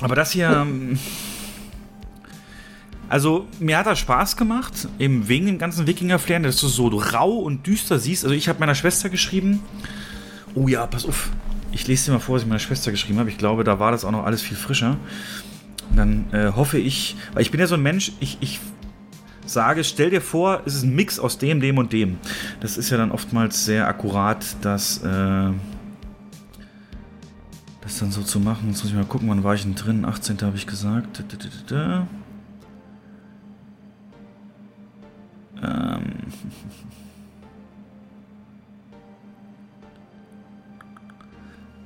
[0.00, 0.98] Aber das hier, ähm,
[3.08, 7.32] also mir hat das Spaß gemacht, eben wegen dem ganzen Wikinger-Flair, dass du so rau
[7.32, 8.24] und düster siehst.
[8.24, 9.60] Also ich habe meiner Schwester geschrieben,
[10.54, 11.30] Oh ja, pass auf.
[11.72, 13.30] Ich lese dir mal vor, was ich meiner Schwester geschrieben habe.
[13.30, 14.96] Ich glaube, da war das auch noch alles viel frischer.
[15.90, 18.60] Und dann äh, hoffe ich, weil ich bin ja so ein Mensch, ich, ich
[19.46, 22.18] sage, stell dir vor, es ist ein Mix aus dem, dem und dem.
[22.60, 25.50] Das ist ja dann oftmals sehr akkurat, das, äh,
[27.80, 28.68] das dann so zu machen.
[28.68, 30.04] Jetzt muss ich mal gucken, wann war ich denn drin?
[30.04, 30.38] 18.
[30.42, 31.24] habe ich gesagt.
[31.70, 32.06] Ähm.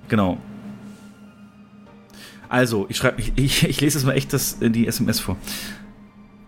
[0.09, 0.37] Genau.
[2.53, 5.39] Also, ich schreibe, ich, ich, ich, lese jetzt mal echt das, die SMS vor.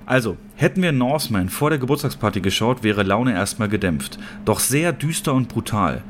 [0.04, 4.18] Also, hätten wir Norseman vor der Geburtstagsparty geschaut, wäre Laune erstmal gedämpft.
[4.44, 6.02] Doch sehr düster und brutal.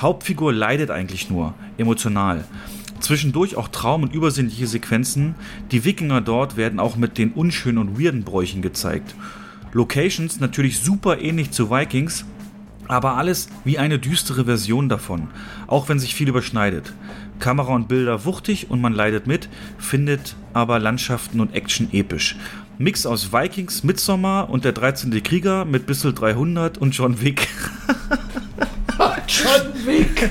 [0.00, 2.46] Hauptfigur leidet eigentlich nur, emotional.
[3.00, 5.34] Zwischendurch auch Traum- und übersinnliche Sequenzen.
[5.70, 9.14] Die Wikinger dort werden auch mit den unschönen und weirden Bräuchen gezeigt.
[9.74, 12.24] Locations natürlich super ähnlich zu Vikings,
[12.88, 15.28] aber alles wie eine düstere Version davon,
[15.66, 16.94] auch wenn sich viel überschneidet.
[17.42, 19.48] Kamera und Bilder wuchtig und man leidet mit,
[19.78, 22.36] findet aber Landschaften und Action episch.
[22.78, 25.22] Mix aus Vikings, Midsommar und der 13.
[25.22, 27.48] Krieger mit Bissel 300 und John Wick.
[29.26, 30.30] John Wick!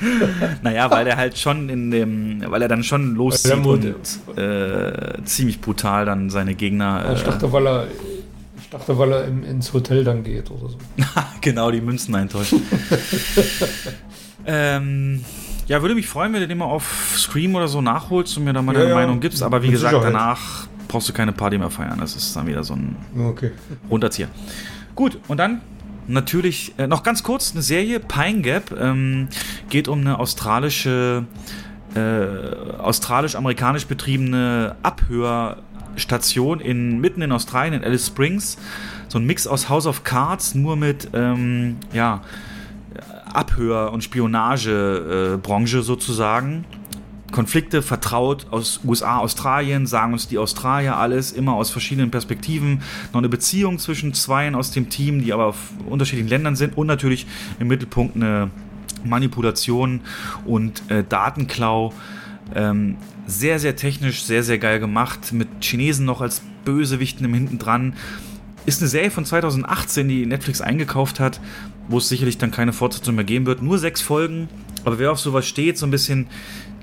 [0.62, 3.94] naja, weil er halt schon in dem, weil er dann schon loszieht und
[4.36, 7.06] äh, ziemlich brutal dann seine Gegner.
[7.08, 7.86] Äh, ich dachte, weil er
[8.72, 10.76] dachte, weil er im, ins Hotel dann geht oder so.
[11.40, 12.62] genau, die Münzen eintäuschen.
[14.46, 15.24] ähm,
[15.68, 18.52] ja, würde mich freuen, wenn du den mal auf Scream oder so nachholst und mir
[18.52, 19.42] da mal deine ja, Meinung gibst.
[19.42, 20.14] Aber wie gesagt, Sicherheit.
[20.14, 21.98] danach brauchst du keine Party mehr feiern.
[22.00, 23.52] Das ist dann wieder so ein okay.
[23.90, 24.28] Runterzieher.
[24.94, 25.60] Gut, und dann
[26.06, 29.28] natürlich äh, noch ganz kurz eine Serie, Pine Gap, ähm,
[29.70, 31.24] geht um eine australische,
[31.94, 32.00] äh,
[32.78, 35.58] australisch-amerikanisch betriebene Abhör-
[35.96, 38.56] Station in, mitten in Australien, in Alice Springs.
[39.08, 42.22] So ein Mix aus House of Cards, nur mit, ähm, ja,
[43.34, 46.64] Abhör- und Spionagebranche sozusagen.
[47.32, 52.82] Konflikte vertraut aus USA, Australien, sagen uns die Australier alles, immer aus verschiedenen Perspektiven.
[53.12, 55.56] Noch eine Beziehung zwischen Zweien aus dem Team, die aber auf
[55.88, 57.26] unterschiedlichen Ländern sind und natürlich
[57.58, 58.50] im Mittelpunkt eine
[59.04, 60.02] Manipulation
[60.44, 61.92] und äh, Datenklau.
[62.54, 62.96] Ähm,
[63.26, 65.32] sehr, sehr technisch, sehr, sehr geil gemacht.
[65.32, 67.94] Mit Chinesen noch als Bösewichten im Hinten dran.
[68.64, 71.40] Ist eine Serie von 2018, die Netflix eingekauft hat,
[71.88, 73.62] wo es sicherlich dann keine Fortsetzung mehr geben wird.
[73.62, 74.48] Nur sechs Folgen.
[74.84, 76.28] Aber wer auf sowas steht, so ein bisschen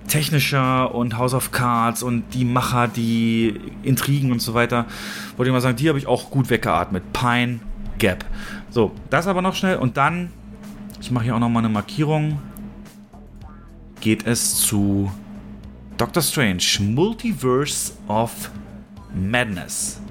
[0.07, 4.85] technischer und House of Cards und die Macher, die Intrigen und so weiter,
[5.37, 7.13] wollte ich mal sagen, die habe ich auch gut weggeatmet.
[7.13, 7.59] Pine
[7.97, 8.25] Gap.
[8.69, 10.31] So, das aber noch schnell und dann,
[10.99, 12.39] ich mache hier auch noch mal eine Markierung,
[14.01, 15.11] geht es zu
[15.97, 18.51] Doctor Strange, Multiverse of
[19.13, 20.01] Madness.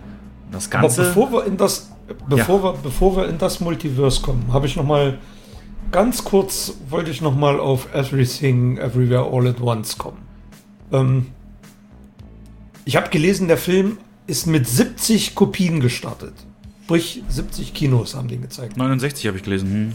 [0.51, 1.01] Das Ganze.
[1.01, 1.91] Aber bevor wir in das,
[2.29, 2.65] bevor, ja.
[2.65, 5.19] wir, bevor wir in das Multiverse kommen, habe ich noch mal
[5.91, 10.19] ganz kurz wollte ich noch mal auf Everything Everywhere All at Once kommen.
[10.93, 11.27] Ähm,
[12.85, 16.35] ich habe gelesen, der Film ist mit 70 Kopien gestartet.
[16.85, 18.77] Sprich, 70 Kinos haben den gezeigt.
[18.79, 19.71] 69 habe ich gelesen.
[19.71, 19.93] Hm.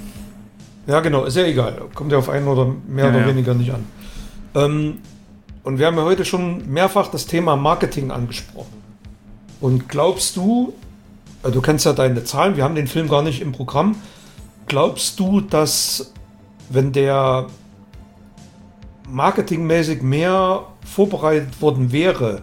[0.86, 1.82] Ja, genau, ist ja egal.
[1.96, 3.28] Kommt ja auf einen oder mehr Ja, oder ja.
[3.28, 3.84] weniger nicht an.
[4.54, 4.98] Ähm,
[5.64, 8.83] und wir haben ja heute schon mehrfach das Thema Marketing angesprochen.
[9.64, 10.74] Und glaubst du,
[11.42, 13.96] äh, du kennst ja deine Zahlen, wir haben den Film gar nicht im Programm.
[14.68, 16.12] Glaubst du, dass
[16.68, 17.48] wenn der
[19.08, 22.42] marketingmäßig mehr vorbereitet worden wäre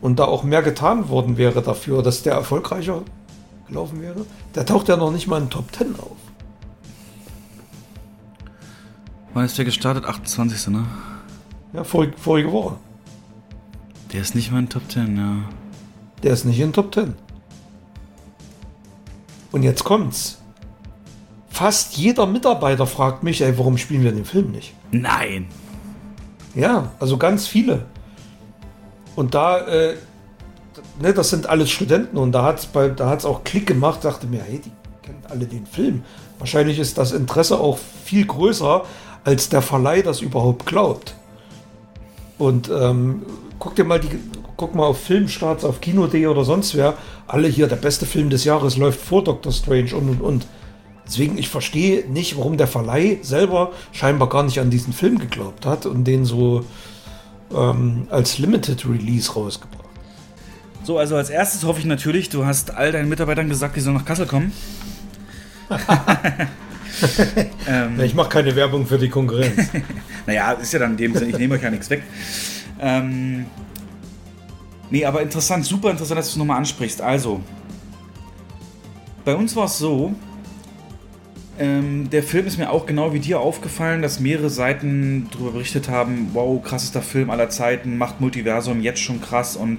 [0.00, 3.02] und da auch mehr getan worden wäre dafür, dass der erfolgreicher
[3.66, 4.24] gelaufen wäre?
[4.54, 6.16] Der taucht ja noch nicht mal in Top 10 auf.
[9.32, 10.04] Wann ist der gestartet?
[10.04, 10.68] 28.
[10.68, 10.86] ne?
[11.72, 12.76] Ja, vorig, vorige Woche.
[14.12, 15.63] Der ist nicht mal in Top 10, ja.
[16.24, 17.14] Der ist nicht in den Top 10.
[19.52, 20.38] Und jetzt kommt's.
[21.50, 24.72] Fast jeder Mitarbeiter fragt mich, ey, warum spielen wir den Film nicht?
[24.90, 25.48] Nein.
[26.54, 27.84] Ja, also ganz viele.
[29.14, 29.96] Und da, äh,
[31.00, 34.26] ne, das sind alles Studenten und da hat's bei, da hat's auch Klick gemacht, dachte
[34.26, 34.72] mir, hey, die
[35.02, 36.04] kennen alle den Film.
[36.38, 38.82] Wahrscheinlich ist das Interesse auch viel größer,
[39.24, 41.14] als der Verleih das überhaupt glaubt.
[42.38, 43.22] Und ähm,
[43.58, 44.18] guck dir mal die,
[44.56, 46.94] guck mal auf Filmstarts, auf Kino.de oder sonst wer.
[47.26, 50.46] Alle hier, der beste Film des Jahres läuft vor Doctor Strange und und und.
[51.06, 55.66] Deswegen, ich verstehe nicht, warum der Verleih selber scheinbar gar nicht an diesen Film geglaubt
[55.66, 56.64] hat und den so
[57.54, 59.84] ähm, als Limited Release rausgebracht.
[60.82, 63.96] So, also als erstes hoffe ich natürlich, du hast all deinen Mitarbeitern gesagt, die sollen
[63.96, 64.52] nach Kassel kommen.
[67.66, 69.68] ähm, Ich mache keine Werbung für die Konkurrenz.
[70.26, 72.02] naja, ist ja dann in dem Sinne, ich nehme euch ja nichts weg.
[72.80, 73.46] Ähm,
[74.94, 77.02] nee, aber interessant, super interessant, dass du es nochmal ansprichst.
[77.02, 77.40] Also,
[79.24, 80.14] bei uns war es so,
[81.58, 85.88] ähm, der Film ist mir auch genau wie dir aufgefallen, dass mehrere Seiten darüber berichtet
[85.88, 89.78] haben, wow, krassester Film aller Zeiten, macht Multiversum jetzt schon krass und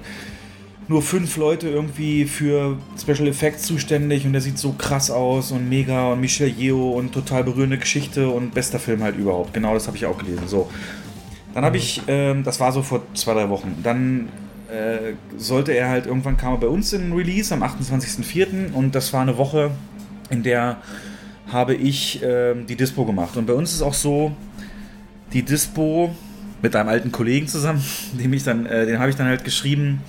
[0.88, 5.66] nur fünf Leute irgendwie für Special Effects zuständig und der sieht so krass aus und
[5.68, 9.54] mega und Michel Yeo und total berührende Geschichte und bester Film halt überhaupt.
[9.54, 10.46] Genau das habe ich auch gelesen.
[10.46, 10.70] So.
[11.54, 14.28] Dann habe ich, ähm, das war so vor zwei, drei Wochen, dann
[14.76, 18.72] äh, sollte er halt, irgendwann kam er bei uns in Release am 28.04.
[18.72, 19.70] und das war eine Woche,
[20.30, 20.78] in der
[21.50, 23.36] habe ich ähm, die Dispo gemacht.
[23.36, 24.32] Und bei uns ist auch so,
[25.32, 26.14] die Dispo
[26.62, 27.82] mit einem alten Kollegen zusammen,
[28.20, 30.02] dem ich dann, äh, den habe ich dann halt geschrieben,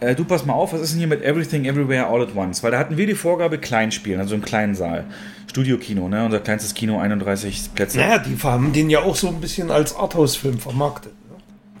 [0.00, 2.62] äh, du pass mal auf, was ist denn hier mit Everything Everywhere All at Once?
[2.62, 5.04] Weil da hatten wir die Vorgabe klein spielen, also im kleinen Saal.
[5.48, 6.24] Studiokino, ne?
[6.24, 7.98] Unser kleinstes Kino, 31 Plätze.
[7.98, 11.12] naja, die haben den ja auch so ein bisschen als Arthouse-Film vermarktet.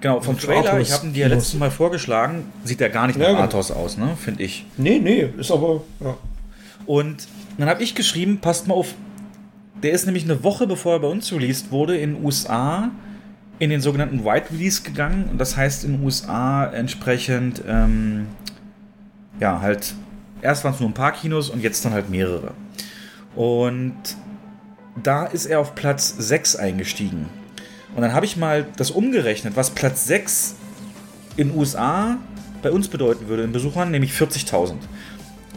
[0.00, 3.06] Genau, vom Für Trailer, ich Arthouse habe ihn dir letztes Mal vorgeschlagen, sieht der gar
[3.08, 3.42] nicht Ja, nach genau.
[3.42, 4.16] Arthouse aus, ne?
[4.16, 4.64] Finde ich.
[4.76, 5.82] Nee, nee, ist aber.
[6.00, 6.16] Ja.
[6.86, 7.26] Und
[7.58, 8.94] dann habe ich geschrieben, passt mal auf,
[9.82, 12.90] der ist nämlich eine Woche bevor er bei uns released wurde in den USA
[13.58, 15.28] in den sogenannten White Release gegangen.
[15.30, 18.26] Und das heißt in den USA entsprechend, ähm,
[19.40, 19.94] ja, halt,
[20.42, 22.52] erst waren es nur ein paar Kinos und jetzt dann halt mehrere.
[23.34, 23.96] Und
[25.02, 27.26] da ist er auf Platz 6 eingestiegen.
[27.98, 30.54] Und dann habe ich mal das umgerechnet, was Platz 6
[31.36, 32.18] in den USA
[32.62, 34.74] bei uns bedeuten würde in Besuchern, nämlich 40.000.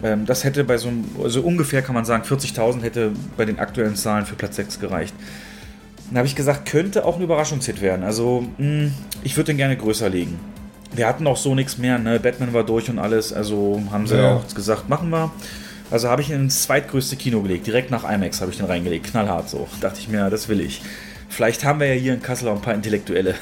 [0.01, 3.59] Ähm, das hätte bei so einem, also ungefähr kann man sagen, 40.000 hätte bei den
[3.59, 5.13] aktuellen Zahlen für Platz 6 gereicht.
[6.09, 8.01] Dann habe ich gesagt, könnte auch ein Überraschungshit werden.
[8.03, 8.89] Also, mh,
[9.23, 10.39] ich würde den gerne größer legen.
[10.95, 12.19] Wir hatten auch so nichts mehr, ne?
[12.19, 14.37] Batman war durch und alles, also haben sie Ja.
[14.37, 15.29] auch gesagt, machen wir.
[15.91, 17.67] Also habe ich ihn ins zweitgrößte Kino gelegt.
[17.67, 19.11] Direkt nach IMAX habe ich den reingelegt.
[19.11, 19.67] Knallhart so.
[19.79, 20.81] Dachte ich mir, das will ich.
[21.31, 23.35] Vielleicht haben wir ja hier in Kassel auch ein paar Intellektuelle,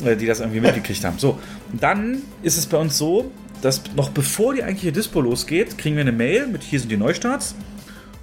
[0.20, 1.18] die das irgendwie mitgekriegt haben.
[1.18, 1.38] So,
[1.72, 3.30] dann ist es bei uns so,
[3.62, 6.98] dass noch bevor die eigentliche Dispo losgeht, kriegen wir eine Mail mit hier sind die
[6.98, 7.54] Neustarts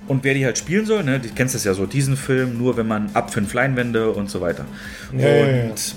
[0.08, 1.04] und wer die halt spielen soll.
[1.04, 1.20] Ne?
[1.20, 4.42] Du kennst das ja so, diesen Film nur, wenn man ab fünf Leinwände und so
[4.42, 4.66] weiter.
[5.12, 5.64] Ja, ja, ja.
[5.64, 5.96] und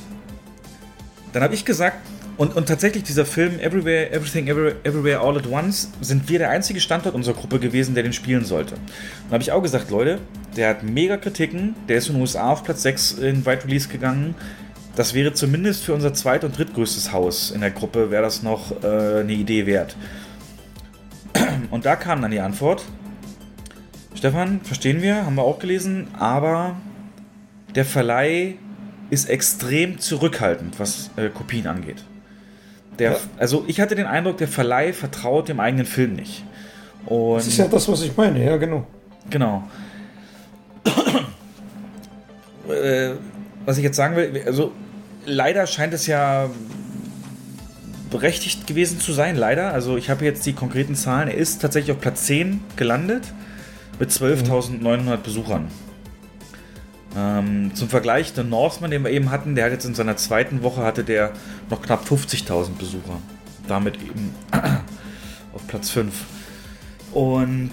[1.35, 1.99] dann habe ich gesagt,
[2.37, 6.51] und, und tatsächlich dieser Film Everywhere, Everything, Everywhere, Everywhere All at Once sind wir der
[6.51, 8.75] einzige Standort unserer Gruppe gewesen, der den spielen sollte.
[8.75, 10.19] Dann habe ich auch gesagt, Leute,
[10.57, 13.89] der hat mega Kritiken, der ist in den USA auf Platz 6 in Wide Release
[13.89, 14.35] gegangen.
[14.97, 18.83] Das wäre zumindest für unser zweit- und drittgrößtes Haus in der Gruppe, wäre das noch
[18.83, 19.97] äh, eine Idee wert.
[21.71, 22.85] Und da kam dann die Antwort,
[24.15, 26.77] Stefan, verstehen wir, haben wir auch gelesen, aber
[27.75, 28.57] der Verleih
[29.11, 32.05] ist extrem zurückhaltend, was äh, Kopien angeht.
[33.01, 33.17] Der, Ja.
[33.39, 36.45] Also ich hatte den Eindruck, der Verleih vertraut dem eigenen Film nicht.
[37.07, 38.87] Und Das ist ja das, was ich meine, ja, genau.
[39.31, 39.65] Genau.
[42.69, 43.11] äh,
[43.65, 44.73] was ich jetzt sagen will, also
[45.27, 46.51] leider scheint es ja
[48.11, 49.73] berechtigt gewesen zu sein, leider.
[49.73, 51.29] Also ich habe jetzt die konkreten Zahlen.
[51.29, 53.23] Er ist tatsächlich auf Platz 10 gelandet
[53.99, 55.69] mit 12.900 Besuchern.
[57.17, 60.63] Ähm, zum Vergleich, der Northman, den wir eben hatten, der hat jetzt in seiner zweiten
[60.63, 61.33] Woche hatte der
[61.69, 63.21] noch knapp 50.000 Besucher.
[63.67, 64.35] Damit eben
[65.53, 66.15] auf Platz 5.
[67.13, 67.73] Und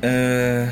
[0.00, 0.66] äh,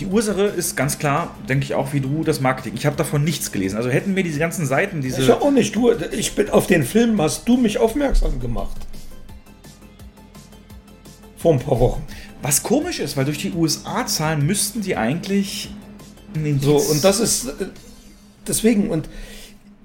[0.00, 2.72] die Ursache ist ganz klar, denke ich auch wie du, das Marketing.
[2.74, 3.76] Ich habe davon nichts gelesen.
[3.76, 5.22] Also hätten mir diese ganzen Seiten, diese.
[5.22, 5.76] Ich auch nicht.
[5.76, 8.76] Du, ich bin auf den Film, hast du mich aufmerksam gemacht.
[11.40, 12.02] Vor ein paar Wochen.
[12.42, 15.70] Was komisch ist, weil durch die USA-Zahlen müssten die eigentlich.
[16.60, 17.46] So, und das ist.
[17.46, 17.66] äh,
[18.46, 19.08] Deswegen, und.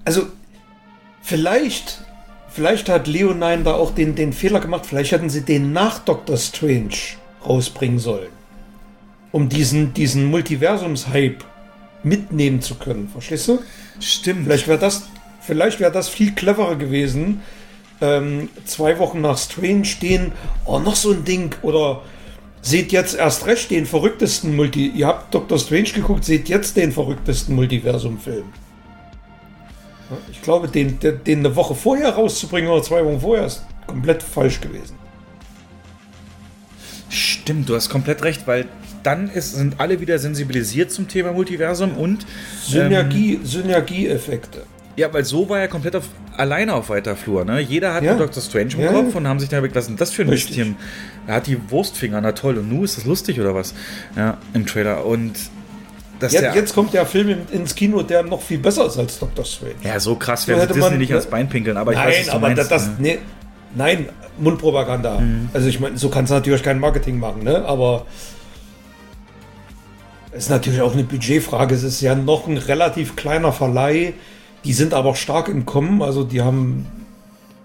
[0.04, 0.26] Also,
[1.22, 2.02] vielleicht.
[2.48, 4.86] Vielleicht hat Leonine da auch den, den Fehler gemacht.
[4.86, 6.94] Vielleicht hätten sie den nach Doctor Strange
[7.46, 8.30] rausbringen sollen.
[9.30, 11.44] Um diesen, diesen Multiversums-Hype
[12.02, 13.10] mitnehmen zu können.
[13.10, 13.58] Verstehst du?
[14.00, 14.44] Stimmt.
[14.44, 15.02] Vielleicht wäre das,
[15.42, 17.42] vielleicht wäre das viel cleverer gewesen.
[18.00, 20.32] Ähm, zwei Wochen nach Strange den,
[20.64, 21.54] oh, noch so ein Ding.
[21.62, 22.02] Oder
[22.60, 24.88] seht jetzt erst recht den verrücktesten Multi.
[24.88, 28.44] Ihr habt Doctor Strange geguckt, seht jetzt den verrücktesten Multiversum-Film.
[30.30, 34.60] Ich glaube, den, den, eine Woche vorher rauszubringen oder zwei Wochen vorher ist komplett falsch
[34.60, 34.96] gewesen.
[37.08, 38.66] Stimmt, du hast komplett recht, weil
[39.02, 42.26] dann ist, sind alle wieder sensibilisiert zum Thema Multiversum und.
[42.64, 44.64] Synergie, Synergieeffekte.
[44.96, 46.04] Ja, weil so war er komplett auf,
[46.36, 47.44] alleine auf weiter Flur.
[47.44, 47.60] Ne?
[47.60, 48.14] Jeder hat Ja.
[48.16, 48.42] Dr.
[48.42, 49.18] Strange im Ja, Kopf ja.
[49.18, 50.28] und haben sich ist denn das für ein.
[50.30, 50.76] Mistchen?
[51.26, 52.56] Er hat die Wurstfinger, na toll.
[52.58, 53.74] Und nu ist das lustig oder was?
[54.16, 55.04] Ja, im Trailer.
[55.04, 55.34] Und
[56.22, 59.18] Jetzt, der, jetzt kommt der Film in- ins Kino, der noch viel besser ist als
[59.18, 59.74] Doctor Strange.
[59.82, 62.08] ja, so krass So sie hätte Disney man- nicht ans Bein pinkeln, aber ich nein,
[62.08, 62.70] weiß, was aber meinst.
[62.70, 62.94] das, ne?
[63.00, 63.18] nee,
[63.74, 64.08] nein,
[64.38, 65.22] Mundpropaganda.
[65.52, 67.62] Also ich meine, so kannst du natürlich kein Marketing machen, ne?
[67.66, 68.06] Aber
[70.32, 71.74] es ist natürlich auch eine Budgetfrage.
[71.74, 74.14] Es ist ja noch ein relativ kleiner Verleih.
[74.66, 76.02] Die sind aber auch stark im Kommen.
[76.02, 76.86] Also die haben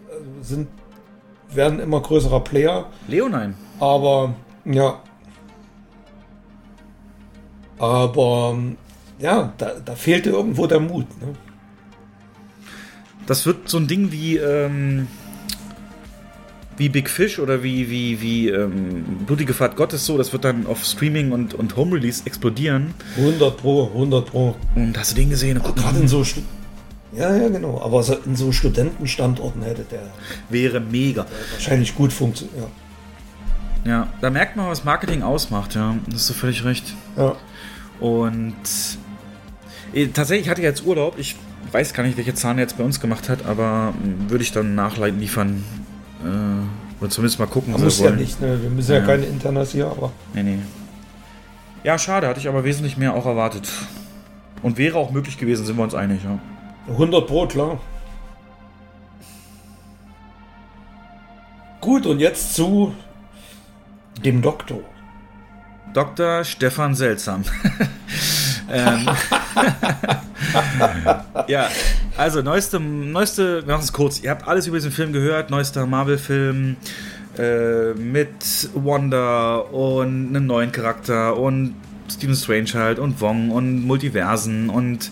[0.09, 0.67] äh, sind
[1.53, 2.85] werden immer größerer Player.
[3.07, 3.55] Leonine.
[3.79, 5.01] Aber ja.
[7.79, 8.55] Aber
[9.19, 11.07] ja, da, da fehlte irgendwo der Mut.
[11.19, 11.33] Ne?
[13.25, 15.07] Das wird so ein Ding wie, ähm,
[16.77, 20.17] wie Big Fish oder wie, wie, wie ähm, Blutige Fahrt Gottes so.
[20.17, 22.93] Das wird dann auf Streaming und, und Home Release explodieren.
[23.17, 24.55] 100 Pro, 100 Pro.
[24.75, 25.59] Und hast du den gesehen?
[25.63, 26.23] Guck Gerade in so
[27.13, 27.81] ja, ja, genau.
[27.83, 30.01] Aber so in so Studentenstandorten hätte der
[30.49, 31.25] wäre mega.
[31.53, 32.67] wahrscheinlich gut funktioniert.
[33.85, 35.95] Ja, da merkt man, was Marketing ausmacht, ja.
[36.05, 36.93] Das hast du völlig recht.
[37.17, 37.25] Ja.
[37.29, 37.35] ja.
[37.99, 38.53] Und
[39.93, 41.17] äh, tatsächlich hatte ich jetzt Urlaub.
[41.17, 41.35] Ich
[41.71, 44.51] weiß gar nicht, welche Zahn er jetzt bei uns gemacht hat, aber mh, würde ich
[44.51, 45.63] dann nachleiten liefern.
[46.23, 47.73] Äh, oder zumindest mal gucken.
[47.73, 48.61] Muss wir ja nicht, ne?
[48.61, 49.05] Wir müssen ja, Ja.
[49.05, 50.11] keine Internas hier, aber.
[50.33, 50.59] Nee, nee.
[51.83, 53.67] Ja, schade, hatte ich aber wesentlich mehr auch erwartet.
[54.61, 56.37] Und wäre auch möglich gewesen, sind wir uns einig, ja.
[56.87, 57.79] 100 Pro, klar.
[61.79, 62.93] Gut, und jetzt zu
[64.23, 64.81] dem Doktor.
[65.93, 66.43] Dr.
[66.43, 67.43] Stefan Seltsam.
[68.71, 69.09] ähm,
[71.47, 71.69] ja,
[72.17, 74.21] also neueste, neueste, wir machen es kurz.
[74.21, 75.49] Ihr habt alles über diesen Film gehört.
[75.49, 76.77] Neuester Marvel-Film
[77.37, 81.75] äh, mit Wanda und einem neuen Charakter und
[82.09, 85.11] Stephen Strange halt und Wong und Multiversen und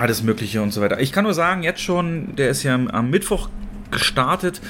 [0.00, 0.98] alles Mögliche und so weiter.
[1.00, 3.50] Ich kann nur sagen, jetzt schon, der ist ja am- Mittwoch
[3.90, 4.60] gestartet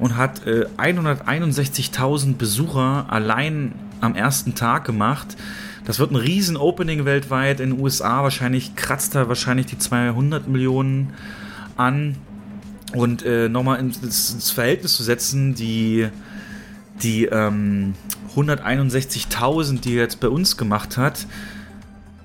[0.00, 5.36] und hat äh, 161.000 Besucher allein am ersten Tag gemacht.
[5.84, 8.22] Das wird ein riesen Opening weltweit in den USA.
[8.22, 11.12] Wahrscheinlich kratzt er wahrscheinlich die 200 Millionen
[11.76, 12.16] an.
[12.94, 16.08] Und äh, nochmal ins, ins Verhältnis zu setzen, die,
[17.02, 17.94] die ähm,
[18.36, 21.26] 161.000, die er jetzt bei uns gemacht hat,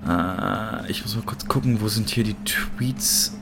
[0.06, 3.34] äh, ich muss mal kurz gucken, wo sind hier die Tweets?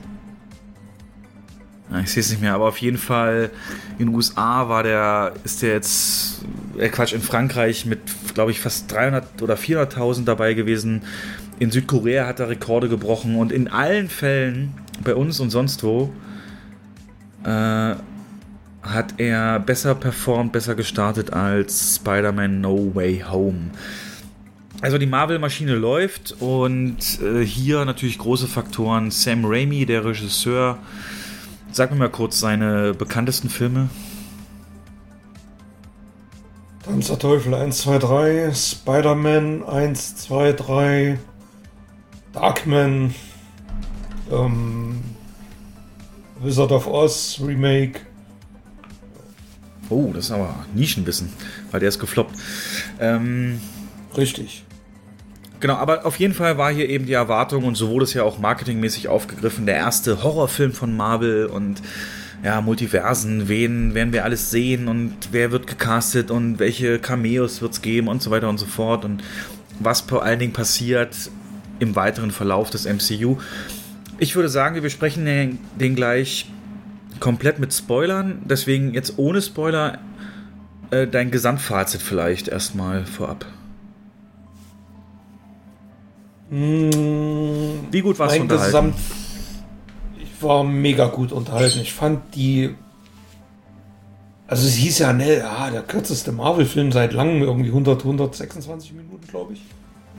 [1.90, 3.50] Ah, Ich sehe es nicht mehr, aber auf jeden Fall
[3.98, 6.42] in den USA war der, ist der jetzt,
[6.76, 8.00] äh Quatsch, in Frankreich mit,
[8.34, 11.02] glaube ich, fast 300 oder 400.000 dabei gewesen.
[11.58, 16.12] In Südkorea hat er Rekorde gebrochen und in allen Fällen, bei uns und sonst wo,
[17.44, 17.94] äh,
[18.82, 23.70] hat er besser performt, besser gestartet als Spider-Man No Way Home.
[24.80, 29.10] Also die Marvel-Maschine läuft und äh, hier natürlich große Faktoren.
[29.10, 30.78] Sam Raimi, der Regisseur,
[31.72, 33.88] sag mir mal kurz seine bekanntesten Filme.
[36.84, 41.18] Tanzer Teufel 1, 2, 3, Spider-Man 1, 2, 3,
[42.32, 43.14] Darkman,
[44.30, 45.02] ähm,
[46.40, 48.02] Wizard of Oz Remake.
[49.90, 51.32] Oh, das ist aber Nischenwissen,
[51.72, 52.36] weil der ist gefloppt.
[53.00, 53.60] Ähm,
[54.16, 54.64] Richtig.
[55.60, 58.22] Genau, aber auf jeden Fall war hier eben die Erwartung und so wurde es ja
[58.22, 61.82] auch marketingmäßig aufgegriffen, der erste Horrorfilm von Marvel und
[62.44, 67.72] ja, Multiversen, wen werden wir alles sehen und wer wird gecastet und welche Cameos wird
[67.72, 69.24] es geben und so weiter und so fort und
[69.80, 71.16] was vor allen Dingen passiert
[71.80, 73.38] im weiteren Verlauf des MCU.
[74.18, 76.48] Ich würde sagen, wir besprechen den, den gleich
[77.18, 79.98] komplett mit Spoilern, deswegen jetzt ohne Spoiler
[80.90, 83.46] äh, dein Gesamtfazit vielleicht erstmal vorab.
[86.50, 88.64] Wie gut warst du unterhalten?
[88.66, 88.94] Gesamt
[90.20, 91.80] ich war mega gut unterhalten.
[91.80, 92.74] Ich fand die.
[94.46, 99.26] Also es hieß ja, ne, ja, der kürzeste Marvel-Film seit langem, irgendwie 100, 126 Minuten,
[99.26, 99.62] glaube ich.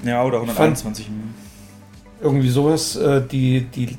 [0.06, 1.34] Ja, oder fand- 121 Minuten.
[2.22, 3.98] Irgendwie sowas, äh, die, die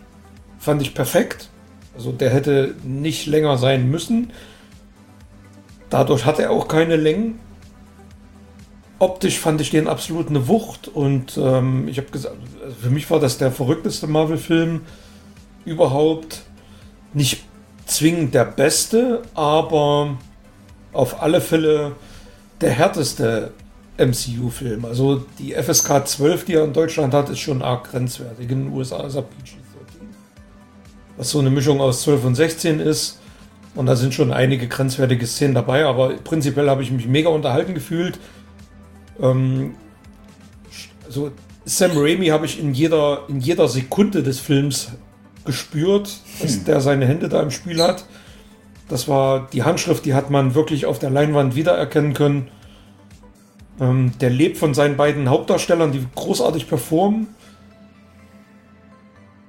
[0.58, 1.48] fand ich perfekt.
[1.96, 4.30] Also der hätte nicht länger sein müssen.
[5.88, 7.40] Dadurch hat er auch keine Längen.
[9.00, 13.10] Optisch fand ich den absolut eine Wucht und ähm, ich habe gesagt, also für mich
[13.10, 14.82] war das der verrückteste Marvel-Film
[15.64, 16.42] überhaupt.
[17.14, 17.42] Nicht
[17.86, 20.18] zwingend der beste, aber
[20.92, 21.92] auf alle Fälle
[22.60, 23.52] der härteste
[23.96, 24.84] MCU-Film.
[24.84, 28.50] Also die FSK 12, die er in Deutschland hat, ist schon arg grenzwertig.
[28.50, 29.56] In den USA ist er PG-13.
[31.16, 33.18] Was so eine Mischung aus 12 und 16 ist.
[33.74, 37.72] Und da sind schon einige grenzwertige Szenen dabei, aber prinzipiell habe ich mich mega unterhalten
[37.72, 38.18] gefühlt.
[39.20, 39.74] Ähm,
[41.06, 41.32] also
[41.64, 44.92] Sam Raimi habe ich in jeder, in jeder Sekunde des Films
[45.44, 48.04] gespürt, dass der seine Hände da im Spiel hat.
[48.88, 52.48] Das war die Handschrift, die hat man wirklich auf der Leinwand wiedererkennen können.
[53.80, 57.28] Ähm, der lebt von seinen beiden Hauptdarstellern, die großartig performen.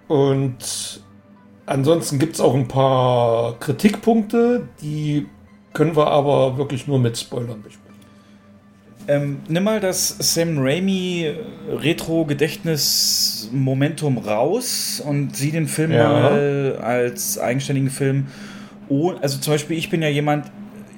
[0.08, 1.01] Und
[1.66, 5.27] ansonsten gibt es auch ein paar Kritikpunkte, die
[5.74, 7.91] können wir aber wirklich nur mit Spoilern besprechen.
[9.08, 11.34] Ähm, nimm mal das Sam Raimi
[11.70, 16.08] Retro-Gedächtnis-Momentum raus und sieh den Film Ja.
[16.08, 18.28] mal als eigenständigen Film.
[18.90, 20.52] Oh, also zum Beispiel, ich bin ja jemand,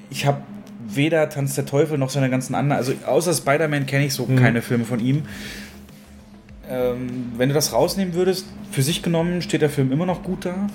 [0.09, 0.41] ich habe
[0.87, 4.61] weder Tanz der Teufel noch seine ganzen anderen, also außer Spider-Man kenne ich so keine
[4.61, 5.23] Filme von ihm.
[6.69, 10.45] Ähm, wenn du das rausnehmen würdest, für sich genommen, steht der Film immer noch gut
[10.45, 10.67] da?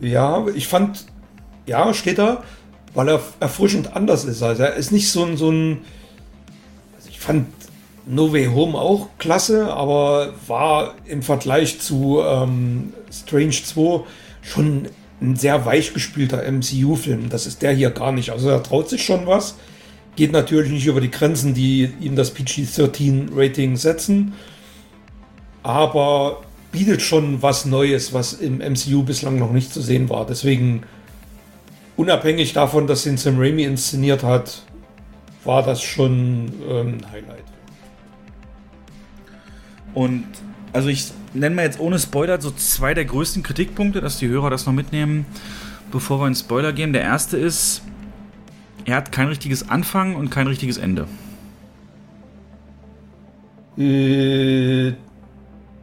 [0.00, 1.06] Ja, ich fand,
[1.66, 2.42] ja, steht da,
[2.94, 4.42] weil er erfrischend anders ist.
[4.42, 5.78] Also er ist nicht so ein, so ein
[6.96, 7.46] also ich fand
[8.06, 14.04] No Way Home auch klasse, aber war im Vergleich zu ähm, Strange 2
[14.42, 14.88] schon
[15.20, 17.28] ein sehr weichgespülter MCU-Film.
[17.28, 18.30] Das ist der hier gar nicht.
[18.30, 19.54] Also er traut sich schon was.
[20.16, 24.34] Geht natürlich nicht über die Grenzen, die ihm das PG-13-Rating setzen.
[25.62, 30.26] Aber bietet schon was Neues, was im MCU bislang noch nicht zu sehen war.
[30.26, 30.82] Deswegen,
[31.96, 34.62] unabhängig davon, dass den Sam Raimi inszeniert hat,
[35.44, 37.44] war das schon ähm, ein Highlight.
[39.94, 40.26] Und
[40.72, 44.50] also ich nenne mal jetzt ohne Spoiler so zwei der größten Kritikpunkte, dass die Hörer
[44.50, 45.26] das noch mitnehmen,
[45.90, 46.92] bevor wir in Spoiler gehen.
[46.92, 47.82] Der erste ist,
[48.84, 51.06] er hat kein richtiges Anfang und kein richtiges Ende.
[53.76, 54.94] Äh,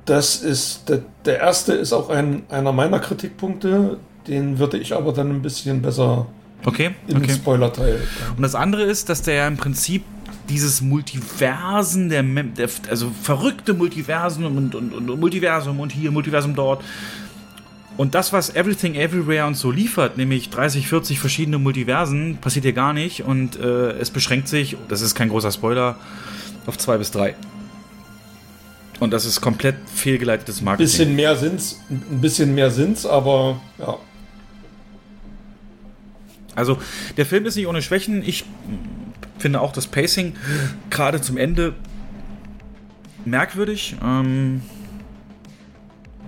[0.05, 3.99] Das ist, der, der erste ist auch ein, einer meiner Kritikpunkte.
[4.29, 6.27] Den würde ich aber dann ein bisschen besser
[6.65, 7.33] Okay, im okay.
[7.33, 8.01] Spoiler-Teil.
[8.35, 10.03] Und das andere ist, dass der ja im Prinzip
[10.49, 16.83] dieses Multiversen, der, der also verrückte Multiversen und, und, und Multiversum und hier, Multiversum dort.
[17.97, 22.73] Und das, was Everything Everywhere und so liefert, nämlich 30, 40 verschiedene Multiversen, passiert hier
[22.73, 23.23] gar nicht.
[23.23, 25.97] Und äh, es beschränkt sich, das ist kein großer Spoiler,
[26.65, 27.35] auf zwei bis drei.
[28.99, 30.85] Und das ist komplett fehlgeleitetes Marketing.
[30.85, 33.97] Bisschen mehr sind's, ein bisschen mehr sind's, aber ja.
[36.55, 36.77] Also,
[37.17, 38.23] der Film ist nicht ohne Schwächen.
[38.23, 38.45] Ich
[39.37, 40.35] finde auch das Pacing
[40.89, 41.73] gerade zum Ende
[43.25, 43.95] merkwürdig.
[44.03, 44.61] Ähm,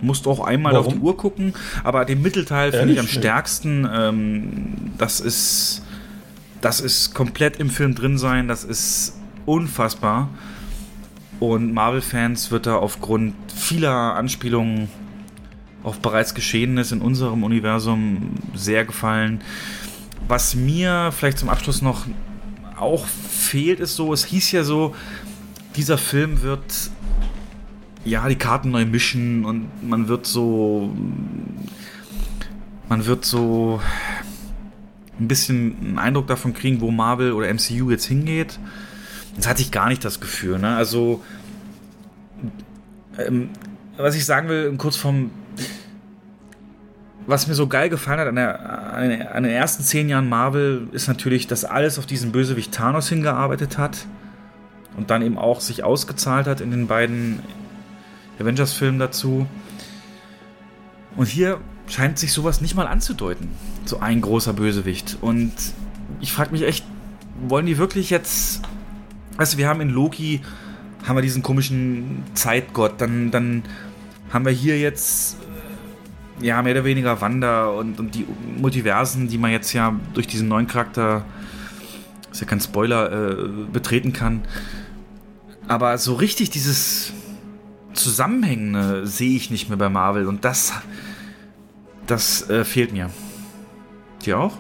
[0.02, 0.88] musst auch einmal Warum?
[0.88, 3.88] auf die Uhr gucken, aber den Mittelteil finde ich am stärksten.
[3.92, 5.84] Ähm, das ist
[6.62, 8.48] das ist komplett im Film drin sein.
[8.48, 10.30] Das ist unfassbar.
[11.40, 14.90] Und Marvel-Fans wird da aufgrund vieler Anspielungen
[15.84, 19.42] auf bereits Geschehenes in unserem Universum sehr gefallen.
[20.32, 22.06] Was mir vielleicht zum Abschluss noch
[22.78, 24.96] auch fehlt, ist so, es hieß ja so,
[25.76, 26.90] dieser Film wird
[28.06, 30.90] ja die Karten neu mischen und man wird so
[32.88, 33.82] man wird so
[35.20, 38.58] ein bisschen einen Eindruck davon kriegen, wo Marvel oder MCU jetzt hingeht.
[39.36, 40.60] Das hatte ich gar nicht das Gefühl.
[40.60, 40.78] Ne?
[40.78, 41.22] Also,
[43.18, 43.50] ähm,
[43.98, 45.32] was ich sagen will, kurz vom
[47.28, 51.08] was mir so geil gefallen hat an, der, an, den- ersten zehn Jahren Marvel, ist
[51.08, 54.06] natürlich, dass alles auf diesen Bösewicht Thanos hingearbeitet hat
[54.98, 57.40] und dann eben auch sich ausgezahlt hat in den beiden
[58.40, 59.46] Avengers-Filmen dazu.
[61.16, 63.50] Und hier scheint sich sowas nicht mal anzudeuten.
[63.86, 65.18] So ein großer Bösewicht.
[65.22, 65.54] Und
[66.22, 66.86] ich frage mich echt,
[67.48, 68.62] wollen die wirklich jetzt.
[69.38, 70.42] Weißt du, wir haben in Loki
[71.08, 73.64] haben wir diesen komischen Zeitgott, dann, dann
[74.32, 75.38] haben wir hier jetzt
[76.42, 78.26] ja mehr oder weniger Wanda und, und die
[78.58, 81.26] Multiversen, die man jetzt ja durch diesen neuen Charakter,
[82.32, 84.42] ist ja kein Spoiler, äh, betreten kann.
[85.68, 87.14] Aber so richtig dieses
[87.94, 90.74] Zusammenhängende sehe ich nicht mehr bei Marvel und das,
[92.08, 93.10] das äh, fehlt mir.
[94.26, 94.58] Dir auch?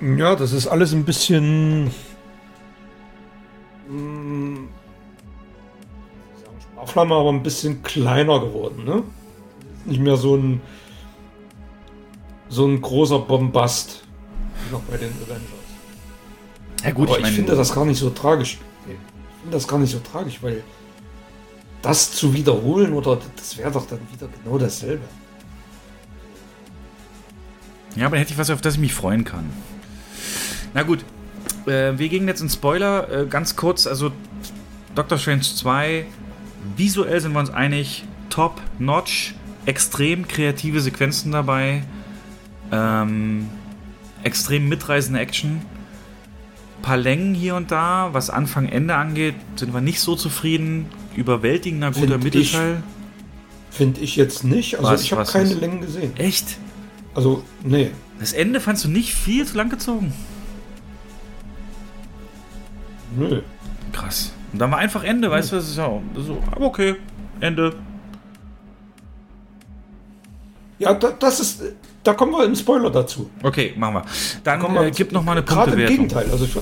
[0.00, 1.90] Ja, das ist alles ein bisschen.
[6.84, 9.02] Ich Sparflamme, aber ein bisschen kleiner geworden, ne?
[9.84, 10.60] Nicht mehr so ein.
[12.48, 14.02] so ein großer Bombast.
[14.66, 15.42] Wie noch bei den Avengers.
[16.84, 18.58] Ja gut, aber ich, mein- finde das gar nicht so tragisch.
[18.86, 18.94] Ich
[19.40, 20.62] finde das gar nicht so tragisch, weil
[21.82, 25.02] das zu wiederholen oder das wäre doch dann wieder genau dasselbe.
[27.96, 29.50] Ja, aber dann hätte ich was, auf das ich mich freuen kann.
[30.74, 31.04] Na gut,
[31.66, 33.10] äh, wir gehen jetzt in Spoiler.
[33.22, 34.12] Äh, ganz kurz, also
[34.94, 36.06] Doctor Strange 2,
[36.76, 39.34] visuell sind wir uns einig, top, notch,
[39.66, 41.82] extrem kreative Sequenzen dabei,
[42.70, 43.48] ähm,
[44.22, 45.62] extrem mitreißende Action.
[46.80, 50.86] Paar Längen hier und da, was Anfang, Ende angeht, sind wir nicht so zufrieden.
[51.14, 52.82] Überwältigender guter Find Mittelteil.
[53.70, 54.78] Finde ich jetzt nicht.
[54.78, 55.60] Also Was, ich habe keine was?
[55.60, 56.16] Längen gesehen.
[56.16, 56.58] Echt?
[57.14, 57.90] Also, nee.
[58.18, 60.12] Das Ende fandst du nicht viel zu lang gezogen?
[63.16, 63.42] Nö.
[63.92, 64.32] Krass.
[64.52, 66.96] Und dann war einfach Ende, weißt du, das ist ja so, aber okay,
[67.40, 67.74] Ende.
[70.78, 71.62] Ja, da, das ist.
[72.02, 73.30] Da kommen wir im Spoiler dazu.
[73.42, 74.04] Okay, machen wir.
[74.42, 75.88] Dann wir äh, gib noch mal eine Gerade im.
[75.88, 76.28] Gegenteil.
[76.30, 76.56] Also ich,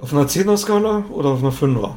[0.00, 1.94] auf einer 10er-Skala oder auf einer 5er?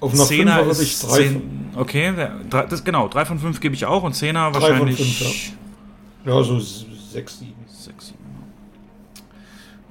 [0.00, 3.24] Auf einer 5er Zehner würde ist ich 3 zehn, okay, der- drei- das, genau, 3
[3.24, 5.52] von 5 gebe ich auch und 10er Drei von wahrscheinlich fünf,
[6.24, 7.52] Ja, so 6, 7.
[7.66, 8.18] sechs, sieben.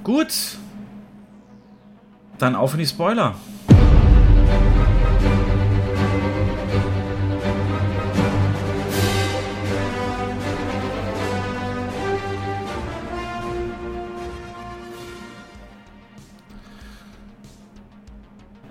[0.03, 0.33] Gut.
[2.37, 3.35] Dann auf in die Spoiler.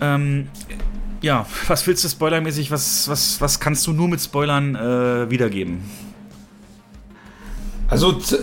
[0.01, 0.49] Ähm,
[1.21, 2.71] ja, was willst du spoilermäßig?
[2.71, 5.83] Was, was, was kannst du nur mit Spoilern äh, wiedergeben?
[7.89, 8.41] Also, z-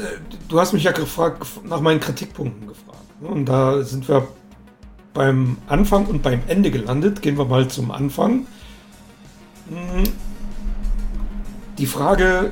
[0.49, 3.21] du hast mich ja gefragt, nach meinen Kritikpunkten gefragt.
[3.21, 3.27] ne?
[3.29, 4.27] Und da sind wir
[5.13, 7.21] beim Anfang und beim Ende gelandet.
[7.21, 8.47] Gehen wir mal zum Anfang.
[9.69, 10.03] Hm,
[11.77, 12.51] Die Frage,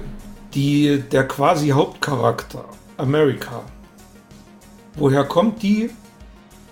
[0.53, 2.65] die der quasi Hauptcharakter,
[2.97, 3.63] America,
[4.95, 5.89] woher kommt die?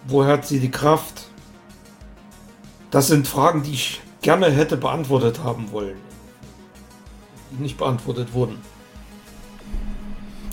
[0.07, 1.29] Woher hat sie die Kraft?
[2.91, 5.95] Das sind Fragen, die ich gerne hätte beantwortet haben wollen.
[7.51, 8.57] Die nicht beantwortet wurden.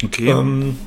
[0.05, 0.31] Okay.
[0.31, 0.79] Ähm,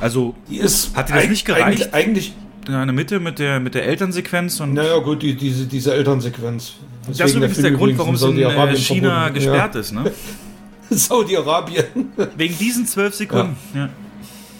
[0.00, 1.64] also, ist Hat dir das nicht gereicht?
[1.64, 2.34] Eigentlich, eigentlich
[2.66, 6.74] in der Mitte mit der, mit der Elternsequenz und naja gut, die, diese, diese Elternsequenz.
[7.06, 10.10] das ist übrigens der Grund, warum es in äh, China gesperrt ist, ne?
[10.90, 12.12] Saudi-Arabien.
[12.36, 13.56] Wegen diesen zwölf Sekunden.
[13.74, 13.90] Ja.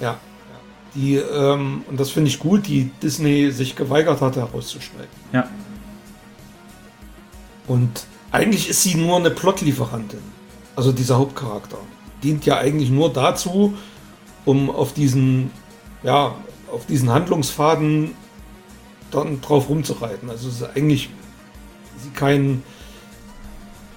[0.00, 0.18] ja.
[0.94, 5.08] Die, ähm, und das finde ich gut, die Disney sich geweigert hat, herauszuschneiden.
[5.32, 5.48] ja.
[7.66, 10.18] Und eigentlich ist sie nur eine Plotlieferantin.
[10.76, 11.78] Also dieser Hauptcharakter.
[12.22, 13.74] Dient ja eigentlich nur dazu,
[14.44, 15.50] um auf diesen,
[16.02, 16.34] ja,
[16.72, 18.12] auf diesen Handlungsfaden
[19.10, 20.28] dann drauf rumzureiten.
[20.30, 21.10] Also es ist eigentlich
[22.02, 22.62] sie kein,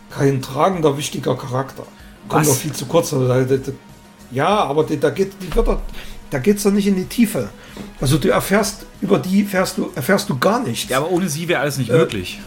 [0.10, 1.84] kein tragender, wichtiger Charakter.
[2.28, 2.52] Kommt Was?
[2.52, 3.10] auch viel zu kurz.
[3.12, 3.72] Da- da- da-
[4.32, 5.82] Ja, aber da geht die wird doch-
[6.30, 7.50] da geht's doch nicht in die Tiefe.
[8.02, 10.90] Also du erfährst über die erfährst du erfährst du gar nichts.
[10.90, 12.40] ja, aber ohne sie wäre alles nicht Äh, möglich.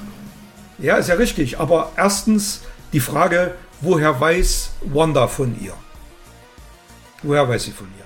[0.81, 1.59] Ja, ist ja richtig.
[1.59, 5.75] Aber erstens die Frage, woher weiß Wanda von ihr?
[7.23, 8.05] Woher weiß sie von ihr?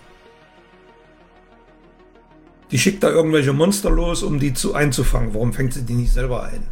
[2.70, 5.34] Die schickt da irgendwelche Monster los, um die zu einzufangen.
[5.34, 6.66] Warum fängt sie die nicht selber ein?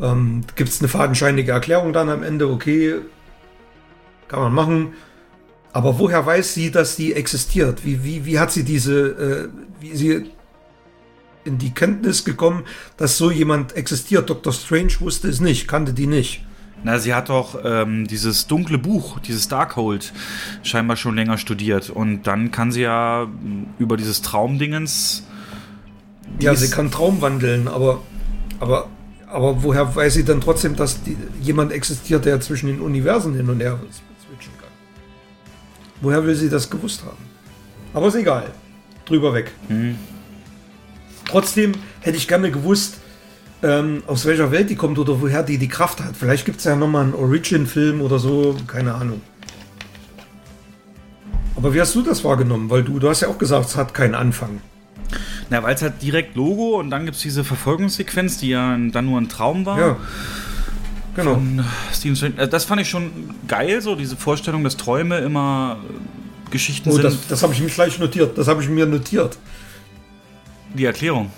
[0.00, 2.48] Ähm, Gibt es eine fadenscheinige Erklärung dann am Ende?
[2.48, 2.96] Okay,
[4.28, 4.94] kann man machen.
[5.72, 7.84] Aber woher weiß sie, dass die existiert?
[7.84, 9.48] Wie, wie, wie hat sie diese, äh,
[9.80, 10.30] wie sie
[11.44, 12.64] in die Kenntnis gekommen,
[12.96, 14.28] dass so jemand existiert.
[14.30, 14.52] Dr.
[14.52, 16.44] Strange wusste es nicht, kannte die nicht.
[16.84, 20.12] Na, sie hat doch ähm, dieses dunkle Buch, dieses Darkhold,
[20.62, 21.88] scheinbar schon länger studiert.
[21.88, 25.24] Und dann kann sie ja m, über dieses Traumdingens.
[26.40, 28.02] Ja, sie kann Traum wandeln, aber,
[28.60, 28.88] aber,
[29.26, 33.48] aber woher weiß sie dann trotzdem, dass die, jemand existiert, der zwischen den Universen hin
[33.48, 34.68] und her switchen kann?
[36.02, 37.24] Woher will sie das gewusst haben?
[37.94, 38.50] Aber ist egal.
[39.06, 39.52] Drüber weg.
[41.26, 42.96] Trotzdem hätte ich gerne gewusst,
[43.62, 46.14] ähm, aus welcher Welt die kommt oder woher die die Kraft hat.
[46.18, 49.20] Vielleicht gibt es ja nochmal einen Origin-Film oder so, keine Ahnung.
[51.56, 52.68] Aber wie hast du das wahrgenommen?
[52.68, 54.60] Weil du, du hast ja auch gesagt, es hat keinen Anfang.
[55.50, 59.06] Na, weil es halt direkt Logo und dann gibt es diese Verfolgungssequenz, die ja dann
[59.06, 59.78] nur ein Traum war.
[59.78, 59.96] Ja.
[61.14, 61.40] Genau.
[61.90, 63.12] Also Das fand ich schon
[63.46, 67.04] geil, so diese Vorstellung, dass Träume immer äh, Geschichten Oh, sind.
[67.04, 68.36] das, das habe ich mir gleich notiert.
[68.36, 69.38] Das habe ich mir notiert.
[70.74, 71.30] Die Erklärung.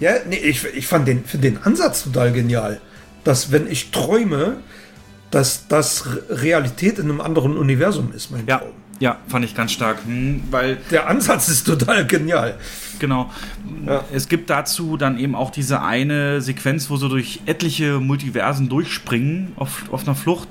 [0.00, 2.80] Ja, nee, ich, ich fand den, find den Ansatz total genial.
[3.22, 4.56] Dass, wenn ich träume,
[5.30, 8.70] dass das Re- Realität in einem anderen Universum ist, mein Ja, Traum.
[8.98, 9.98] ja, fand ich ganz stark.
[10.04, 12.58] Hm, weil Der Ansatz ist total genial.
[12.98, 13.30] Genau.
[13.86, 14.04] Ja.
[14.12, 19.52] Es gibt dazu dann eben auch diese eine Sequenz, wo sie durch etliche Multiversen durchspringen
[19.56, 20.48] auf, auf einer Flucht,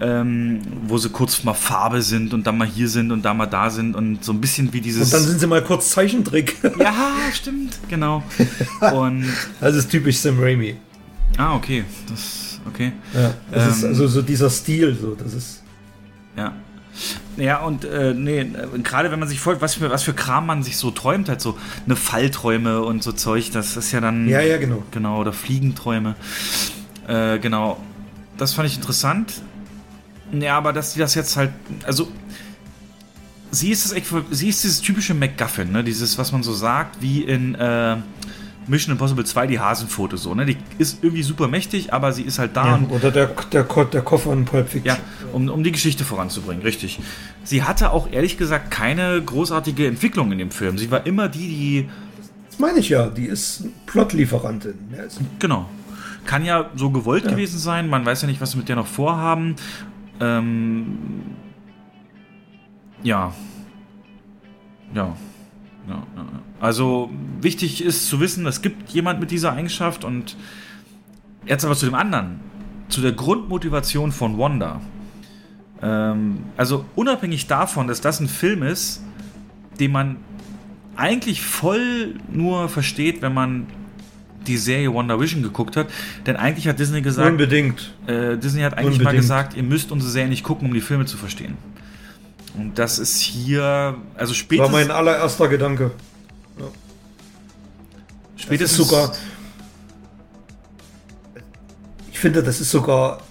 [0.00, 3.46] ähm, wo sie kurz mal Farbe sind und dann mal hier sind und da mal
[3.46, 5.04] da sind und so ein bisschen wie dieses.
[5.04, 6.56] Und dann sind sie mal kurz Zeichentrick.
[6.78, 8.22] ja, stimmt, genau.
[8.92, 9.24] Und
[9.60, 10.76] Das ist typisch Sam Raimi.
[11.38, 15.62] ah, okay, das okay, Ja, das ist Ähm, also so dieser Stil, so, das ist.
[16.36, 16.52] ja.
[17.36, 18.46] Ja, und äh, nee,
[18.84, 21.40] gerade wenn man sich folgt, was für, was für Kram man sich so träumt, halt
[21.40, 24.28] so eine Fallträume und so Zeug, das ist ja dann.
[24.28, 24.84] Ja, ja, genau.
[24.92, 26.14] Genau, oder Fliegenträume.
[27.08, 27.78] Äh, genau.
[28.38, 29.42] Das fand ich interessant.
[30.40, 31.50] Ja, aber dass sie das jetzt halt.
[31.84, 32.08] Also.
[33.50, 35.84] Sie ist, das, sie ist dieses typische MacGuffin, ne?
[35.84, 37.96] Dieses, was man so sagt, wie in äh,
[38.66, 40.44] Mission Impossible 2, die Hasenpfote so, ne?
[40.44, 44.02] Die ist irgendwie super mächtig, aber sie ist halt da Ja, oder der, der, der
[44.02, 44.96] Koffer in Pulp Fiction.
[44.96, 44.98] ja,
[45.32, 46.98] um, um die Geschichte voranzubringen, richtig.
[47.44, 50.76] Sie hatte auch ehrlich gesagt keine großartige Entwicklung in dem Film.
[50.76, 51.88] Sie war immer die, die
[52.50, 54.74] Das meine ich ja, die ist Plotlieferantin.
[54.96, 55.04] Ja,
[55.38, 55.68] Genau.
[56.26, 57.86] Kann ja so gewollt gewesen sein.
[57.88, 59.56] Man weiß ja nicht, was sie mit der noch vorhaben.
[60.20, 60.98] Ähm,
[63.02, 63.32] ja.
[64.94, 65.16] Ja.
[65.86, 66.26] Ja, ja.
[66.60, 67.10] Also
[67.40, 70.36] wichtig ist zu wissen, es gibt jemand mit dieser Eigenschaft und
[71.46, 72.40] jetzt aber zu dem anderen,
[72.88, 74.80] zu der Grundmotivation von Wanda.
[75.82, 79.04] Ähm, also unabhängig davon, dass das ein Film ist,
[79.78, 80.16] den man
[80.96, 83.66] eigentlich voll nur versteht, wenn man
[84.46, 85.88] die Serie Wonder Vision geguckt hat.
[86.26, 87.92] Denn eigentlich hat Disney gesagt, Unbedingt.
[88.06, 89.22] äh, Disney hat eigentlich mal Unbedingt.
[89.22, 91.56] gesagt, ihr müsst unsere Serie nicht gucken, um die Filme zu verstehen.
[92.56, 95.90] Und das ist hier, also War spätestens, mein allererster Gedanke.
[96.56, 96.68] Das
[98.36, 99.12] spätestens sogar.
[102.12, 103.22] Ich finde, das ist sogar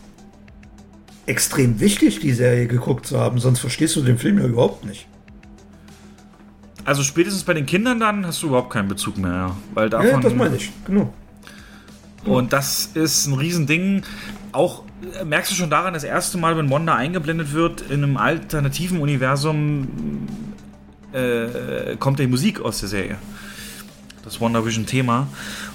[1.25, 5.08] extrem wichtig, die Serie geguckt zu haben, sonst verstehst du den Film ja überhaupt nicht.
[6.85, 9.57] Also spätestens bei den Kindern dann hast du überhaupt keinen Bezug mehr, ja.
[9.73, 11.13] weil Ja, davon das meine ich, genau.
[12.25, 14.03] Und das ist ein Riesending.
[14.51, 14.83] Auch
[15.19, 18.99] äh, merkst du schon daran, das erste Mal, wenn Wanda eingeblendet wird in einem alternativen
[18.99, 19.87] Universum,
[21.11, 23.17] äh, kommt die Musik aus der Serie.
[24.23, 25.27] Das Wonder Vision Thema.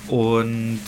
[0.09, 0.81] Und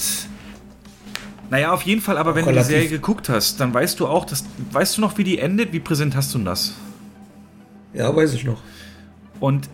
[1.50, 2.74] naja, auf jeden Fall, aber wenn du die relativ.
[2.74, 5.73] Serie geguckt hast, dann weißt du auch, dass, weißt du noch, wie die endet?
[5.73, 6.74] Wie präsent hast du denn das?
[7.92, 8.62] Ja, weiß ich noch.
[9.40, 9.68] Und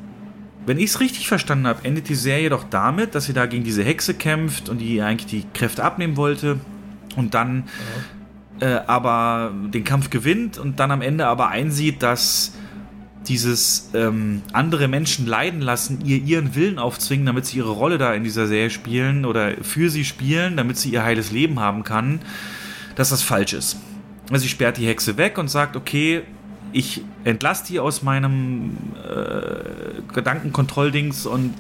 [0.67, 3.65] wenn ich es richtig verstanden habe, endet die Serie doch damit, dass sie da gegen
[3.65, 6.59] diese Hexe kämpft und die eigentlich die Kräfte abnehmen wollte
[7.17, 7.65] und dann
[8.61, 12.53] äh, aber den Kampf gewinnt und dann am Ende aber einsieht, dass
[13.29, 18.15] dieses ähm, andere Menschen leiden lassen, ihr ihren Willen aufzwingen, damit sie ihre Rolle da
[18.15, 22.21] in dieser Serie spielen oder für sie spielen, damit sie ihr heiles Leben haben kann,
[22.95, 23.79] dass das falsch ist.
[24.31, 26.23] Also sie sperrt die Hexe weg und sagt, okay,
[26.77, 31.55] ich entlasse die aus meinem äh, Gedankenkontrolldings und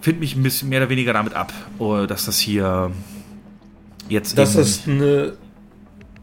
[0.00, 2.90] finde mich ein bisschen mehr oder weniger damit ab, oh, dass das hier
[4.08, 5.34] jetzt das eine.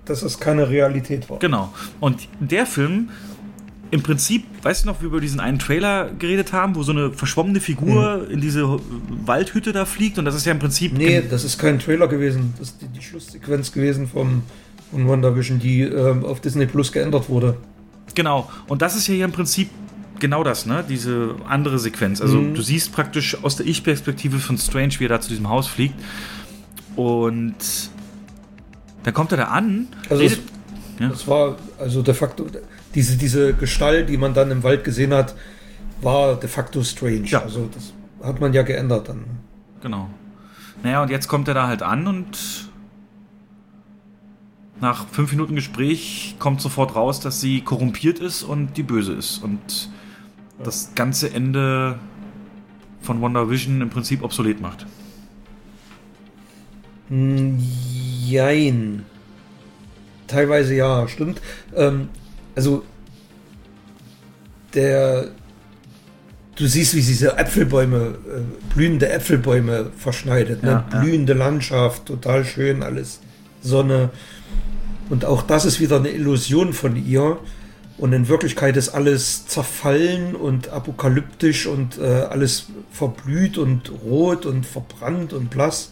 [0.04, 1.40] Dass das keine Realität war.
[1.40, 1.74] Genau.
[2.02, 3.10] Und der Film,
[3.90, 6.92] im Prinzip, weißt du noch, wie wir über diesen einen Trailer geredet haben, wo so
[6.92, 8.80] eine verschwommene Figur in diese
[9.26, 10.92] Waldhütte da fliegt und das ist ja im Prinzip.
[10.92, 12.54] Nee, das ist kein Trailer gewesen.
[12.60, 14.44] Das ist die, die Schlusssequenz gewesen vom,
[14.92, 17.56] von WandaVision, die ähm, auf Disney Plus geändert wurde.
[18.16, 18.50] Genau.
[18.68, 19.70] Und das ist ja hier im Prinzip
[20.20, 20.84] genau das, ne?
[20.88, 22.22] Diese andere Sequenz.
[22.22, 25.68] Also du siehst praktisch aus der Ich-Perspektive von Strange, wie er da zu diesem Haus
[25.68, 25.96] fliegt.
[26.96, 27.56] Und
[29.04, 29.88] dann kommt er da an.
[30.10, 30.40] Also redet,
[31.00, 32.46] es, das war also de facto
[32.96, 35.36] diese, diese Gestalt, die man dann im Wald gesehen hat,
[36.02, 37.26] war de facto strange.
[37.26, 37.42] Ja.
[37.42, 37.94] Also das
[38.26, 39.26] hat man ja geändert dann.
[39.82, 40.10] Genau.
[40.84, 42.70] Naja, und jetzt kommt er da halt an und
[44.84, 49.38] nach fünf Minuten Gespräch kommt sofort raus, dass sie korrumpiert ist und die böse ist.
[49.38, 49.90] Und
[50.62, 51.98] das ganze Ende
[53.02, 54.86] von Wonder Vision im Prinzip obsolet macht.
[57.10, 59.06] Jein.
[60.28, 61.42] Teilweise ja, stimmt.
[61.76, 62.10] Ähm,
[62.54, 62.84] also
[64.74, 65.30] der
[66.56, 70.62] du siehst, wie sie diese Äpfelbäume, äh, blühende Äpfelbäume verschneidet.
[70.62, 70.72] Ne?
[70.72, 71.00] Ja, ja.
[71.00, 73.22] Blühende Landschaft, total schön alles.
[73.62, 74.10] Sonne.
[75.14, 77.38] Und auch das ist wieder eine Illusion von ihr.
[78.00, 84.66] Und in Wirklichkeit ist alles zerfallen und apokalyptisch und äh, alles verblüht und rot und
[84.66, 85.92] verbrannt und blass.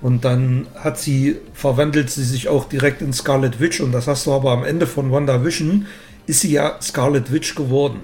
[0.00, 3.80] Und dann hat sie, verwandelt sie sich auch direkt in Scarlet Witch.
[3.80, 5.86] Und das hast du aber am Ende von WandaVision,
[6.28, 7.98] ist sie ja Scarlet Witch geworden.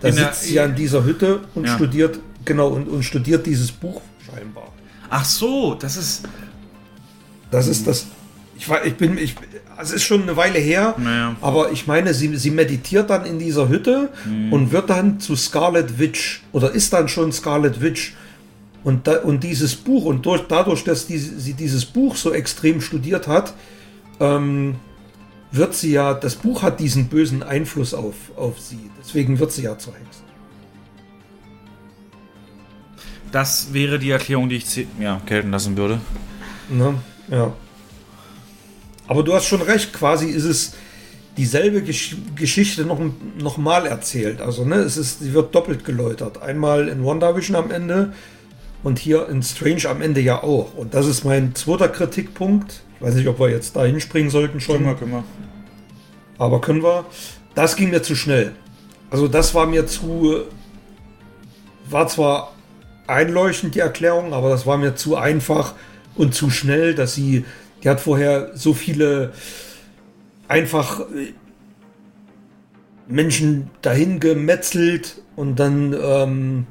[0.00, 1.74] Da In der- sitzt sie ja in dieser Hütte und Ja.
[1.74, 4.72] studiert, genau, und, und studiert dieses Buch scheinbar.
[5.10, 6.22] Ach so, das ist.
[7.50, 8.06] Das ist das.
[8.56, 9.34] Ich, war, ich bin, ich,
[9.80, 11.36] es ist schon eine Weile her, Naja.
[11.40, 14.10] aber ich meine, sie, sie meditiert dann in dieser Hütte
[14.50, 18.14] und wird dann zu Scarlet Witch oder ist dann schon Scarlet Witch.
[18.84, 22.80] Und, da, und dieses Buch, und durch, dadurch, dass die, sie dieses Buch so extrem
[22.82, 23.54] studiert hat,
[24.20, 24.76] ähm,
[25.50, 28.90] wird sie ja, das Buch hat diesen bösen Einfluss auf, auf sie.
[29.00, 30.20] Deswegen wird sie ja zur Hexe.
[33.32, 36.00] Das wäre die Erklärung, die ich ja, gelten lassen würde.
[36.68, 36.94] Ne?
[37.30, 37.52] Ja.
[39.06, 40.74] Aber du hast schon recht, quasi ist es
[41.36, 43.00] dieselbe Gesch Geschichte noch,
[43.38, 44.40] noch mal erzählt.
[44.40, 46.42] Also, ne, es ist, sie wird doppelt geläutert.
[46.42, 48.12] Einmal in WandaVision am Ende
[48.82, 50.74] und hier in Strange am Ende ja auch.
[50.74, 52.82] Und das ist mein zweiter Kritikpunkt.
[52.96, 54.76] Ich weiß nicht, ob wir jetzt da hinspringen sollten schon.
[54.76, 55.24] Können wir, können wir.
[56.38, 57.04] Aber können wir.
[57.54, 58.52] Das ging mir zu schnell.
[59.10, 60.42] Also das war mir zu.
[61.88, 62.52] War zwar
[63.06, 65.74] einleuchtend die Erklärung, aber das war mir zu einfach
[66.14, 67.44] und zu schnell, dass sie.
[67.84, 69.32] Die hat vorher so viele
[70.48, 71.34] einfach äh,
[73.06, 76.66] Menschen dahin gemetzelt und dann ähm,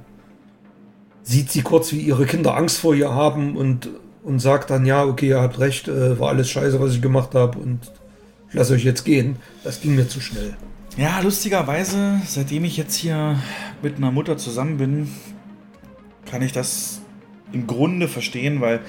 [1.21, 3.89] sieht sie kurz, wie ihre Kinder Angst vor ihr haben und,
[4.23, 7.35] und sagt dann, ja, okay, ihr habt recht, äh, war alles scheiße, was ich gemacht
[7.35, 7.79] habe und
[8.49, 9.37] ich lasse euch jetzt gehen.
[9.63, 10.55] Das ging mir zu schnell.
[10.97, 13.39] Ja, lustigerweise, seitdem ich jetzt hier
[13.81, 15.09] mit einer Mutter zusammen bin,
[16.29, 17.01] kann ich das
[17.51, 18.79] im Grunde verstehen, weil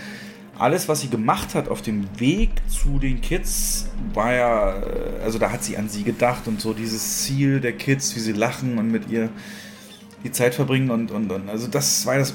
[0.58, 5.38] alles, was sie gemacht hat auf dem Weg zu den Kids, war ja, äh, also
[5.38, 8.78] da hat sie an sie gedacht und so dieses Ziel der Kids, wie sie lachen
[8.78, 9.28] und mit ihr
[10.22, 12.34] die Zeit verbringen und, und, und also das war das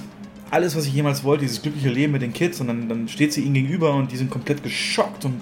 [0.52, 3.34] alles, was ich jemals wollte, dieses glückliche Leben mit den Kids und dann, dann steht
[3.34, 5.42] sie ihnen gegenüber und die sind komplett geschockt und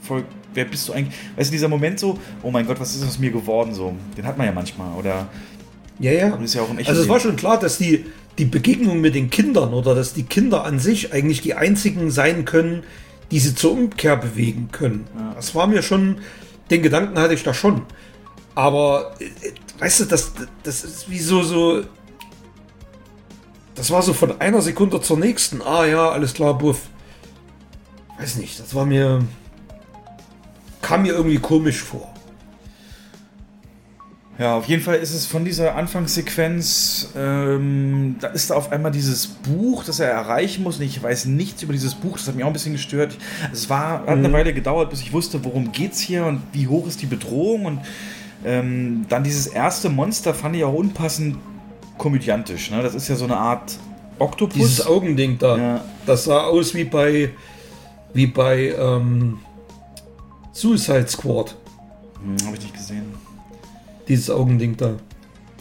[0.00, 1.14] voll, wer bist du eigentlich?
[1.36, 3.94] Weißt du, dieser Moment so, oh mein Gott, was ist aus mir geworden so?
[4.16, 5.28] Den hat man ja manchmal oder
[5.98, 6.28] Ja, ja.
[6.28, 8.06] ja auch ein echtes Also es war schon klar, dass die,
[8.38, 12.44] die Begegnung mit den Kindern oder dass die Kinder an sich eigentlich die einzigen sein
[12.44, 12.82] können,
[13.30, 15.06] die sie zur Umkehr bewegen können.
[15.34, 16.18] Das war mir schon,
[16.70, 17.82] den Gedanken hatte ich da schon.
[18.54, 20.32] Aber äh, weißt du, das,
[20.62, 21.82] das ist wie so, so.
[23.74, 25.60] Das war so von einer Sekunde zur nächsten.
[25.62, 26.82] Ah ja, alles klar, Buff.
[28.18, 29.24] Weiß nicht, das war mir.
[30.80, 32.13] kam mir irgendwie komisch vor.
[34.38, 38.90] Ja, auf jeden Fall ist es von dieser Anfangssequenz, ähm, da ist da auf einmal
[38.90, 40.78] dieses Buch, das er erreichen muss.
[40.78, 43.16] Und ich weiß nichts über dieses Buch, das hat mich auch ein bisschen gestört.
[43.52, 46.88] Es war, hat eine Weile gedauert, bis ich wusste, worum geht's hier und wie hoch
[46.88, 47.66] ist die Bedrohung.
[47.66, 47.80] Und
[48.44, 51.36] ähm, dann dieses erste Monster fand ich auch unpassend
[51.96, 52.72] komödiantisch.
[52.72, 52.82] Ne?
[52.82, 53.78] Das ist ja so eine Art
[54.18, 54.56] Oktopus.
[54.56, 55.56] Dieses Augending da.
[55.56, 55.84] Ja.
[56.06, 57.30] Das sah aus wie bei
[58.12, 59.38] wie bei ähm,
[60.52, 61.56] Suicide Squad.
[62.22, 63.13] Hm, Habe ich nicht gesehen.
[64.08, 64.96] Dieses Augending da.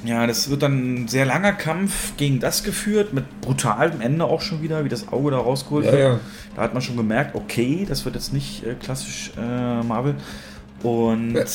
[0.05, 4.41] Ja, das wird dann ein sehr langer Kampf gegen das geführt, mit brutalem Ende auch
[4.41, 6.01] schon wieder, wie das Auge da rausgeholt Ja, wird.
[6.01, 6.19] ja.
[6.57, 10.15] Da hat man schon gemerkt, okay, das wird jetzt nicht äh, klassisch äh, Marvel.
[10.83, 11.45] Und Ja.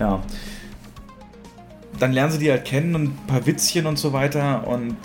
[0.00, 0.22] ja.
[1.98, 4.66] Dann lernen sie die halt kennen und ein paar Witzchen und so weiter.
[4.66, 4.96] Und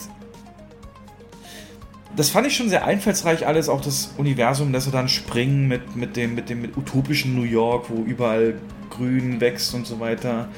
[2.15, 5.95] das fand ich schon sehr einfallsreich alles, auch das Universum, dass sie dann springen mit,
[5.95, 8.55] mit dem, mit dem mit utopischen New York, wo überall
[8.91, 10.49] grün wächst und so weiter.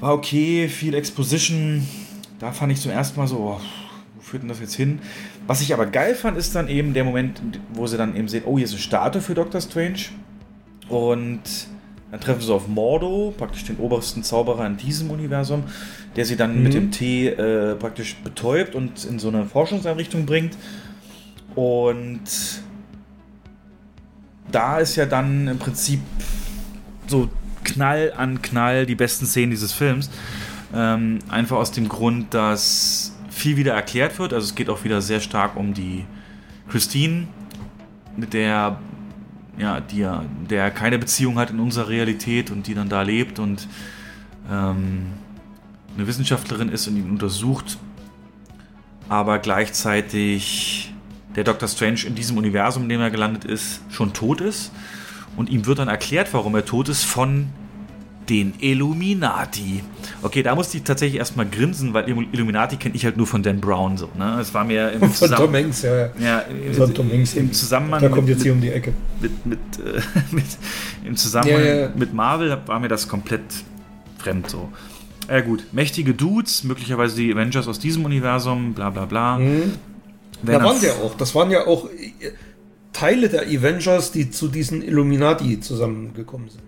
[0.00, 1.86] War okay, viel Exposition.
[2.38, 3.60] Da fand ich zum ersten Mal so, oh,
[4.14, 5.00] wo führt denn das jetzt hin?
[5.46, 8.44] Was ich aber geil fand, ist dann eben der Moment, wo sie dann eben sehen,
[8.46, 9.98] oh, hier ist eine Statue für Doctor Strange.
[10.88, 11.40] Und
[12.10, 15.64] dann treffen sie auf Mordo, praktisch den obersten Zauberer in diesem Universum,
[16.16, 20.56] der sie dann mit dem Tee äh, praktisch betäubt und in so eine Forschungseinrichtung bringt.
[21.54, 22.22] Und
[24.50, 26.00] da ist ja dann im Prinzip
[27.08, 27.28] so
[27.64, 30.10] Knall an Knall die besten Szenen dieses Films.
[30.74, 34.32] Ähm, einfach aus dem Grund, dass viel wieder erklärt wird.
[34.32, 36.04] Also es geht auch wieder sehr stark um die
[36.68, 37.26] Christine,
[38.16, 38.78] mit der
[39.58, 43.38] ja, die ja, der keine Beziehung hat in unserer Realität und die dann da lebt
[43.38, 43.66] und
[44.50, 45.06] ähm,
[45.96, 47.76] eine Wissenschaftlerin ist und ihn untersucht,
[49.08, 50.94] aber gleichzeitig
[51.34, 51.68] der Dr.
[51.68, 54.70] Strange in diesem Universum, in dem er gelandet ist, schon tot ist.
[55.38, 57.46] Und ihm wird dann erklärt, warum er tot ist, von
[58.28, 59.82] den Illuminati.
[60.20, 63.58] Okay, da musste ich tatsächlich erstmal grinsen, weil Illuminati kenne ich halt nur von Dan
[63.60, 64.10] Brown so.
[64.18, 64.36] Ne?
[64.40, 65.96] Es war mir im Von Zusammen- Tom Hanks, ja.
[65.96, 66.08] ja.
[66.20, 66.44] ja,
[66.76, 67.32] Von Tom Hanks.
[67.34, 68.92] im Zusammenhang Da kommt mit, jetzt hier um die Ecke.
[69.20, 70.00] mit, mit, äh,
[70.34, 70.44] mit,
[71.06, 71.88] im Zusammenhang Ja, ja.
[71.96, 73.40] mit Marvel war mir das komplett
[74.18, 74.68] fremd so.
[75.30, 79.38] Ja gut, mächtige Dudes, möglicherweise die Avengers aus diesem Universum, bla bla bla.
[79.38, 79.72] Werden
[80.44, 82.32] Da waren ja auch, das waren ja auch äh,
[82.92, 86.62] Teile der Avengers, die zu diesen Illuminati zusammengekommen sind.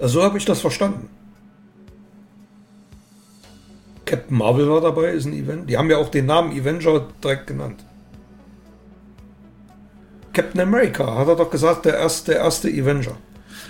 [0.00, 1.08] Also so habe ich das verstanden.
[4.06, 5.70] Captain Marvel war dabei, ist ein Event.
[5.70, 7.84] Die haben ja auch den Namen Avenger direkt genannt.
[10.32, 13.16] Captain America, hat er doch gesagt, der erste, der erste Avenger.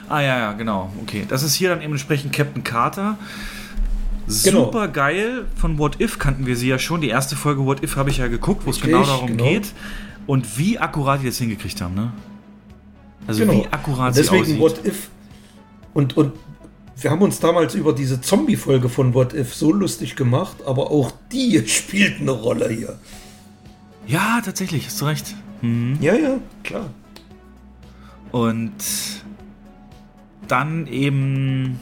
[0.08, 0.92] Ah ja, ja, genau.
[1.02, 3.18] Okay, das ist hier dann eben entsprechend Captain Carter.
[4.44, 4.64] Genau.
[4.64, 5.46] Super geil.
[5.56, 7.00] Von What If kannten wir sie ja schon.
[7.00, 9.44] Die erste Folge What If habe ich ja geguckt, wo es genau darum genau.
[9.44, 9.72] geht.
[10.30, 12.12] Und wie akkurat die das hingekriegt haben, ne?
[13.26, 13.64] Also Genau.
[13.64, 14.78] wie akkurat Deswegen sie aussieht.
[14.78, 15.10] What If.
[15.92, 16.34] Und, und
[17.00, 21.10] wir haben uns damals über diese Zombie-Folge von What If so lustig gemacht, aber auch
[21.32, 22.96] die spielt eine Rolle hier.
[24.06, 25.34] Ja, tatsächlich, hast du recht.
[26.00, 26.90] Ja, ja, klar.
[28.30, 28.70] Und
[30.46, 31.80] dann eben.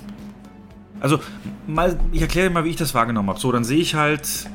[1.01, 1.21] Also,
[1.67, 3.39] mal, ich erkläre dir mal, wie ich das wahrgenommen habe.
[3.39, 4.49] So, dann sehe ich halt.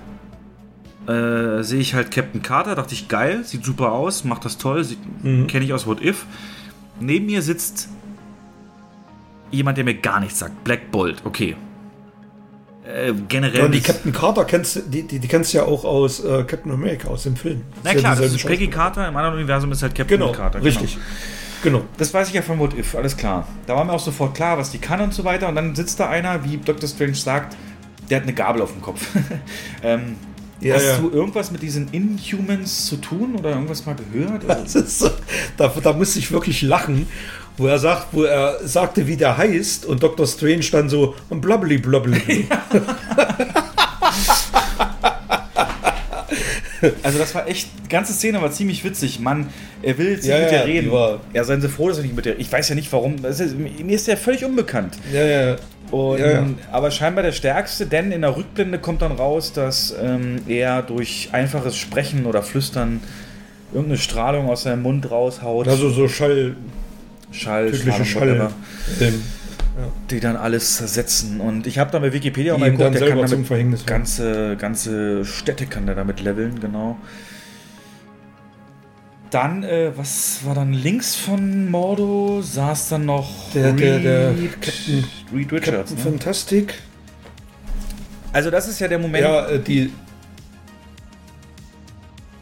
[1.08, 4.84] Äh, sehe ich halt Captain Carter, dachte ich, geil, sieht super aus, macht das toll,
[4.84, 5.00] sieht-
[5.50, 6.26] kenne ich aus What If.
[7.00, 7.90] Neben mir sitzt
[9.52, 10.64] jemand, der mir gar nichts sagt.
[10.64, 11.56] Black Bolt, okay.
[12.86, 13.62] Äh, generell.
[13.62, 16.44] Ja, die Captain Carter kennst du- die, die, die kennst du ja auch aus äh,
[16.44, 17.64] Captain America, aus dem Film.
[17.84, 18.68] Na ja klar, das ist Peggy.
[18.70, 20.64] Carter, im anderen Universum ist halt Captain Genau, Carter.
[20.64, 20.98] richtig.
[21.64, 21.82] Genau.
[21.98, 23.48] Das weiß ich ja von What If, alles klar.
[23.68, 25.48] Da war mir auch sofort klar, was die kann und so weiter.
[25.48, 26.90] Und dann sitzt da einer, wie Dr.
[26.90, 27.56] Strange sagt,
[28.10, 29.08] der hat eine Gabel auf dem Kopf.
[29.84, 30.18] ähm,
[30.64, 30.98] Ja, hast ja.
[30.98, 34.44] du irgendwas mit diesen Inhumans zu tun oder irgendwas mal gehört?
[34.48, 35.10] Das ist so,
[35.58, 37.08] da, da musste ich wirklich lachen,
[37.58, 40.26] wo er sagt, wo er sagte, wie der heißt, und Dr.
[40.26, 42.48] Strange dann so und blabbeli blabbeli.
[47.02, 49.20] Also das war echt, die ganze Szene war ziemlich witzig.
[49.22, 49.48] Mann,
[49.82, 51.20] er will jetzt nicht Ja, mit ja, dir die reden.
[51.34, 53.24] Ja, seien Sie froh, dass er nicht mit dir Ich weiß ja nicht warum.
[53.24, 54.98] Ist, mir ist der völlig unbekannt.
[55.14, 55.56] ja, ja.
[55.94, 56.46] Und, Ja, ja.
[56.72, 61.30] Aber scheinbar der Stärkste, denn in der Rückblende kommt dann raus, dass ähm, er durch
[61.34, 63.00] einfaches Sprechen oder Flüstern
[63.72, 65.68] irgendeine Strahlung aus seinem Mund raushaut.
[65.68, 66.56] Also so Schall,
[67.32, 68.30] Schall, Strahlung, Schall.
[68.30, 68.52] whatever,
[69.02, 69.22] Ähm,
[70.10, 71.40] die dann alles zersetzen.
[71.40, 75.68] Und ich habe da bei Wikipedia auch mal geguckt, der kann damit ganze, ganze Städte
[75.68, 76.98] kann der damit leveln, genau.
[79.34, 82.42] Dann, äh, was war dann links von Mordo?
[82.44, 85.04] Saß dann noch Der- der- der Reed, Captain-
[85.34, 85.90] Reed Richards.
[85.90, 86.04] Captain Ne?
[86.04, 86.74] Fantastic.
[88.32, 89.92] Also das ist ja der Moment, Ja, äh, die.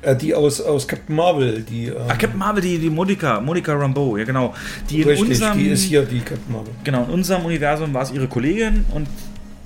[0.01, 1.85] Äh, die aus, aus Captain Marvel, die.
[1.87, 4.53] ähm, Ach, Captain Marvel, die, die Monica, Monica Rambeau, ja genau.
[4.89, 6.73] Die in richtig, unserem, die ist hier die Captain Marvel.
[6.83, 9.07] Genau, in unserem Universum war es ihre Kollegin und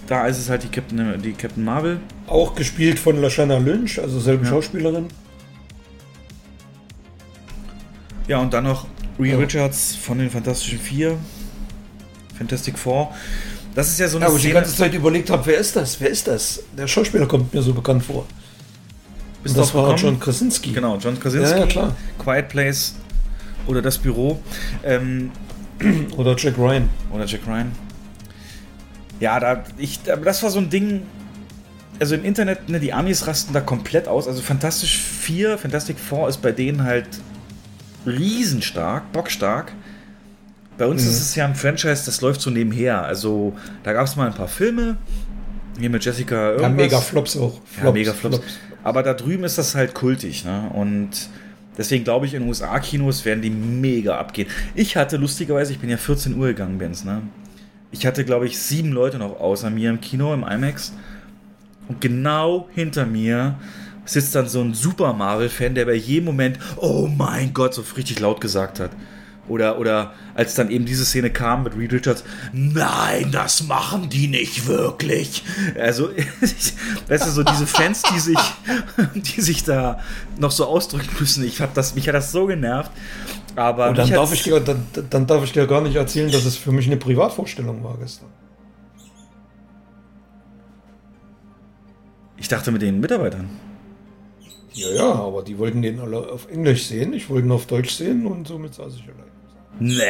[0.08, 2.00] da ist es halt die Captain, die Captain Marvel.
[2.28, 5.08] Auch gespielt von Lashana Lynch, also selbe Schauspielerin.
[8.28, 8.88] Ja, und dann noch
[9.20, 9.38] Reed Ja.
[9.38, 11.18] Richards von den Fantastischen Vier.
[12.38, 13.14] Fantastic Four.
[13.76, 15.76] Das ist ja so eine Ja, wo ich die ganze Zeit überlegt habe, wer ist
[15.76, 16.00] das?
[16.00, 16.64] Wer ist das?
[16.78, 18.26] Der Schauspieler kommt mir so bekannt vor.
[19.44, 19.96] Bist Und das war?
[19.96, 20.72] John Krasinski.
[20.72, 21.52] Genau, John Krasinski.
[21.52, 21.96] Ja, ja, klar.
[22.18, 22.96] Quiet Place
[23.68, 24.40] oder das Büro.
[24.84, 25.32] Ähm,
[26.16, 26.88] Oder Jack Ryan.
[27.12, 27.70] Oder Jack Ryan.
[29.20, 31.02] Ja, da, ich, da- das war so ein Ding.
[32.00, 34.26] Also im Internet, ne, die Amis rasten da komplett aus.
[34.28, 37.08] Also Fantastisch 4, Fantastic 4 ist bei denen halt
[38.06, 39.72] riesenstark, bockstark.
[40.78, 43.04] Bei uns ist es ja ein Franchise, das läuft so nebenher.
[43.04, 43.54] Also
[43.84, 44.98] da gab es mal ein paar Filme.
[45.80, 46.72] Hier mit Jessica Ja, irgendwas.
[46.74, 47.60] mega Flops auch.
[47.84, 48.42] Ja, mega Flops.
[48.84, 50.70] Aber da drüben ist das halt kultig, ne?
[50.74, 51.10] Und
[51.78, 54.48] deswegen glaube ich, in USA-Kinos werden die mega abgehen.
[54.76, 57.22] Ich hatte lustigerweise, ich bin ja 14 Uhr gegangen, Benz, ne?
[57.92, 60.94] Ich hatte, glaube ich, sieben Leute noch außer mir im Kino, im IMAX.
[61.88, 63.56] Und genau hinter mir
[64.06, 68.20] sitzt dann so ein Super Marvel-Fan, der bei jedem Moment, oh mein Gott, so richtig
[68.20, 68.92] laut gesagt hat.
[69.48, 74.28] Oder, oder als dann eben diese Szene kam mit Reed Richards, nein, das machen die
[74.28, 75.44] nicht wirklich.
[75.80, 76.10] Also,
[77.08, 78.40] weißt du, so diese Fans, die sich,
[79.14, 80.00] die sich da
[80.40, 81.44] noch so ausdrücken müssen.
[81.44, 82.92] Ich hab das, mich hat das so genervt.
[83.56, 86.46] Aber Und dann darf, ich dir, dann, dann darf ich dir gar nicht erzählen, dass
[86.46, 88.30] es für mich eine Privatvorstellung war gestern.
[92.46, 93.50] ich dachte mit den Mitarbeitern.
[94.76, 97.92] Ja, ja, aber die wollten den alle auf Englisch sehen, ich wollte ihn auf Deutsch
[97.92, 99.32] sehen und somit saß ich allein.
[99.80, 100.02] Nee.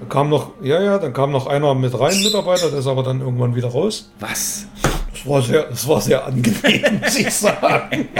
[0.00, 3.02] Da kam noch, ja, ja, dann kam noch einer mit rein, Mitarbeiter, der ist aber
[3.02, 4.10] dann irgendwann wieder raus.
[4.18, 4.66] Was?
[5.12, 8.08] Das war sehr, das war sehr angenehm, muss ich sagen.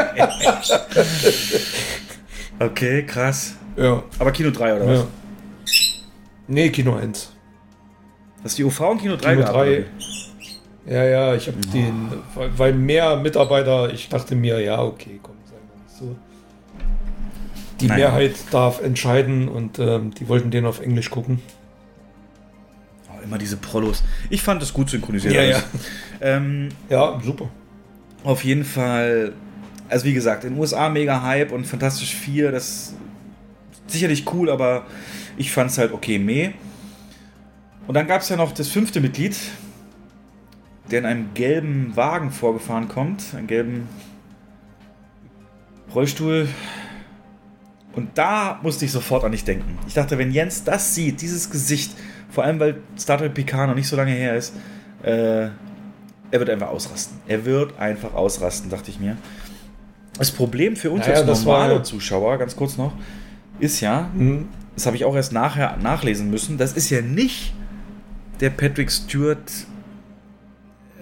[2.58, 3.56] Okay, krass.
[3.76, 4.98] Ja, Aber Kino 3 oder was?
[4.98, 5.06] ja.
[6.46, 7.32] Nee, Kino 1.
[8.42, 9.78] Das ist die UV und Kino 3 Kino gehabt, 3.
[9.78, 12.10] oder Ja, ja, ich habe den,
[12.56, 15.31] weil, mehr Mitarbeiter, ich dachte mir, ja, okay, komm,
[16.02, 16.16] so.
[17.80, 17.98] Die Nein.
[17.98, 21.40] Mehrheit darf entscheiden und ähm, die wollten den auf Englisch gucken.
[23.08, 24.02] Oh, immer diese Prollos.
[24.30, 25.34] Ich fand das gut synchronisiert.
[25.34, 25.64] Ja, alles.
[26.20, 27.48] Ähm, Ja, super.
[28.24, 29.32] Auf jeden Fall,
[29.88, 32.94] also wie gesagt, in den USA mega Hype und Fantastisch 4, das ist
[33.88, 34.86] sicherlich cool, aber
[35.36, 36.50] ich fand es halt okay, meh.
[37.88, 39.36] Und dann gab es ja noch das fünfte Mitglied,
[40.90, 43.88] der in einem gelben Wagen vorgefahren kommt, einen gelben
[45.94, 46.48] Rollstuhl.
[47.94, 49.78] Und da musste ich sofort an dich denken.
[49.86, 51.92] Ich dachte, wenn Jens das sieht, dieses Gesicht,
[52.30, 54.54] vor allem weil Star Trek Picard noch nicht so lange her ist,
[55.02, 55.48] äh,
[56.30, 57.18] er wird einfach ausrasten.
[57.28, 59.18] Er wird einfach ausrasten, dachte ich mir.
[60.18, 62.94] Das Problem für uns Naja, als normale ja- Zuschauer, ganz kurz noch,
[63.58, 64.48] ist ja, Mhm.
[64.74, 67.52] das habe ich auch erst nachher nachlesen müssen, das ist ja nicht
[68.40, 69.38] der Patrick Stewart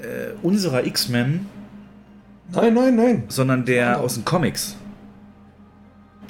[0.03, 1.47] äh, unserer X-Men,
[2.53, 3.23] Nein, nein, nein.
[3.29, 4.77] sondern der aus den Comics.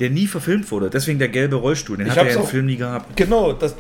[0.01, 0.91] Der nie verfilmt wurde.
[0.91, 1.99] Deswegen der gelbe Rollstuhl.
[1.99, 3.17] Den Ich hat er im Film nie gehabt.
[3.17, 3.75] Genau, das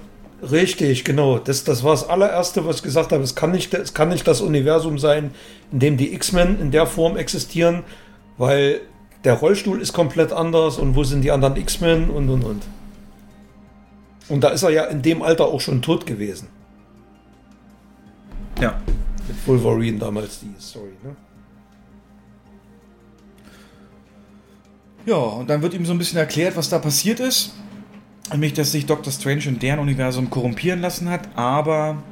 [0.50, 1.39] richtig, genau.
[1.39, 3.23] Das, das war das allererste, was ich gesagt habe.
[3.23, 5.32] Es kann, nicht, es kann nicht das Universum sein,
[5.73, 7.82] in dem die X-Men in der Form existieren,
[8.39, 8.81] weil
[9.24, 12.62] der Rollstuhl ist komplett anders und wo sind die anderen X-Men und und und.
[14.28, 16.49] Und da ist er ja in dem Alter auch schon tot gewesen.
[18.60, 18.78] Ja.
[19.26, 21.16] Mit Wolverine damals die Story, ne?
[25.07, 27.55] Ja, und dann wird ihm so ein bisschen erklärt, was da passiert ist.
[28.31, 32.03] Nämlich, dass sich Doctor Strange in deren Universum korrumpieren lassen hat, aber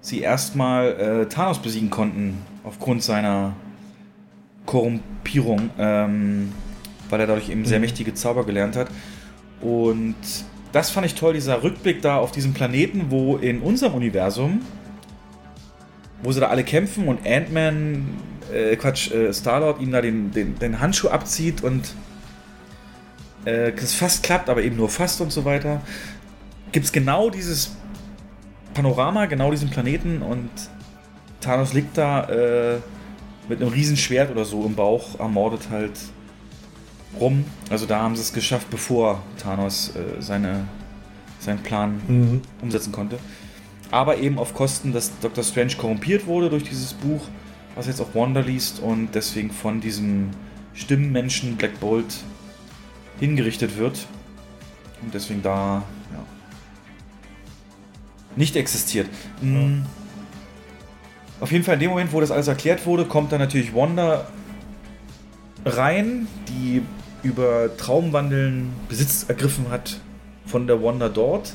[0.00, 3.54] sie erstmal äh, Thanos besiegen konnten aufgrund seiner
[4.64, 6.52] Korrumpierung, ähm,
[7.10, 8.88] weil er dadurch eben sehr mächtige Zauber gelernt hat.
[9.60, 10.16] Und
[10.72, 14.62] das fand ich toll, dieser Rückblick da auf diesem Planeten, wo in unserem Universum,
[16.22, 18.06] wo sie da alle kämpfen und Ant-Man,
[18.52, 21.94] äh, Quatsch, äh, Star-Lord ihm da den, den, den Handschuh abzieht und
[23.44, 25.80] äh, es fast klappt, aber eben nur fast und so weiter,
[26.72, 27.76] gibt es genau dieses
[28.74, 30.48] Panorama, genau diesen Planeten und
[31.40, 32.78] Thanos liegt da äh,
[33.48, 35.92] mit einem Riesenschwert oder so im Bauch, ermordet halt
[37.20, 37.44] rum.
[37.68, 40.66] Also da haben sie es geschafft, bevor Thanos äh, seine,
[41.40, 42.42] seinen Plan Mhm.
[42.62, 43.18] umsetzen konnte.
[43.90, 45.44] Aber eben auf Kosten, dass Dr.
[45.44, 47.20] Strange korrumpiert wurde durch dieses Buch,
[47.74, 50.30] was jetzt auch Wanda liest und deswegen von diesem
[50.74, 52.14] Stimmenmenschen Black Bolt
[53.22, 54.04] hingerichtet wird.
[55.00, 56.24] Und deswegen da ja,
[58.34, 59.08] nicht existiert.
[59.40, 59.82] Mm.
[61.40, 64.26] Auf jeden Fall in dem Moment, wo das alles erklärt wurde, kommt dann natürlich Wanda
[65.64, 66.82] rein, die
[67.22, 70.00] über Traumwandeln Besitz ergriffen hat
[70.44, 71.54] von der Wanda dort.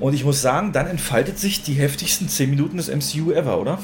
[0.00, 3.78] Und ich muss sagen, dann entfaltet sich die heftigsten 10 Minuten des MCU ever, oder?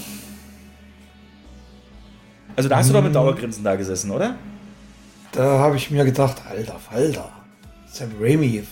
[2.56, 4.36] Also da hast du doch mit Dauergrinsen da gesessen, oder?
[5.34, 7.28] Da habe ich mir gedacht, alter Falter,
[7.86, 8.62] Sam Raimi,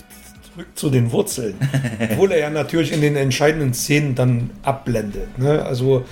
[0.53, 1.55] zurück zu den Wurzeln.
[2.11, 5.37] Obwohl er ja natürlich in den entscheidenden Szenen dann abblendet.
[5.37, 5.63] Ne?
[5.63, 6.05] Also,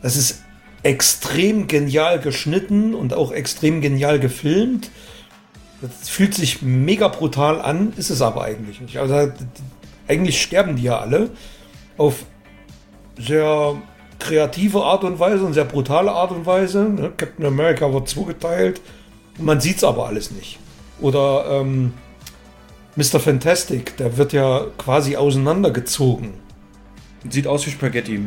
[0.00, 0.42] das ist
[0.82, 4.90] extrem genial geschnitten und auch extrem genial gefilmt.
[5.82, 8.96] Das fühlt sich mega brutal an, ist es aber eigentlich nicht.
[8.96, 9.30] Also,
[10.08, 11.30] eigentlich sterben die ja alle
[11.98, 12.24] auf
[13.18, 13.76] sehr
[14.18, 16.84] kreative Art und Weise und sehr brutale Art und Weise.
[16.84, 17.12] Ne?
[17.16, 18.80] Captain America wird zugeteilt.
[19.38, 20.58] Man sieht es aber alles nicht.
[21.00, 21.94] Oder ähm,
[22.96, 23.18] Mr.
[23.20, 26.34] Fantastic, der wird ja quasi auseinandergezogen.
[27.28, 28.20] Sieht aus wie Spaghetti.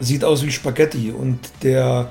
[0.00, 1.10] Sieht aus wie Spaghetti.
[1.10, 2.10] Und der,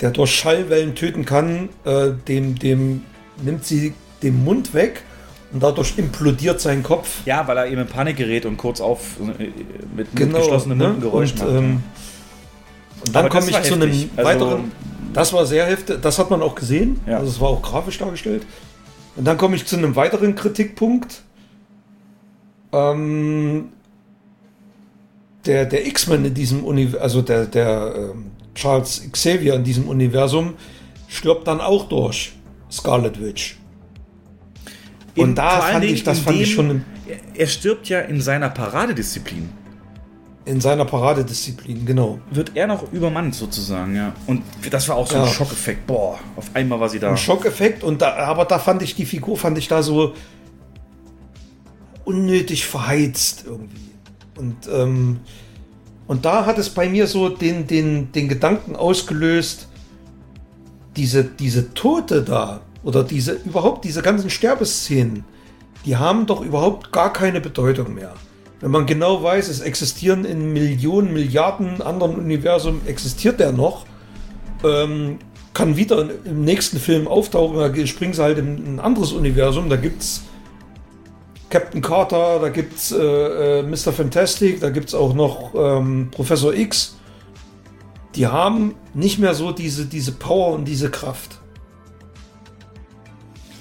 [0.00, 3.02] der durch Schallwellen töten kann, äh, dem, dem
[3.42, 5.02] nimmt sie den Mund weg
[5.52, 7.08] und dadurch implodiert sein Kopf.
[7.24, 10.38] Ja, weil er eben in Panik gerät und kurz auf äh, mit, mit Genau.
[10.38, 10.84] geschlossenen ne?
[10.88, 11.48] Munden Geräusch und, macht.
[11.50, 11.82] ähm,
[13.06, 13.90] und dann komme ich zu einem.
[14.16, 14.72] Also- weiteren.
[15.16, 16.02] Das war sehr heftig.
[16.02, 17.00] Das hat man auch gesehen.
[17.06, 17.16] Ja.
[17.16, 18.44] Also es war auch grafisch dargestellt.
[19.16, 21.22] Und dann komme ich zu einem weiteren Kritikpunkt.
[22.70, 23.70] Ähm,
[25.46, 30.52] der der X-Men in diesem Universum, also der, der ähm, Charles Xavier in diesem Universum,
[31.08, 32.34] stirbt dann auch durch
[32.70, 33.56] Scarlet Witch.
[35.16, 36.84] Und da vor allen fand ich, das in fand ich schon
[37.34, 39.48] er stirbt ja in seiner Paradedisziplin.
[40.46, 42.20] In seiner Paradedisziplin, genau.
[42.30, 44.14] Wird er noch übermannt sozusagen, ja.
[44.26, 45.28] Und das war auch so ein Ja.
[45.28, 45.86] Schockeffekt.
[45.86, 47.10] Boah, auf einmal war sie da.
[47.10, 50.14] ein Schockeffekt und da, aber da fand ich die Figur fand ich da so
[52.04, 53.90] unnötig verheizt irgendwie
[54.38, 55.20] und ähm,
[56.06, 59.68] und da hat es bei mir so den den den Gedanken ausgelöst
[60.96, 65.24] diese diese Tote da oder diese überhaupt diese ganzen Sterbeszenen
[65.84, 68.14] die haben doch überhaupt gar keine Bedeutung mehr
[68.60, 73.86] wenn man genau weiß, es existieren in Millionen, Milliarden anderen Universen, existiert der noch,
[74.64, 75.18] ähm,
[75.52, 79.76] kann wieder im nächsten Film auftauchen, da springen sie halt in ein anderes Universum, da
[79.76, 80.22] gibt's
[81.48, 83.92] Captain Carter, da gibt's äh, äh, Mr.
[83.92, 86.96] Fantastic, da gibt's auch noch ähm, Professor X.
[88.16, 91.38] Die haben nicht mehr so diese, diese Power und diese Kraft.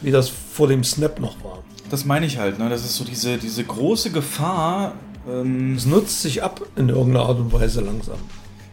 [0.02, 1.65] Wie das vor dem Snap noch war.
[1.96, 2.68] Das meine ich halt, ne?
[2.68, 4.96] Das ist so diese, diese große Gefahr.
[5.32, 8.18] Ähm, Es nutzt sich ab in irgendeiner Art und Weise langsam.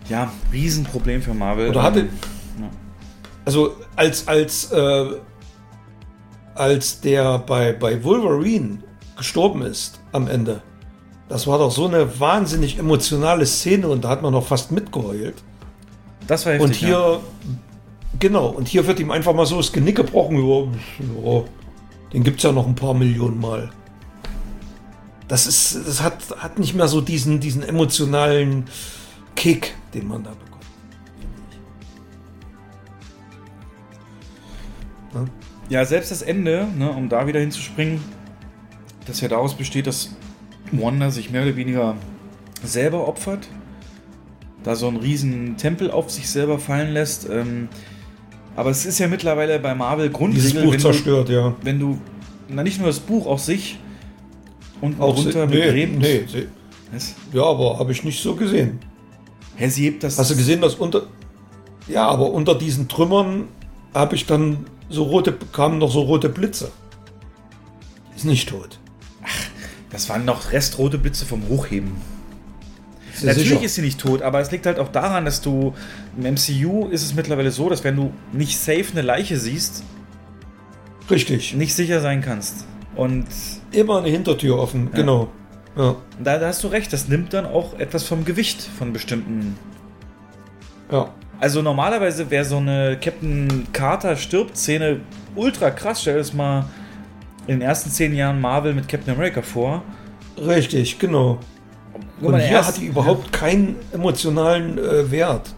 [0.09, 1.69] ja, Riesenproblem für Marvel.
[1.71, 2.01] Oder hatte.
[2.01, 2.09] Ähm,
[3.45, 5.05] Also als, als, äh,
[6.57, 8.79] als der bei, bei Wolverine
[9.17, 10.61] gestorben ist am Ende.
[11.29, 15.37] Das war doch so eine wahnsinnig emotionale Szene und da hat man doch fast mitgeheult.
[16.27, 16.69] das war heftig.
[16.69, 17.21] Und hier, ja.
[18.19, 20.39] genau, und hier wird ihm einfach mal so das Genick gebrochen.
[20.45, 21.45] Ja, ja,
[22.13, 23.71] den gibt es ja noch ein paar Millionen Mal.
[25.29, 28.67] Das ist, das hat, hat nicht mehr so diesen, diesen emotionalen
[29.35, 30.53] Kick, den man da bekommt.
[35.69, 38.01] Ja, selbst das Ende, ne, um da wieder hinzuspringen,
[39.07, 40.15] das ja daraus besteht, dass
[40.71, 41.97] Wanda sich mehr oder weniger
[42.63, 43.49] selber opfert,
[44.63, 47.29] da so einen riesen Tempel auf sich selber fallen lässt.
[47.29, 47.69] Ähm,
[48.57, 51.55] aber es ist ja mittlerweile bei Marvel Dieses Grundregel, Buch wenn, du, zerstört, ja.
[51.63, 51.99] wenn du,
[52.49, 53.79] na nicht nur das Buch, auch sich
[54.81, 55.99] unten Auch runter nee, begräbt.
[55.99, 56.49] nee, sie-
[56.93, 57.15] Was?
[57.33, 58.79] ja, aber habe ich nicht so gesehen.
[59.57, 60.19] Hä, sie hebt das.
[60.19, 61.03] Hast du gesehen, dass unter.
[61.89, 63.49] Ja, aber unter diesen Trümmern
[63.95, 66.71] habe ich dann so rote, kamen noch so rote Blitze.
[68.17, 68.79] Ist nicht tot.
[69.91, 71.93] Das waren noch restrote Blitze vom Hochheben.
[73.23, 73.65] Sie Natürlich sicher?
[73.65, 75.75] ist sie nicht tot, aber es liegt halt auch daran, dass du
[76.17, 79.83] im MCU ist es mittlerweile so, dass wenn du nicht safe eine Leiche siehst,
[81.11, 81.55] Richtig.
[81.55, 82.67] nicht sicher sein kannst.
[82.95, 83.27] Und
[83.73, 85.31] Immer eine Hintertür offen, genau.
[85.77, 89.57] Ja, da, da hast du recht, das nimmt dann auch etwas vom Gewicht von bestimmten.
[90.91, 91.09] ja.
[91.41, 95.01] Also normalerweise wäre so eine Captain Carter stirbt Szene
[95.35, 96.01] ultra krass.
[96.03, 96.67] Stell dir das mal
[97.49, 99.83] in den ersten zehn Jahren Marvel mit Captain America vor.
[100.39, 101.41] Richtig, genau.
[102.29, 105.55] Und hier erst- hat die überhaupt keinen emotionalen äh, Wert.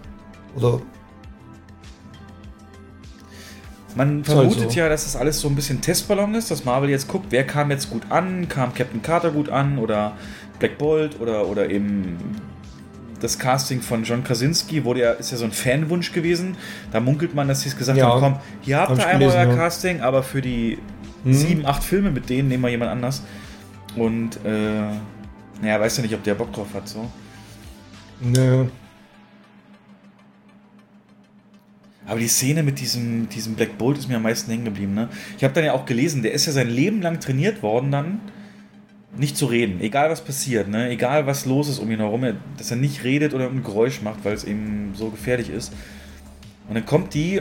[0.56, 0.80] Oder
[3.96, 4.78] Man halt vermutet so.
[4.78, 7.70] ja, dass das alles so ein bisschen Testballon ist, dass Marvel jetzt guckt, wer kam
[7.70, 10.12] jetzt gut an, kam Captain Carter gut an oder
[10.58, 12.16] Black Bolt oder, oder eben
[13.20, 16.56] das Casting von John Krasinski wurde ja, ist ja so ein Fanwunsch gewesen.
[16.90, 18.08] Da munkelt man, dass sie es gesagt Ja.
[18.08, 19.54] haben, komm, hier habt Hab ihr einmal gelesen, euer ja.
[19.56, 20.78] Casting, aber für die
[21.22, 21.32] Mhm.
[21.32, 23.22] sieben, acht Filme mit denen nehmen wir jemand anders.
[23.96, 24.88] Und äh,
[25.60, 26.88] naja, weiß ja nicht, ob der Bock drauf hat.
[26.88, 27.08] So.
[28.20, 28.68] ne,
[32.06, 34.94] Aber die Szene mit diesem, diesem Black Bolt ist mir am meisten hängen geblieben.
[34.94, 35.08] Ne?
[35.38, 38.20] Ich habe dann ja auch gelesen, der ist ja sein Leben lang trainiert worden, dann
[39.16, 39.80] nicht zu reden.
[39.80, 40.90] Egal was passiert, ne?
[40.90, 44.02] egal was los ist um ihn herum, er- dass er nicht redet oder ein Geräusch
[44.02, 45.72] macht, weil es eben so gefährlich ist.
[46.68, 47.40] Und dann kommt die,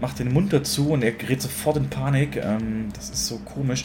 [0.00, 2.36] macht den Mund dazu und er gerät sofort in Panik.
[2.36, 3.84] Ähm, das ist so komisch.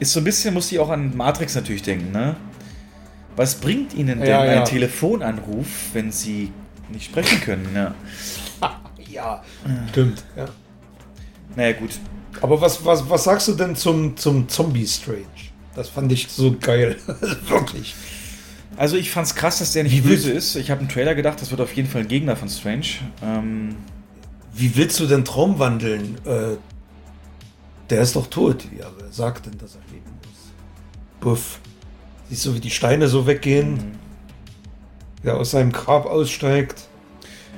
[0.00, 2.10] Ist so ein bisschen, muss ich auch an Matrix natürlich denken.
[2.10, 2.36] Ne?
[3.36, 4.60] Was bringt ihnen denn Ja, ja.
[4.60, 6.52] ein Telefonanruf, wenn sie
[6.90, 7.68] nicht sprechen können?
[7.74, 7.94] Ja.
[9.10, 9.42] ja,
[9.90, 10.24] stimmt.
[10.36, 10.46] Ja.
[11.56, 11.90] Naja, gut.
[12.40, 15.24] Aber was, was, was sagst du denn zum, zum Zombie Strange?
[15.74, 16.96] Das fand ich so geil.
[17.48, 17.94] Wirklich.
[18.76, 20.56] Also ich fand's krass, dass der nicht Wie böse ist.
[20.56, 22.86] Ich habe im Trailer gedacht, das wird auf jeden Fall ein Gegner von Strange.
[23.22, 23.76] Ähm,
[24.52, 26.18] Wie willst du denn Traum wandeln?
[26.24, 26.56] Äh,
[27.90, 28.64] der ist doch tot.
[28.76, 30.52] Ja, wer sagt denn, dass er leben muss?
[31.20, 31.60] Buff.
[32.34, 33.78] Siehst du, wie die Steine so weggehen?
[35.22, 36.88] Der aus seinem Grab aussteigt.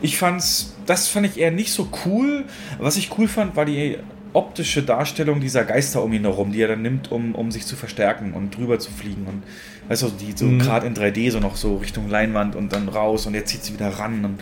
[0.03, 2.45] ich fand's, das fand ich eher nicht so cool.
[2.79, 3.97] Was ich cool fand, war die
[4.35, 7.75] optische Darstellung dieser Geister um ihn herum, die er dann nimmt, um, um sich zu
[7.75, 9.25] verstärken und drüber zu fliegen.
[9.27, 9.45] Und
[9.89, 10.59] weißt du, die so Mhm.
[10.59, 13.73] gerade in 3D so noch so Richtung Leinwand und dann raus und er zieht sie
[13.73, 14.41] wieder ran und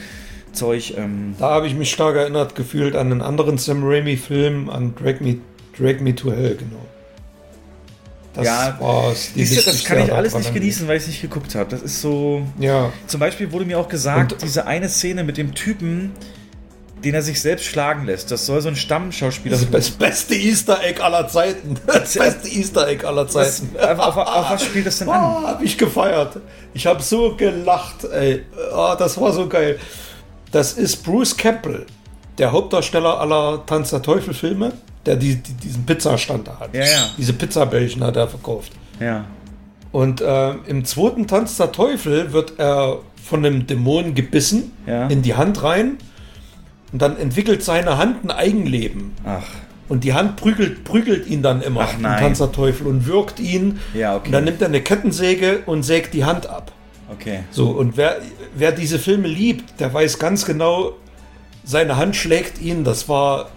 [0.53, 0.95] Zeug.
[0.97, 5.21] Ähm, Da habe ich mich stark erinnert gefühlt an einen anderen Sam Raimi-Film, an Drag
[5.21, 5.37] Me,
[5.79, 6.85] Drag Me to Hell, genau.
[8.35, 11.23] Das Ja, war siehst du, das kann ich alles nicht genießen, weil ich es nicht
[11.23, 11.71] geguckt habe.
[11.71, 12.43] Das ist so.
[12.59, 16.13] Ja, Zum Beispiel wurde mir auch gesagt, Und- diese eine Szene mit dem Typen,
[17.05, 20.83] den er sich selbst schlagen lässt, das soll so ein Stammschauspieler das, das beste Easter
[20.83, 21.77] Egg aller Zeiten.
[21.87, 23.71] Das beste Easter Egg aller Zeiten.
[23.79, 25.21] auf, auf, auf was spielt das denn an?
[25.45, 26.41] Oh, hab ich gefeiert.
[26.73, 28.43] Ich habe so gelacht, ey.
[28.75, 29.79] Oh, das war so geil.
[30.51, 31.87] Das ist Bruce Campbell,
[32.39, 34.73] der Hauptdarsteller aller Tanz der Teufel Filme,
[35.07, 36.75] der die, die, diesen Pizzastand da hat.
[36.75, 37.11] Ja, ja.
[37.19, 38.73] Diese Pizzabällchen hat er verkauft.
[39.01, 39.25] Ja.
[39.93, 45.07] Und äh, im zweiten Tanz der Teufel wird er von einem Dämon gebissen Ja.
[45.09, 45.99] in die Hand rein.
[46.93, 49.13] Und dann entwickelt seine Hand ein Eigenleben.
[49.25, 49.43] Ach,
[49.89, 52.21] Und die Hand prügelt, prügelt ihn dann immer, Ach den nein.
[52.21, 53.81] Panzerteufel, und wirkt ihn.
[53.95, 54.27] Ja, okay.
[54.27, 56.73] Und dann nimmt er eine Kettensäge und sägt die Hand ab.
[57.13, 57.41] Okay.
[57.51, 58.17] So, und wer,
[58.57, 60.93] wer diese Filme liebt, der weiß ganz genau,
[61.65, 62.85] seine Hand schlägt ihn.
[62.85, 63.51] Das war,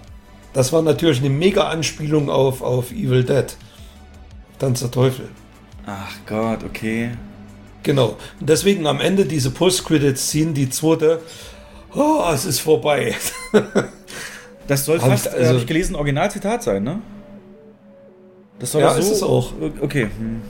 [0.58, 3.46] das war natürlich eine mega Anspielung auf, auf Evil Dead.
[4.60, 5.30] Tanz der Teufel.
[5.86, 7.12] Ach Gott, okay.
[7.84, 8.18] Genau.
[8.40, 11.22] Und deswegen am Ende diese Post-Credits-Scene, die zweite,
[11.96, 13.16] oh, es ist vorbei.
[14.68, 17.00] Das soll Hab fast, äh, also- habe ich gelesen, Originalzitat sein, ne?
[18.60, 19.54] Das soll Ja, so, ist es auch.
[19.80, 20.10] Okay.
[20.18, 20.42] Hm.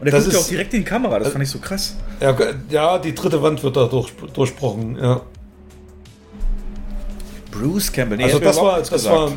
[0.00, 1.58] Und er Das guckt ja ist- auch direkt in die Kamera, das fand ich so
[1.58, 1.96] krass.
[2.20, 2.34] ja,
[2.70, 4.96] ja, die dritte Wand wird da durch, durchbrochen.
[4.98, 5.20] Ja.
[7.52, 9.14] Bruce Campbell, nee, Also das war, das gesagt.
[9.14, 9.32] war,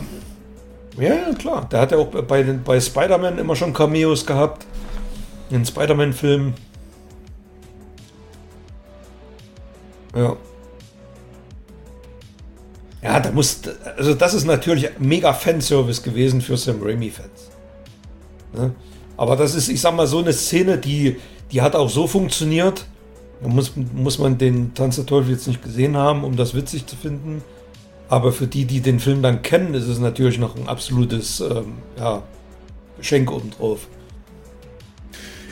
[0.97, 1.67] ja, ja, klar.
[1.69, 4.65] Der hat ja auch bei, den, bei Spider-Man immer schon Cameos gehabt.
[5.49, 6.53] In Spider-Man-Filmen.
[10.15, 10.35] Ja.
[13.03, 13.61] Ja, da muss,
[13.97, 17.51] also das ist natürlich mega Fanservice gewesen für Sam Raimi-Fans.
[18.53, 18.73] Ne?
[19.17, 21.17] Aber das ist, ich sag mal, so eine Szene, die,
[21.51, 22.85] die hat auch so funktioniert.
[23.41, 26.87] Da muss, muss man den Tanz der Teufel jetzt nicht gesehen haben, um das witzig
[26.87, 27.43] zu finden.
[28.09, 31.73] Aber für die, die den Film dann kennen, ist es natürlich noch ein absolutes ähm,
[31.97, 32.23] ja,
[32.97, 33.87] Geschenk obendrauf.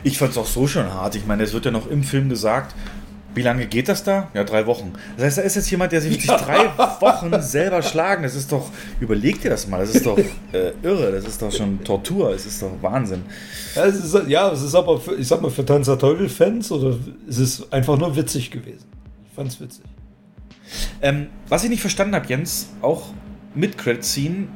[0.03, 1.15] Ich fand's auch so schon hart.
[1.15, 2.75] Ich meine, es wird ja noch im Film gesagt,
[3.35, 4.29] wie lange geht das da?
[4.33, 4.93] Ja, drei Wochen.
[5.15, 8.23] Das heißt, da ist jetzt jemand, der sich wirklich drei Wochen selber schlagen.
[8.23, 10.17] Das ist doch, überleg dir das mal, das ist doch
[10.51, 13.23] äh, irre, das ist doch schon Tortur, es ist doch Wahnsinn.
[13.75, 16.71] Ja, es ist, ja, es ist aber, für, ich sag mal, für Tanz der Teufel-Fans
[16.71, 18.85] oder es ist einfach nur witzig gewesen.
[19.27, 19.85] Ich fand's witzig.
[21.01, 23.13] Ähm, was ich nicht verstanden habe, Jens, auch
[23.55, 24.47] mit Credit Scene,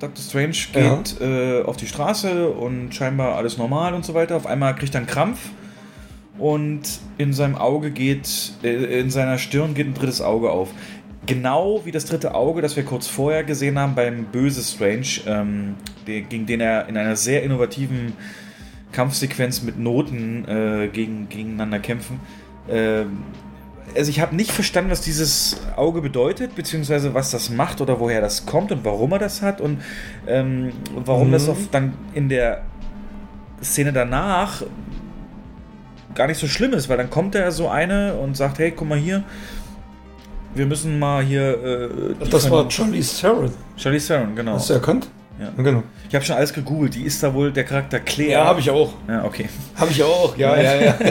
[0.00, 0.22] Dr.
[0.22, 0.96] Strange Ja.
[0.96, 4.36] geht äh, auf die Straße und scheinbar alles normal und so weiter.
[4.36, 5.38] Auf einmal kriegt er einen Krampf
[6.38, 6.82] und
[7.16, 10.70] in seinem Auge geht, äh, in seiner Stirn geht ein drittes Auge auf.
[11.26, 15.76] Genau wie das dritte Auge, das wir kurz vorher gesehen haben beim Böse Strange, ähm,
[16.06, 18.12] der, gegen den er in einer sehr innovativen
[18.92, 22.20] Kampfsequenz mit Noten äh, gegen, gegeneinander kämpfen.
[22.68, 23.22] Ähm,
[23.94, 28.20] also ich habe nicht verstanden, was dieses Auge bedeutet, beziehungsweise was das macht oder woher
[28.20, 29.80] das kommt und warum er das hat und
[30.26, 32.62] ähm, warum das auch dann in der
[33.62, 34.62] Szene danach
[36.14, 38.88] gar nicht so schlimm ist, weil dann kommt er so eine und sagt, hey, guck
[38.88, 39.24] mal hier,
[40.54, 41.64] wir müssen mal hier...
[42.20, 43.50] Äh, Das war Charlize Theron.
[43.76, 44.52] Charlize Theron, genau.
[44.54, 45.08] Hast du erkannt?
[45.40, 45.50] Ja.
[45.56, 45.82] Genau.
[46.08, 48.30] Ich habe schon alles gegoogelt, die ist da wohl der Charakter Claire.
[48.32, 48.92] Ja, habe ich auch.
[49.08, 49.48] Ja, okay.
[49.74, 50.36] Habe ich auch.
[50.36, 50.94] Ja, ja, ja.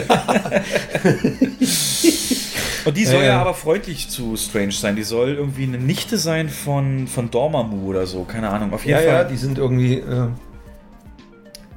[2.86, 3.40] Und die soll Ja, ja, ja.
[3.40, 4.94] aber freundlich zu Strange sein.
[4.96, 8.24] Die soll irgendwie eine Nichte sein von, von Dormammu oder so.
[8.24, 8.72] Keine Ahnung.
[8.74, 9.28] Auf jeden Ja, ja, Fall.
[9.28, 9.94] die sind irgendwie.
[9.98, 10.28] Äh,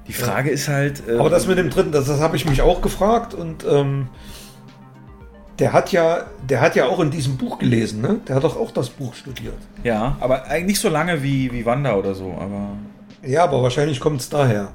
[0.08, 1.03] die Frage ist halt.
[1.08, 4.08] äh, aber das mit dem dritten, das, das habe ich mich auch gefragt und ähm,
[5.60, 8.19] der hat ja, der hat ja auch in diesem Buch gelesen, ne?
[8.27, 9.58] Der hat doch auch das Buch studiert.
[9.84, 12.32] Ja, aber eigentlich nicht so lange wie, wie Wanda oder so.
[12.40, 12.77] Aber.
[13.24, 14.69] Ja, aber wahrscheinlich kommt es daher.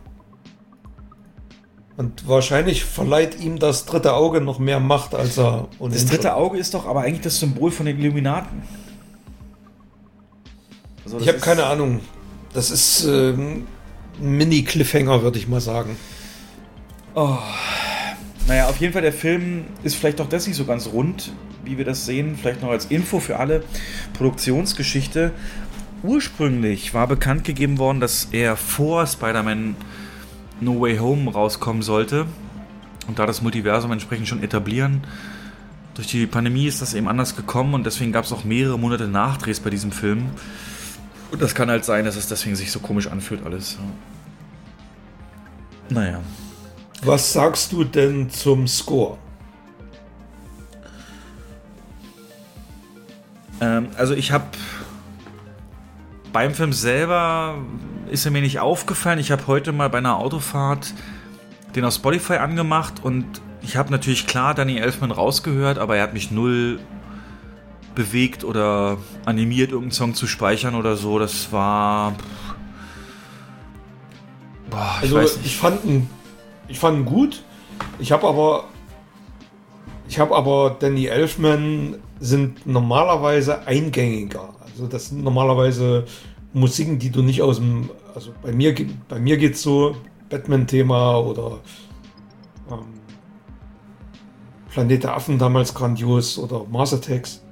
[1.97, 6.23] Und wahrscheinlich verleiht ihm das dritte Auge noch mehr Macht, als er Das ohnehin dritte
[6.28, 8.62] schon- Auge ist doch aber eigentlich das Symbol von den Illuminaten.
[11.05, 12.01] Also das Ich habe keine Ahnung.
[12.55, 13.67] Das ist ähm,
[14.20, 15.97] ein Mini-Cliffhanger, würde ich mal sagen.
[18.47, 21.33] Naja, auf jeden Fall, der Film ist vielleicht doch das nicht so ganz rund,
[21.65, 22.37] wie wir das sehen.
[22.41, 23.62] Vielleicht noch als Info für alle.
[24.15, 25.33] Produktionsgeschichte.
[26.03, 29.77] Ursprünglich war bekannt gegeben worden, dass er vor Spider-Man
[30.61, 32.27] No Way Home rauskommen sollte.
[33.07, 35.03] Und da das Multiversum entsprechend schon etablieren.
[35.95, 39.07] Durch die Pandemie ist das eben anders gekommen und deswegen gab es auch mehrere Monate
[39.07, 40.31] Nachdrehs bei diesem Film.
[41.31, 43.79] Und das kann halt sein, dass es deswegen sich so komisch anfühlt alles.
[45.91, 46.01] Ja.
[46.03, 46.21] Naja.
[47.05, 49.19] Was sagst du denn zum Score?
[53.61, 54.45] Ähm, also ich habe
[56.33, 57.57] beim Film selber
[58.09, 59.19] ist er mir nicht aufgefallen.
[59.19, 60.95] Ich habe heute mal bei einer Autofahrt
[61.75, 63.25] den auf Spotify angemacht und
[63.63, 66.79] ich habe natürlich klar Danny Elfman rausgehört, aber er hat mich null
[67.95, 71.19] bewegt oder animiert, irgendeinen Song zu speichern oder so.
[71.19, 72.15] Das war.
[74.71, 76.09] Boah, ich Also weiß ich, fand ihn,
[76.73, 77.42] ich fand ihn gut.
[77.99, 78.65] Ich habe aber,
[80.09, 84.55] ich habe aber Danny Elfman sind normalerweise eingängiger.
[84.65, 86.07] Also das sind normalerweise
[86.55, 88.75] Musiken, die du nicht aus dem, also bei mir,
[89.09, 89.97] bei mir geht's so
[90.31, 91.60] Batman-Thema oder
[92.70, 93.01] ähm,
[94.70, 97.42] Planet der Affen damals grandios oder Mars Attacks.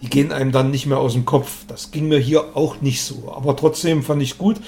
[0.00, 1.66] Die gehen einem dann nicht mehr aus dem Kopf.
[1.66, 3.32] Das ging mir hier auch nicht so.
[3.34, 4.60] Aber trotzdem fand ich gut.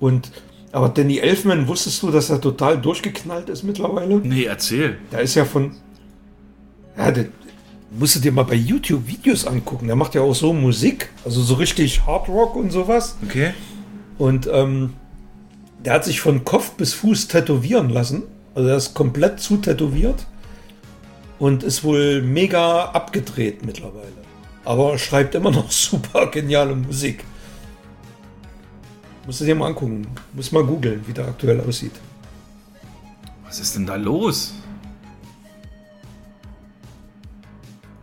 [0.00, 0.32] Und
[0.72, 4.16] aber Danny Elfman, wusstest du, dass er total durchgeknallt ist mittlerweile?
[4.16, 4.98] Nee, erzähl.
[5.12, 5.72] Der ist ja von.
[6.96, 7.26] Ja, der,
[7.90, 9.86] musst du dir mal bei YouTube Videos angucken.
[9.86, 13.16] Der macht ja auch so Musik, also so richtig Hard Rock und sowas.
[13.22, 13.52] Okay.
[14.16, 14.94] Und ähm,
[15.84, 18.22] der hat sich von Kopf bis Fuß tätowieren lassen.
[18.54, 20.26] Also er ist komplett zu tätowiert
[21.38, 24.12] und ist wohl mega abgedreht mittlerweile.
[24.64, 27.24] Aber schreibt immer noch super geniale Musik.
[29.26, 30.06] Musst du dir mal angucken.
[30.32, 31.92] Muss mal googeln, wie der aktuell aussieht.
[33.44, 34.54] Was ist denn da los?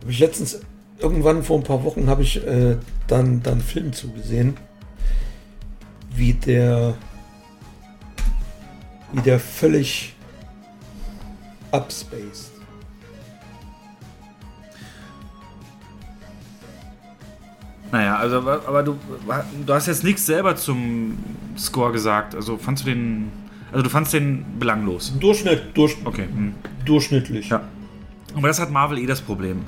[0.00, 0.60] Habe ich letztens,
[0.98, 2.76] irgendwann vor ein paar Wochen, habe ich äh,
[3.06, 4.56] dann, dann einen Film zugesehen,
[6.10, 6.94] wie der,
[9.12, 10.14] wie der völlig
[11.72, 12.49] upspaced.
[17.92, 18.96] Naja, also, aber du,
[19.66, 21.18] du hast jetzt nichts selber zum
[21.58, 22.34] Score gesagt.
[22.34, 23.32] Also fandst du den.
[23.72, 25.14] Also du fandst den belanglos.
[25.18, 26.26] Durchschnitt, durch, Okay.
[26.32, 26.54] Hm.
[26.84, 27.48] durchschnittlich.
[27.48, 27.62] Ja.
[28.34, 29.62] Aber das hat Marvel eh das Problem.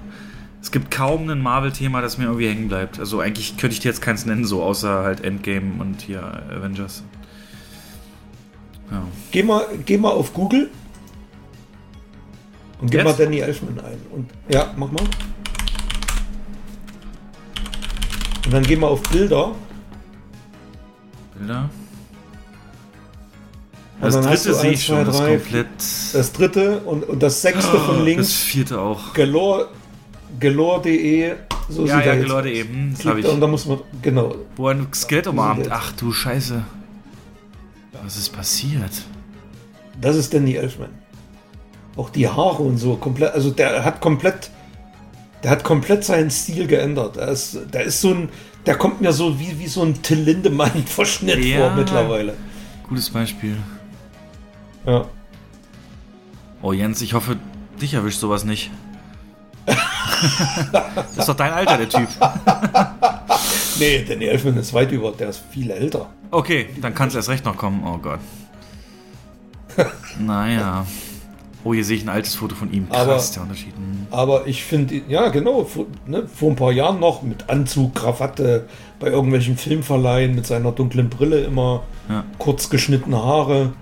[0.61, 3.01] Es gibt kaum ein Marvel-Thema, das mir irgendwie hängen bleibt.
[3.01, 7.03] Also eigentlich könnte ich dir jetzt keins nennen, so außer halt Endgame und hier Avengers.
[8.91, 9.03] Ja.
[9.33, 10.71] Geh, mal, geh mal auf Google
[12.81, 13.99] und gib mal Danny Elfman ein.
[14.11, 15.05] Und, ja, mach mal.
[18.45, 19.53] Und dann geh mal auf Bilder.
[21.37, 21.71] Bilder.
[24.01, 25.69] Das dritte sehe ich schon, das komplett.
[26.13, 28.33] Das dritte und, und das sechste von Das links.
[28.33, 29.13] vierte auch.
[29.15, 29.69] Galore,
[30.41, 31.35] galore.de.
[31.69, 33.27] So Ja, sieht ja, Galore.de, hm, das Klickt hab ich.
[33.31, 34.35] Und da muss man, genau.
[34.57, 35.69] Wo ein Skelett umarmt.
[35.71, 36.65] Ach du Scheiße.
[38.03, 38.91] Was ist passiert?
[40.01, 40.89] Das ist Danny Elfman.
[41.95, 44.51] Auch die Haare und so komplett, also der hat komplett,
[45.43, 47.17] der hat komplett seinen Stil geändert.
[47.17, 48.29] Der ist, der ist so ein,
[48.67, 51.59] der kommt mir so wie, wie so ein Till Lindemann-Verschnitt Ja.
[51.69, 52.35] vor mittlerweile.
[52.89, 53.57] Gutes Beispiel.
[54.87, 55.07] Ja.
[56.63, 57.37] Oh Jens, ich hoffe,
[57.81, 58.71] dich erwischt sowas nicht.
[59.67, 62.09] das ist doch dein Alter, der Typ.
[63.79, 66.11] Nee, Danny Elfman ist weit über, der ist viel älter.
[66.31, 67.83] Okay, dann kann es erst recht noch kommen.
[67.85, 68.21] Oh Gott.
[70.21, 70.87] Naja.
[71.65, 72.89] Oh, hier sehe ich ein altes Foto von ihm.
[72.89, 72.99] Krass,
[73.31, 73.75] Aber- der Unterschied.
[73.77, 74.07] Hm.
[74.11, 78.69] Aber ich finde, ja genau, vor, ne, vor ein paar Jahren noch mit Anzug, Krawatte,
[78.99, 82.25] bei irgendwelchen Filmverleihen mit seiner dunklen Brille immer, Ja.
[82.39, 83.73] kurz geschnittene Haare.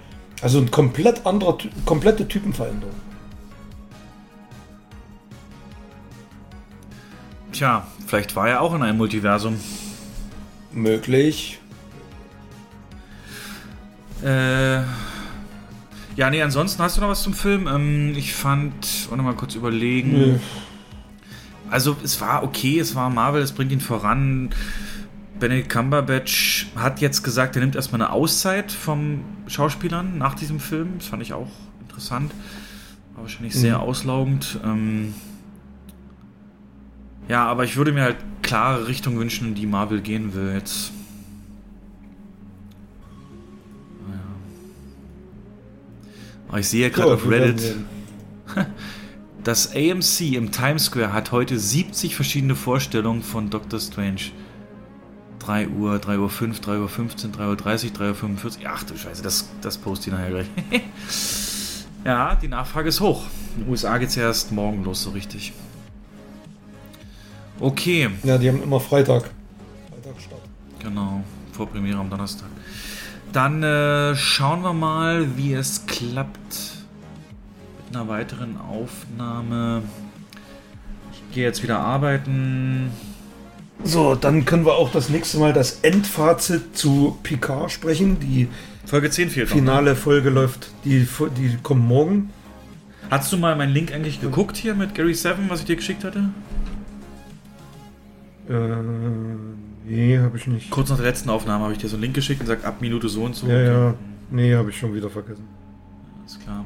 [0.42, 2.94] Also ein komplett anderer, komplette Typenveränderung.
[7.52, 9.58] Tja, vielleicht war er auch in einem Multiversum.
[10.72, 11.58] Möglich.
[14.22, 14.80] Äh.
[16.20, 17.66] Ja, nee, ansonsten hast du noch was zum Film?
[17.66, 20.12] Ähm, ich fand, warte mal kurz überlegen.
[20.12, 20.38] Nö.
[21.70, 24.50] Also, es war okay, es war Marvel, es bringt ihn voran.
[25.38, 30.98] Benedict Cumberbatch hat jetzt gesagt, er nimmt erstmal eine Auszeit vom Schauspielern nach diesem Film.
[30.98, 31.48] Das fand ich auch
[31.80, 32.32] interessant.
[33.14, 33.84] War wahrscheinlich sehr Mhm.
[33.84, 34.60] auslaugend.
[34.62, 35.14] Ähm
[37.30, 40.92] ja, aber ich würde mir halt klare Richtung wünschen, in die Marvel gehen will jetzt.
[46.50, 47.76] Aber ich sehe gerade Ja, auf Reddit,
[49.44, 54.20] das AMC im Times Square hat heute 70 verschiedene Vorstellungen von Doctor Strange.
[55.38, 58.68] 3 Uhr, 3 Uhr 5, 3 Uhr 15, 3 Uhr 30, 3 Uhr 45.
[58.68, 60.46] Ach du Scheiße, das, das poste ich nachher gleich.
[62.04, 63.24] ja, die Nachfrage ist hoch.
[63.56, 65.52] In den USA geht es ja erst morgen los, so richtig.
[67.60, 69.30] Okay, Ja, die haben immer Freitag.
[69.88, 70.42] Freitag Start.
[70.80, 71.22] genau.
[71.52, 72.48] Vorpremiere am Donnerstag.
[73.32, 76.78] Dann äh, schauen wir mal, wie es klappt
[77.86, 79.82] mit einer weiteren Aufnahme.
[81.12, 82.90] Ich gehe jetzt wieder arbeiten.
[83.84, 88.18] So, dann können wir auch das nächste Mal das Endfazit zu Picard sprechen.
[88.20, 88.48] Die
[88.84, 89.54] Folge 10 fehlt noch.
[89.54, 89.60] ne?
[89.60, 92.30] finale Folge läuft, die, die kommt morgen.
[93.10, 96.04] Hast du mal meinen Link eigentlich geguckt hier mit Gary Seven, was ich dir geschickt
[96.04, 96.30] hatte?
[98.48, 100.70] Äh, nee, habe ich nicht.
[100.70, 102.80] Kurz nach der letzten Aufnahme habe ich dir so einen Link geschickt und gesagt, ab
[102.80, 103.46] Minute so und so.
[103.46, 103.94] Ja, ja.
[104.30, 105.44] Nee, habe ich schon wieder vergessen.
[106.24, 106.64] Ist klar.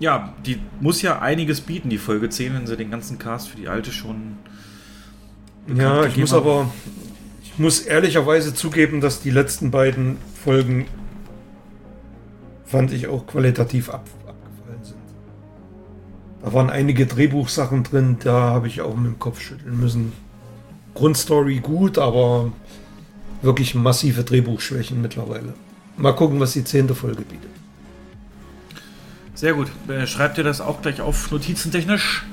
[0.00, 3.56] Ja, die muss ja einiges bieten, die Folge 10, wenn sie den ganzen Cast für
[3.56, 4.38] die alte schon.
[5.74, 6.42] Ja, ich muss haben.
[6.42, 6.70] aber,
[7.42, 10.86] ich muss ehrlicherweise zugeben, dass die letzten beiden Folgen
[12.64, 14.98] fand ich auch qualitativ ab, abgefallen sind.
[16.42, 20.12] Da waren einige Drehbuchsachen drin, da habe ich auch mit dem Kopf schütteln müssen.
[20.94, 22.52] Grundstory gut, aber
[23.42, 25.54] wirklich massive Drehbuchschwächen mittlerweile.
[25.96, 27.50] Mal gucken, was die zehnte Folge bietet.
[29.34, 29.68] Sehr gut.
[29.88, 32.24] Äh, Schreibt ihr das auch gleich auf notizentechnisch.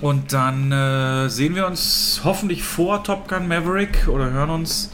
[0.00, 4.90] Und dann äh, sehen wir uns hoffentlich vor Top Gun Maverick oder hören uns.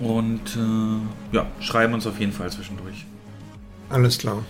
[0.00, 3.06] Und äh, ja, schreiben uns auf jeden Fall zwischendurch.
[3.90, 4.44] Alles klar.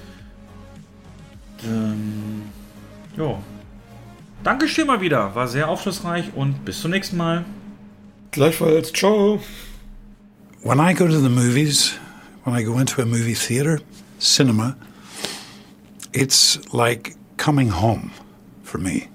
[1.65, 2.43] Ähm,
[3.17, 3.39] ja.
[4.43, 5.35] Dankeschön mal wieder.
[5.35, 7.45] War sehr aufschlussreich und bis zum nächsten Mal.
[8.31, 8.91] Gleichfalls.
[8.91, 9.39] Ciao.
[10.63, 11.99] When I go to the movies,
[12.45, 13.81] when I go into a movie theater,
[14.19, 14.77] cinema,
[16.13, 18.13] it's like coming home
[18.63, 19.09] for me.